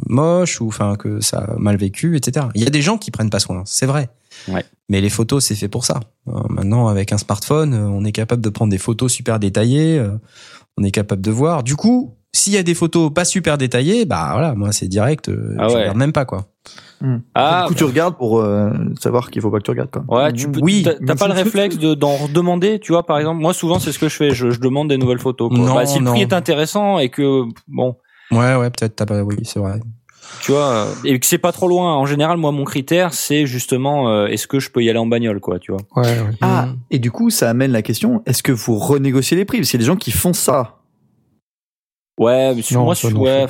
[0.08, 2.48] moche ou enfin que ça a mal vécu, etc.
[2.56, 4.08] Il y a des gens qui prennent pas soin, c'est vrai.
[4.48, 4.64] Ouais.
[4.88, 6.00] Mais les photos, c'est fait pour ça.
[6.30, 10.00] Euh, maintenant, avec un smartphone, euh, on est capable de prendre des photos super détaillées.
[10.00, 10.18] euh,
[10.78, 11.64] on est capable de voir.
[11.64, 15.30] Du coup, s'il y a des photos pas super détaillées, bah voilà, moi c'est direct.
[15.30, 15.80] euh, Ah je ouais.
[15.82, 16.48] regarde même pas quoi.
[17.36, 18.70] Ah, Du coup, tu regardes pour euh,
[19.00, 20.04] savoir qu'il faut pas que tu regardes, quoi.
[20.08, 20.62] Ouais, tu peux.
[20.62, 20.86] Oui.
[21.06, 23.42] T'as pas le réflexe de d'en redemander, tu vois, par exemple.
[23.42, 24.32] Moi, souvent, c'est ce que je fais.
[24.32, 25.50] Je, je demande des nouvelles photos.
[25.50, 25.58] Quoi.
[25.58, 27.98] Non, Bah, si le prix est intéressant et que bon,
[28.32, 28.96] Ouais, ouais, peut-être.
[28.96, 29.82] t'as pas- Oui, c'est vrai.
[30.42, 31.94] tu vois, euh, et que c'est pas trop loin.
[31.98, 35.06] En général, moi, mon critère, c'est justement, euh, est-ce que je peux y aller en
[35.06, 35.82] bagnole, quoi, tu vois.
[35.98, 36.36] Ouais, ouais.
[36.40, 39.58] Ah, et du coup, ça amène la question, est-ce que vous renégociez les prix?
[39.58, 40.78] Parce qu'il y a des gens qui font ça.
[42.20, 43.48] Ouais, mais sur Non, moi, ça, je- non, ouais,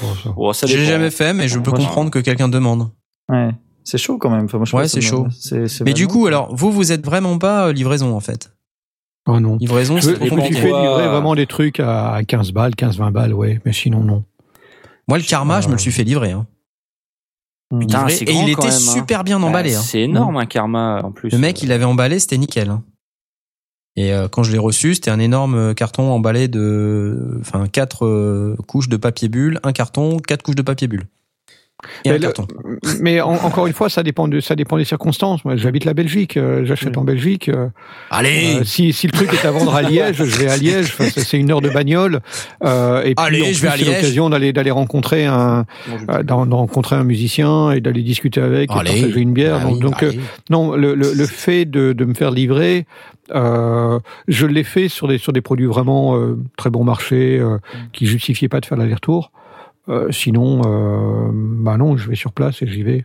[0.61, 2.89] je J'ai jamais fait, mais je peux Moi, je- comprendre que quelqu'un demande.
[3.29, 3.49] Ouais.
[3.83, 4.45] C'est chaud quand même.
[4.45, 5.27] Enfin, moi, je Ouais, c'est chaud.
[5.85, 8.53] Mais du coup, alors, vous, vous êtes vraiment pas euh, livraison en fait?
[9.25, 9.57] Ah non.
[9.57, 10.61] Livraison, Je, c'est je trop me suis compliqué.
[10.61, 13.99] fait Quoi, livrer euh, vraiment des trucs à 15 balles, 15-20 balles, ouais, mais sinon
[14.01, 14.23] non.
[15.09, 16.31] Moi, le karma, je me le suis fait livrer.
[16.31, 16.45] Hein.
[17.71, 17.79] Mm.
[17.79, 18.71] Putain, et il était même, hein.
[18.71, 19.71] super bien emballé.
[19.71, 19.81] Ouais, hein.
[19.81, 21.29] C'est énorme, un karma, en plus.
[21.31, 22.69] Le mec, il avait emballé, c'était nickel.
[22.69, 22.83] hein.
[23.95, 28.05] Et euh, quand je l'ai reçu, c'était un énorme euh, carton emballé de, enfin, quatre
[28.05, 31.05] euh, couches de papier bulle, un carton, quatre couches de papier bulle.
[32.05, 32.47] Et Mais un le- carton.
[33.01, 35.43] Mais en- encore une fois, ça dépend de ça dépend des circonstances.
[35.45, 36.99] Moi, j'habite la Belgique, euh, j'achète Mm.
[36.99, 37.49] en Belgique.
[37.49, 37.67] euh,
[38.11, 40.93] Allez, euh, si, si le truc est à vendre à Liège, je vais à Liège.
[40.97, 42.21] Enfin, c'est une heure de bagnole.
[42.63, 45.65] Et puis Allez, en je plus, vais à c'est l'occasion d'aller d'aller rencontrer un
[46.29, 49.01] rencontrer un musicien et d'aller discuter avec, et allez.
[49.01, 49.67] partager une bière.
[49.77, 50.05] Donc
[50.49, 52.85] non, le, le, le fait de, de me faire livrer,
[53.33, 57.57] euh, je l'ai fait sur des sur des produits vraiment euh, très bon marché euh,
[57.93, 59.31] qui justifiaient pas de faire l'aller-retour.
[59.89, 63.03] Euh, sinon, euh, bah non, je vais sur place et j'y vais.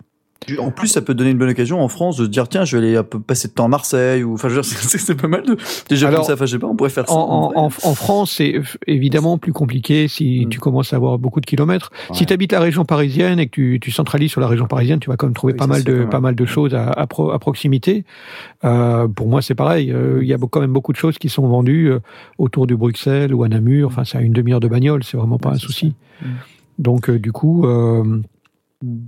[0.60, 2.76] En plus, ça peut donner une bonne occasion en France de se dire tiens, je
[2.78, 5.42] vais aller passer de temps à Marseille ou enfin, je veux dire, c'est pas mal
[5.42, 5.56] de
[5.90, 6.34] déjà Alors, comme ça.
[6.34, 7.12] Enfin, je sais pas, on pourrait faire ça.
[7.12, 8.54] En, en, en, en France, c'est
[8.86, 10.48] évidemment plus compliqué si Mm.
[10.48, 11.90] tu commences à avoir beaucoup de kilomètres.
[12.12, 15.00] Si tu habites la région parisienne et que tu, tu centralises sur la région parisienne,
[15.00, 16.36] tu vas quand même trouver Oui, pas mal de pas mal.
[16.36, 18.04] de choses à, à, pro- à proximité.
[18.64, 19.90] Euh, pour moi, c'est pareil.
[19.92, 21.98] Euh, Il y a quand même beaucoup de choses qui sont vendues euh,
[22.38, 23.88] autour de Bruxelles ou à Namur.
[23.88, 25.02] Enfin, c'est à une demi-heure de bagnole.
[25.02, 25.94] C'est vraiment pas un souci.
[26.22, 26.26] ça.
[26.78, 26.82] Mm.
[26.82, 27.66] Donc, euh, du coup.
[27.66, 28.02] Euh,
[28.80, 28.98] Mm.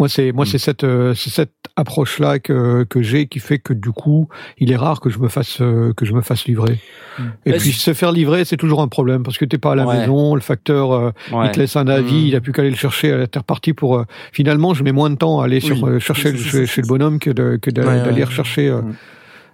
[0.00, 3.58] moi, c'est moi, c'est cette euh, c'est cette approche là que que j'ai qui fait
[3.58, 4.28] que du coup,
[4.58, 6.80] il est rare que je me fasse euh, que je me fasse livrer.
[7.18, 7.22] Mm.
[7.44, 9.74] Et Bah, puis se faire livrer, c'est toujours un problème parce que t'es pas à
[9.74, 9.98] la Ouais.
[9.98, 11.46] maison, le facteur euh, Ouais.
[11.46, 12.26] il te laisse un avis, Mm.
[12.28, 13.98] il a plus qu'à aller le chercher à la terre partie pour.
[13.98, 15.90] euh, finalement, je mets moins de temps à aller sur Oui.
[15.90, 18.94] euh, chercher le- chez, le bonhomme que de, que Ouais, d'aller rechercher Mm.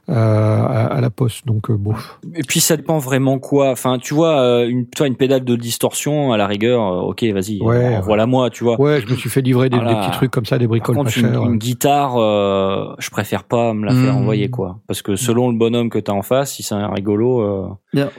[0.08, 1.46] À, à la poste.
[1.46, 1.92] Donc euh, bon.
[2.34, 3.70] Et puis ça dépend vraiment quoi.
[3.70, 7.22] Enfin, tu vois, euh, une, toi, une pédale de distorsion à la rigueur, euh, ok,
[7.24, 8.80] vas-y, Ouais, envoie-la moi, tu vois.
[8.80, 9.94] Ouais, je me suis fait livrer des, Voilà.
[9.94, 11.42] des petits trucs comme ça, des Par bricoles pas une, chères.
[11.44, 14.18] une guitare, euh, je préfère pas me la faire Mm.
[14.18, 14.80] envoyer, quoi.
[14.86, 18.10] Parce que selon le bonhomme que t'as en face, si c'est un rigolo, euh, Bien.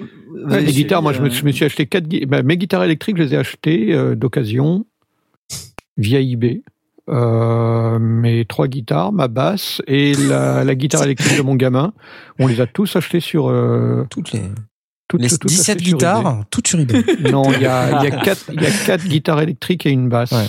[0.48, 2.08] Ouais, les guitares, moi, je me, je me suis acheté quatre.
[2.28, 4.86] bah, mes guitares électriques, je les ai achetées euh, d'occasion
[5.98, 6.62] via eBay.
[7.10, 11.94] Euh, mes trois guitares, ma basse et la, la guitare électrique de mon gamin,
[12.40, 14.44] on les a tous achetés sur euh, Toutes les,
[15.08, 17.04] toutes, les toutes 17 achetées sur guitares, toutes sur eBay.
[17.32, 19.90] Non, il y a, il y a quatre, il y a quatre guitares électriques et
[19.90, 20.32] une basse.
[20.32, 20.48] Ouais.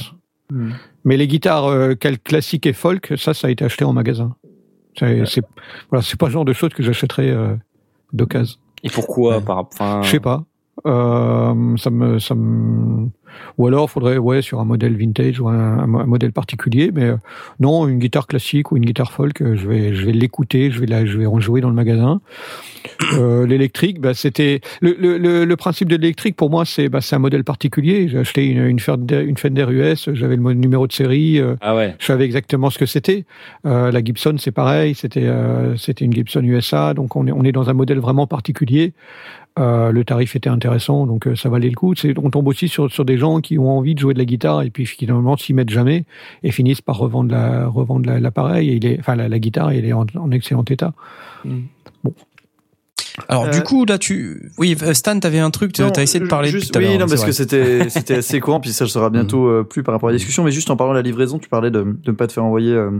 [0.52, 0.72] Mm.
[1.04, 4.36] Mais les guitares euh, classiques et folk, ça, ça a été acheté en magasin.
[4.98, 5.42] C'est c'est-
[5.88, 7.54] voilà, c'est pas le genre de choses que j'achèterais euh,
[8.12, 8.58] d'occasion.
[8.82, 9.42] et pourquoi Ouais.
[9.44, 10.44] par, enfin, Je sais pas.
[10.86, 13.08] Euh, ça me, ça me,
[13.58, 16.90] ou alors faudrait ouais sur un modèle vintage ou un, un modèle particulier.
[16.92, 17.16] Mais euh,
[17.58, 20.80] non, une guitare classique ou une guitare folk, euh, je vais, je vais l'écouter, je
[20.80, 22.20] vais la, je vais en jouer dans le magasin.
[23.14, 27.16] Euh, l'électrique, bah, c'était le, le, le, principe de l'électrique pour moi, c'est bah, c'est
[27.16, 28.08] un modèle particulier.
[28.08, 31.94] J'ai acheté une, une Fender, une Fender US, j'avais le numéro de série, Ah ouais.
[31.98, 33.24] je savais exactement ce que c'était.
[33.66, 37.42] Euh, la Gibson, c'est pareil, c'était euh, c'était une Gibson USA, donc on est on
[37.44, 38.92] est dans un modèle vraiment particulier.
[39.58, 41.94] Euh, le tarif était intéressant, donc euh, ça valait le coup.
[41.96, 44.24] C'est, on tombe aussi sur, sur des gens qui ont envie de jouer de la
[44.24, 46.04] guitare et puis finalement s'y mettent jamais
[46.44, 48.70] et finissent par revendre, la, revendre la- l'appareil.
[48.70, 50.92] Et il est, enfin la, la guitare, elle est en, en excellent état.
[53.28, 56.28] Alors Euh, du coup là tu, oui Stan, t'avais un truc, Non, t'as essayé de
[56.28, 59.46] parler juste, Oui, non, c'est parce que c'était c'était assez courant, puis ça sera bientôt
[59.48, 60.44] euh, plus par rapport à la discussion.
[60.44, 62.44] Mais juste en parlant de la livraison, tu parlais de de ne pas te faire
[62.44, 62.90] envoyer euh,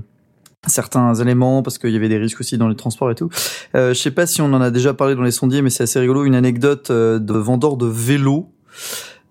[0.66, 3.30] certains éléments parce qu'il y avait des risques aussi dans les transports et tout.
[3.74, 5.84] Euh, je sais pas si on en a déjà parlé dans les sondiers, mais c'est
[5.84, 6.24] assez rigolo.
[6.24, 8.52] Une anecdote euh, de vendeur de vélos.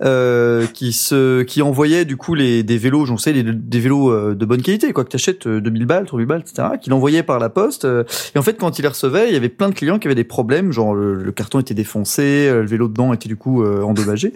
[0.02, 4.10] Euh, qui se qui envoyait du coup les des vélos j'en sais les- des vélos
[4.10, 7.22] euh, de bonne qualité quoi que t'achètes euh, 2000 balles 3000 balles etc qu'il envoyait
[7.22, 9.68] par la poste euh, et en fait quand il les recevait il y avait plein
[9.68, 12.88] de clients qui avaient des problèmes genre le, le carton était défoncé euh, le vélo
[12.88, 14.32] dedans était du coup euh, endommagé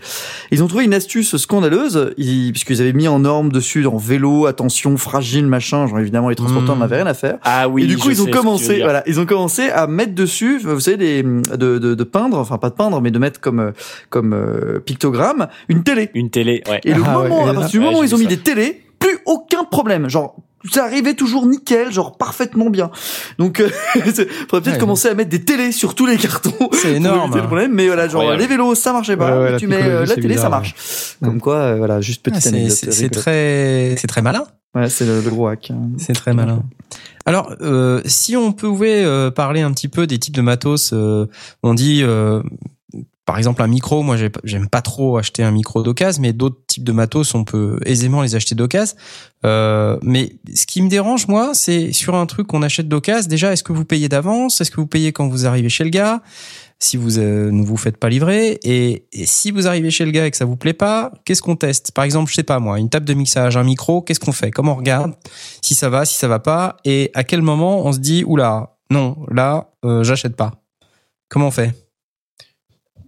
[0.51, 4.47] ils ont trouvé une astuce scandaleuse ils, puisqu'ils avaient mis en norme dessus en vélo
[4.47, 6.79] attention fragile machin genre évidemment les transporteurs Mm.
[6.79, 7.83] n'avaient rien à faire Ah oui.
[7.83, 10.97] et du coup, ils ont commencé, voilà, ils ont commencé à mettre dessus, vous savez,
[10.97, 13.71] des, de, de, de peindre, enfin pas de peindre, mais de mettre comme euh,
[14.09, 16.09] comme euh, pictogramme une télé.
[16.13, 16.81] Une télé, ouais.
[16.85, 18.29] Et le Ah moment, à partir du moment où ils ont mis ça.
[18.29, 20.35] des télés, plus aucun problème, genre.
[20.71, 22.89] Ça arrivait toujours nickel, genre parfaitement bien.
[23.37, 24.13] Donc, euh, faudrait
[24.47, 24.77] peut-être Ouais.
[24.77, 26.53] commencer à mettre des télés sur tous les cartons.
[26.71, 27.23] C'est pour énorme.
[27.23, 27.73] éviter le problème.
[27.73, 29.37] Mais voilà, genre les vélos, ça marchait pas.
[29.37, 30.73] Ouais, ouais, mais tu mets euh, la télé, ça marche.
[31.21, 31.27] ouais.
[31.27, 32.77] Comme quoi, euh, voilà, juste Ah, petite c'est, anecdote.
[32.93, 34.45] c'est, très, c'est très malin.
[34.73, 35.69] Ouais, c'est le, le gros hack.
[35.71, 35.89] hein.
[35.97, 36.63] C'est très malin.
[37.25, 41.25] Alors, euh, si on pouvait euh, parler un petit peu des types de matos, euh,
[41.61, 42.41] on dit, euh,
[43.25, 44.03] par exemple, un micro.
[44.03, 47.43] Moi, j'ai- j'aime pas trop acheter un micro d'occasion, mais d'autres types de matos, on
[47.43, 48.95] peut aisément les acheter d'occasion.
[49.45, 53.29] Euh, mais ce qui me dérange, moi, c'est sur un truc qu'on achète d'occasion.
[53.29, 54.59] Déjà, est-ce que vous payez d'avance?
[54.59, 56.21] Est-ce que vous payez quand vous arrivez chez le gars?
[56.79, 60.11] Si vous euh, ne vous faites pas livrer et, et si vous arrivez chez le
[60.11, 61.93] gars et que ça vous plaît pas, qu'est-ce qu'on teste?
[61.93, 64.51] Par exemple, je sais pas moi, une table de mixage, un micro, qu'est-ce qu'on fait?
[64.51, 65.13] Comment on regarde
[65.61, 66.75] si ça va, si ça va pas?
[66.83, 70.51] Et à quel moment on se dit oula, non, là euh, j'achète pas.
[71.29, 71.73] Comment on fait?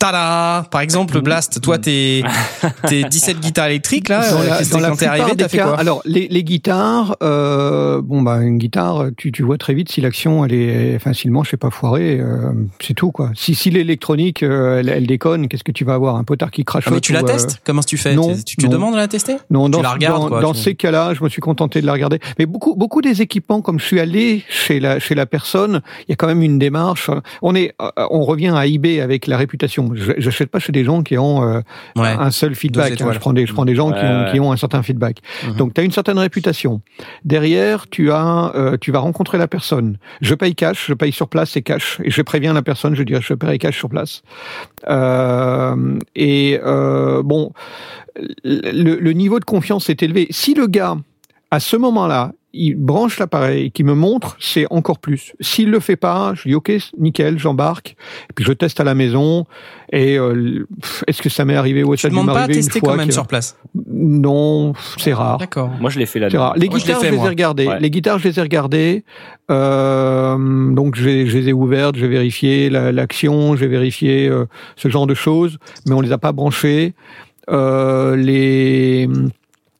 [0.00, 2.22] Tada Par exemple, Blast, toi t'es
[2.88, 5.58] t'es 17 guitares électriques là, Dans euh, la- dans la quand t'es arrivé, t'as fait
[5.58, 5.78] quoi?
[5.78, 10.00] Alors les, les guitares, euh, bon bah une guitare, tu, tu vois très vite si
[10.00, 12.50] l'action elle est facilement, je sais pas foirée, euh,
[12.80, 13.30] c'est tout quoi.
[13.34, 16.16] Si si l'électronique euh, elle, elle déconne, qu'est-ce que tu vas avoir?
[16.16, 17.60] Un potard qui crache Ah, mais tu la euh, testes?
[17.62, 18.14] Comment tu fais?
[18.14, 19.36] Non, Tu, tu te demandes de la tester?
[19.50, 21.86] Non, dans, la regardes, dans, quoi, dans tu- ces cas-là, je me suis contenté de
[21.86, 22.20] la regarder.
[22.38, 26.10] Mais beaucoup, beaucoup des équipements, comme je suis allé chez la chez la personne, il
[26.10, 27.10] y a quand même une démarche.
[27.42, 27.74] On est,
[28.10, 29.89] on revient à eBay avec la réputation.
[29.94, 31.60] Je J'achète pas chez des gens qui ont euh,
[31.96, 32.08] Ouais.
[32.18, 33.00] un seul feedback.
[33.00, 33.10] hein.
[33.12, 34.30] Je prends des, je prends des gens qui, Ouais, ont, ouais.
[34.32, 35.18] qui ont un certain feedback.
[35.46, 35.54] Mhm.
[35.56, 36.80] Donc, tu as une certaine réputation.
[37.24, 39.98] Derrière, tu as, euh, tu vas rencontrer la personne.
[40.20, 42.00] Je paye cash, je paye sur place, c'est cash.
[42.04, 44.22] Et je préviens la personne, je dis, je paierai cash sur place.
[44.88, 47.52] Euh, et euh, bon,
[48.44, 50.26] le, le niveau de confiance est élevé.
[50.30, 50.96] Si le gars,
[51.50, 55.32] à ce moment-là, il branche l'appareil, qui me montre, c'est encore plus.
[55.40, 57.96] S'il le fait pas, je dis ok, nickel, j'embarque,
[58.28, 59.46] et puis je teste à la maison.
[59.92, 60.66] Et euh,
[61.06, 62.80] est-ce que ça m'est arrivé ou ça a dû demandes pas à m'arriver une tester
[62.80, 63.56] fois quand même que- sur place?
[63.88, 65.38] Non, c'est rare.
[65.38, 65.70] D'accord.
[65.80, 66.40] Moi, je l'ai fait C'est là-dedans.
[66.40, 66.54] rare.
[66.56, 67.66] Les Moi, je guitares, fait, je les ai regardées.
[67.68, 67.80] Ouais.
[67.80, 69.04] Les guitares, je les ai regardées.
[69.50, 74.46] Euh, donc, je, les- je les ai ouvertes, j'ai vérifié la- l'action, j'ai vérifié euh,
[74.76, 76.94] ce genre de choses, mais on les a pas branchées.
[77.50, 79.08] Euh, les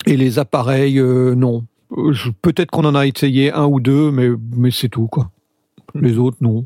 [0.07, 1.65] et les appareils, euh, non.
[1.97, 2.12] Euh,
[2.43, 5.31] Peut-être qu'on en a essayé un ou deux, mais mais c'est tout quoi.
[5.95, 6.65] Les autres, non.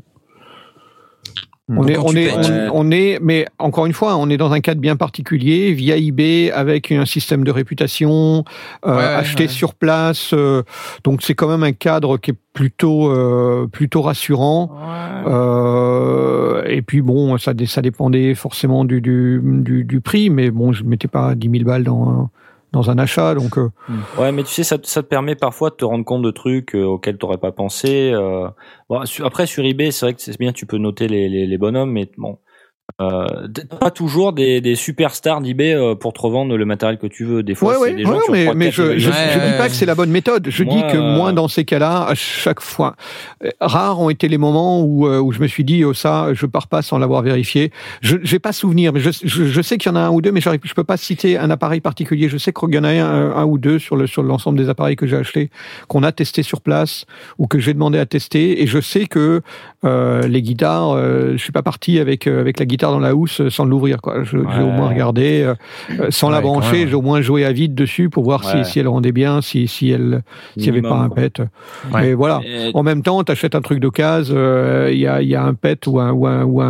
[1.67, 2.31] On est, on est,
[2.71, 6.51] on, est, mais encore une fois, on est dans un cadre bien particulier, via eBay,
[6.51, 8.43] avec un système de réputation,
[8.85, 9.49] euh, Ouais, acheté ouais.
[9.49, 10.29] sur place.
[10.33, 10.61] euh,
[11.03, 14.69] donc c'est quand même un cadre qui est plutôt, euh, plutôt rassurant.
[16.67, 20.71] Et puis bon, ça, dé- ça dépendait forcément du, du, du, du prix, mais bon,
[20.71, 22.29] je mettais pas 10 000 balles dans, un-
[22.75, 23.57] dans un achat, donc.
[23.57, 23.69] euh,
[24.19, 26.83] Ouais, mais tu sais, ça, te permet parfois de te rendre compte de trucs euh,
[26.83, 28.11] auxquels t'aurais pas pensé.
[28.13, 28.47] euh.
[28.89, 31.57] Bon, après, sur eBay, c'est vrai que c'est bien, tu peux noter les, les, les
[31.57, 32.37] bonhommes, mais bon.
[33.01, 33.47] Euh,
[33.81, 37.43] pas toujours des, des superstars d'eBay euh, pour te revendre le matériel que tu veux.
[37.43, 39.19] Des fois, Ouais, c'est ouais, des gens ouais, qui mais, mais je, je, images.
[39.19, 40.47] Ouais, je dis pas que c'est la bonne méthode.
[40.49, 42.95] Je Moi, dis que euh, moi, dans ces cas-là, à chaque fois,
[43.43, 46.33] euh, rares ont été les moments où, euh, où je me suis dit, oh, ça,
[46.33, 47.71] je pars pas sans l'avoir vérifié.
[48.01, 50.21] Je j'ai pas souvenir, mais je, je, je sais qu'il y en a un ou
[50.21, 52.29] deux, mais je peux pas citer un appareil particulier.
[52.29, 54.69] Je sais qu'il y en a un, un ou deux sur le sur l'ensemble des
[54.69, 55.49] appareils que j'ai achetés,
[55.89, 57.05] qu'on a testé sur place
[57.39, 58.61] ou que j'ai demandé à tester.
[58.61, 59.41] Et je sais que
[59.83, 62.99] euh, les guitares, euh, je suis pas parti avec euh, avec la guitare guitare dans
[62.99, 64.01] la housse sans l'ouvrir.
[64.01, 64.23] Quoi.
[64.23, 64.71] Je- J'ai au Ouais.
[64.71, 65.55] moins regardé, euh,
[65.99, 68.63] euh, sans la Ouais, brancher, j'ai au moins joué à vide dessus pour voir Ouais.
[68.63, 70.21] si, si elle rendait bien, si, si elle
[70.57, 71.15] s'il n'y avait pas un quoi.
[71.23, 71.39] pet.
[71.39, 72.01] Ouais.
[72.01, 72.41] Mais voilà.
[72.45, 75.35] Et- En même temps, tu achètes un truc d'occasion, euh, il y, a, il y
[75.35, 76.61] a un pet ou un, ou un, ou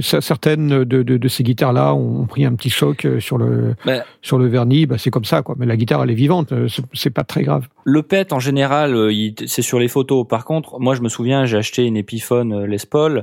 [0.00, 4.04] certaines de, de, de ces guitares-là ont pris un petit choc euh, sur le, Bah.
[4.22, 4.86] sur le vernis.
[4.86, 5.54] Bah, c'est comme ça, quoi.
[5.58, 6.52] Mais la guitare, elle est vivante.
[6.52, 7.66] euh, c'est- C'est pas très grave.
[7.84, 10.26] Le PET en général, euh, il- c'est sur les photos.
[10.28, 13.22] Par contre, moi je me souviens, j'ai acheté une Epiphone euh, Les Paul euh,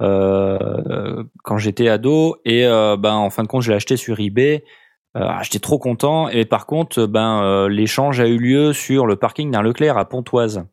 [0.00, 4.64] quand j'étais ado et euh, ben en fin de compte je l'ai acheté sur eBay.
[5.16, 9.14] Euh, j'étais trop content et par contre ben euh, l'échange a eu lieu sur le
[9.16, 10.64] parking d'un Leclerc à Pontoise.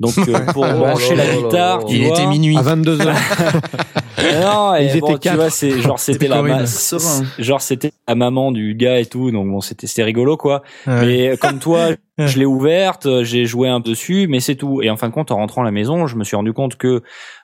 [0.00, 2.56] Donc euh, pour brancher la guitare, Il vois, était minuit.
[2.58, 3.14] À 22 heures.
[4.42, 5.36] non, et Ils bon, étaient tu quatre.
[5.36, 6.64] vois, c'est genre c'était la ma-
[7.38, 10.62] genre c'était la maman du gars et tout, donc bon c'était c'était rigolo quoi.
[10.86, 11.06] Ouais.
[11.30, 11.88] Mais comme toi,
[12.18, 14.82] je l'ai ouverte, euh, j'ai joué un peu dessus, mais c'est tout.
[14.82, 16.76] Et en fin de compte, en rentrant à la maison, je me suis rendu compte
[16.76, 17.02] que,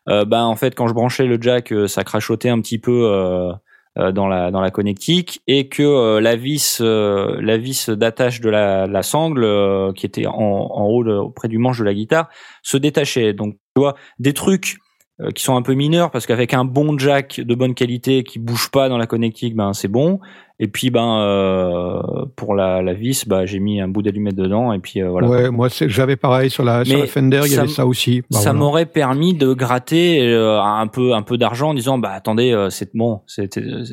[0.09, 3.05] euh, ben en fait, quand je branchais le jack, euh, ça crachotait un petit peu
[3.05, 3.53] euh, euh,
[3.97, 8.49] dans la dans la connectique et que euh, la vis euh, la vis d'attache de
[8.49, 11.93] la, la sangle euh, qui était en, en haut de- auprès du manche de la
[11.93, 12.29] guitare
[12.62, 13.33] se détachait.
[13.33, 14.77] Donc tu vois des trucs
[15.21, 18.39] euh, qui sont un peu mineurs parce qu'avec un bon jack de bonne qualité qui
[18.39, 20.21] bouge pas dans la connectique, ben c'est bon.
[20.62, 22.03] Et puis ben euh,
[22.37, 25.27] pour la, la vis, bah j'ai mis un bout d'allumette dedans et puis euh, voilà.
[25.27, 28.20] Ouais, moi, c'est- j'avais pareil sur la, sur la Fender, il y avait ça aussi.
[28.20, 28.59] Bah, ça voilà.
[28.59, 32.69] m'aurait permis de gratter euh, un peu un peu d'argent en disant bah attendez euh,
[32.69, 33.49] c'est bon c'est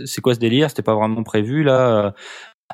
[0.06, 0.70] c'est quoi ce délire?
[0.70, 2.12] C'était pas vraiment prévu là euh,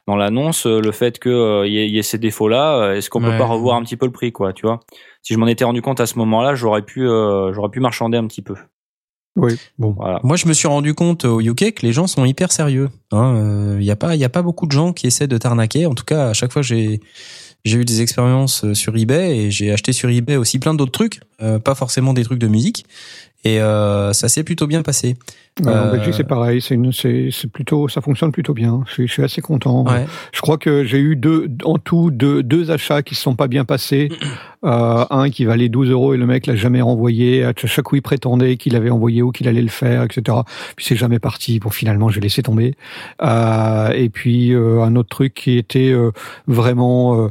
[0.08, 3.12] dans l'annonce euh, le fait que euh, y, ait- y ait ces défauts là est-ce
[3.12, 3.38] qu'on peut Ouais.
[3.38, 4.80] pas revoir un petit peu le prix quoi tu vois?
[5.22, 8.18] Si je m'en étais rendu compte à ce moment-là j'aurais pu euh, j'aurais pu marchander
[8.18, 8.56] un petit peu
[9.36, 9.92] Oui, bon.
[9.98, 12.90] voilà Moi, je me suis rendu compte au UK que les gens sont hyper sérieux.
[13.12, 13.78] Il hein.
[13.80, 15.86] n'y a pas, il y a pas beaucoup de gens qui essaient de t'arnaquer.
[15.88, 17.02] En tout cas, à chaque fois, j'ai
[17.66, 20.92] j'ai eu des expériences euh, sur eBay et j'ai acheté sur eBay aussi plein d'autres
[20.92, 22.86] trucs, euh, pas forcément des trucs de musique.
[23.46, 25.16] Et euh, ça s'est plutôt bien passé.
[25.62, 26.62] En Euh, Belgique, c'est pareil.
[26.62, 28.84] C'est plutôt, ça fonctionne plutôt bien.
[28.88, 29.86] Je suis, je suis assez content.
[29.86, 30.06] Ouais.
[30.34, 33.48] Je crois que j'ai eu deux, en tout deux, deux achats qui se sont pas
[33.48, 34.10] bien passés.
[34.66, 37.44] Euh, un qui valait 12 euros et le mec l'a jamais renvoyé.
[37.44, 40.38] À chaque coup, il prétendait qu'il avait envoyé ou qu'il allait le faire, etc.
[40.78, 41.60] Puis c'est jamais parti.
[41.60, 42.74] Bon, finalement, j'ai laissé tomber.
[43.22, 46.12] Euh, et puis euh, un autre truc qui était euh,
[46.48, 47.28] vraiment euh,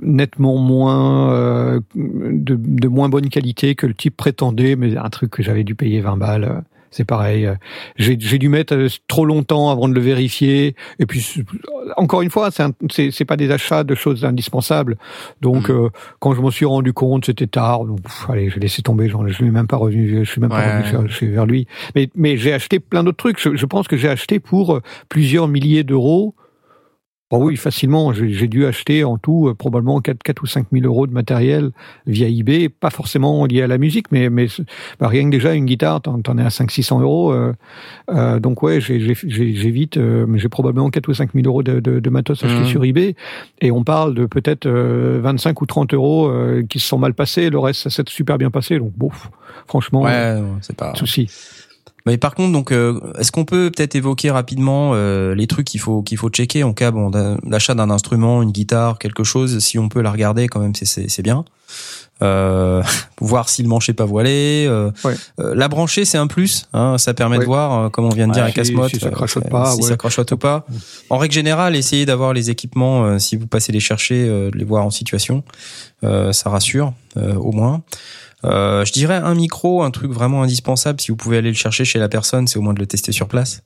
[0.00, 5.32] nettement moins euh, de, de moins bonne qualité que le type prétendait, mais un truc
[5.32, 6.62] que j'avais dû payer 20 balles.
[6.96, 7.44] C'est pareil.
[7.46, 7.54] euh,
[7.96, 10.76] J'ai dû mettre euh, trop longtemps avant de le vérifier.
[11.00, 11.42] Et puis,
[11.96, 14.96] encore une fois, c'est pas des achats de choses indispensables.
[15.40, 15.88] Donc, euh,
[16.20, 17.84] quand je m'en suis rendu compte, c'était tard.
[17.84, 19.08] Donc, pff, allez, j'ai laissé tomber.
[19.08, 20.24] Genre, je suis même pas revenu.
[20.24, 21.66] Je suis même pas revenu chez- vers lui.
[21.96, 23.40] Mais, mais j'ai acheté plein d'autres trucs.
[23.40, 26.34] Je, je pense que j'ai acheté pour euh, plusieurs milliers d'euros.
[27.36, 28.12] Oh oui, facilement.
[28.12, 31.70] J'ai dû acheter en tout euh, probablement 4, 4 ou 5 000 euros de matériel
[32.06, 34.46] via eBay, pas forcément lié à la musique, mais, mais
[35.00, 37.32] bah, rien que déjà une guitare, t'en t'en es à 5 600 euros.
[37.32, 37.52] euh,
[38.10, 41.98] euh, donc ouais, j'ai vite, euh, j'ai probablement 4 ou 5 000 euros de, de,
[41.98, 42.66] de matos achetés Mhm.
[42.66, 43.16] sur eBay,
[43.60, 47.14] et on parle de peut-être euh, 25 ou 30 euros euh, qui se sont mal
[47.14, 49.10] passés, le reste ça s'est super bien passé, donc bon,
[49.66, 50.94] franchement, Ouais, c'est pas.
[50.94, 51.28] souci.
[52.06, 55.80] Mais par contre, donc, euh, est-ce qu'on peut peut-être évoquer rapidement euh, les trucs qu'il
[55.80, 57.10] faut qu'il faut checker en cas bon,
[57.42, 61.22] d'achat d'un instrument, une guitare, quelque chose, si on peut la regarder quand même, c'est
[61.22, 61.44] bien.
[62.22, 62.82] Euh,
[63.22, 64.66] voir si le manche est pas voilé.
[64.68, 65.14] euh, Ouais.
[65.40, 66.66] euh, la brancher, c'est un plus.
[66.74, 68.90] Hein, ça permet de voir, euh, comme on vient de Ouais, dire à si- Casmote,
[68.90, 70.66] si ça euh, crachote pas, si ça crachote ou pas.
[71.08, 74.64] En règle générale, essayez d'avoir les équipements si vous passez les chercher, euh, de les
[74.64, 75.42] voir en situation.
[76.04, 77.82] Euh, ça rassure euh, au moins.
[78.44, 81.00] Euh, je dirais un micro, un truc vraiment indispensable.
[81.00, 83.12] Si vous pouvez aller le chercher chez la personne, c'est au moins de le tester
[83.12, 83.62] sur place.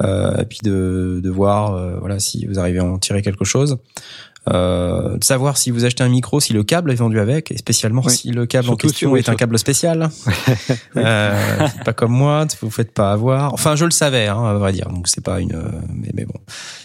[0.00, 3.78] Euh, et puis de, voir euh, voilà si vous arrivez à en tirer quelque chose.
[4.50, 7.58] Euh, de savoir si vous achetez un micro, si le câble est vendu avec, et
[7.58, 8.12] spécialement Oui.
[8.12, 10.10] si le câble en question est un câble spécial.
[10.96, 13.54] euh, pas comme moi, vous faites pas avoir.
[13.54, 14.88] Enfin, je le savais, hein, à vrai dire.
[14.88, 15.62] Donc c'est pas une.
[15.94, 16.34] Mais, mais bon,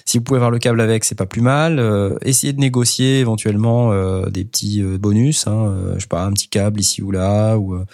[0.06, 1.80] si vous pouvez avoir le câble avec, c'est pas plus mal.
[1.80, 5.48] Euh, essayez de négocier éventuellement euh, des petits euh, bonus.
[5.48, 7.86] Hein, je sais pas, un petit câble ici ou là, ou euh,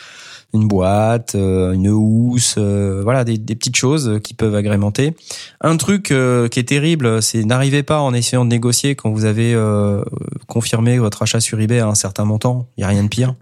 [0.54, 5.16] une boîte, euh, une housse, euh, voilà, des, des petites choses qui peuvent agrémenter.
[5.62, 9.26] Un truc euh, qui est terrible, c'est n'arrivez pas en essayant de négocier quand vous
[9.26, 10.04] avez euh,
[10.48, 12.68] confirmé votre achat sur eBay à un certain montant.
[12.78, 13.36] Il y a rien de pire.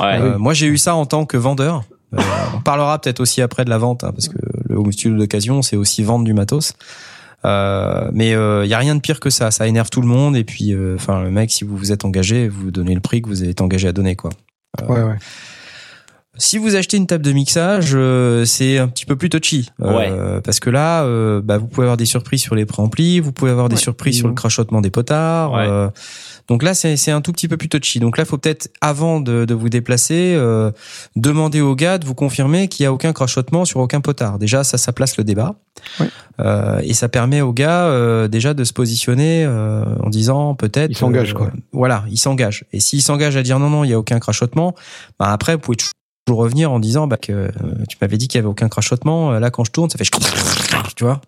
[0.00, 1.84] ouais Euh, moi, j'ai eu ça en tant que vendeur.
[2.12, 2.20] Euh,
[2.56, 5.62] on parlera peut-être aussi après de la vente, hein, parce que le home studio d'occasion,
[5.62, 6.74] c'est aussi vendre du matos.
[7.44, 9.50] Euh, mais il euh, y a rien de pire que ça.
[9.50, 10.36] Ça énerve tout le monde.
[10.36, 13.22] Et puis, euh, enfin, le mec, si vous vous êtes engagé, vous donnez le prix
[13.22, 14.30] que vous êtes engagé à donner, quoi.
[14.88, 15.16] Ouais, ouais.
[16.40, 19.68] Si vous achetez une table de mixage, euh, c'est un petit peu plus touchy.
[19.82, 23.30] Euh, Parce que là, euh, bah, vous pouvez avoir des surprises sur les préamplis, vous
[23.30, 23.80] pouvez avoir des Ouais.
[23.80, 25.52] surprises sur le crachotement des potards.
[25.52, 25.66] Ouais.
[25.68, 25.88] euh,
[26.48, 28.00] donc là, c'est c'est un tout petit peu plus touchy.
[28.00, 30.70] Donc là, faut peut-être, avant de, de vous déplacer, euh,
[31.14, 34.38] demander au gars de vous confirmer qu'il n'y a aucun crachotement sur aucun potard.
[34.38, 35.56] Déjà, ça, ça place le débat.
[36.00, 36.08] Ouais.
[36.40, 40.90] Euh, et ça permet au gars euh, déjà de se positionner euh, en disant peut-être...
[40.90, 41.50] Il s'engage, quoi.
[41.72, 42.64] Voilà, il s'engage.
[42.72, 44.74] Et s'il s'engage à dire non, non, il n'y a aucun crachotement,
[45.18, 45.92] bah après, vous pouvez toujours
[46.28, 47.48] revenir en disant bah, que euh,
[47.88, 49.32] tu m'avais dit qu'il n'y avait aucun crachotement.
[49.32, 50.08] Euh, Là, quand je tourne, ça fait...
[50.96, 51.20] Tu vois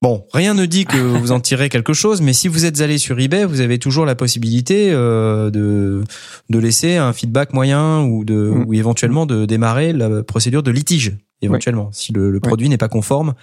[0.00, 2.98] Bon, rien ne dit que vous en tirez quelque chose, mais si vous êtes allé
[2.98, 6.02] sur eBay, vous avez toujours la possibilité euh, de
[6.50, 8.64] de laisser un feedback moyen ou de Mm.
[8.66, 12.88] ou éventuellement de démarrer la procédure de litige éventuellement si le, le produit n'est pas
[12.88, 13.34] conforme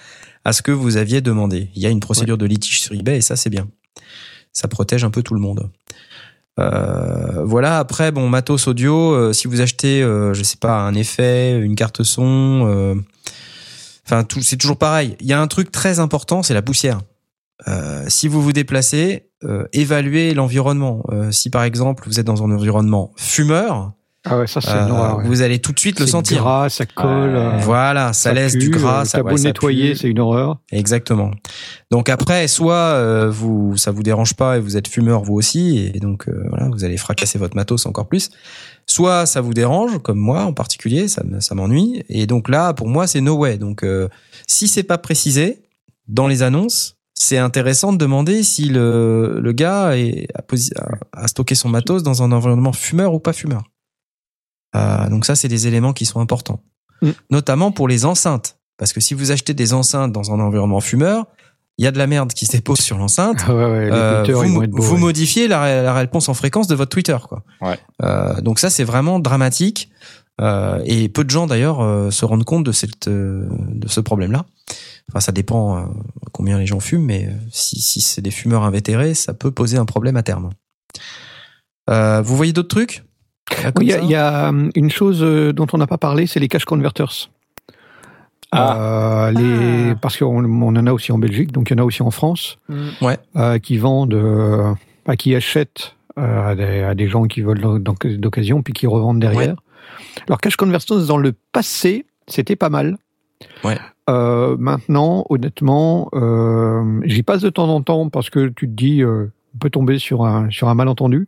[0.43, 1.69] à ce que vous aviez demandé.
[1.75, 3.69] Il y a une procédure de litige sur eBay et ça c'est bien.
[4.51, 5.69] Ça protège un peu tout le monde.
[6.59, 7.79] Euh, voilà.
[7.79, 9.13] Après, bon, matos audio.
[9.13, 12.95] euh, si vous achetez, euh, je sais pas, un effet, une carte son, euh,
[14.05, 15.15] enfin, c'est toujours pareil.
[15.19, 16.99] Il y a un truc très important, c'est la poussière.
[17.67, 19.25] Euh, si vous vous déplacez,
[19.71, 21.01] évaluez l'environnement.
[21.31, 23.93] Si par exemple vous êtes dans un environnement fumeur,
[24.25, 25.23] Ah ouais, ça c'est euh, ouais.
[25.25, 26.41] vous allez tout de suite le sentir.
[26.43, 27.29] Gras, ça colle.
[27.31, 27.37] Ouais.
[27.37, 30.19] euh, Voilà, ça, laisse pue, du gras, euh, ça, ouais, beau ça nettoyer, c'est une
[30.19, 30.59] horreur.
[30.73, 31.31] Exactement.
[31.89, 35.89] Donc après, soit euh, vous ça vous dérange pas et vous êtes fumeur vous aussi
[35.93, 38.29] et donc euh, voilà, vous allez fracasser votre matos encore plus.
[38.87, 42.73] Soit ça vous dérange, comme moi en particulier, ça me- ça m'ennuie et donc là
[42.73, 43.57] pour moi c'est no way.
[43.57, 44.09] Donc euh,
[44.47, 45.61] si c'est pas précisé
[46.09, 51.23] dans les annonces, c'est intéressant de demander si le, le gars est, a, posi- a-
[51.23, 53.63] a stocké son matos dans un environnement fumeur ou pas fumeur.
[54.75, 56.61] Euh, donc ça c'est des éléments qui sont importants,
[57.01, 57.09] Mm.
[57.31, 58.57] notamment pour les enceintes.
[58.77, 61.25] Parce que si vous achetez des enceintes dans un environnement fumeur,
[61.77, 63.37] il y a de la merde qui se dépose sur l'enceinte.
[63.47, 64.81] Ah ouais, ouais, les Euh, vous vont être beaux.
[64.83, 64.99] vous ouais.
[64.99, 67.17] modifiez la, la réponse en fréquence de votre Twitter.
[67.27, 67.43] Quoi.
[67.61, 67.79] Ouais.
[68.03, 69.89] Euh, donc ça, c'est vraiment dramatique.
[70.41, 73.99] Euh, et peu de gens, d'ailleurs, euh, se rendent compte de, cette, euh, de ce
[74.01, 74.45] problème-là.
[75.09, 75.85] Enfin, ça dépend euh,
[76.31, 79.85] combien les gens fument, mais si, si c'est des fumeurs invétérés, ça peut poser un
[79.85, 80.51] problème à terme.
[81.89, 83.03] Euh, vous voyez d'autres trucs?
[83.81, 86.47] Il y, a- y hum, une chose euh, dont on n'a pas parlé, c'est les
[86.47, 87.29] cash converters.
[88.55, 91.85] Euh, les, Parce qu'on on en a aussi en Belgique, donc il y en a
[91.85, 92.57] aussi en France,
[93.35, 94.73] euh, qui vendent, euh,
[95.05, 98.87] bah, qui achètent euh, à, des, à des gens qui veulent d'oc- d'occasion, puis qui
[98.87, 99.55] revendent derrière.
[100.27, 102.97] Alors cash converters dans le passé, c'était pas mal.
[103.63, 103.77] Ouais.
[104.09, 109.03] Euh, maintenant, honnêtement, euh, j'y passe de temps en temps parce que tu te dis,
[109.03, 111.27] euh, on peut tomber sur un sur un malentendu,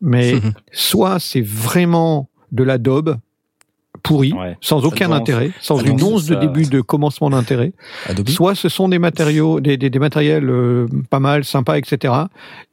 [0.00, 0.34] mais
[0.72, 3.18] soit c'est vraiment de la daube
[4.02, 4.56] pourrie, Ouais.
[4.62, 7.72] sans aucun intérêt, sans une once de début de commencement d'intérêt.
[8.28, 12.14] Soit ce sont des matériaux, des, des, des matériels euh, pas mal, sympas, etc.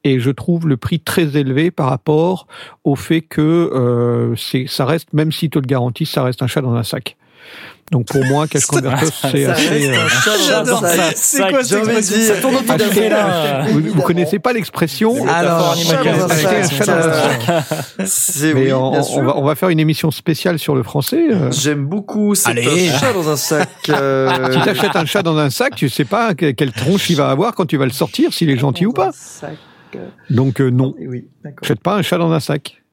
[0.06, 2.48] Et je trouve le prix très élevé par rapport
[2.85, 6.48] au fait que euh, c'est, ça reste, même si te le garantis, ça reste un
[6.48, 7.17] chat dans un sac.
[7.91, 9.90] Donc pour moi, Cash Converters, c'est Ça assez.
[9.90, 9.95] euh,
[10.45, 11.11] J'adore ça.
[11.16, 12.35] C'est quoi cette expression dire.
[12.35, 13.66] Ça tourne autour d'un là.
[13.69, 16.77] vous, vous connaissez pas l'expression Alors, Chat dans un acheter un sac.
[16.77, 17.75] chat dans un sac.
[18.06, 18.91] C'est Mais oui, on,
[19.24, 21.27] va, on va faire une émission spéciale sur le français.
[21.32, 21.49] euh.
[21.51, 22.90] J'aime beaucoup Allez.
[22.90, 23.69] un chat dans un sac.
[23.90, 27.16] euh, Si t'achètes un chat dans un sac, tu sais pas que- quelle tronche il
[27.16, 29.11] va avoir quand tu vas le sortir, s'il est gentil ou pas.
[29.14, 29.56] sac.
[30.30, 31.59] Donc euh, non, Oui, d'accord.
[31.64, 32.83] achète pas un chat dans un sac.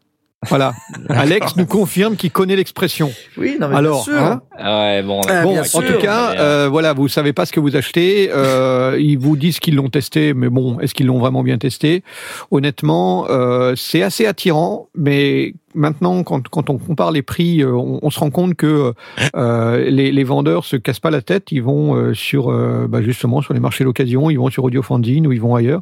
[0.49, 0.73] Voilà.
[1.09, 3.11] Alex nous confirme qu'il connaît l'expression.
[3.37, 4.23] Oui, non mais Alors, bien sûr.
[4.23, 5.21] hein, Ouais, bon.
[5.29, 5.81] Ah, bon, bien en sûr.
[5.85, 8.31] tout cas, euh, euh, voilà, vous savez pas ce que vous achetez.
[8.33, 12.03] Euh, ils vous disent qu'ils l'ont testé, mais bon, est-ce qu'ils l'ont vraiment bien testé?
[12.51, 17.99] Honnêtement, euh, c'est assez attirant, mais maintenant, quand, quand on compare les prix, euh, on,
[18.03, 18.93] on se rend compte que
[19.37, 21.51] euh, les, les vendeurs se cassent pas la tête.
[21.51, 24.83] Ils vont euh, sur, euh, bah, justement, sur les marchés d'occasion, ils vont sur Audio
[24.83, 25.81] Fanzine ou ils vont ailleurs,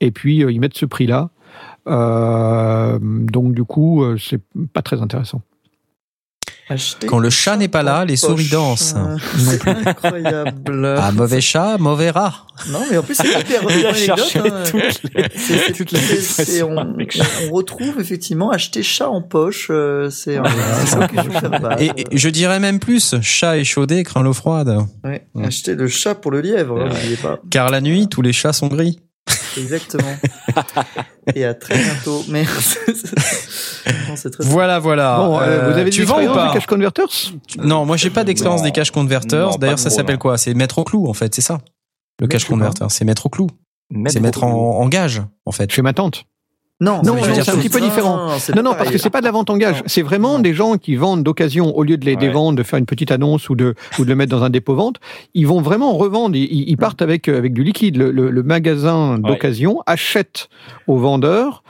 [0.00, 1.30] et puis euh, ils mettent ce prix-là.
[1.88, 4.40] Euh, donc du coup, euh, c'est
[4.72, 5.42] pas très intéressant.
[6.68, 8.94] Acheter Quand le chat n'est pas là, les souris dansent.
[8.96, 10.96] Euh, C'est incroyable.
[10.98, 12.46] Ah, mauvais chat, mauvais rat.
[12.70, 13.62] Non, mais en plus, c'est hyper
[16.70, 16.96] hein.
[17.50, 19.68] on, retrouve effectivement acheter chat en poche.
[19.70, 21.82] euh, c'est un de verbal.
[21.82, 24.86] Et, et je dirais même plus, chat échaudé craint l'eau froide.
[25.04, 27.40] Ouais, acheter le chat pour le lièvre, hein, n'oubliez pas.
[27.50, 29.00] Car la nuit, tous les chats sont gris.
[29.56, 30.16] Exactement.
[31.34, 32.24] Et à très bientôt.
[32.28, 32.44] Mais
[34.08, 35.16] Non, c'est très Voilà, voilà.
[35.18, 37.06] Bon, euh, Euh, vous avez tu des vends ou pas de cash converters
[37.58, 39.58] Non, moi j'ai pas d'expérience des cash converters.
[39.58, 40.38] D'ailleurs, ça s'appelle quoi?
[40.38, 41.58] C'est mettre au clou en fait, c'est ça.
[42.20, 43.48] Le cash converter, c'est mettre au clou.
[44.06, 45.70] C'est mettre en, en gage en fait.
[45.70, 46.24] Chez ma tante.
[46.82, 48.28] Non, Non, c'est un petit peu différent.
[48.56, 49.82] Non, non, parce que c'est pas de la vente en gage.
[49.86, 52.28] C'est vraiment des gens qui vendent d'occasion, au lieu de les, Ouais.
[52.28, 54.74] vendre, de faire une petite annonce ou de, ou de le mettre dans un dépôt
[54.74, 54.96] vente,
[55.34, 56.34] ils vont vraiment revendre.
[56.36, 57.96] Ils, ils partent avec, avec du liquide.
[57.96, 60.48] Le, le- le magasin d'occasion achète
[60.88, 61.62] aux vendeurs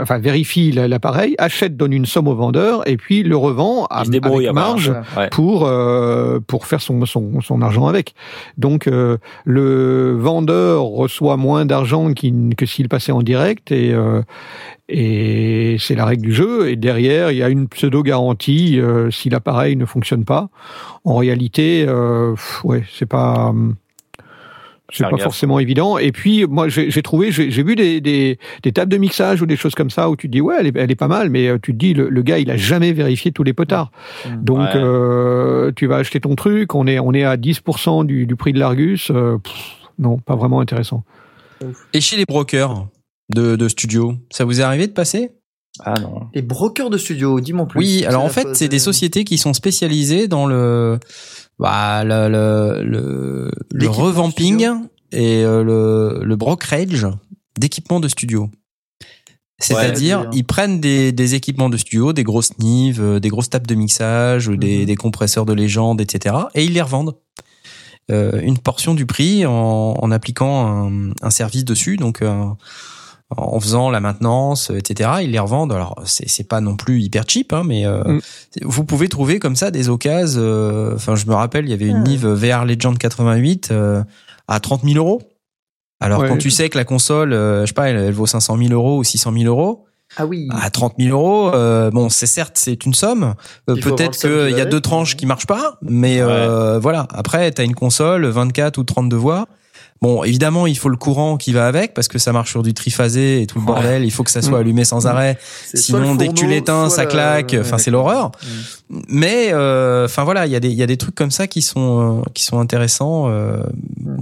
[0.00, 4.00] enfin vérifie la- l'appareil, achète, donne une somme au vendeur et puis le revend à
[4.00, 5.28] avec marge Ouais.
[5.30, 8.14] pour euh, pour faire son, son son argent avec.
[8.56, 12.12] Donc euh, le vendeur reçoit moins d'argent
[12.56, 14.22] que s'il passait en direct et euh,
[14.88, 16.68] et c'est la règle du jeu.
[16.68, 20.48] Et derrière, il y a une pseudo garantie euh, si l'appareil ne fonctionne pas.
[21.04, 21.86] En réalité,
[22.64, 23.76] ouais, c'est pas hum,
[24.92, 25.22] c'est pas gaffe.
[25.22, 25.96] forcément évident.
[25.98, 29.56] Et puis, moi, j'ai trouvé, j'ai vu des, des, des tables de mixage ou des
[29.56, 31.48] choses comme ça où tu te dis, ouais, elle est, elle est pas mal, mais
[31.48, 33.90] euh, tu te dis, le, le gars, il a jamais vérifié tous les potards.
[34.42, 34.70] Donc, Ouais.
[34.76, 38.52] euh, tu vas acheter ton truc, on est, on est à 10% du, du prix
[38.52, 39.10] de l'Argus.
[39.10, 39.38] euh,
[39.98, 41.04] non, pas vraiment intéressant.
[41.92, 42.86] Et chez les brokers
[43.34, 45.30] de, de studio, ça vous est arrivé de passer?
[45.84, 46.28] Ah non.
[46.34, 47.78] Les brokers de studio, dis-moi plus.
[47.80, 50.98] Oui, alors en fait, c'est de- des sociétés qui sont spécialisées dans le,
[51.58, 52.28] bah, le,
[52.82, 54.66] le, le, revamping
[55.12, 57.06] et euh, le, le brokerage
[57.58, 58.50] d'équipements de studio.
[59.60, 63.50] C'est-à-dire, Ouais, ils prennent des, des équipements de studio, des grosses nives, euh, des grosses
[63.50, 64.84] tables de mixage, ou des, Mhm.
[64.86, 66.34] des compresseurs de légende, etc.
[66.54, 67.14] Et ils les revendent.
[68.10, 69.52] Euh, une portion du prix en,
[69.98, 72.44] en appliquant un, un service dessus, donc euh,
[73.36, 75.10] en faisant la maintenance, etc.
[75.22, 75.72] Ils les revendent.
[75.72, 78.20] Alors c'est c'est pas non plus hyper cheap, hein, mais euh, Mm.
[78.62, 80.40] vous pouvez trouver comme ça des occasions.
[80.42, 82.08] euh, Enfin, je me rappelle, il y avait une Ah.
[82.08, 84.02] Nive VR Legend 88 euh,
[84.48, 85.22] à 30 000 euros.
[86.00, 86.28] Alors Ouais.
[86.28, 88.72] quand tu sais que la console, euh, je sais pas, elle, elle vaut 500 000
[88.72, 90.48] euros ou 600 000 euros, Ah oui.
[90.50, 93.34] à 30 000 euros, euh, bon, c'est certes c'est une somme.
[93.70, 97.06] Euh, Peut-être qu'il qui y a deux tranches qui marchent pas, mais euh, voilà.
[97.14, 99.46] Après, t'as une console 24 ou 32 voix.
[100.02, 102.74] Bon, évidemment, il faut le courant qui va avec parce que ça marche sur du
[102.74, 103.72] triphasé et tout le Ouais.
[103.72, 104.04] bordel.
[104.04, 104.60] Il faut que ça soit Mm.
[104.60, 105.38] allumé sans arrêt.
[105.66, 107.56] C'est soit Sinon, dès que tu l'éteins, ça la- claque.
[107.58, 108.30] Enfin, c'est l'horreur.
[108.90, 108.98] Mm.
[109.08, 111.46] Mais euh, enfin voilà, il y a des il y a des trucs comme ça
[111.46, 113.30] qui sont euh, qui sont intéressants.
[113.30, 113.62] Euh,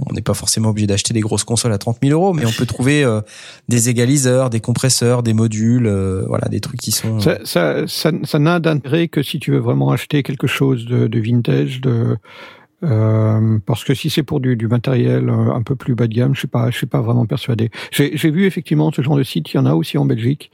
[0.09, 2.51] on n'est pas forcément obligé d'acheter des grosses consoles à 30 000 euros, mais on
[2.51, 3.19] peut trouver euh,
[3.67, 7.19] des égaliseurs, des compresseurs, des modules, euh, voilà, des trucs qui sont.
[7.19, 11.07] Ça, ça, ça, ça n'a d'intérêt que si tu veux vraiment acheter quelque chose de,
[11.07, 12.15] de vintage, de
[12.83, 16.13] euh, parce que si c'est pour du, du matériel euh, un peu plus bas de
[16.13, 17.69] gamme, je suis pas, je suis pas vraiment persuadé.
[17.91, 20.51] J'ai vu effectivement ce genre de site, il y en a aussi en Belgique.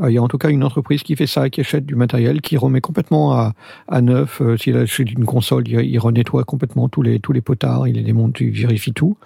[0.00, 1.96] Euh, il y a en tout cas une entreprise qui fait ça, qui achète du
[1.96, 3.54] matériel, qui remet complètement à,
[3.88, 4.40] à neuf.
[4.40, 7.96] Euh, S'il achète une console, il, il renettoie complètement tous les tous les potards, il
[7.96, 9.16] les démonte, il vérifie tout.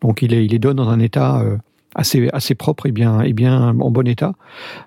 [0.00, 1.44] Donc il les, il les donne dans un état
[1.94, 4.34] assez assez propre et bien et bien en bon état.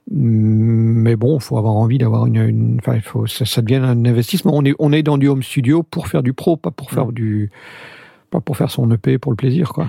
[0.10, 4.54] Mais bon, faut avoir envie d'avoir une, une enfin, faut, ça, ça devient un investissement.
[4.56, 7.12] On est, on est dans du home studio pour faire du pro, pas pour faire
[7.12, 7.52] du,
[8.32, 9.88] pas pour faire son EP pour le plaisir, quoi.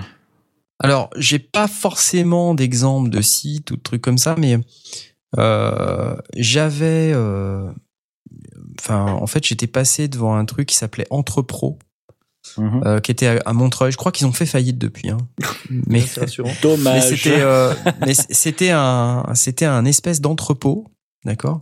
[0.79, 4.57] Alors, j'ai pas forcément d'exemple de site ou de trucs comme ça, mais
[5.37, 7.71] euh, j'avais, euh,
[8.79, 11.79] enfin, en fait, j'étais passé devant un truc qui s'appelait Entrepro,
[12.57, 12.81] Mhm.
[12.85, 13.91] euh, qui était à, à Montreuil.
[13.91, 15.17] Je crois qu'ils ont fait faillite depuis, hein.
[15.69, 16.49] mais rassurant.
[16.53, 17.09] mais Dommage.
[17.09, 17.73] c'était, euh,
[18.05, 20.85] mais c- c'était un, c'était un espèce d'entrepôt,
[21.25, 21.61] d'accord,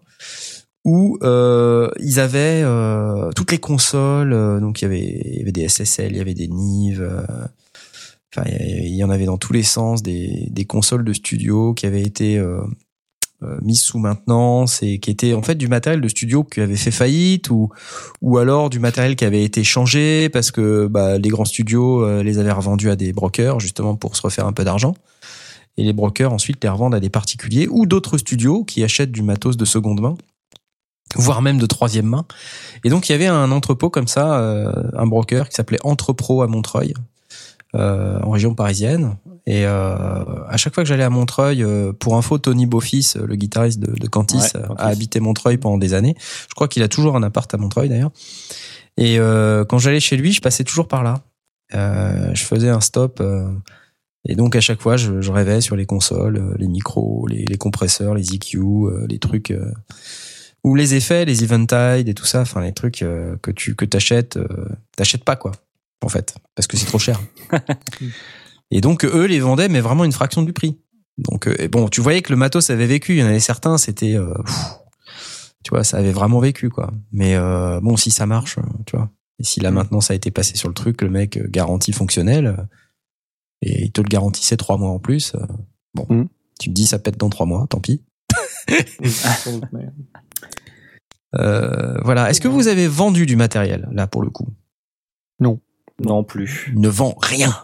[0.86, 4.34] où euh, ils avaient euh, toutes les consoles.
[4.34, 7.02] euh, donc il y avait, il y avait des SSL, il y avait des Nive.
[7.02, 7.24] euh,
[8.36, 11.14] Enfin, il y- il y en avait dans tous les sens des, des consoles de
[11.14, 12.40] studio qui avaient été
[13.44, 16.76] euh, mises sous maintenance et qui étaient en fait du matériel de studio qui avait
[16.76, 17.70] fait faillite ou
[18.22, 22.24] ou alors du matériel qui avait été changé parce que bah, les grands studios euh,
[22.24, 24.96] les avaient revendus à des brokers justement pour se refaire un peu d'argent.
[25.78, 29.24] Et les brokers ensuite les revendent à des particuliers ou d'autres studios qui achètent du
[29.24, 30.16] matos de seconde main
[31.16, 32.26] voire même de troisième main.
[32.84, 36.42] Et donc il y avait un entrepôt comme ça euh, un broker qui s'appelait Entrepro
[36.42, 36.94] à Montreuil
[37.74, 39.18] en région parisienne.
[39.46, 43.26] Et euh, à chaque fois que j'allais à Montreuil, euh, pour info, Tony Beaufils, euh,
[43.26, 44.82] le guitariste de, de Cantis, Ouais, euh, Cantis.
[44.82, 46.16] a habité Montreuil pendant des années.
[46.50, 48.12] Je crois qu'il a toujours un appart à Montreuil d'ailleurs.
[48.98, 51.22] Et euh, quand j'allais chez lui, je passais toujours par là.
[51.74, 53.20] Euh, je faisais un stop.
[53.22, 53.52] euh,
[54.26, 57.44] et donc à chaque fois, je, je rêvais sur les consoles, euh, les micros, les,
[57.44, 59.72] les compresseurs, les EQ, euh, les trucs euh,
[60.64, 62.40] ou les effets, les Eventide et tout ça.
[62.42, 64.48] Enfin, les trucs euh, que tu que t'achètes, euh,
[64.96, 65.52] t'achètes pas quoi,
[66.04, 67.20] en fait, parce que c'est trop cher.
[68.72, 70.80] et donc eux les vendaient, mais vraiment une fraction du prix.
[71.18, 73.14] Donc euh, et bon, tu voyais que le matos avait vécu.
[73.14, 74.34] Il y en avait certains, c'était, euh,
[75.64, 76.92] tu vois, ça avait vraiment vécu quoi.
[77.12, 79.10] Mais euh, bon, si ça marche, tu vois.
[79.40, 82.64] Et si la maintenance a été passée sur le truc, le mec garantie fonctionnelle, euh,
[83.62, 85.34] et il te le garantissait trois mois en plus.
[85.94, 86.28] bon, Mhm.
[86.60, 88.04] tu te dis ça pète dans trois mois, tant pis.
[91.36, 92.30] Euh, voilà.
[92.30, 94.48] Est-ce que vous avez vendu du matériel là pour le coup?
[95.40, 95.60] Non
[96.28, 96.72] plus.
[96.76, 97.56] Il ne vend rien.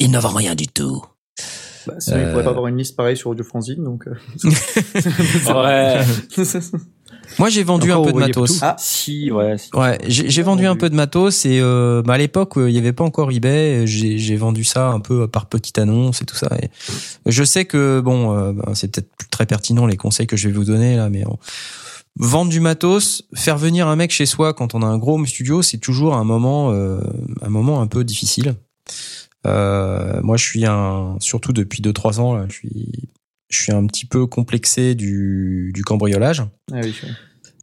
[0.00, 1.02] Il ne vend rien du tout.
[1.86, 2.30] Bah, sinon, il Euh.
[2.32, 4.06] pourrait pas avoir une liste pareille sur Audio Franzine, donc.
[4.06, 4.14] euh,
[5.54, 6.04] Ouais.
[7.38, 8.52] Moi, j'ai vendu Encore, un peu de matos.
[8.58, 8.58] tout.
[8.62, 8.76] Ah.
[8.78, 9.56] Si, ouais.
[9.58, 9.70] si.
[9.74, 12.78] Ouais, j'ai vendu un peu de matos et euh, bah, à l'époque euh, il y
[12.78, 16.48] avait pas encore eBay, j'ai vendu ça un peu par petite annonce et tout ça.
[16.60, 16.68] Et
[17.26, 20.48] je sais que bon, euh, bah, c'est peut-être plus très pertinent les conseils que je
[20.48, 21.38] vais vous donner là, mais on-
[22.18, 25.26] vendre du matos, faire venir un mec chez soi quand on a un gros home
[25.26, 27.00] studio, c'est toujours un moment, euh,
[27.42, 28.54] un moment un peu difficile.
[29.46, 33.08] Euh, moi, je suis un, surtout depuis 2-3 ans là, je suis,
[33.48, 36.40] je suis un petit peu complexé du, du cambriolage.
[36.72, 37.08] Ah oui, oui.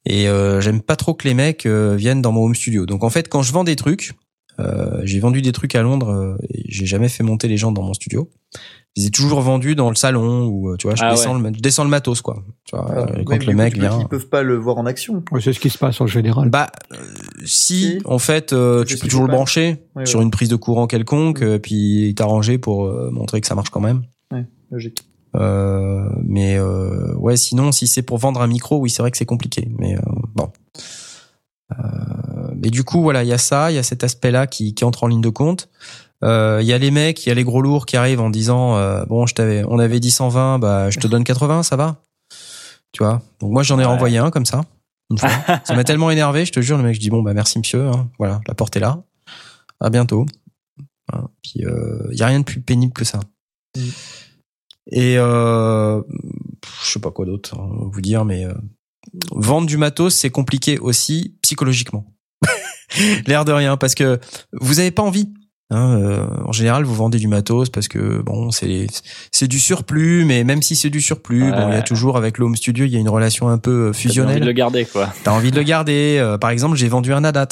[0.06, 2.85] Et euh, j'aime pas trop que les mecs euh, viennent dans mon home studio.
[2.85, 4.14] Donc en fait, quand je vends des trucs,
[4.59, 7.72] euh, j'ai vendu des trucs à Londres euh, et j'ai jamais fait monter les gens
[7.72, 8.30] dans mon studio.
[8.98, 11.38] Je les ai toujours vendus dans le salon où euh, tu vois, je, Ah descends,
[11.38, 12.43] le, je descends le matos quoi.
[12.64, 14.00] Tu vois, Ah, ouais, quand le mec vient.
[14.00, 15.22] Ils peuvent pas le voir en action.
[15.32, 16.50] Ouais, c'est ce qui se passe en général.
[16.50, 16.95] Bah euh,
[17.45, 18.00] si, Si.
[18.06, 19.34] en fait, euh, tu peux toujours le pas.
[19.35, 20.25] brancher Ouais, sur ouais.
[20.25, 23.82] une prise de courant quelconque, euh, puis t'arranger pour euh, montrer que ça marche quand
[23.82, 24.03] même.
[24.72, 25.03] Logique.
[25.35, 29.17] Euh, mais euh, ouais, sinon, si c'est pour vendre un micro, oui, c'est vrai que
[29.17, 29.67] c'est compliqué.
[29.77, 30.01] Mais euh,
[30.34, 30.50] bon.
[31.72, 34.74] Euh, mais du coup, voilà, il y a ça, il y a cet aspect-là qui,
[34.76, 35.69] qui entre en ligne de compte.
[36.24, 38.30] Euh, Il y a les mecs, il y a les gros lourds qui arrivent en
[38.30, 41.76] disant euh, bon, je t'avais, on avait dit 120, bah je te donne 80, ça
[41.76, 41.98] va?
[42.92, 43.22] Tu vois?
[43.42, 43.85] Donc moi j'en ai Ouais.
[43.85, 44.61] renvoyé un comme ça.
[45.11, 45.30] Une fois.
[45.66, 47.88] ça m'a tellement énervé, je te jure, le mec, je dis bon bah merci monsieur,
[47.88, 49.03] hein, voilà, la porte est là.
[49.82, 50.26] À bientôt.
[51.14, 53.19] Hein, Puis il y a rien de plus pénible que ça.
[53.77, 53.82] Mm.
[54.92, 56.02] Et euh,
[56.84, 58.53] je sais pas quoi d'autre hein, vous dire, mais euh,
[59.32, 62.06] vendre du matos c'est compliqué aussi psychologiquement.
[63.27, 64.19] L'air de rien, parce que
[64.53, 65.34] vous avez pas envie.
[65.72, 68.85] Hein, euh, en général, vous vendez du matos parce que bon, c'est
[69.32, 71.51] c'est du surplus, mais même si c'est du surplus, Ouais.
[71.51, 73.72] bon, il y a toujours avec l'home studio, il y a une relation un peu
[73.72, 74.43] euh, T'as envie de fusionnelle.
[74.43, 75.11] le garder, quoi.
[75.24, 76.17] T'as envie de le garder.
[76.19, 77.48] Euh, par exemple, j'ai vendu un Adat.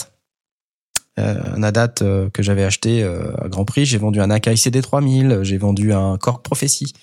[1.19, 3.85] Euh, un Adat euh, que j'avais acheté euh, à grand prix.
[3.85, 5.41] J'ai vendu un Akai CD3000.
[5.41, 6.93] J'ai vendu un Korg Prophecy.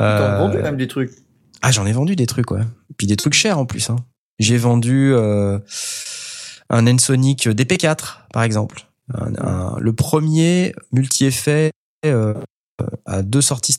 [0.00, 1.12] Euh, vendu même des trucs.
[1.66, 2.62] Ah, j'en ai vendu des trucs, ouais.
[2.96, 3.88] Puis des trucs chers en plus.
[3.90, 3.96] Hein.
[4.38, 5.58] J'ai vendu euh,
[6.70, 8.86] un Ensonic DP4, par exemple.
[9.12, 11.70] Un- un- le premier multi-effet
[12.06, 12.34] euh,
[13.06, 13.76] à deux sorties.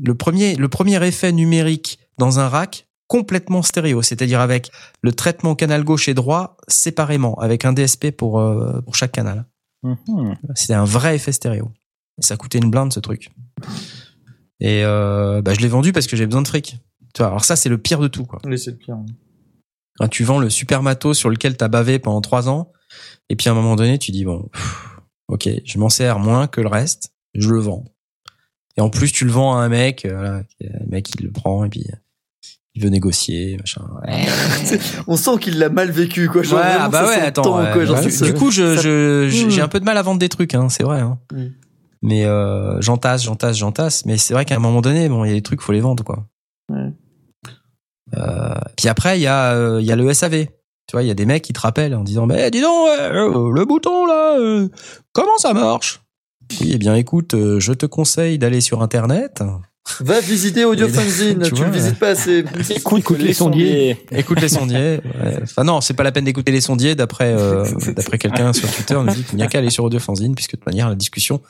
[0.00, 4.70] Le premier, le premier effet numérique dans un rack complètement stéréo, c'est-à-dire avec
[5.02, 9.46] le traitement canal gauche et droit séparément, avec un DSP pour, euh, pour chaque canal.
[9.82, 10.36] Mhm.
[10.54, 11.72] C'était un vrai effet stéréo.
[12.18, 13.30] Et ça coûtait une blinde ce truc.
[14.60, 16.76] Et euh, bah, je l'ai vendu parce que j'ai besoin de fric.
[17.14, 18.40] Tu vois, alors ça c'est le pire de tout quoi.
[18.44, 18.96] Oui, c'est le pire.
[19.98, 22.72] Quand tu vends le super matos sur lequel t'as bavé pendant trois ans,
[23.28, 24.90] et puis à un moment donné tu dis bon, pff,
[25.28, 27.84] ok, je m'en sers moins que le reste, je le vends.
[28.76, 31.30] Et en plus tu le vends à un mec, euh, voilà, le mec il le
[31.32, 31.96] prend et puis euh,
[32.74, 33.82] il veut négocier, machin.
[34.06, 34.26] Ouais,
[35.08, 36.44] On sent qu'il l'a mal vécu, quoi.
[36.44, 37.58] Genre, Ouais, vraiment, ah bah ça ouais, attends.
[37.60, 37.84] ouais, quoi.
[37.84, 39.50] Genre, du, coup, je, je, j'ai Mm.
[39.50, 41.00] j'ai un peu de mal à vendre des trucs, hein, c'est vrai.
[41.00, 41.18] Hein.
[41.32, 41.46] Mm.
[42.02, 44.06] Mais euh, j'entasse, j'entasse, j'entasse.
[44.06, 45.80] Mais c'est vrai qu'à un moment donné, bon, il y a des trucs, faut les
[45.80, 46.26] vendre, quoi.
[46.70, 46.92] Ouais.
[48.16, 50.46] Euh, puis après, il y a, euh, il y a le SAV.
[50.90, 52.88] Tu vois, il y a des mecs qui te rappellent en disant, mais dis donc,
[52.88, 54.68] euh, le bouton là, euh,
[55.12, 56.00] comment ça marche?
[56.60, 59.40] Oui, eh bien, écoute, euh, je te conseille d'aller sur Internet.
[60.00, 62.38] Va visiter Audio Fanzine, tu tu, vois, le visites pas assez.
[62.70, 63.98] Écoute, Écoute les sondiers.
[64.12, 65.00] Écoute les sondiers.
[65.04, 65.38] Ouais.
[65.42, 67.64] Enfin non, c'est pas la peine d'écouter les sondiers d'après euh,
[67.96, 70.56] d'après quelqu'un sur Twitter nous dit qu'il n'y a qu'à aller sur Audiofanzine puisque de
[70.56, 71.40] toute manière la discussion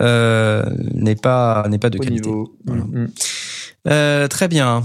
[0.00, 2.30] euh, n'est pas n'est pas de Au qualité.
[2.66, 2.82] Voilà.
[2.82, 3.08] Mm, mm.
[3.88, 4.84] Euh, très bien.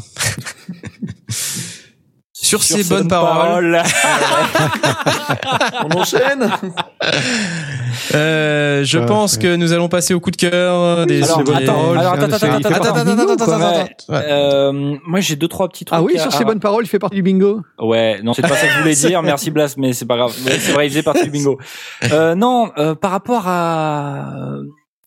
[2.47, 3.81] Sur, ces bonnes paroles,
[5.85, 6.49] On enchaîne
[8.13, 9.41] euh, je Ah, pense ouais.
[9.41, 11.55] que nous allons passer au coup de cœur des Alors, sondiers.
[11.55, 13.87] attends, alors, attends, attends, attends, attends, attends, attends.
[14.11, 15.97] Euh, moi, j'ai deux trois petits trucs.
[15.97, 17.61] Ah oui, sur ces bonnes paroles, il fait partie du bingo.
[17.79, 19.21] Ouais, non, c'est pas ça que je voulais dire.
[19.23, 20.31] Merci Blas, mais c'est pas grave.
[20.31, 21.57] C'est vrai, il faisait partie du bingo.
[22.11, 24.25] Euh, non, euh, par rapport à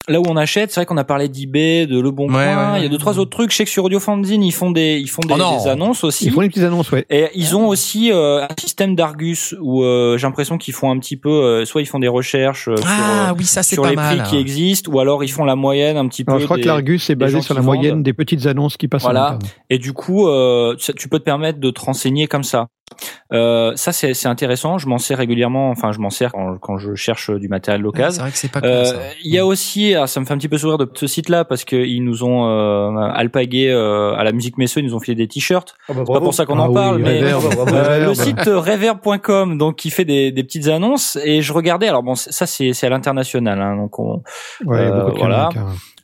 [0.09, 2.73] là où on achète, c'est vrai qu'on a parlé d'eBay, de Le Bon Ouais, Coin.
[2.73, 3.51] ouais, Il y a deux trois autres trucs.
[3.53, 6.05] Je sais que sur Audio Fanzine, ils font des ils font des, Oh des annonces
[6.05, 6.27] aussi.
[6.27, 7.05] Ils font des petites annonces, ouais.
[7.11, 10.99] Et ils ont aussi euh, un système d'Argus où euh, j'ai l'impression qu'ils font un
[10.99, 13.75] petit peu, euh, soit ils font des recherches euh, sur, Ah euh, oui, ça c'est
[13.77, 14.19] sur pas les mal.
[14.19, 16.41] prix qui existent, ou alors ils font la moyenne un petit Alors, peu.
[16.41, 18.03] je crois des- que l'Argus est basé sur la moyenne vendent.
[18.03, 19.35] des petites annonces qui passent Voilà.
[19.35, 19.39] en.
[19.69, 22.67] Et du coup, euh, ça- tu peux te permettre de te renseigner comme ça.
[23.33, 24.78] Euh, ça, c'est c'est intéressant.
[24.78, 25.70] Je m'en sers régulièrement.
[25.70, 28.12] Enfin, je m'en sers quand, quand je cherche du matériel Ouais, local.
[28.12, 28.97] C'est vrai que c'est pas con, Euh, ça.
[29.25, 31.44] Il y a aussi, ah, ça me fait un petit peu sourire de ce site-là
[31.44, 35.15] parce qu'ils nous ont euh, alpagué euh, à la musique Messeux, ils nous ont filé
[35.15, 35.75] des t-shirts.
[35.89, 38.41] Ah bah, C'est pas pour ça qu'on Ah en oui, parle, mais Reverb, le site
[38.47, 42.73] reverb.com donc qui fait des, des petites annonces et je regardais alors bon ça c'est
[42.73, 44.23] c'est à l'international hein, donc on,
[44.65, 45.49] Ouais, Euh, voilà.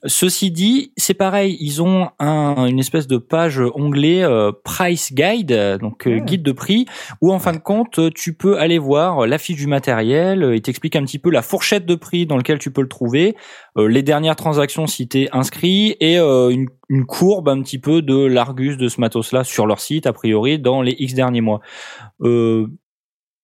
[0.06, 5.78] Ceci dit, c'est pareil, ils ont un, une espèce de page onglet euh, price guide,
[5.80, 6.24] donc euh, Ah.
[6.24, 6.86] guide de prix,
[7.20, 10.96] où en fin de compte, tu peux aller voir la fiche du matériel, il t'explique
[10.96, 13.36] un petit peu la fourchette de prix dans lequel tu peux le trouver,
[13.76, 18.76] les dernières transactions si t'es inscrit et une, une courbe un petit peu de l'argus
[18.76, 21.60] de ce matos-là sur leur site a priori dans les X derniers mois.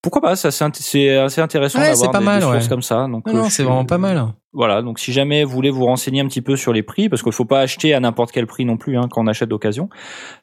[0.03, 2.69] Pourquoi pas ça c'est assez intéressant Ouais, d'avoir c'est pas des, mal, des sources ouais.
[2.69, 4.27] comme ça donc Non, euh, c'est vraiment pas mal.
[4.53, 7.23] voilà donc si jamais vous voulez vous renseigner un petit peu sur les prix parce
[7.23, 9.89] qu'il faut pas acheter à n'importe quel prix non plus hein, quand on achète d'occasion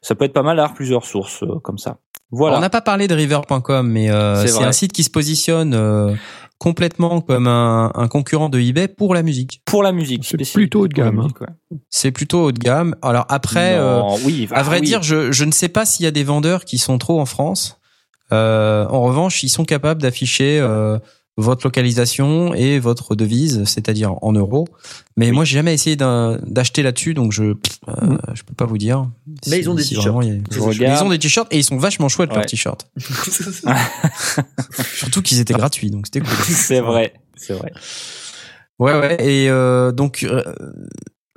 [0.02, 1.98] ça peut être pas mal d'avoir plusieurs sources euh, comme ça
[2.32, 5.74] voilà On n'a pas parlé de River.com, mais euh, C'est un site qui se positionne
[5.74, 6.14] euh,
[6.58, 9.62] complètement comme un, un concurrent de eBay pour la musique.
[9.64, 11.46] pour la musique C'est plutôt haut de gamme, hein.
[11.88, 12.94] C'est plutôt haut de gamme.
[13.02, 14.86] Alors après, euh, Non, oui à ah vrai oui.
[14.86, 17.26] dire, je, je ne sais pas s'il y a des vendeurs qui sont trop en
[17.26, 17.79] France.
[18.32, 20.98] Euh, en revanche, ils sont capables d'afficher euh,
[21.36, 24.68] votre localisation et votre devise, c'est-à-dire en euros.
[25.16, 27.54] Mais moi, j'ai jamais essayé d'acheter là-dessus, donc je euh,
[28.34, 29.08] je peux pas vous dire.
[29.48, 30.24] Mais ils ont des t-shirts.
[30.24, 30.96] il a-.
[30.98, 32.36] Ils ont des t-shirts et ils sont vachement chouettes Ouais.
[32.36, 32.90] leurs t-shirts.
[34.94, 36.28] Surtout qu'ils étaient gratuits, donc c'était cool.
[36.44, 37.72] c'est vrai c'est vrai
[38.78, 39.16] Ouais, ouais.
[39.20, 40.42] Et euh, donc euh,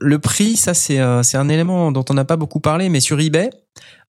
[0.04, 3.00] le prix, ça c'est euh, c'est un élément dont on n'a pas beaucoup parlé, mais
[3.00, 3.50] sur eBay,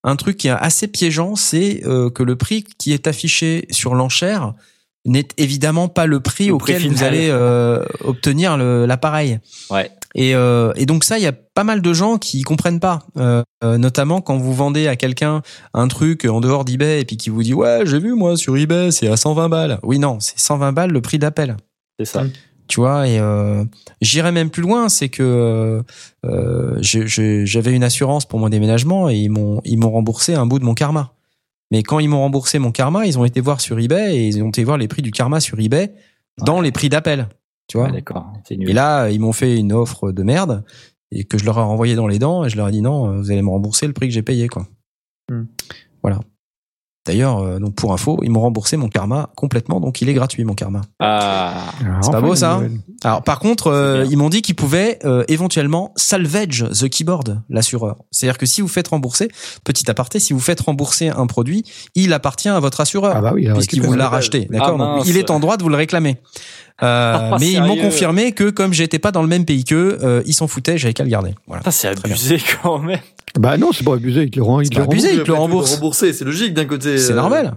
[0.03, 3.95] un truc qui est assez piégeant, c'est euh, que le prix qui est affiché sur
[3.95, 4.53] l'enchère
[5.05, 9.39] n'est évidemment pas le prix Le auquel prix vous allez euh, obtenir le- l'appareil.
[9.69, 9.89] ouais.
[10.17, 12.99] Et, euh, et donc ça, il y a pas mal de gens qui comprennent pas,
[13.17, 15.41] Euh, euh, notamment quand vous vendez à quelqu'un
[15.73, 18.55] un truc en dehors d'eBay et puis qui vous dit ouais j'ai vu moi sur
[18.55, 19.79] eBay c'est à 120 balles.
[19.83, 21.57] Oui non, c'est 120 balles le prix d'appel.
[21.99, 22.23] C'est ça
[22.67, 23.63] tu vois et euh,
[24.01, 25.83] j'irais même plus loin c'est que euh,
[26.25, 26.77] euh,
[27.45, 30.65] j'avais une assurance pour mon déménagement et ils m'ont ils m'ont remboursé un bout de
[30.65, 31.13] mon karma.
[31.71, 34.41] Mais quand ils m'ont remboursé mon karma ils ont été voir sur eBay et ils
[34.41, 35.93] ont été voir les prix du karma sur eBay
[36.43, 37.29] dans les prix d'appel
[37.67, 37.87] tu vois.
[37.87, 40.63] Ouais, d'accord et là ils m'ont fait une offre de merde
[41.11, 43.19] et que je leur ai renvoyé dans les dents et je leur ai dit non
[43.19, 44.67] vous allez me rembourser le prix que j'ai payé quoi.
[45.29, 45.45] Hmm.
[46.01, 46.19] voilà
[47.05, 50.43] d'ailleurs euh, donc pour info ils m'ont remboursé mon karma complètement donc il est gratuit
[50.43, 51.65] mon karma ah
[52.01, 52.79] C'est pas beau, ça nouvelle.
[53.03, 57.97] alors par contre, euh, ils m'ont dit qu'ils pouvaient euh, éventuellement salvage the keyboard, l'assureur.
[58.11, 59.29] C'est-à-dire que si vous faites rembourser,
[59.63, 61.63] petit aparté, si vous faites rembourser un produit,
[61.95, 64.75] il appartient à votre assureur Ah bah oui, il a puisqu'il vous l'a racheté, d'accord?
[64.75, 65.07] Ah, Donc mince.
[65.07, 66.17] il est en droit de vous le réclamer.
[66.83, 69.97] Euh, Oh, mais ils m'ont confirmé que comme j'étais pas dans le même pays qu'eux,
[70.03, 71.31] euh, ils s'en foutaient, j'avais qu'à le garder.
[71.47, 71.61] Voilà.
[71.61, 72.99] Putain, c'est abusé quand même
[73.39, 74.91] Bah non, c'est pas abusé, il te le rend, il te pas le rend.
[74.91, 75.07] abusé.
[75.09, 75.73] il te le Après, tu rembourse.
[75.75, 76.97] rembourser, c'est logique d'un côté.
[76.97, 77.53] C'est euh, normal.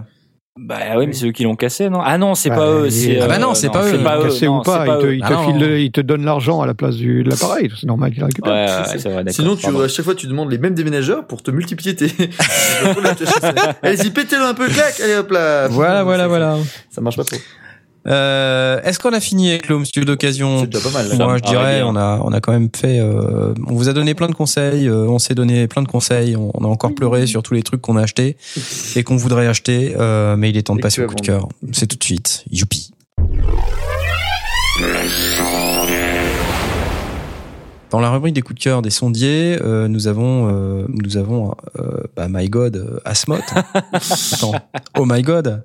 [0.56, 2.00] bah oui mais c'est eux qui l'ont cassé non?
[2.04, 3.98] Ah non c'est Bah, pas eux c'est Ah bah euh, non, c'est pas eux.
[4.24, 5.14] Cassé non, ou pas, c'est il te, eux.
[5.14, 5.46] il te Ah non.
[5.46, 7.70] file le- il te donne l'argent à la place du, de l'appareil.
[7.80, 8.52] C'est normal qu'il récupère.
[8.52, 9.34] Ouais, ouais, ouais, c'est vrai, d'accord.
[9.34, 12.06] Sinon, tu, à chaque fois, tu demandes les mêmes déménageurs pour te multiplier tes.
[13.82, 15.68] Allez-y, pétez-le un peu, clac, allez hop là.
[15.68, 16.56] Voilà, voilà, voilà.
[16.90, 17.36] Ça marche pas trop.
[18.08, 21.08] Euh, Est-ce qu'on a fini avec l'home studio d'occasion C'est déjà pas mal.
[21.08, 21.16] là.
[21.16, 23.00] Ça Moi, je dirais, on a, on a quand même fait.
[23.00, 24.88] euh, on vous a donné plein de conseils.
[24.88, 26.34] euh, on s'est donné plein de conseils.
[26.36, 28.36] On, on a encore pleuré sur tous les trucs qu'on a achetés
[28.96, 29.94] et qu'on voudrait acheter.
[29.98, 31.48] euh, mais il est temps de passer au coup de cœur.
[31.72, 32.44] C'est tout de suite.
[32.50, 32.92] Youpi.
[37.90, 41.54] Dans la rubrique des coups de cœur des sondiers, euh, nous avons, euh, nous avons,
[41.78, 43.40] euh, bah, My God, Asmoth.
[43.92, 44.52] Attends,
[44.98, 45.64] oh my God.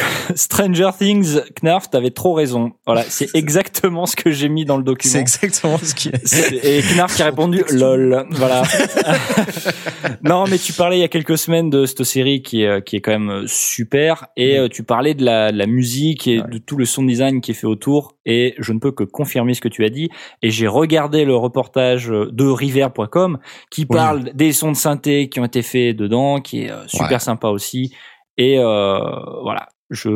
[0.34, 2.72] Stranger Things, Knarf, t'avais trop raison.
[2.86, 5.20] Voilà, c'est exactement ce que j'ai mis dans le C'est document.
[5.20, 6.26] exactement ce qui est.
[6.26, 8.26] C'est- Et Knarf qui a répondu lol.
[8.30, 8.62] Voilà.
[10.22, 12.96] non, mais tu parlais il y a quelques semaines de cette série qui est qui
[12.96, 16.58] est quand même super et euh, tu parlais de la, de la musique et de
[16.58, 19.60] tout le sound design qui est fait autour et je ne peux que confirmer ce
[19.60, 20.08] que tu as dit
[20.42, 23.38] et j'ai regardé le reportage de river.com
[23.70, 23.96] qui Oui.
[23.96, 27.18] parle des sons de synthé qui ont été faits dedans qui est euh, super Ouais.
[27.18, 27.94] sympa aussi
[28.36, 28.98] et euh,
[29.42, 29.68] voilà.
[29.90, 30.10] Je,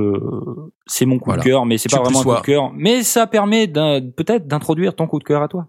[0.86, 1.42] c'est mon coup Voilà.
[1.42, 2.72] de cœur, mais c'est pas vraiment un coup de cœur.
[2.74, 5.66] Mais ça permet peut-être d'introduire ton coup de cœur à toi.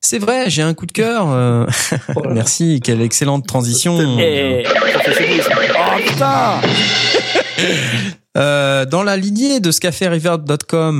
[0.00, 1.28] C'est vrai, j'ai un coup de cœur.
[1.30, 1.66] euh,
[2.30, 3.98] Merci, quelle excellente transition.
[4.18, 5.50] Et professionnalisme.
[5.74, 6.60] Oh putain
[8.38, 10.06] Euh, dans la lignée de ce qu'a fait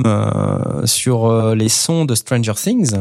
[0.05, 2.91] euh, sur euh, les sons de Stranger Things,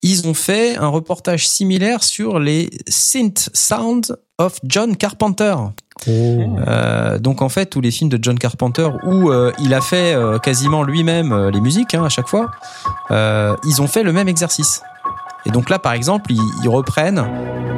[0.00, 5.54] ils ont fait un reportage similaire sur les synth sounds of John Carpenter.
[6.06, 10.14] Euh, donc en fait tous les films de John Carpenter où euh, il a fait
[10.14, 12.50] euh, quasiment lui-même les musiques hein, à chaque fois,
[13.10, 14.82] ils ont fait le même exercice.
[15.46, 17.24] Et donc là par exemple ils, reprennent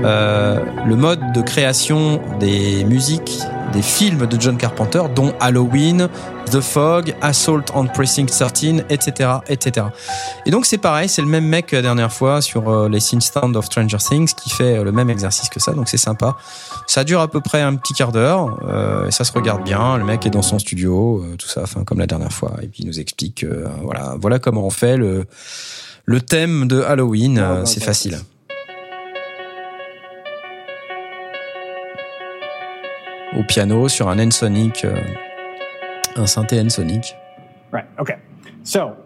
[0.02, 3.40] le mode de création des musiques
[3.72, 6.08] des films de John Carpenter dont Halloween,
[6.50, 9.86] The Fog, Assault on Precinct 13, etc., etc.
[10.44, 13.54] Et donc c'est pareil, c'est le même mec la dernière fois sur les Scene Stand
[13.56, 16.36] of Stranger Things qui fait le même exercice que ça, donc c'est sympa.
[16.90, 19.96] Ça dure à peu près un petit quart d'heure, euh, et ça se regarde bien.
[19.96, 22.66] Le mec est dans son studio, euh, tout ça, enfin comme la dernière fois, et
[22.66, 25.24] puis il nous explique, euh, voilà, voilà comment on fait le
[26.04, 27.38] le thème de Halloween.
[27.38, 27.86] Ah, euh, bah, c'est bah.
[27.86, 28.18] facile.
[33.38, 34.96] au piano sur un N-Sonic, euh,
[36.16, 37.14] un synthé N-Sonic.
[37.72, 37.86] Right.
[38.00, 38.16] Okay.
[38.64, 38.96] So,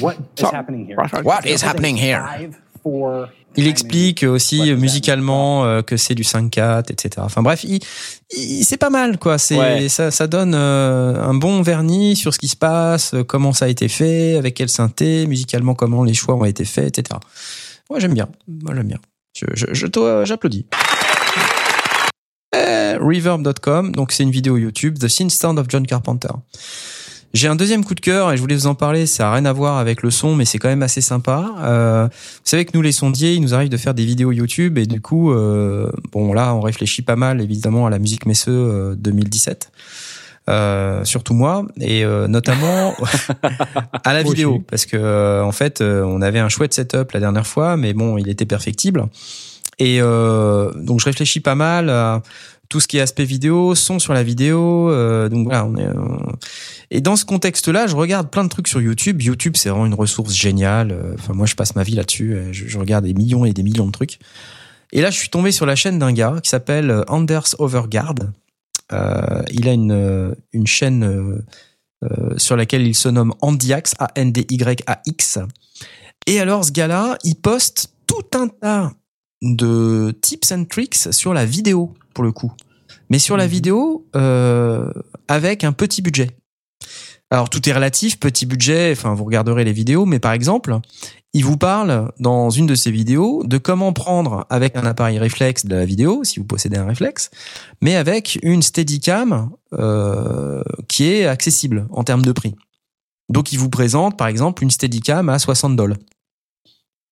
[0.00, 0.96] what is happening here?
[1.22, 2.24] What is happening here?
[2.26, 7.10] Five, four, Il explique aussi musicalement euh, que c'est du 5-4, etc.
[7.18, 7.80] Enfin bref, il,
[8.36, 9.38] il- c'est pas mal quoi.
[9.38, 9.88] C'est Ouais.
[9.88, 13.64] ça, ça donne euh, un bon vernis sur ce qui se passe, euh, comment ça
[13.64, 17.18] a été fait, avec quel synthé, musicalement comment les choix ont été faits, etc.
[17.90, 18.28] Moi j'aime bien.
[18.46, 18.98] Moi j'aime bien.
[19.36, 19.86] Je, je, je
[20.24, 20.66] j'applaudis.
[22.52, 26.28] Reverb.com, donc c'est une vidéo YouTube, The Synth Sound of John Carpenter.
[27.32, 29.06] J'ai un deuxième coup de cœur et je voulais vous en parler.
[29.06, 31.54] Ça a rien à voir avec le son, mais c'est quand même assez sympa.
[31.60, 34.78] Euh, vous savez que nous, les sondiers, il nous arrive de faire des vidéos YouTube
[34.78, 38.50] et du coup, euh, bon là, on réfléchit pas mal évidemment à la musique Messeux
[38.50, 39.70] euh, 2017.
[40.48, 42.94] Euh, surtout moi et euh, notamment
[44.04, 47.20] à la vidéo parce que euh, en fait euh, on avait un chouette setup la
[47.20, 49.04] dernière fois mais bon il était perfectible
[49.78, 52.22] et euh, donc je réfléchis pas mal à
[52.70, 55.86] tout ce qui est aspect vidéo son sur la vidéo euh, donc voilà on est
[55.86, 55.94] euh,
[56.92, 59.22] et dans ce contexte-là, je regarde plein de trucs sur YouTube.
[59.22, 60.90] YouTube, c'est vraiment une ressource géniale.
[60.90, 62.36] Euh, Enfin, moi, je passe ma vie là-dessus.
[62.52, 64.18] Je, regarde des millions et des millions de trucs.
[64.92, 68.16] Et là, je suis tombé sur la chaîne d'un gars qui s'appelle Anders Overgaard.
[68.92, 71.42] Euh, il a une, une chaîne
[72.38, 75.38] sur laquelle il se nomme Andyax, A-N-D-Y-A-X.
[76.26, 78.92] Et alors, ce gars-là, il poste tout un tas
[79.42, 82.52] de tips and tricks sur la vidéo, pour le coup.
[83.08, 84.90] Mais sur la vidéo, euh,
[85.28, 86.30] avec un petit budget.
[87.30, 90.78] Alors tout est relatif, petit budget, enfin vous regarderez les vidéos, mais par exemple,
[91.32, 95.64] il vous parle dans une de ses vidéos de comment prendre avec un appareil réflexe
[95.64, 97.30] de la vidéo, si vous possédez un réflexe,
[97.80, 102.56] mais avec une Steadicam euh, qui est accessible en termes de prix.
[103.28, 105.98] Donc il vous présente par exemple une Steadicam à 60 dollars.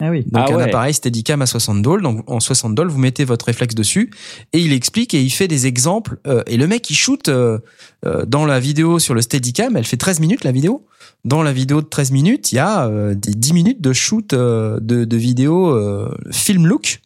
[0.00, 0.22] Ah oui.
[0.24, 0.62] Donc Ah un ouais.
[0.62, 2.02] appareil Steadicam à 60 dollars.
[2.02, 4.10] Donc en 60 dollars, vous mettez votre réflexe dessus
[4.52, 6.18] et il explique et il fait des exemples.
[6.26, 7.58] euh, et le mec il shoot euh,
[8.06, 10.86] euh, dans la vidéo sur le Steadicam, elle fait 13 minutes la vidéo.
[11.24, 14.32] Dans la vidéo de 13 minutes, il y a euh, des 10 minutes de shoot
[14.34, 17.00] euh, de, de vidéo euh, film look.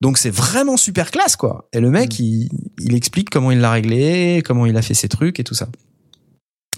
[0.00, 1.68] Donc c'est vraiment super classe quoi.
[1.74, 2.48] Et le mec il,
[2.80, 5.68] il explique comment il l'a réglé, comment il a fait ses trucs et tout ça.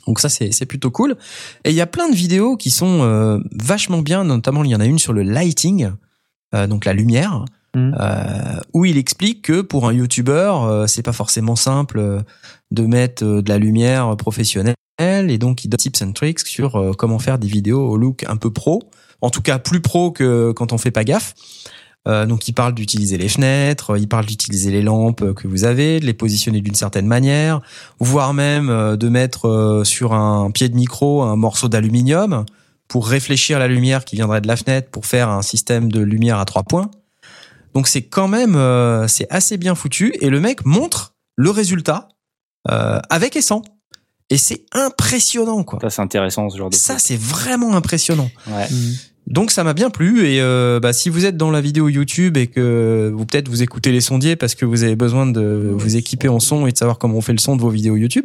[0.08, 1.16] Donc ça c'est c'est plutôt cool.
[1.64, 4.74] Et il y a plein de vidéos qui sont euh, vachement bien, notamment il y
[4.74, 5.90] en a une sur le lighting,
[6.54, 7.44] euh, donc la lumière,
[7.76, 7.94] Mhm.
[8.00, 12.20] euh, où il explique que pour un YouTuber, euh, c'est pas forcément simple euh,
[12.70, 16.76] de mettre euh, de la lumière professionnelle, et donc il donne tips and tricks sur
[16.76, 18.88] euh, comment faire des vidéos au look un peu pro,
[19.20, 21.34] en tout cas plus pro que quand on fait pas gaffe.
[22.08, 26.00] Euh, donc il parle d'utiliser les fenêtres, il parle d'utiliser les lampes que vous avez,
[26.00, 27.60] de les positionner d'une certaine manière,
[28.00, 32.46] voire même euh, de mettre euh, sur un pied de micro un morceau d'aluminium
[32.88, 36.38] pour réfléchir la lumière qui viendrait de la fenêtre pour faire un système de lumière
[36.38, 36.90] à trois points.
[37.74, 42.08] Donc c'est quand même euh, c'est assez bien foutu et le mec montre le résultat
[42.70, 43.62] euh, avec et sans.
[44.30, 45.78] Et c'est impressionnant quoi.
[45.80, 48.30] Ça, c'est intéressant, ce genre de Ça c'est vraiment impressionnant.
[48.46, 48.66] Ouais.
[49.28, 52.38] Donc ça m'a bien plu et euh, bah, si vous êtes dans la vidéo YouTube
[52.38, 55.96] et que vous peut-être vous écoutez les sondiers parce que vous avez besoin de vous
[55.96, 58.24] équiper en son et de savoir comment on fait le son de vos vidéos YouTube,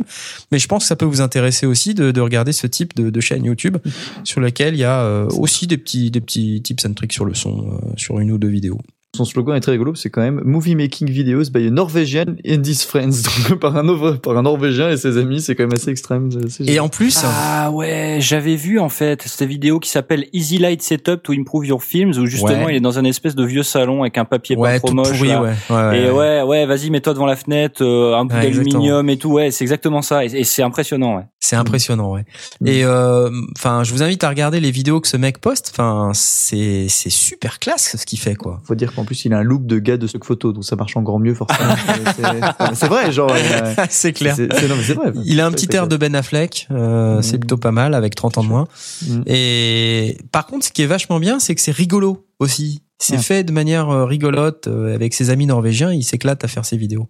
[0.51, 3.09] mais je pense que ça peut vous intéresser aussi de, de regarder ce type de,
[3.09, 3.77] de chaîne YouTube
[4.23, 7.25] sur laquelle il y a euh, aussi des petits des petits tips and tricks sur
[7.25, 8.79] le son euh, sur une ou deux vidéos.
[9.15, 12.63] Son slogan est très rigolo, c'est quand même Movie Making Videos by a Norwegian and
[12.65, 13.21] his friends.
[13.49, 16.31] Donc par un, Nor- par un Norvégien et ses amis, c'est quand même assez extrême.
[16.65, 20.81] Et en plus, Ah ouais, j'avais vu en fait cette vidéo qui s'appelle Easy Light
[20.81, 22.73] Setup to Improve Your Films où justement Ouais.
[22.73, 25.09] il est dans un espèce de vieux salon avec un papier ouais, pas trop moche.
[25.15, 25.43] pourri, là.
[25.43, 26.11] ouais, ouais, Et ouais.
[26.11, 29.29] ouais, ouais, vas-y, mets-toi devant la fenêtre, euh, un bout Ouais, d'aluminium et tout.
[29.31, 30.25] Ouais, c'est exactement ça.
[30.25, 31.17] Et, et c'est impressionnant.
[31.17, 31.23] Ouais.
[31.39, 32.25] C'est impressionnant, ouais.
[32.61, 32.67] Mm.
[32.67, 35.69] Et euh, enfin, je vous invite à regarder les vidéos que ce mec poste.
[35.71, 38.59] Enfin, c'est c'est super classe ce qu'il fait, quoi.
[38.65, 40.75] Faut dire qu'en plus il a un look de gars de stock photo, donc ça
[40.75, 41.75] marche encore mieux forcément.
[42.15, 43.31] C'est- c'est- c'est vrai, genre.
[43.89, 44.35] c'est clair.
[44.35, 45.11] c'est- c'est- non, mais c'est vrai.
[45.25, 47.39] Il a un petit air de Ben Affleck, euh, c'est Mm.
[47.41, 48.67] plutôt pas mal avec 30 ans de moins.
[49.07, 49.21] Mm.
[49.27, 52.81] Et par contre, ce qui est vachement bien, c'est que c'est rigolo aussi.
[52.99, 55.91] C'est fait de manière euh, rigolote euh, avec ses amis norvégiens.
[55.91, 57.09] Il s'éclate à faire ses vidéos.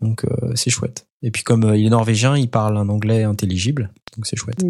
[0.00, 1.06] Donc euh, c'est chouette.
[1.22, 4.62] Et puis comme il est norvégien, il parle un anglais intelligible, donc c'est chouette.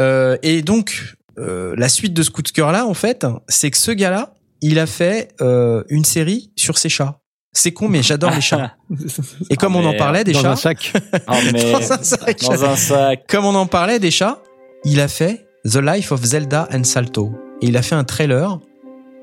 [0.00, 3.70] Euh, et donc euh, la suite de ce coup de cœur là, en fait, c'est
[3.70, 7.18] que ce gars-là, il a fait euh, une série sur ses chats.
[7.52, 8.72] C'est con, mais j'adore les chats.
[9.50, 10.92] Et comme Ah, on en parlait des dans chats, un sac.
[11.28, 12.40] Oh, mais Dans un sac.
[12.40, 13.26] dans un sac.
[13.28, 14.38] comme on en parlait des chats,
[14.84, 17.32] il a fait The Life of Zelda and Salto.
[17.60, 18.58] Et il a fait un trailer.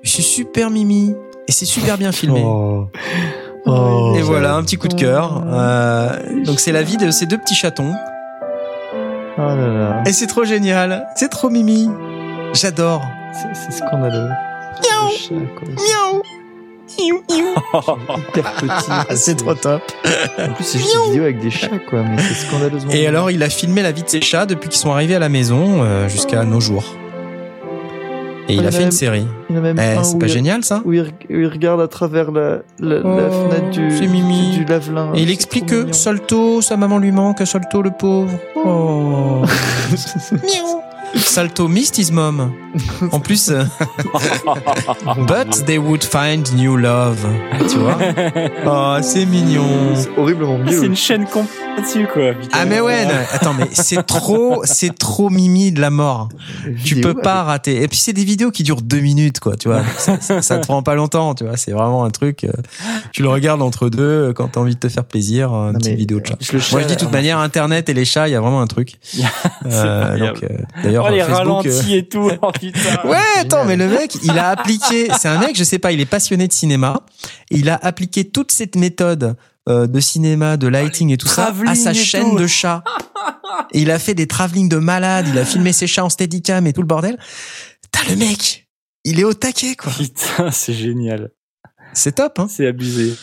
[0.04, 1.16] C'est super mimi.
[1.48, 2.42] Et c'est super bien filmé.
[2.46, 2.88] Oh.
[3.66, 4.14] Oh.
[4.16, 5.44] Et voilà, un petit coup de cœur.
[5.48, 7.94] Euh, donc c'est la vie de ces deux petits chatons.
[9.38, 10.04] Oh là là.
[10.06, 11.08] Et c'est trop génial.
[11.16, 11.90] C'est trop mimi.
[12.54, 13.02] J'adore.
[13.34, 14.30] C'est c'est scandaleux.
[15.06, 15.12] Miaou.
[15.18, 15.68] Chat, quoi.
[15.70, 16.22] Miaou.
[18.28, 18.86] hyper petit.
[18.90, 19.82] Ah, c'est trop top.
[20.40, 22.92] En plus, c'est juste une vidéo avec des chats, quoi, mais c'est scandaleusement.
[22.92, 25.20] Et alors, il a filmé la vie de ses chats depuis qu'ils sont arrivés à
[25.20, 26.84] la maison euh, jusqu'à nos jours.
[28.48, 29.28] Et il Il a a fait même- une série.
[29.52, 31.36] il y en a même Eh, c'est pas il- génial ça Où il, re- où
[31.40, 34.50] il regarde à travers la, la, la Oh, fenêtre du, Mimi.
[34.54, 35.16] du, du lave-linge.
[35.20, 35.92] Et il explique que.
[35.94, 38.32] Salto, sa maman lui manque, Salto le pauvre.
[38.56, 39.44] Oh.
[41.16, 42.52] Salto missed his mom.
[43.12, 43.64] En plus, euh,
[45.28, 47.18] but they would find new love.
[47.70, 47.98] Tu vois
[48.66, 49.66] Oh, c'est mignon.
[49.96, 50.84] C'est horriblement C'est mieux.
[50.86, 52.34] une chaîne complète quoi.
[52.34, 52.58] putain.
[52.62, 56.30] Ah mais ouais, non, attends mais c'est trop, c'est trop mimi de la mort.
[56.84, 57.82] Tu peux pas rater.
[57.82, 59.82] Et puis c'est des vidéos qui durent deux minutes quoi, tu vois.
[59.98, 61.58] Ça, ça, ça te prend pas longtemps, tu vois.
[61.58, 62.44] C'est vraiment un truc.
[62.44, 62.52] euh,
[63.12, 65.80] tu le regardes entre deux euh, quand t'as envie de te faire plaisir, une Non,
[65.80, 66.38] petite vidéo de chat.
[66.72, 68.68] Moi je dis de toute manière Internet et les chats, il y a vraiment un
[68.68, 69.00] truc.
[69.66, 70.48] Euh, donc euh,
[71.04, 71.66] d'ailleurs Oh, les Facebook.
[71.66, 72.32] euh, ralentis et tout.
[72.42, 73.08] Oh, putain.
[73.08, 75.08] Ouais, attends, mais le mec, il a appliqué.
[75.20, 77.02] C'est un mec, je sais pas, il est passionné de cinéma.
[77.52, 79.36] Et il a appliqué toute cette méthode
[79.68, 82.38] euh, de cinéma, de lighting et tout ça à sa chaîne tout.
[82.40, 82.84] de chats.
[83.74, 85.28] Et il a fait des travelling de malade.
[85.30, 87.18] Il a filmé ses chats en steadicam et tout le bordel.
[87.92, 88.68] T'as le mec,
[89.04, 89.92] il est au taquet quoi.
[89.92, 91.32] Putain, c'est génial.
[91.94, 92.40] C'est top.
[92.40, 93.16] Hein C'est abusé.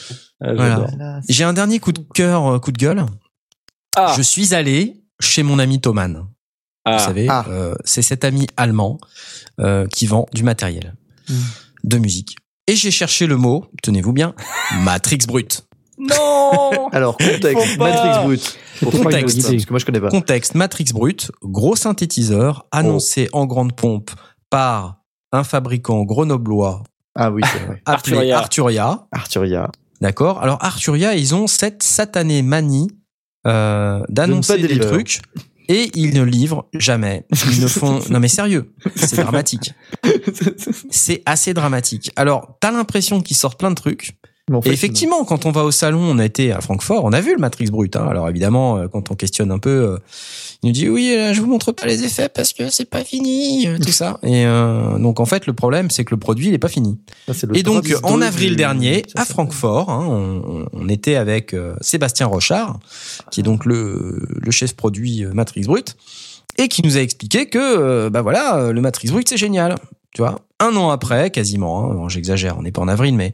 [0.43, 0.87] Ah, Voilà.
[1.29, 3.05] J'ai un dernier coup de cœur, euh, coup de gueule.
[3.97, 6.27] Ah, Je suis allé chez mon ami Thoman.
[6.87, 6.97] Ah.
[6.97, 7.45] Vous savez, Ah.
[7.51, 8.99] euh, c'est cet ami allemand
[9.61, 10.95] euh, qui vend du matériel
[11.29, 11.35] Mm.
[11.85, 12.37] de musique.
[12.69, 14.35] Et j'ai cherché le mot, tenez-vous bien,
[14.85, 15.67] Matrix Brut.
[15.99, 17.79] Non Alors, contexte.
[17.79, 18.59] Matrix Brut.
[18.81, 19.21] Pour idée.
[19.23, 20.09] Parce que moi, je connais pas.
[20.09, 24.11] Contexte Matrix Brut, gros synthétiseur annoncé en grande pompe
[24.51, 24.99] par
[25.33, 26.85] un fabricant grenoblois
[27.15, 27.83] Ah oui, c'est vrai.
[27.87, 28.39] appelé Arturia.
[28.39, 29.07] Arturia.
[29.13, 29.71] Arturia.
[30.01, 30.43] D'accord.
[30.43, 32.91] Alors Arturia, ils ont cette satanée manie
[33.47, 35.23] euh, d'annoncer des trucs
[35.69, 37.27] et ils ne livrent jamais.
[37.51, 38.01] Ils ne font.
[38.11, 39.73] Non mais sérieux, c'est dramatique.
[40.91, 42.11] C'est assez dramatique.
[42.17, 44.19] Alors t'as l'impression qu'ils sortent plein de trucs.
[44.49, 47.05] Mais en fait, Et effectivement, quand on va au salon, on a été à Francfort,
[47.05, 47.97] on a vu le Matrix Brut.
[47.97, 48.07] Hein.
[48.09, 49.99] Alors évidemment, euh, quand on questionne un peu, euh,
[50.63, 53.03] il nous dit oui, euh, je vous montre pas les effets parce que c'est pas
[53.03, 54.21] fini, tout ça.
[54.23, 56.97] Et euh, donc en fait, le problème, c'est que le produit, il est pas fini.
[57.55, 62.27] Et donc en avril du- dernier, à Francfort, hein, on, on était avec euh, Sébastien
[62.27, 62.79] Rochard,
[63.33, 65.97] qui est donc le, le chef produit Matrix Brut,
[66.57, 69.75] et qui nous a expliqué que euh, bah voilà, le Matrix Brut, c'est génial.
[70.13, 71.85] Tu vois, un an après, quasiment.
[71.91, 73.33] Hein, bon, J'exagère, on n'est pas en avril, mais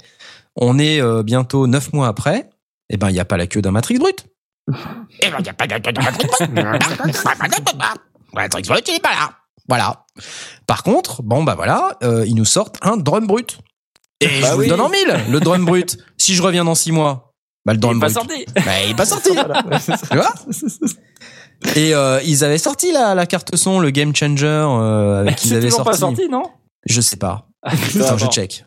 [0.57, 2.51] on est euh, bientôt neuf mois après.
[2.91, 4.27] Eh ben, il n'y a pas la queue d'un Matrix Brut.
[5.21, 6.49] Eh ben, il n'y a pas la queue d'un Matrix Brut.
[8.35, 9.31] Matrix Brut, il est pas là.
[9.69, 10.05] Voilà.
[10.67, 13.59] Par contre, bon bah voilà, euh, ils nous sortent un drum brut.
[14.21, 15.99] Et Bah je vous le donne en mille, le drum brut.
[16.19, 17.33] Si je reviens dans six mois,
[17.65, 18.45] bah le Il drum est pas brut, sorti.
[18.55, 19.31] bah, il est pas sorti.
[19.35, 19.79] Voilà, ouais.
[20.11, 20.33] Tu vois?
[21.77, 25.51] Et euh, ils avaient sorti la, la carte son, le game changer euh, avec qu'ils
[25.51, 25.91] C'est avaient toujours sorti.
[25.93, 26.43] pas sorti, non?
[26.87, 27.47] Je sais pas.
[27.63, 28.65] Ah, putain, Attends, je check.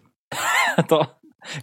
[0.78, 1.06] Attends.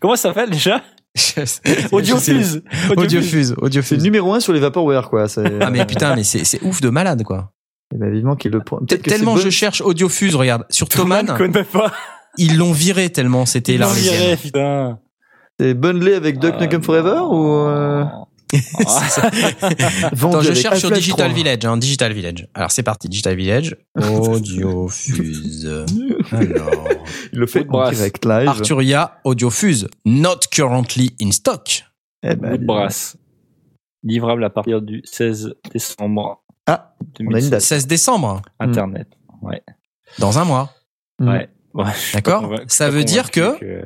[0.00, 0.82] Comment ça s'appelle déjà
[1.92, 2.62] Audiofuse.
[2.96, 4.02] Audiofuse, C'est Audiofuse.
[4.02, 5.28] numéro un sur les Vaporware, quoi.
[5.28, 7.52] C'est- Ah mais putain, mais c'est c'est ouf de malade quoi.
[7.94, 8.78] Eh ben, vivement qu'il le prend.
[8.78, 11.92] Peut-être Tellement je bon- cherche Audiofuse, regarde, sur Thomas Thoman, ne connaît pas.
[12.38, 14.98] ils l'ont viré tellement c'était l'ont viré, putain.
[15.60, 18.04] C'est bundlé avec Duck Ah, Nukem Forever ou euh,
[20.02, 21.34] Attends, je cherche sur Digital 3?
[21.34, 22.48] Village, hein, Digital Village.
[22.54, 23.76] Alors c'est parti, Digital Village.
[23.96, 25.84] Audiofuse.
[26.32, 26.88] Alors,
[27.32, 27.96] Il le fait en brasse.
[27.96, 28.48] direct live.
[28.48, 31.84] Arturia Audiofuse, not currently in stock.
[32.22, 33.16] Eh ben, Woodbrass.
[34.04, 37.50] Livrable à partir du 16 décembre Ah, on a une 2016.
[37.50, 37.60] date.
[37.60, 39.08] 16 décembre, Internet.
[39.42, 39.62] Ouais.
[40.18, 40.72] dans un mois.
[41.18, 41.28] Mm.
[41.28, 41.48] Ouais.
[42.12, 43.82] D'accord Ça veut dire convaincu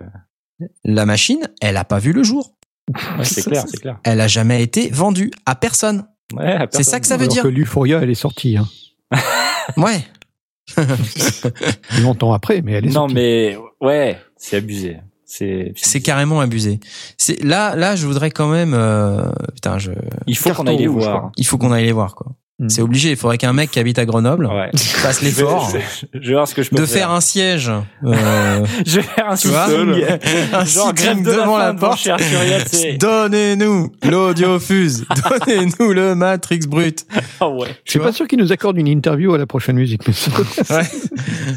[0.85, 2.57] La machine, elle a pas vu le jour.
[3.19, 3.99] Ouais, c'est clair, c'est clair.
[4.05, 6.07] Elle a jamais été vendue à personne.
[6.35, 6.85] Ouais, à C'est personne.
[6.85, 7.43] ça que ça veut Alors dire.
[7.43, 8.57] que l'Euphoria, elle est sortie.
[8.57, 8.67] Hein.
[9.77, 10.05] Ouais.
[12.03, 13.15] Longtemps après, mais elle est Non, sortie.
[13.15, 14.99] mais ouais, c'est abusé.
[15.25, 15.73] C'est.
[15.77, 16.79] C'est carrément abusé.
[17.19, 18.75] C'est là, là, je voudrais quand même.
[18.75, 19.91] euh, putain, je.
[20.29, 21.33] Il faut qu'on aille les voir.
[21.37, 22.33] Il faut qu'on aille les voir, quoi.
[22.59, 22.71] Mm.
[22.71, 23.11] C'est obligé.
[23.11, 24.71] Il faudrait qu'un mec qui habite à Grenoble Ouais.
[24.75, 25.71] fasse Je vais- l'effort
[26.73, 27.71] de faire un siège.
[28.05, 30.03] euh, Je vais faire un sous-sol.
[30.55, 32.09] un Genre grève de la devant la devant porte.
[32.99, 35.05] Donnez-nous l'audiofuse.
[35.47, 37.07] Donnez-nous le Matrix brut.
[37.41, 37.69] Ah ouais.
[37.85, 40.07] Je suis pas sûr qu'ils nous accordent une interview à la prochaine musique.
[40.07, 40.31] Mais ça-
[40.71, 40.87] Ouais.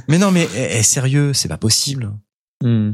[0.09, 2.11] Mais non, mais eh, eh, sérieux, c'est pas possible.
[2.63, 2.91] Hmm.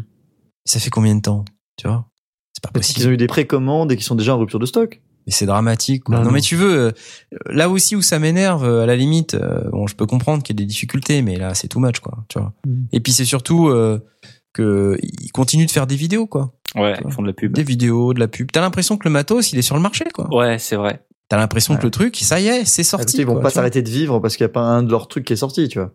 [0.65, 1.43] Ça fait combien de temps,
[1.77, 2.05] tu vois?
[2.53, 3.07] C'est pas possible.
[3.07, 5.01] ont eu des précommandes et qu'ils sont déjà en rupture de stock.
[5.25, 6.03] Mais c'est dramatique.
[6.03, 6.19] Quoi.
[6.19, 6.91] Non, mais tu veux, euh,
[7.49, 10.55] là aussi où ça m'énerve, euh, à la limite, euh, bon, je peux comprendre qu'il
[10.55, 12.19] y a des difficultés, mais là, c'est too much, quoi.
[12.29, 12.53] Tu vois.
[12.65, 12.83] Mm.
[12.91, 13.99] Et puis c'est surtout euh,
[14.53, 16.53] que ils continuent de faire des vidéos, quoi.
[16.75, 17.53] Ouais, ils font de la pub.
[17.53, 18.51] Des vidéos, de la pub.
[18.51, 20.27] T'as l'impression que le matos, il est sur le marché, quoi.
[20.33, 21.03] Ouais, c'est vrai.
[21.27, 21.79] T'as l'impression Ouais.
[21.79, 23.17] que le truc, ça y est, c'est sorti.
[23.17, 25.07] ils vont quoi, pas s'arrêter de vivre parce qu'il n'y a pas un de leurs
[25.07, 25.91] trucs qui est sorti, tu vois.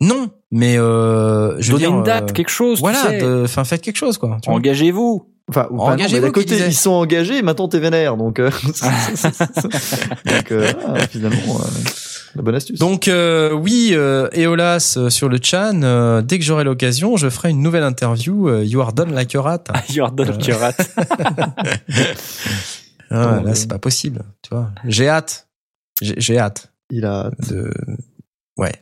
[0.00, 2.76] Non, mais euh, je veux Donnez dire, une date, euh, quelque chose.
[2.78, 3.18] tu Voilà, sais.
[3.18, 4.38] de- enfin faites quelque chose quoi.
[4.42, 4.48] tu.
[4.50, 5.26] Engagez-vous.
[5.50, 8.38] Enfin, ou pas, non, Engagez-vous, mais côté, ils sont engagés, et maintenant t'es vénère, donc,
[8.38, 8.50] euh,
[10.26, 11.64] donc euh, ah, finalement, euh,
[12.36, 12.78] la bonne astuce.
[12.78, 17.30] Donc euh, oui, euh, Eolas euh, sur le chan, euh, dès que j'aurai l'occasion, je
[17.30, 18.48] ferai une nouvelle interview.
[18.48, 19.64] euh, you are done like a rat.
[19.90, 20.90] Jordan qui rate.
[21.00, 21.54] Ah,
[23.10, 23.54] Oh, là, ouais.
[23.54, 24.70] c'est pas possible, tu vois.
[24.84, 25.48] J'ai hâte.
[26.02, 27.72] J'ai hâte il a, de.
[28.58, 28.72] Ouais.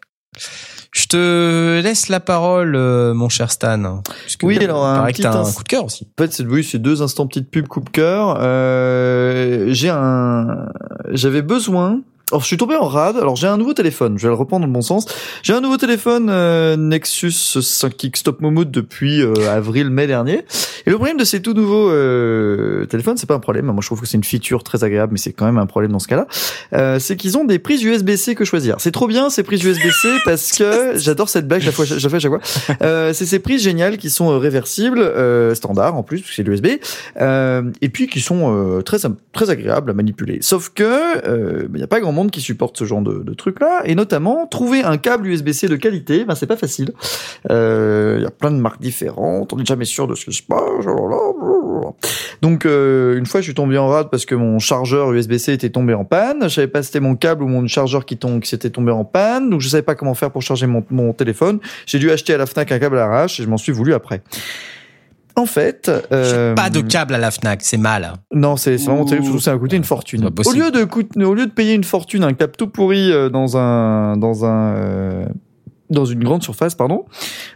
[0.92, 4.02] Je te laisse la parole, euh, mon cher Stan.
[4.22, 6.08] puisque Oui, alors, un petit un coup de cœur aussi.
[6.18, 8.38] En fait, c'est oui, c'est deux instants petite pub coup de cœur.
[8.40, 10.68] Euh, j'ai un,
[11.10, 12.00] j'avais besoin.
[12.32, 13.16] Alors, je suis tombé en rade.
[13.18, 14.18] Alors, j'ai un nouveau téléphone.
[14.18, 15.06] Je vais le reprendre dans le bon sens.
[15.44, 20.44] J'ai un nouveau téléphone euh, Nexus 5X Top Momote depuis euh, avril-mai dernier.
[20.86, 23.66] Et le problème de ces tout nouveaux euh, téléphones, c'est pas un problème.
[23.66, 25.92] Moi, je trouve que c'est une feature très agréable, mais c'est quand même un problème
[25.92, 26.26] dans ce cas-là.
[26.72, 28.76] Euh, c'est qu'ils ont des prises USB-C que choisir.
[28.78, 32.18] C'est trop bien ces prises USB-C parce que j'adore cette blague chaque fois, chaque fois,
[32.18, 32.40] chaque fois.
[32.82, 36.36] Euh, c'est ces prises géniales qui sont euh, réversibles, euh, standard en plus, parce que
[36.36, 36.80] c'est l'USB,
[37.20, 38.98] euh, et puis qui sont euh, très
[39.32, 40.38] très agréables à manipuler.
[40.40, 43.60] Sauf que il n'y a pas grand monde qui supporte ce genre de, de truc
[43.60, 46.92] là, et notamment trouver un câble USB-C de qualité, ben c'est pas facile.
[47.48, 50.42] Il y a plein de marques différentes, on n'est jamais sûr de ce qui se
[50.42, 50.86] passe.
[52.42, 55.70] Donc euh, une fois, je suis tombé en rade parce que mon chargeur USB-C était
[55.70, 56.44] tombé en panne.
[56.44, 58.92] Je savais pas si c'était mon câble ou mon chargeur qui, tombe, qui s'était tombé
[58.92, 61.60] en panne, donc je savais pas comment faire pour charger mon, mon téléphone.
[61.86, 63.94] J'ai dû acheter à la Fnac un câble à l'arrache et je m'en suis voulu
[63.94, 64.22] après.
[65.38, 68.14] En fait, euh, Pas de câble à la Fnac, c'est mal.
[68.32, 69.26] non, c'est vraiment terrible.
[69.26, 70.24] Surtout, ça a coûté une fortune.
[70.24, 73.58] Au lieu de au lieu de payer une fortune, un câble tout pourri euh, dans
[73.58, 75.26] un dans un euh,
[75.90, 77.04] dans une grande surface, pardon,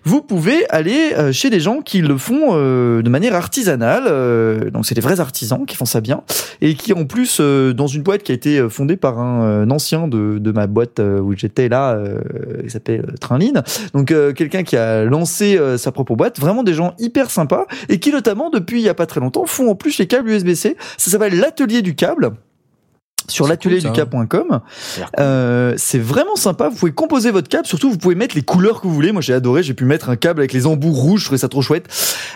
[0.05, 4.05] vous pouvez aller euh, chez des gens qui le font euh, de manière artisanale.
[4.07, 6.23] euh, donc c'est des vrais artisans qui font ça bien
[6.61, 10.39] et qui en plus dans une boîte qui a été fondée par un, ancien de,
[10.39, 11.99] de ma boîte où j'étais là,
[12.63, 13.63] il s'appelle Trainline.
[13.95, 18.13] Donc quelqu'un qui a lancé sa propre boîte, vraiment des gens hyper sympas et qui
[18.13, 20.77] notamment depuis il y a pas très longtemps font en plus les câbles USB-C.
[20.99, 22.33] Ça s'appelle l'atelier du câble
[23.31, 24.61] sur l'atelierducap.com.
[25.19, 26.69] Euh, c'est vraiment sympa.
[26.69, 27.67] Vous pouvez composer votre câble.
[27.67, 29.13] Surtout, vous pouvez mettre les couleurs que vous voulez.
[29.13, 29.63] Moi, j'ai adoré.
[29.63, 31.21] J'ai pu mettre un câble avec les embouts rouges.
[31.21, 31.87] Je trouvais ça trop chouette.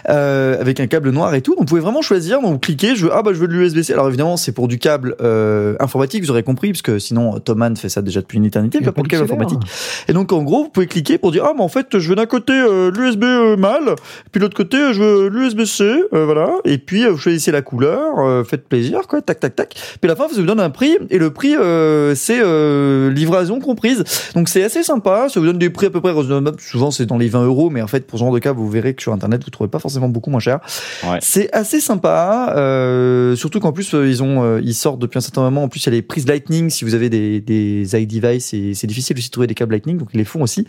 [0.08, 1.52] Euh, avec un câble noir et tout.
[1.52, 2.40] Donc, vous pouvez vraiment choisir.
[2.40, 2.96] Donc, vous cliquez.
[2.96, 3.92] Je veux, ah, bah, je veux de l'USB-C.
[3.92, 6.22] Alors, évidemment, c'est pour du câble, euh, informatique.
[6.24, 6.72] Vous aurez compris.
[6.72, 8.80] Parce que sinon, Thomann fait ça déjà depuis une éternité.
[8.80, 9.60] Pas pour le câble informatique.
[10.08, 12.16] Et donc, en gros, vous pouvez cliquer pour dire, ah, mais en fait, je veux
[12.16, 13.94] d'un côté, euh, l'USB euh, mâle.
[14.32, 15.84] Puis, de l'autre côté, je veux l'USB-C.
[16.12, 16.50] Euh, voilà.
[16.64, 18.18] Et puis, euh, vous choisissez la couleur.
[18.18, 19.22] euh, faites plaisir, quoi.
[19.22, 19.74] Tac, tac, tac.
[19.74, 20.83] Puis, à la fin, ça vous donne un prix.
[21.10, 24.04] Et le prix, euh, c'est euh, livraison comprise.
[24.34, 26.60] Donc c'est assez sympa, ça vous donne des prix à peu près raisonnables.
[26.60, 28.70] Souvent c'est dans les 20 euros, mais en fait pour ce genre de câble, vous
[28.70, 30.60] verrez que sur internet vous trouvez pas forcément beaucoup moins cher.
[31.04, 31.18] Ouais.
[31.20, 35.64] C'est assez sympa, euh, surtout qu'en plus ils ont, ils sortent depuis un certain moment.
[35.64, 38.74] En plus il y a les prises Lightning si vous avez des des iDevice et
[38.74, 40.66] c'est difficile aussi de trouver des câbles Lightning, donc ils les font aussi.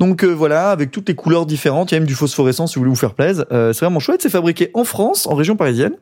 [0.00, 2.82] Donc voilà, avec toutes les couleurs différentes, il y a même du phosphorescent si vous
[2.82, 3.44] voulez vous faire plaisir.
[3.50, 5.94] C'est vraiment chouette, c'est fabriqué en France, en région parisienne,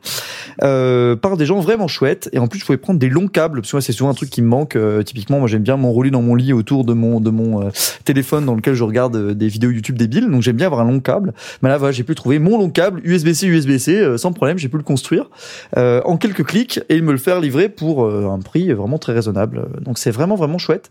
[0.59, 2.29] par des gens vraiment chouettes.
[2.33, 4.31] Et en plus, vous pouvez prendre des longs câbles, parce que c'est souvent un truc
[4.31, 4.77] qui me manque.
[4.77, 7.71] Euh, typiquement, moi, j'aime bien m'enrouler dans mon lit autour de mon euh,
[8.05, 10.31] téléphone dans lequel je regarde euh, des vidéos YouTube débiles.
[10.31, 11.33] Donc j'aime bien avoir un long câble.
[11.63, 14.59] Mais là, voilà, j'ai pu trouver mon long câble USB-C, USB-C, sans problème.
[14.59, 15.31] J'ai pu le construire
[15.75, 19.69] en quelques clics et me le faire livrer pour un prix vraiment très raisonnable.
[19.81, 20.91] Donc c'est vraiment vraiment chouette.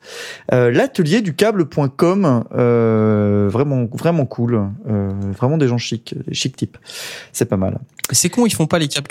[0.52, 4.70] L'atelier du câble.com, vraiment vraiment cool.
[5.38, 6.78] Vraiment des gens chics, chic types.
[7.32, 7.80] C'est pas mal.
[8.12, 9.08] C'est con, ils font pas les câbles.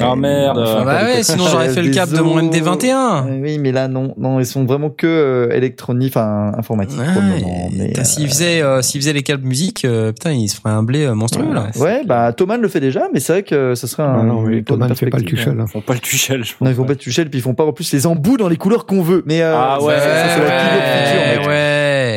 [0.00, 0.58] Ah merde.
[0.58, 2.76] Enfin, Ah bah ouais, sinon j'aurais fait le câble de mon Désolé.
[2.78, 2.94] ND21.
[3.28, 7.20] Euh, Oui, mais là non, non, ils sont vraiment que euh, électronique, enfin informatique pour
[7.20, 7.68] le moment.
[7.76, 10.56] Mais, putain, euh, s'ils faisaient, euh, s'ils faisaient les câbles musique, euh, putain, ils se
[10.56, 11.66] feraient un blé euh, monstrueux là.
[11.76, 14.20] ouais, bah Thomas le fait déjà, mais c'est vrai que ce serait un.
[14.20, 15.54] Ah non, mais ne fait pas le Tuchel.
[15.56, 15.60] ouais.
[15.60, 15.64] hein.
[15.68, 16.60] Ils font pas le tuchel, je pense.
[16.62, 18.48] Non, ils font pas de tuchel, puis ils font pas en plus les embouts dans
[18.48, 19.22] les couleurs qu'on veut.
[19.26, 21.48] Mais euh, Ah ouais, ça, ça, c'est la pire feature, mec.
[21.48, 21.71] ouais.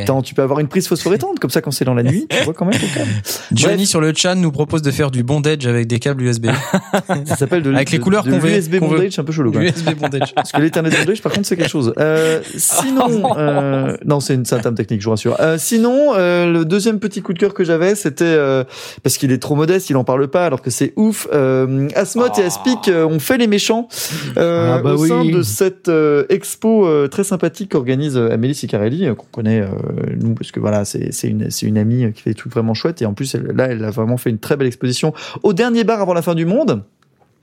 [0.06, 2.43] Attends, tu peux avoir une prise phosphorescente, comme ça quand c'est dans la nuit, tu
[2.43, 3.09] vois quand même câble.
[3.53, 3.88] Johnny Bref.
[3.88, 6.48] sur le chat nous propose de faire du bondage avec des câbles USB.
[7.25, 8.80] Ça s'appelle de Avec les couleurs qu'on veut- veut.
[8.80, 9.51] bondage, c'est un peu chelou.
[9.51, 9.64] Quoi.
[9.64, 10.34] USB bondage.
[10.35, 11.93] Parce que l'Ethernet bondage, par contre, c'est quelque chose.
[12.00, 15.35] Euh, sinon, euh, non, c'est une c'est un terme technique, je vous rassure.
[15.40, 18.64] Euh, sinon, euh, le deuxième petit coup de cœur que j'avais, c'était euh,
[19.03, 21.27] parce qu'il est trop modeste, il en parle pas, alors que c'est ouf.
[21.34, 23.88] Euh, Asmod et Aspic euh, ont fait les méchants
[24.38, 25.09] euh, Ah bah au oui.
[25.09, 29.61] sein de cette euh, expo euh, très sympathique qu'organise euh, Amélie Sicarelli, euh, qu'on connaît
[29.61, 29.67] euh,
[30.17, 33.01] nous, parce que voilà, c'est une une amie euh, qui fait des trucs vraiment chouettes
[33.01, 35.83] et en plus, elle, là, elle a vraiment fait une très belle exposition au dernier
[35.83, 36.83] bar avant la fin du monde.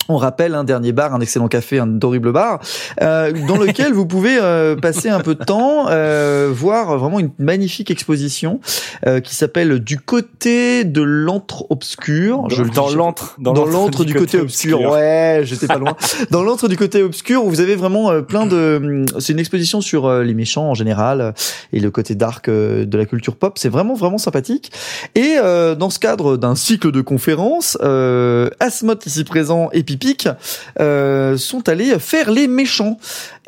[0.09, 2.61] On rappelle un dernier bar, un excellent café, un horrible bar,
[3.01, 7.31] euh, dans lequel vous pouvez euh, passer un peu de temps, euh, voir vraiment une
[7.39, 8.61] magnifique exposition
[9.07, 12.49] euh, qui s'appelle Du côté de l'antre obscur.
[12.51, 14.81] Je, dans l'antre, dans, l'antre du, côté, obscur.
[14.81, 15.97] Ouais, j'étais pas loin.
[16.31, 19.05] dans l'antre du côté obscur, où vous avez vraiment euh, plein de.
[19.19, 21.35] C'est une exposition sur euh, les méchants en général
[21.73, 23.59] et le côté dark de la culture pop.
[23.59, 24.73] C'est vraiment vraiment sympathique.
[25.15, 30.29] Et euh, dans ce cadre d'un cycle de conférences, euh, Asmod ici présent et Pipic
[30.81, 32.99] euh, sont allés faire les méchants.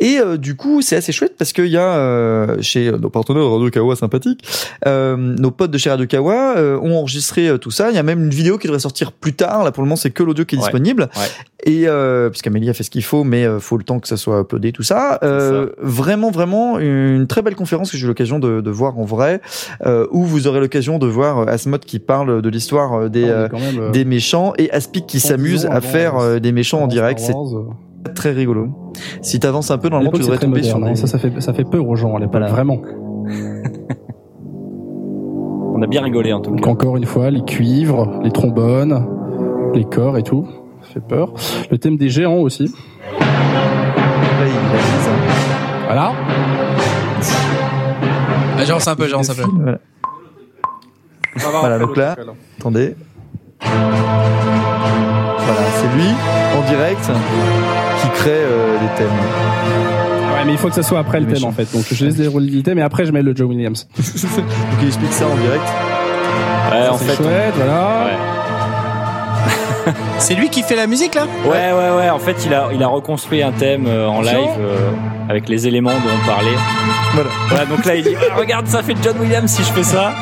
[0.01, 3.49] Et euh, du coup, c'est assez chouette parce qu'il y a euh, chez nos partenaires
[3.49, 4.45] Radio Kawa sympathiques,
[4.87, 7.91] nos potes de chez Radio Kawa ont enregistré tout ça.
[7.91, 9.65] Il y a même une vidéo qui devrait sortir plus tard.
[9.65, 10.65] Là, pour le moment, c'est que l'audio qui est Ouais.
[10.65, 11.09] disponible.
[11.17, 11.23] Ouais.
[11.67, 11.87] Et
[12.31, 14.83] puisqu'Amélie a fait ce qu'il faut, mais faut le temps que ça soit uploadé, tout
[14.83, 15.19] ça.
[15.79, 19.41] Vraiment, vraiment une très belle conférence que j'ai eu l'occasion de, de voir en vrai,
[19.87, 23.59] euh, où vous aurez l'occasion de voir Asmod qui parle de l'histoire euh, des quand
[23.59, 26.87] même, euh, des méchants et Aspic qui 110 s'amuse à faire euh, des méchants en
[26.87, 27.19] direct.
[27.21, 28.13] C'est euh.
[28.15, 28.69] très rigolo.
[29.23, 30.91] Si t'avances un peu dans le monde, tu devrais tomber moderne, sur hein.
[30.91, 30.97] des...
[30.97, 32.49] ça, ça fait, ça fait peur aux gens à l'époque, Voilà.
[32.49, 32.81] vraiment.
[35.77, 36.71] On a bien rigolé en tout Donc cas.
[36.71, 39.07] encore une fois, les cuivres, les trombones,
[39.75, 40.47] les corps et tout,
[40.83, 41.33] ça fait peur.
[41.71, 42.73] Le thème des géants aussi.
[42.73, 43.23] Hein.
[45.87, 46.13] Voilà.
[48.57, 49.43] Ah, J'avance un peu, j'avance un peu.
[49.53, 49.79] Voilà.
[51.61, 52.17] Voilà, donc là,
[52.59, 52.95] attendez.
[55.47, 56.11] Voilà, c'est lui,
[56.57, 57.11] en direct,
[58.01, 59.09] qui crée euh, les thèmes.
[59.09, 61.71] Ouais, mais il faut que ça soit après le thème en fait.
[61.73, 63.87] Donc je laisse dérouler le thème et après je mets le Joe Williams.
[63.97, 64.45] donc
[64.81, 65.65] il explique ça en direct.
[66.71, 67.15] Ouais, en fait.
[67.15, 68.07] chouette, voilà.
[68.07, 68.34] Ouais.
[70.19, 72.11] C'est lui qui fait la musique là Ouais, ouais, ouais.
[72.11, 74.91] En fait, il a, il a reconstruit un thème euh, en live euh,
[75.29, 76.51] avec les éléments dont on parlait.
[77.13, 77.31] Voilà.
[77.49, 80.13] Voilà, donc là, il dit Ah, Regarde, ça fait John Williams si je fais ça.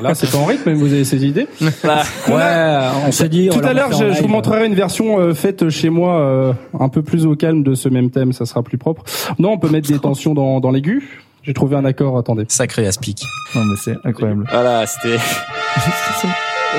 [0.00, 1.48] Voilà, c'est pas en rythme, mais vous avez ces idées.
[1.82, 3.48] Bah, Ouais, on s'est dit.
[3.48, 7.02] Tout à l'heure, je, vous montrerai une version euh, faite chez moi, euh, un peu
[7.02, 9.02] plus au calme de ce même thème, ça sera plus propre.
[9.38, 11.20] Non, on peut mettre des tensions dans, dans l'aigu.
[11.42, 12.44] J'ai trouvé un accord, attendez.
[12.48, 13.24] Sacré Aspic.
[13.54, 14.44] Non mais c'est incroyable.
[14.50, 15.16] voilà, c'était.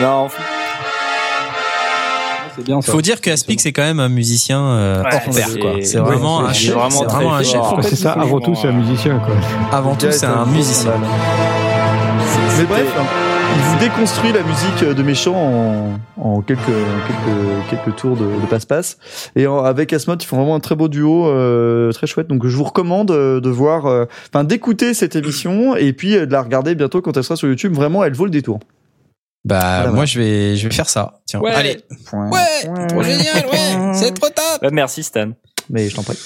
[0.01, 0.27] non,
[2.59, 2.91] C'est bien ça.
[2.91, 5.71] Faut dire que Aspic c'est quand même un musicien euh, Ouais, hors pair c'est- quoi.
[5.81, 6.73] C'est vraiment un chef.
[6.75, 7.61] vraiment vraiment un chef.
[7.81, 9.35] C'est ça, avant tout, c'est un musicien, quoi.
[9.71, 10.91] Avant tout, c'est un musicien.
[12.57, 12.93] Mais bref,
[13.55, 18.45] il vous déconstruit la musique de méchant en, en quelques, quelques, quelques tours de, de
[18.49, 18.97] passe-passe.
[19.35, 22.27] Et en- avec Asmod, ils font vraiment un très beau duo, euh, très chouette.
[22.27, 26.25] Donc je vous recommande euh, de voir, euh, enfin d'écouter cette émission et puis euh,
[26.25, 27.73] de la regarder bientôt quand elle sera sur YouTube.
[27.73, 28.59] Vraiment, elle vaut le détour.
[29.45, 30.05] Bah Voilà, moi voilà.
[30.05, 31.21] je vais je vais faire ça.
[31.25, 31.39] Tiens.
[31.39, 31.51] Ouais.
[31.51, 31.77] Allez.
[32.13, 34.61] Ouais, trop génial, ouais, c'est trop top.
[34.61, 35.31] Bah, merci Stan.
[35.69, 36.17] Mais je t'en prie.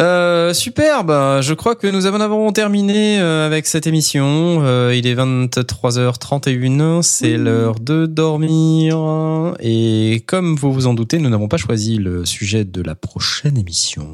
[0.00, 4.58] Euh, super, bah, je crois que nous en avons terminé euh, avec cette émission.
[4.64, 9.54] Euh, il est 23h31, c'est l'heure de dormir.
[9.60, 13.56] Et comme vous vous en doutez, nous n'avons pas choisi le sujet de la prochaine
[13.56, 14.08] émission.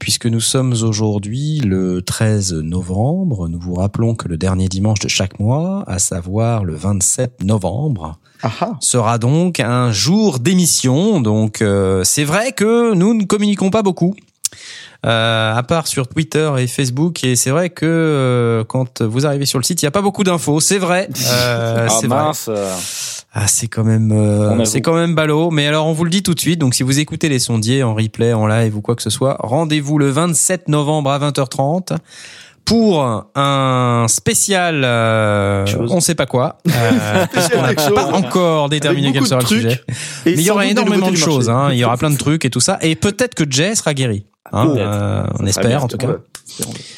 [0.00, 5.08] Puisque nous sommes aujourd'hui le 13 novembre, nous vous rappelons que le dernier dimanche de
[5.08, 8.18] chaque mois, à savoir le 27 novembre,
[8.80, 11.20] sera donc un jour d'émission.
[11.20, 14.14] Donc euh, c'est vrai que nous ne communiquons pas beaucoup.
[15.06, 19.46] Euh, à part sur Twitter et Facebook, et c'est vrai que euh, quand vous arrivez
[19.46, 20.60] sur le site, il n'y a pas beaucoup d'infos.
[20.60, 22.18] C'est vrai, euh, ah c'est vrai.
[22.18, 22.46] mince.
[22.50, 22.74] euh,
[23.32, 25.50] Ah, c'est quand même, euh, On c'est quand même ballot.
[25.50, 26.58] Mais alors, on vous le dit tout de suite.
[26.58, 29.36] Donc, si vous écoutez les sondiers en replay, en live ou quoi que ce soit,
[29.38, 31.96] rendez-vous le 27 novembre à 20h30
[32.64, 33.02] pour
[33.34, 36.58] un spécial, euh, on sait pas quoi.
[36.68, 39.80] Euh, puisqu'on n'a pas encore déterminé quel sera le sujet.
[40.24, 41.50] Et Mais il y aura énormément de choses.
[41.50, 41.70] Hein.
[41.72, 42.78] Il y aura plein de trucs et tout ça.
[42.82, 44.26] Et peut-être que Jay sera guéri.
[44.52, 46.16] Hein, euh, on espère en tout cas.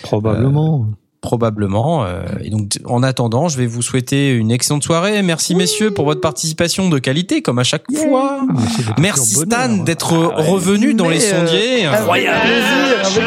[0.02, 0.88] Probablement.
[1.22, 2.04] Probablement.
[2.04, 5.22] euh, et donc, en attendant, je vais vous souhaiter une excellente soirée.
[5.22, 8.40] Merci, messieurs, pour votre participation de qualité, comme à chaque fois.
[8.42, 10.48] Ah, Merci, pur Stan, d'être Ah ouais.
[10.48, 11.86] revenu dans Mais, les euh, sondiers.
[11.86, 12.36] Incroyable.
[12.36, 13.22] avec plaisir.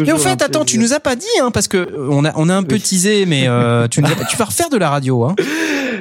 [0.00, 2.32] Mais au fait, attends, tu nous as pas dit, hein, parce que euh, on a,
[2.36, 4.90] on a un peu teasé, mais euh, tu, nous as tu vas refaire de la
[4.90, 5.34] radio, hein.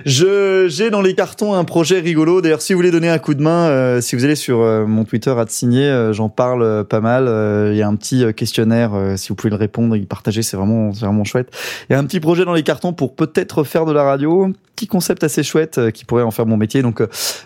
[0.05, 2.41] Je j'ai dans les cartons un projet rigolo.
[2.41, 4.85] D'ailleurs, si vous voulez donner un coup de main, euh, si vous allez sur euh,
[4.85, 7.27] mon Twitter à signer, euh, j'en parle euh, pas mal.
[7.27, 10.05] Euh, Il y a un petit euh, questionnaire, si vous pouvez le répondre et le
[10.05, 11.49] partager, c'est vraiment c'est vraiment chouette.
[11.89, 14.51] Il y a un petit projet dans les cartons pour peut-être faire de la radio,
[14.75, 16.81] petit concept assez chouette qui pourrait en faire mon métier.
[16.81, 17.01] Donc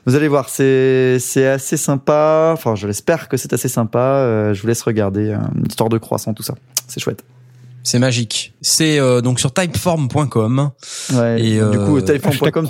[0.06, 2.52] vous allez voir, c'est c'est assez sympa.
[2.54, 4.52] Enfin, je l'espère que c'est assez sympa.
[4.54, 6.56] Je vous laisse regarder une histoire de croissant, tout ça.
[6.88, 7.24] C'est chouette.
[7.88, 8.54] C'est magique.
[8.60, 10.72] C'est euh, donc sur typeform.com.
[11.14, 11.42] Ouais.
[11.42, 12.68] Et, du coup, euh, typeform.com,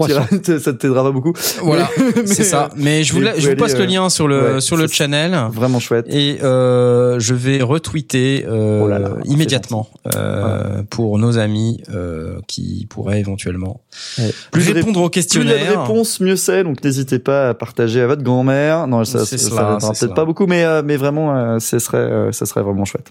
[0.59, 1.33] ça t'aidera pas beaucoup.
[1.63, 2.69] Voilà, Mais- c'est ça.
[2.75, 4.87] Mais je vous, la- je vous poste aller, le lien sur le ouais, sur le
[4.87, 5.35] ça, channel.
[5.51, 6.05] Vraiment chouette.
[6.07, 12.37] Et euh, je vais retweeter euh, Oh là là, immédiatement euh, pour nos amis euh,
[12.47, 13.81] qui pourraient éventuellement
[14.19, 14.31] Ouais.
[14.51, 16.63] Plus répondre au Plus il y a de réponses, mieux c'est.
[16.63, 18.85] Donc n'hésitez pas à partager à votre grand-mère.
[18.85, 21.97] Non, ça, ça, ça c'est peut-être pas beaucoup, mais euh, mais vraiment, euh, ce serait
[21.97, 23.07] euh, ça serait vraiment chouette.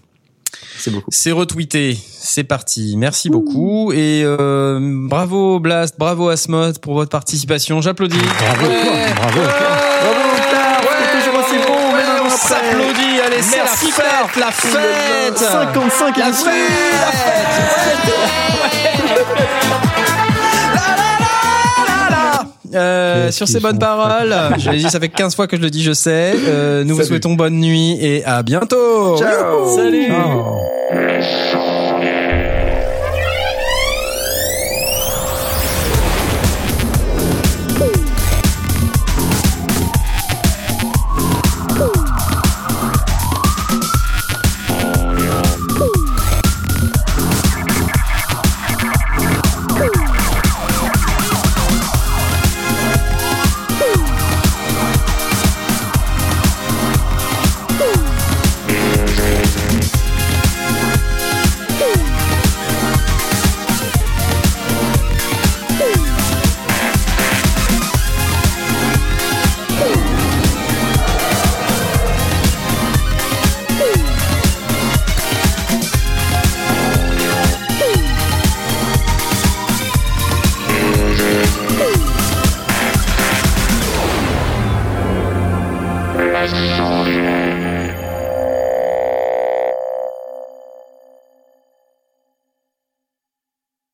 [0.79, 1.09] C'est beaucoup.
[1.11, 2.95] C'est retweeté, c'est parti.
[2.97, 7.81] Merci beaucoup et euh, bravo Blast, bravo Asmod pour votre participation.
[7.81, 8.17] J'applaudis.
[8.17, 9.13] Bravo, Ouais.
[9.15, 9.39] bravo.
[9.39, 11.19] Bravo, Octave, Ouais.
[11.19, 11.93] toujours aussi bon.
[11.95, 13.19] Ouais, on s'applaudit.
[13.25, 15.37] Allez, c'est la Merci, fête, la fête.
[15.37, 16.51] 55 La fête,
[16.93, 17.47] la fête.
[22.73, 25.69] Euh, sur ces bonnes paroles, je l'ai dit, ça fait 15 fois que je le
[25.69, 26.33] dis, je sais.
[26.35, 29.17] Euh, nous vous souhaitons bonne nuit et à bientôt.
[29.17, 29.75] Ciao.
[29.75, 30.07] Salut.
[30.07, 31.76] Ciao.